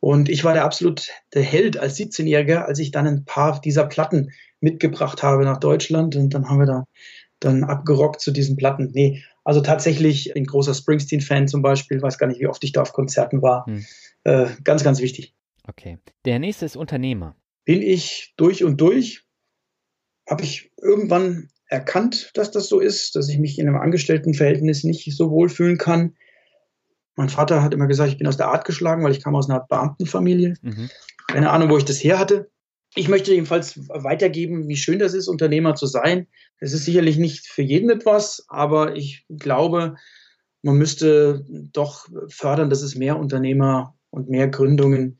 Und 0.00 0.28
ich 0.28 0.42
war 0.42 0.52
der 0.52 0.64
absolut 0.64 1.10
der 1.34 1.42
Held 1.42 1.76
als 1.76 1.96
17-Jähriger, 1.96 2.64
als 2.64 2.78
ich 2.80 2.90
dann 2.90 3.06
ein 3.06 3.24
paar 3.24 3.60
dieser 3.60 3.84
Platten 3.84 4.32
mitgebracht 4.60 5.22
habe 5.22 5.44
nach 5.44 5.58
Deutschland 5.58 6.16
und 6.16 6.34
dann 6.34 6.48
haben 6.48 6.58
wir 6.58 6.66
da 6.66 6.84
dann 7.40 7.62
abgerockt 7.62 8.20
zu 8.20 8.32
diesen 8.32 8.56
Platten. 8.56 8.90
Nee, 8.92 9.22
also 9.44 9.60
tatsächlich 9.60 10.34
ein 10.34 10.44
großer 10.44 10.74
Springsteen-Fan 10.74 11.46
zum 11.46 11.62
Beispiel, 11.62 12.02
weiß 12.02 12.18
gar 12.18 12.26
nicht, 12.26 12.40
wie 12.40 12.48
oft 12.48 12.62
ich 12.64 12.72
da 12.72 12.82
auf 12.82 12.92
Konzerten 12.92 13.42
war. 13.42 13.64
Hm. 13.66 13.86
Äh, 14.24 14.46
ganz, 14.64 14.82
ganz 14.82 15.00
wichtig. 15.00 15.34
Okay. 15.68 15.98
Der 16.24 16.40
nächste 16.40 16.66
ist 16.66 16.76
Unternehmer 16.76 17.36
bin 17.68 17.82
ich 17.82 18.32
durch 18.38 18.64
und 18.64 18.80
durch, 18.80 19.24
habe 20.26 20.42
ich 20.42 20.72
irgendwann 20.80 21.50
erkannt, 21.66 22.30
dass 22.32 22.50
das 22.50 22.66
so 22.66 22.80
ist, 22.80 23.14
dass 23.14 23.28
ich 23.28 23.38
mich 23.38 23.58
in 23.58 23.68
einem 23.68 23.76
Angestelltenverhältnis 23.76 24.84
nicht 24.84 25.14
so 25.14 25.30
wohl 25.30 25.50
fühlen 25.50 25.76
kann. 25.76 26.16
Mein 27.14 27.28
Vater 27.28 27.62
hat 27.62 27.74
immer 27.74 27.86
gesagt, 27.86 28.10
ich 28.10 28.16
bin 28.16 28.26
aus 28.26 28.38
der 28.38 28.48
Art 28.48 28.64
geschlagen, 28.64 29.04
weil 29.04 29.12
ich 29.12 29.22
kam 29.22 29.36
aus 29.36 29.50
einer 29.50 29.60
Beamtenfamilie. 29.60 30.54
Mhm. 30.62 30.88
Keine 31.26 31.50
Ahnung, 31.50 31.68
wo 31.68 31.76
ich 31.76 31.84
das 31.84 32.02
her 32.02 32.18
hatte. 32.18 32.50
Ich 32.94 33.08
möchte 33.08 33.34
jedenfalls 33.34 33.86
weitergeben, 33.88 34.66
wie 34.66 34.76
schön 34.76 34.98
das 34.98 35.12
ist, 35.12 35.28
Unternehmer 35.28 35.74
zu 35.74 35.84
sein. 35.84 36.26
Es 36.60 36.72
ist 36.72 36.86
sicherlich 36.86 37.18
nicht 37.18 37.48
für 37.48 37.60
jeden 37.60 37.90
etwas, 37.90 38.46
aber 38.48 38.96
ich 38.96 39.26
glaube, 39.28 39.96
man 40.62 40.78
müsste 40.78 41.44
doch 41.74 42.08
fördern, 42.30 42.70
dass 42.70 42.80
es 42.80 42.94
mehr 42.94 43.18
Unternehmer 43.18 43.94
und 44.08 44.30
mehr 44.30 44.48
Gründungen 44.48 45.18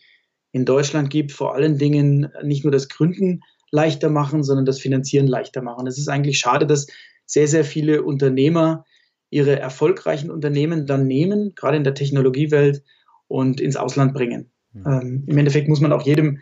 in 0.52 0.64
Deutschland 0.64 1.10
gibt, 1.10 1.32
vor 1.32 1.54
allen 1.54 1.78
Dingen 1.78 2.28
nicht 2.42 2.64
nur 2.64 2.72
das 2.72 2.88
Gründen 2.88 3.40
leichter 3.70 4.08
machen, 4.08 4.42
sondern 4.42 4.64
das 4.64 4.80
Finanzieren 4.80 5.26
leichter 5.26 5.62
machen. 5.62 5.86
Es 5.86 5.98
ist 5.98 6.08
eigentlich 6.08 6.38
schade, 6.38 6.66
dass 6.66 6.86
sehr, 7.26 7.48
sehr 7.48 7.64
viele 7.64 8.02
Unternehmer 8.02 8.84
ihre 9.30 9.58
erfolgreichen 9.58 10.30
Unternehmen 10.30 10.86
dann 10.86 11.06
nehmen, 11.06 11.54
gerade 11.54 11.76
in 11.76 11.84
der 11.84 11.94
Technologiewelt, 11.94 12.82
und 13.28 13.60
ins 13.60 13.76
Ausland 13.76 14.14
bringen. 14.14 14.50
Mhm. 14.72 14.86
Ähm, 14.86 15.24
Im 15.26 15.38
Endeffekt 15.38 15.68
muss 15.68 15.80
man 15.80 15.92
auch 15.92 16.04
jedem 16.04 16.40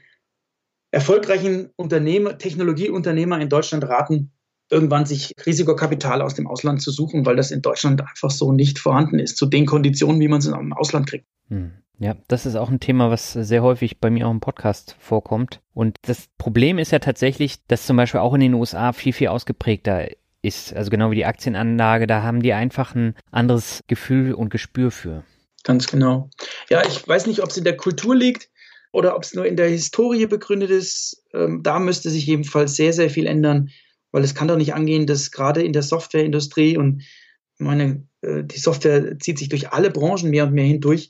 erfolgreichen 0.92 1.70
Unternehmer, 1.76 2.38
Technologieunternehmer 2.38 3.40
in 3.40 3.48
Deutschland 3.48 3.84
raten, 3.84 4.30
irgendwann 4.70 5.04
sich 5.04 5.32
Risikokapital 5.44 6.22
aus 6.22 6.34
dem 6.34 6.46
Ausland 6.46 6.80
zu 6.80 6.90
suchen, 6.90 7.26
weil 7.26 7.36
das 7.36 7.50
in 7.50 7.62
Deutschland 7.62 8.00
einfach 8.00 8.30
so 8.30 8.52
nicht 8.52 8.78
vorhanden 8.78 9.18
ist, 9.18 9.36
zu 9.36 9.46
den 9.46 9.66
Konditionen, 9.66 10.20
wie 10.20 10.28
man 10.28 10.38
es 10.38 10.46
im 10.46 10.72
Ausland 10.72 11.08
kriegt. 11.08 11.26
Mhm. 11.48 11.72
Ja, 11.98 12.14
das 12.28 12.44
ist 12.44 12.56
auch 12.56 12.68
ein 12.68 12.80
Thema, 12.80 13.10
was 13.10 13.32
sehr 13.32 13.62
häufig 13.62 14.00
bei 14.00 14.10
mir 14.10 14.26
auch 14.26 14.30
im 14.30 14.40
Podcast 14.40 14.96
vorkommt. 14.98 15.60
Und 15.72 15.96
das 16.02 16.28
Problem 16.36 16.78
ist 16.78 16.92
ja 16.92 16.98
tatsächlich, 16.98 17.64
dass 17.68 17.86
zum 17.86 17.96
Beispiel 17.96 18.20
auch 18.20 18.34
in 18.34 18.40
den 18.40 18.54
USA 18.54 18.92
viel, 18.92 19.14
viel 19.14 19.28
ausgeprägter 19.28 20.08
ist. 20.42 20.74
Also 20.74 20.90
genau 20.90 21.10
wie 21.10 21.16
die 21.16 21.24
Aktienanlage, 21.24 22.06
da 22.06 22.22
haben 22.22 22.42
die 22.42 22.52
einfach 22.52 22.94
ein 22.94 23.14
anderes 23.30 23.82
Gefühl 23.86 24.34
und 24.34 24.50
Gespür 24.50 24.90
für. 24.90 25.24
Ganz 25.64 25.86
genau. 25.86 26.30
Ja, 26.68 26.86
ich 26.86 27.06
weiß 27.06 27.26
nicht, 27.26 27.42
ob 27.42 27.50
es 27.50 27.56
in 27.56 27.64
der 27.64 27.76
Kultur 27.76 28.14
liegt 28.14 28.50
oder 28.92 29.16
ob 29.16 29.22
es 29.22 29.34
nur 29.34 29.46
in 29.46 29.56
der 29.56 29.68
Historie 29.68 30.26
begründet 30.26 30.70
ist. 30.70 31.24
Ähm, 31.32 31.62
da 31.62 31.78
müsste 31.78 32.10
sich 32.10 32.26
jedenfalls 32.26 32.76
sehr, 32.76 32.92
sehr 32.92 33.08
viel 33.08 33.26
ändern, 33.26 33.70
weil 34.12 34.22
es 34.22 34.34
kann 34.34 34.48
doch 34.48 34.56
nicht 34.56 34.74
angehen, 34.74 35.06
dass 35.06 35.30
gerade 35.30 35.62
in 35.62 35.72
der 35.72 35.82
Softwareindustrie 35.82 36.76
und 36.76 37.02
meine, 37.58 38.06
äh, 38.20 38.44
die 38.44 38.58
Software 38.58 39.18
zieht 39.18 39.38
sich 39.38 39.48
durch 39.48 39.70
alle 39.70 39.90
Branchen 39.90 40.30
mehr 40.30 40.44
und 40.44 40.52
mehr 40.52 40.64
hindurch, 40.64 41.08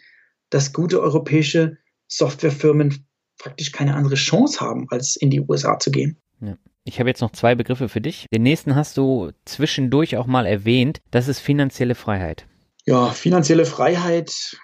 dass 0.51 0.73
gute 0.73 1.01
europäische 1.01 1.78
Softwarefirmen 2.09 3.06
praktisch 3.39 3.73
keine 3.73 3.94
andere 3.94 4.14
Chance 4.14 4.60
haben, 4.60 4.86
als 4.90 5.16
in 5.16 5.31
die 5.31 5.40
USA 5.40 5.78
zu 5.78 5.90
gehen. 5.90 6.20
Ja. 6.40 6.56
Ich 6.85 7.01
habe 7.01 7.09
jetzt 7.09 7.20
noch 7.20 7.32
zwei 7.32 7.55
Begriffe 7.56 7.89
für 7.89 8.01
dich. 8.01 8.27
Den 8.32 8.43
nächsten 8.43 8.77
hast 8.77 8.97
du 8.97 9.32
zwischendurch 9.44 10.16
auch 10.16 10.27
mal 10.27 10.47
erwähnt. 10.47 11.01
Das 11.10 11.27
ist 11.27 11.40
finanzielle 11.40 11.97
Freiheit. 11.97 12.47
Ja, 12.85 13.10
finanzielle 13.10 13.66
Freiheit. 13.66 14.56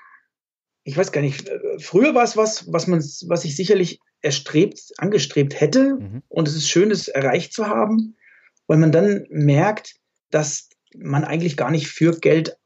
Ich 0.85 0.97
weiß 0.97 1.11
gar 1.11 1.21
nicht. 1.21 1.51
Früher 1.79 2.15
war 2.15 2.23
es 2.23 2.37
was, 2.37 2.73
was 2.73 2.87
man, 2.87 3.01
was 3.01 3.45
ich 3.45 3.57
sicherlich 3.57 3.99
erstrebt, 4.21 4.81
angestrebt 4.99 5.61
hätte. 5.61 5.95
Mhm. 5.95 6.23
Und 6.29 6.47
es 6.47 6.55
ist 6.55 6.69
schön, 6.69 6.93
es 6.93 7.09
erreicht 7.09 7.53
zu 7.53 7.67
haben, 7.67 8.17
weil 8.69 8.79
man 8.79 8.93
dann 8.93 9.27
merkt, 9.29 9.97
dass 10.31 10.69
man 10.97 11.25
eigentlich 11.25 11.57
gar 11.57 11.73
nicht 11.73 11.89
für 11.89 12.13
Geld 12.19 12.57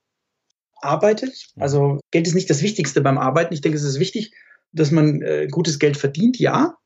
arbeitet. 0.80 1.48
Also 1.56 1.98
Geld 2.10 2.26
ist 2.26 2.34
nicht 2.34 2.50
das 2.50 2.62
Wichtigste 2.62 3.00
beim 3.00 3.18
Arbeiten. 3.18 3.54
Ich 3.54 3.60
denke, 3.60 3.78
es 3.78 3.84
ist 3.84 4.00
wichtig, 4.00 4.32
dass 4.72 4.90
man 4.90 5.22
äh, 5.22 5.48
gutes 5.50 5.78
Geld 5.78 5.96
verdient, 5.96 6.38
ja. 6.38 6.76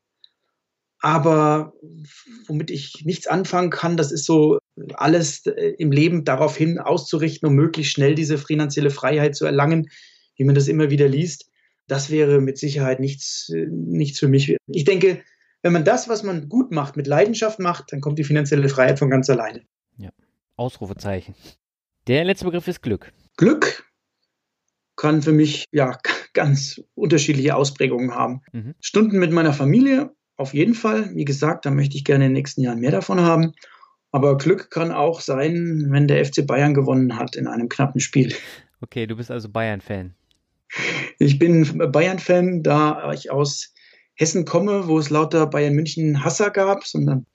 Aber 0.99 1.73
womit 2.47 2.69
ich 2.69 3.03
nichts 3.05 3.25
anfangen 3.27 3.71
kann, 3.71 3.97
das 3.97 4.11
ist 4.11 4.25
so 4.25 4.59
alles 4.93 5.45
äh, 5.47 5.73
im 5.77 5.91
Leben 5.91 6.25
darauf 6.25 6.55
hin 6.55 6.77
auszurichten, 6.79 7.47
um 7.47 7.55
möglichst 7.55 7.93
schnell 7.93 8.15
diese 8.15 8.37
finanzielle 8.37 8.91
Freiheit 8.91 9.35
zu 9.35 9.45
erlangen, 9.45 9.89
wie 10.35 10.43
man 10.43 10.55
das 10.55 10.67
immer 10.67 10.89
wieder 10.89 11.07
liest. 11.07 11.49
Das 11.87 12.09
wäre 12.09 12.39
mit 12.39 12.57
Sicherheit 12.57 12.99
nichts, 12.99 13.49
äh, 13.49 13.65
nichts 13.67 14.19
für 14.19 14.27
mich. 14.27 14.55
Ich 14.67 14.85
denke, 14.85 15.23
wenn 15.63 15.73
man 15.73 15.85
das, 15.85 16.07
was 16.07 16.23
man 16.23 16.49
gut 16.49 16.71
macht, 16.71 16.97
mit 16.97 17.07
Leidenschaft 17.07 17.59
macht, 17.59 17.91
dann 17.91 18.01
kommt 18.01 18.19
die 18.19 18.23
finanzielle 18.23 18.69
Freiheit 18.69 18.99
von 18.99 19.09
ganz 19.09 19.29
alleine. 19.29 19.63
Ja, 19.97 20.09
Ausrufezeichen. 20.55 21.35
Der 22.07 22.23
letzte 22.23 22.45
Begriff 22.45 22.67
ist 22.67 22.81
Glück. 22.81 23.11
Glück 23.37 23.85
kann 24.95 25.21
für 25.21 25.31
mich 25.31 25.65
ja 25.71 25.97
ganz 26.33 26.81
unterschiedliche 26.95 27.55
Ausprägungen 27.55 28.13
haben. 28.13 28.41
Mhm. 28.51 28.75
Stunden 28.79 29.19
mit 29.19 29.31
meiner 29.31 29.53
Familie 29.53 30.11
auf 30.37 30.53
jeden 30.53 30.73
Fall. 30.73 31.15
Wie 31.15 31.25
gesagt, 31.25 31.65
da 31.65 31.71
möchte 31.71 31.97
ich 31.97 32.03
gerne 32.03 32.25
in 32.25 32.31
den 32.31 32.37
nächsten 32.37 32.61
Jahren 32.61 32.79
mehr 32.79 32.91
davon 32.91 33.21
haben. 33.21 33.53
Aber 34.11 34.37
Glück 34.37 34.71
kann 34.71 34.91
auch 34.91 35.21
sein, 35.21 35.87
wenn 35.89 36.07
der 36.07 36.25
FC 36.25 36.45
Bayern 36.45 36.73
gewonnen 36.73 37.17
hat 37.17 37.35
in 37.35 37.47
einem 37.47 37.69
knappen 37.69 38.01
Spiel. 38.01 38.33
Okay, 38.81 39.07
du 39.07 39.15
bist 39.15 39.31
also 39.31 39.49
Bayern-Fan. 39.49 40.13
Ich 41.19 41.39
bin 41.39 41.91
Bayern-Fan, 41.91 42.63
da 42.63 43.11
ich 43.13 43.31
aus 43.31 43.73
Hessen 44.15 44.45
komme, 44.45 44.87
wo 44.87 44.99
es 44.99 45.09
lauter 45.09 45.47
Bayern 45.47 45.73
München 45.73 46.23
Hasser 46.23 46.49
gab, 46.49 46.85
sondern 46.85 47.25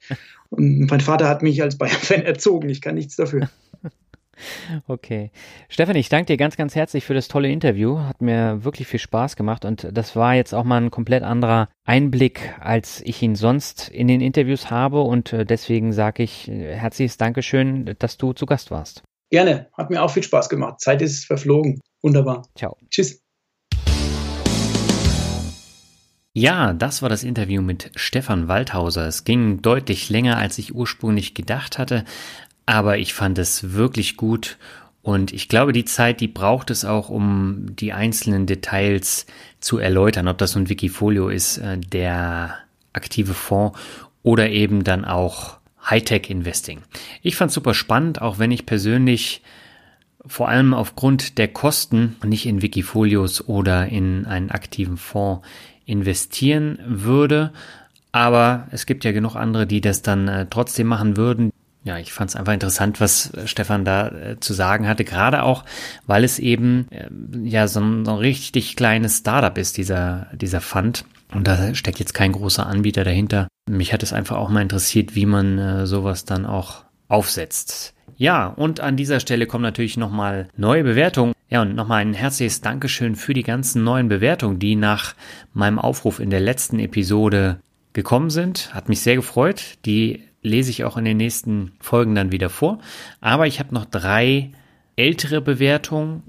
und 0.49 0.89
mein 0.89 1.01
Vater 1.01 1.27
hat 1.27 1.41
mich 1.41 1.61
als 1.61 1.77
Bayern-Fan 1.77 2.21
erzogen. 2.23 2.69
Ich 2.69 2.81
kann 2.81 2.95
nichts 2.95 3.15
dafür. 3.15 3.49
Okay. 4.87 5.31
Stefan, 5.69 5.95
ich 5.95 6.09
danke 6.09 6.27
dir 6.27 6.37
ganz, 6.37 6.57
ganz 6.57 6.75
herzlich 6.75 7.05
für 7.05 7.13
das 7.13 7.27
tolle 7.27 7.49
Interview. 7.49 7.99
Hat 7.99 8.21
mir 8.21 8.63
wirklich 8.63 8.87
viel 8.87 8.99
Spaß 8.99 9.35
gemacht 9.35 9.65
und 9.65 9.87
das 9.91 10.15
war 10.15 10.35
jetzt 10.35 10.53
auch 10.53 10.63
mal 10.63 10.81
ein 10.81 10.91
komplett 10.91 11.23
anderer 11.23 11.69
Einblick, 11.85 12.53
als 12.59 13.01
ich 13.01 13.21
ihn 13.21 13.35
sonst 13.35 13.89
in 13.89 14.07
den 14.07 14.21
Interviews 14.21 14.69
habe 14.69 15.01
und 15.01 15.33
äh, 15.33 15.45
deswegen 15.45 15.93
sage 15.93 16.23
ich 16.23 16.47
äh, 16.49 16.75
herzliches 16.75 17.17
Dankeschön, 17.17 17.95
dass 17.99 18.17
du 18.17 18.33
zu 18.33 18.45
Gast 18.45 18.71
warst. 18.71 19.03
Gerne, 19.29 19.67
hat 19.73 19.89
mir 19.89 20.01
auch 20.01 20.11
viel 20.11 20.23
Spaß 20.23 20.49
gemacht. 20.49 20.79
Zeit 20.79 21.01
ist 21.01 21.25
verflogen. 21.25 21.81
Wunderbar. 22.01 22.43
Ciao. 22.55 22.77
Tschüss. 22.89 23.21
Ja, 26.39 26.73
das 26.73 27.01
war 27.01 27.09
das 27.09 27.23
Interview 27.23 27.63
mit 27.63 27.89
Stefan 27.95 28.47
Waldhauser. 28.47 29.07
Es 29.07 29.23
ging 29.23 29.63
deutlich 29.63 30.11
länger, 30.11 30.37
als 30.37 30.59
ich 30.59 30.75
ursprünglich 30.75 31.33
gedacht 31.33 31.79
hatte, 31.79 32.05
aber 32.67 32.99
ich 32.99 33.15
fand 33.15 33.39
es 33.39 33.73
wirklich 33.73 34.17
gut 34.17 34.57
und 35.01 35.31
ich 35.31 35.47
glaube, 35.47 35.71
die 35.71 35.85
Zeit, 35.85 36.19
die 36.19 36.27
braucht 36.27 36.69
es 36.69 36.83
auch, 36.83 37.07
um 37.07 37.65
die 37.69 37.93
einzelnen 37.93 38.45
Details 38.45 39.25
zu 39.61 39.77
erläutern, 39.77 40.27
ob 40.27 40.37
das 40.37 40.51
so 40.51 40.59
ein 40.59 40.67
Wikifolio 40.67 41.29
ist, 41.29 41.59
äh, 41.59 41.77
der 41.77 42.57
aktive 42.91 43.33
Fonds 43.33 43.79
oder 44.21 44.49
eben 44.49 44.83
dann 44.83 45.05
auch 45.05 45.59
Hightech 45.89 46.29
Investing. 46.29 46.81
Ich 47.21 47.37
fand 47.37 47.53
super 47.53 47.73
spannend, 47.73 48.21
auch 48.21 48.37
wenn 48.37 48.51
ich 48.51 48.65
persönlich 48.65 49.41
vor 50.25 50.49
allem 50.49 50.73
aufgrund 50.73 51.37
der 51.37 51.47
Kosten 51.47 52.17
nicht 52.25 52.45
in 52.45 52.61
Wikifolios 52.61 53.47
oder 53.47 53.87
in 53.87 54.25
einen 54.25 54.51
aktiven 54.51 54.97
Fonds 54.97 55.47
investieren 55.85 56.79
würde. 56.85 57.53
Aber 58.11 58.67
es 58.71 58.85
gibt 58.85 59.05
ja 59.05 59.13
genug 59.13 59.37
andere, 59.37 59.65
die 59.65 59.79
das 59.79 60.01
dann 60.01 60.27
äh, 60.27 60.47
trotzdem 60.49 60.87
machen 60.87 61.15
würden. 61.15 61.51
Ja, 61.87 61.97
ich 61.97 62.11
fand 62.11 62.29
es 62.29 62.35
einfach 62.35 62.51
interessant, 62.51 62.99
was 62.99 63.33
äh, 63.33 63.47
Stefan 63.47 63.85
da 63.85 64.09
äh, 64.09 64.39
zu 64.41 64.53
sagen 64.53 64.89
hatte, 64.89 65.05
gerade 65.05 65.43
auch, 65.43 65.63
weil 66.05 66.25
es 66.25 66.37
eben 66.37 66.87
äh, 66.89 67.07
ja 67.47 67.69
so 67.69 67.79
ein, 67.79 68.03
so 68.03 68.11
ein 68.11 68.17
richtig 68.17 68.75
kleines 68.75 69.19
Startup 69.19 69.57
ist, 69.57 69.77
dieser, 69.77 70.27
dieser 70.33 70.59
Fund. 70.59 71.05
Und 71.33 71.47
da 71.47 71.73
steckt 71.75 71.99
jetzt 71.99 72.13
kein 72.13 72.33
großer 72.33 72.67
Anbieter 72.67 73.05
dahinter. 73.05 73.47
Mich 73.69 73.93
hat 73.93 74.03
es 74.03 74.11
einfach 74.11 74.35
auch 74.35 74.49
mal 74.49 74.63
interessiert, 74.63 75.15
wie 75.15 75.25
man 75.25 75.57
äh, 75.57 75.87
sowas 75.87 76.25
dann 76.25 76.45
auch 76.45 76.83
aufsetzt. 77.07 77.93
Ja, 78.17 78.47
und 78.47 78.81
an 78.81 78.97
dieser 78.97 79.21
Stelle 79.21 79.45
kommen 79.45 79.63
natürlich 79.63 79.95
nochmal 79.95 80.49
neue 80.57 80.83
Bewertungen. 80.83 81.31
Ja, 81.49 81.61
und 81.61 81.73
nochmal 81.73 82.01
ein 82.01 82.13
herzliches 82.13 82.59
Dankeschön 82.59 83.15
für 83.15 83.33
die 83.33 83.43
ganzen 83.43 83.85
neuen 83.85 84.09
Bewertungen, 84.09 84.59
die 84.59 84.75
nach 84.75 85.15
meinem 85.53 85.79
Aufruf 85.79 86.19
in 86.19 86.31
der 86.31 86.41
letzten 86.41 86.79
Episode 86.79 87.61
gekommen 87.93 88.29
sind. 88.29 88.73
Hat 88.73 88.89
mich 88.89 88.99
sehr 88.99 89.15
gefreut. 89.15 89.77
Die 89.85 90.26
lese 90.47 90.71
ich 90.71 90.83
auch 90.83 90.97
in 90.97 91.05
den 91.05 91.17
nächsten 91.17 91.73
Folgen 91.79 92.15
dann 92.15 92.31
wieder 92.31 92.49
vor. 92.49 92.79
Aber 93.21 93.47
ich 93.47 93.59
habe 93.59 93.73
noch 93.73 93.85
drei 93.85 94.51
ältere 94.95 95.41
Bewertungen 95.41 96.23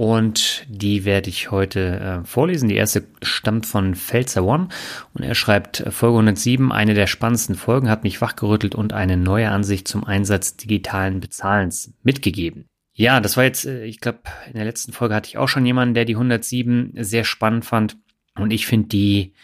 und 0.00 0.64
die 0.66 1.04
werde 1.04 1.28
ich 1.28 1.50
heute 1.50 2.00
äh, 2.00 2.24
vorlesen. 2.24 2.70
Die 2.70 2.76
erste 2.76 3.04
stammt 3.20 3.66
von 3.66 3.94
Pfälzer 3.94 4.44
One 4.44 4.68
und 5.12 5.22
er 5.22 5.34
schreibt 5.34 5.80
äh, 5.80 5.90
Folge 5.90 6.16
107, 6.16 6.72
eine 6.72 6.94
der 6.94 7.06
spannendsten 7.06 7.54
Folgen 7.54 7.90
hat 7.90 8.02
mich 8.02 8.22
wachgerüttelt 8.22 8.74
und 8.74 8.94
eine 8.94 9.18
neue 9.18 9.50
Ansicht 9.50 9.86
zum 9.86 10.04
Einsatz 10.04 10.56
digitalen 10.56 11.20
Bezahlens 11.20 11.92
mitgegeben. 12.02 12.64
Ja, 12.94 13.20
das 13.20 13.36
war 13.36 13.44
jetzt, 13.44 13.66
äh, 13.66 13.84
ich 13.84 14.00
glaube, 14.00 14.20
in 14.46 14.54
der 14.54 14.64
letzten 14.64 14.92
Folge 14.92 15.14
hatte 15.14 15.28
ich 15.28 15.36
auch 15.36 15.48
schon 15.48 15.66
jemanden, 15.66 15.92
der 15.92 16.06
die 16.06 16.14
107 16.14 16.94
sehr 16.96 17.24
spannend 17.24 17.66
fand 17.66 17.98
und 18.36 18.52
ich 18.54 18.66
finde 18.66 18.88
die 18.88 19.34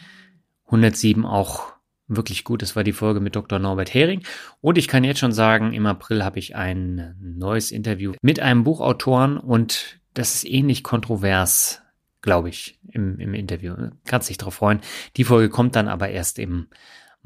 107 0.68 1.26
auch 1.26 1.75
wirklich 2.08 2.44
gut. 2.44 2.62
Das 2.62 2.76
war 2.76 2.84
die 2.84 2.92
Folge 2.92 3.20
mit 3.20 3.36
Dr. 3.36 3.58
Norbert 3.58 3.92
Hering. 3.92 4.22
Und 4.60 4.78
ich 4.78 4.88
kann 4.88 5.04
jetzt 5.04 5.20
schon 5.20 5.32
sagen, 5.32 5.72
im 5.72 5.86
April 5.86 6.24
habe 6.24 6.38
ich 6.38 6.56
ein 6.56 7.16
neues 7.20 7.70
Interview 7.70 8.12
mit 8.22 8.40
einem 8.40 8.64
Buchautoren 8.64 9.38
und 9.38 10.00
das 10.14 10.34
ist 10.34 10.48
ähnlich 10.48 10.82
kontrovers, 10.82 11.82
glaube 12.22 12.48
ich, 12.48 12.78
im, 12.90 13.18
im 13.18 13.34
Interview. 13.34 13.74
Kannst 14.06 14.28
dich 14.28 14.38
darauf 14.38 14.54
freuen. 14.54 14.80
Die 15.16 15.24
Folge 15.24 15.50
kommt 15.50 15.76
dann 15.76 15.88
aber 15.88 16.08
erst 16.08 16.38
im 16.38 16.68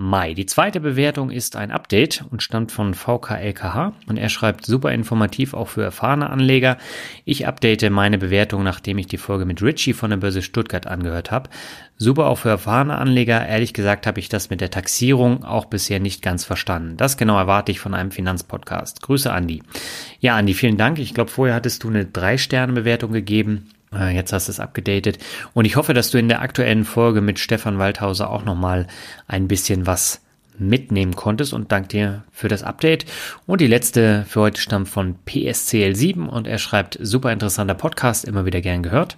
Mai. 0.02 0.32
Die 0.32 0.46
zweite 0.46 0.80
Bewertung 0.80 1.30
ist 1.30 1.56
ein 1.56 1.70
Update 1.70 2.24
und 2.30 2.42
stammt 2.42 2.72
von 2.72 2.94
VKLKH 2.94 3.92
und 4.06 4.16
er 4.16 4.30
schreibt 4.30 4.64
super 4.64 4.92
informativ 4.92 5.52
auch 5.52 5.68
für 5.68 5.82
erfahrene 5.82 6.30
Anleger. 6.30 6.78
Ich 7.26 7.46
update 7.46 7.90
meine 7.90 8.16
Bewertung, 8.16 8.62
nachdem 8.62 8.96
ich 8.96 9.08
die 9.08 9.18
Folge 9.18 9.44
mit 9.44 9.60
Richie 9.60 9.92
von 9.92 10.08
der 10.08 10.16
Börse 10.16 10.40
Stuttgart 10.40 10.86
angehört 10.86 11.30
habe. 11.30 11.50
Super 11.98 12.28
auch 12.28 12.38
für 12.38 12.48
erfahrene 12.48 12.96
Anleger. 12.96 13.46
Ehrlich 13.46 13.74
gesagt 13.74 14.06
habe 14.06 14.20
ich 14.20 14.30
das 14.30 14.48
mit 14.48 14.62
der 14.62 14.70
Taxierung 14.70 15.44
auch 15.44 15.66
bisher 15.66 16.00
nicht 16.00 16.22
ganz 16.22 16.46
verstanden. 16.46 16.96
Das 16.96 17.18
genau 17.18 17.36
erwarte 17.36 17.70
ich 17.70 17.78
von 17.78 17.92
einem 17.92 18.10
Finanzpodcast. 18.10 19.02
Grüße 19.02 19.30
Andi. 19.30 19.62
Ja, 20.18 20.34
Andi, 20.34 20.54
vielen 20.54 20.78
Dank. 20.78 20.98
Ich 20.98 21.12
glaube, 21.12 21.30
vorher 21.30 21.54
hattest 21.54 21.84
du 21.84 21.90
eine 21.90 22.06
Drei-Sterne-Bewertung 22.06 23.12
gegeben. 23.12 23.68
Äh, 23.94 24.14
jetzt 24.14 24.32
hast 24.32 24.48
du 24.48 24.52
es 24.52 24.60
abgedatet. 24.60 25.18
Und 25.54 25.64
ich 25.64 25.76
hoffe, 25.76 25.94
dass 25.94 26.10
du 26.10 26.18
in 26.18 26.28
der 26.28 26.42
aktuellen 26.42 26.84
Folge 26.84 27.20
mit 27.20 27.38
Stefan 27.38 27.78
Waldhauser 27.78 28.30
auch 28.30 28.44
nochmal 28.44 28.86
ein 29.26 29.48
bisschen 29.48 29.86
was 29.86 30.20
mitnehmen 30.58 31.16
konntest 31.16 31.52
und 31.54 31.72
danke 31.72 31.88
dir 31.88 32.24
für 32.30 32.48
das 32.48 32.62
Update. 32.62 33.06
Und 33.46 33.60
die 33.60 33.66
letzte 33.66 34.24
für 34.28 34.40
heute 34.40 34.60
stammt 34.60 34.88
von 34.88 35.16
PSCL7 35.26 36.26
und 36.26 36.46
er 36.46 36.58
schreibt, 36.58 36.98
super 37.00 37.32
interessanter 37.32 37.74
Podcast, 37.74 38.26
immer 38.26 38.44
wieder 38.44 38.60
gern 38.60 38.82
gehört. 38.82 39.16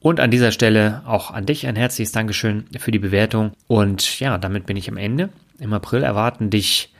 Und 0.00 0.20
an 0.20 0.30
dieser 0.30 0.52
Stelle 0.52 1.02
auch 1.04 1.32
an 1.32 1.46
dich 1.46 1.66
ein 1.66 1.74
herzliches 1.74 2.12
Dankeschön 2.12 2.66
für 2.78 2.92
die 2.92 3.00
Bewertung. 3.00 3.52
Und 3.66 4.20
ja, 4.20 4.38
damit 4.38 4.66
bin 4.66 4.76
ich 4.76 4.88
am 4.88 4.96
Ende. 4.96 5.30
Im 5.58 5.72
April 5.72 6.04
erwarten 6.04 6.50
dich 6.50 6.94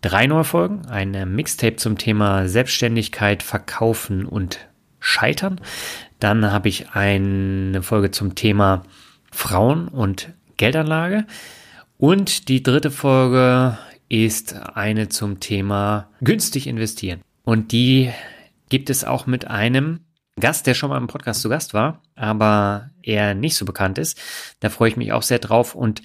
drei 0.00 0.26
neue 0.26 0.44
Folgen. 0.44 0.86
Ein 0.86 1.34
Mixtape 1.34 1.76
zum 1.76 1.98
Thema 1.98 2.48
Selbstständigkeit, 2.48 3.42
Verkaufen 3.42 4.24
und 4.24 4.60
Scheitern. 4.98 5.60
Dann 6.20 6.50
habe 6.50 6.68
ich 6.68 6.90
eine 6.90 7.82
Folge 7.82 8.10
zum 8.10 8.34
Thema 8.34 8.84
Frauen 9.30 9.88
und 9.88 10.32
Geldanlage. 10.56 11.26
Und 11.96 12.48
die 12.48 12.62
dritte 12.62 12.90
Folge 12.90 13.78
ist 14.08 14.54
eine 14.54 15.08
zum 15.08 15.40
Thema 15.40 16.10
günstig 16.20 16.66
investieren. 16.66 17.20
Und 17.44 17.72
die 17.72 18.10
gibt 18.68 18.90
es 18.90 19.04
auch 19.04 19.26
mit 19.26 19.46
einem 19.46 20.00
Gast, 20.38 20.66
der 20.66 20.74
schon 20.74 20.90
mal 20.90 20.98
im 20.98 21.08
Podcast 21.08 21.42
zu 21.42 21.48
Gast 21.48 21.74
war, 21.74 22.00
aber 22.14 22.90
er 23.02 23.34
nicht 23.34 23.56
so 23.56 23.64
bekannt 23.64 23.98
ist. 23.98 24.20
Da 24.60 24.70
freue 24.70 24.90
ich 24.90 24.96
mich 24.96 25.12
auch 25.12 25.22
sehr 25.22 25.38
drauf. 25.38 25.74
Und 25.74 26.02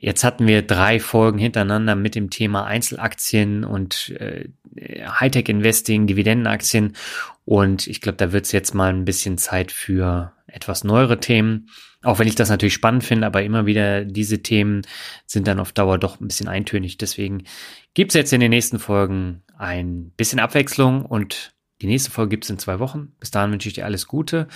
jetzt 0.00 0.24
hatten 0.24 0.46
wir 0.46 0.62
drei 0.62 0.98
Folgen 0.98 1.38
hintereinander 1.38 1.94
mit 1.94 2.14
dem 2.14 2.30
Thema 2.30 2.64
Einzelaktien 2.64 3.64
und 3.64 4.10
äh, 4.18 4.48
Hightech-Investing, 4.76 6.06
Dividendenaktien. 6.06 6.96
Und 7.44 7.86
ich 7.86 8.00
glaube, 8.00 8.16
da 8.16 8.32
wird 8.32 8.46
es 8.46 8.52
jetzt 8.52 8.74
mal 8.74 8.92
ein 8.92 9.04
bisschen 9.04 9.38
Zeit 9.38 9.70
für 9.70 10.32
etwas 10.46 10.84
neuere 10.84 11.20
Themen. 11.20 11.68
Auch 12.02 12.18
wenn 12.18 12.28
ich 12.28 12.34
das 12.34 12.48
natürlich 12.48 12.74
spannend 12.74 13.04
finde, 13.04 13.26
aber 13.26 13.42
immer 13.42 13.66
wieder 13.66 14.04
diese 14.04 14.42
Themen 14.42 14.82
sind 15.26 15.46
dann 15.46 15.60
auf 15.60 15.72
Dauer 15.72 15.98
doch 15.98 16.18
ein 16.18 16.28
bisschen 16.28 16.48
eintönig. 16.48 16.96
Deswegen 16.96 17.44
gibt 17.92 18.12
es 18.12 18.14
jetzt 18.14 18.32
in 18.32 18.40
den 18.40 18.50
nächsten 18.50 18.78
Folgen 18.78 19.42
ein 19.58 20.12
bisschen 20.16 20.40
Abwechslung 20.40 21.04
und 21.04 21.52
die 21.82 21.86
nächste 21.86 22.10
Folge 22.10 22.30
gibt 22.30 22.44
es 22.44 22.50
in 22.50 22.58
zwei 22.58 22.78
Wochen. 22.78 23.12
Bis 23.20 23.30
dahin 23.30 23.52
wünsche 23.52 23.68
ich 23.68 23.74
dir 23.74 23.84
alles 23.84 24.06
Gute. 24.06 24.48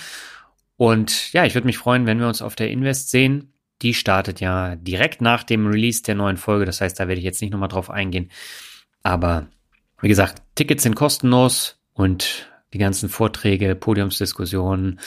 Und 0.77 1.31
ja, 1.33 1.45
ich 1.45 1.53
würde 1.53 1.67
mich 1.67 1.77
freuen, 1.77 2.05
wenn 2.05 2.19
wir 2.19 2.27
uns 2.27 2.41
auf 2.41 2.55
der 2.55 2.69
Invest 2.69 3.11
sehen. 3.11 3.53
Die 3.85 3.93
startet 3.93 4.39
ja 4.39 4.75
direkt 4.77 5.21
nach 5.21 5.43
dem 5.43 5.67
Release 5.67 6.01
der 6.01 6.15
neuen 6.15 6.37
Folge. 6.37 6.65
Das 6.65 6.81
heißt, 6.81 6.99
da 6.99 7.07
werde 7.07 7.19
ich 7.19 7.23
jetzt 7.23 7.39
nicht 7.43 7.51
nochmal 7.51 7.69
drauf 7.69 7.91
eingehen. 7.91 8.31
Aber 9.03 9.45
wie 10.01 10.07
gesagt, 10.07 10.41
Tickets 10.55 10.81
sind 10.81 10.95
kostenlos 10.95 11.79
und 11.93 12.49
die 12.73 12.79
ganzen 12.79 13.09
Vorträge, 13.09 13.75
Podiumsdiskussionen 13.75 14.99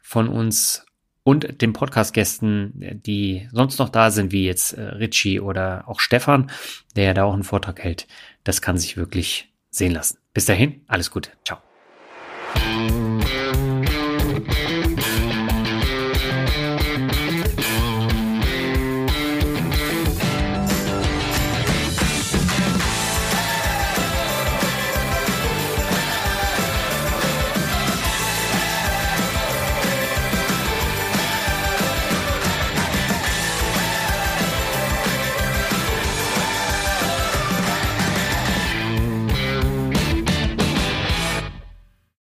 von 0.00 0.28
uns 0.28 0.86
und 1.24 1.60
den 1.60 1.72
Podcast-Gästen, 1.72 3.00
die 3.04 3.48
sonst 3.50 3.80
noch 3.80 3.88
da 3.88 4.12
sind, 4.12 4.30
wie 4.30 4.46
jetzt 4.46 4.74
äh, 4.74 4.80
Richie 4.80 5.40
oder 5.40 5.88
auch 5.88 5.98
Stefan, 5.98 6.52
der 6.94 7.06
ja 7.06 7.14
da 7.14 7.24
auch 7.24 7.34
einen 7.34 7.42
Vortrag 7.42 7.82
hält. 7.82 8.06
Das 8.44 8.62
kann 8.62 8.78
sich 8.78 8.96
wirklich 8.96 9.52
sehen 9.70 9.90
lassen. 9.90 10.18
Bis 10.32 10.44
dahin, 10.44 10.82
alles 10.86 11.10
Gute. 11.10 11.30
Ciao. 11.44 11.58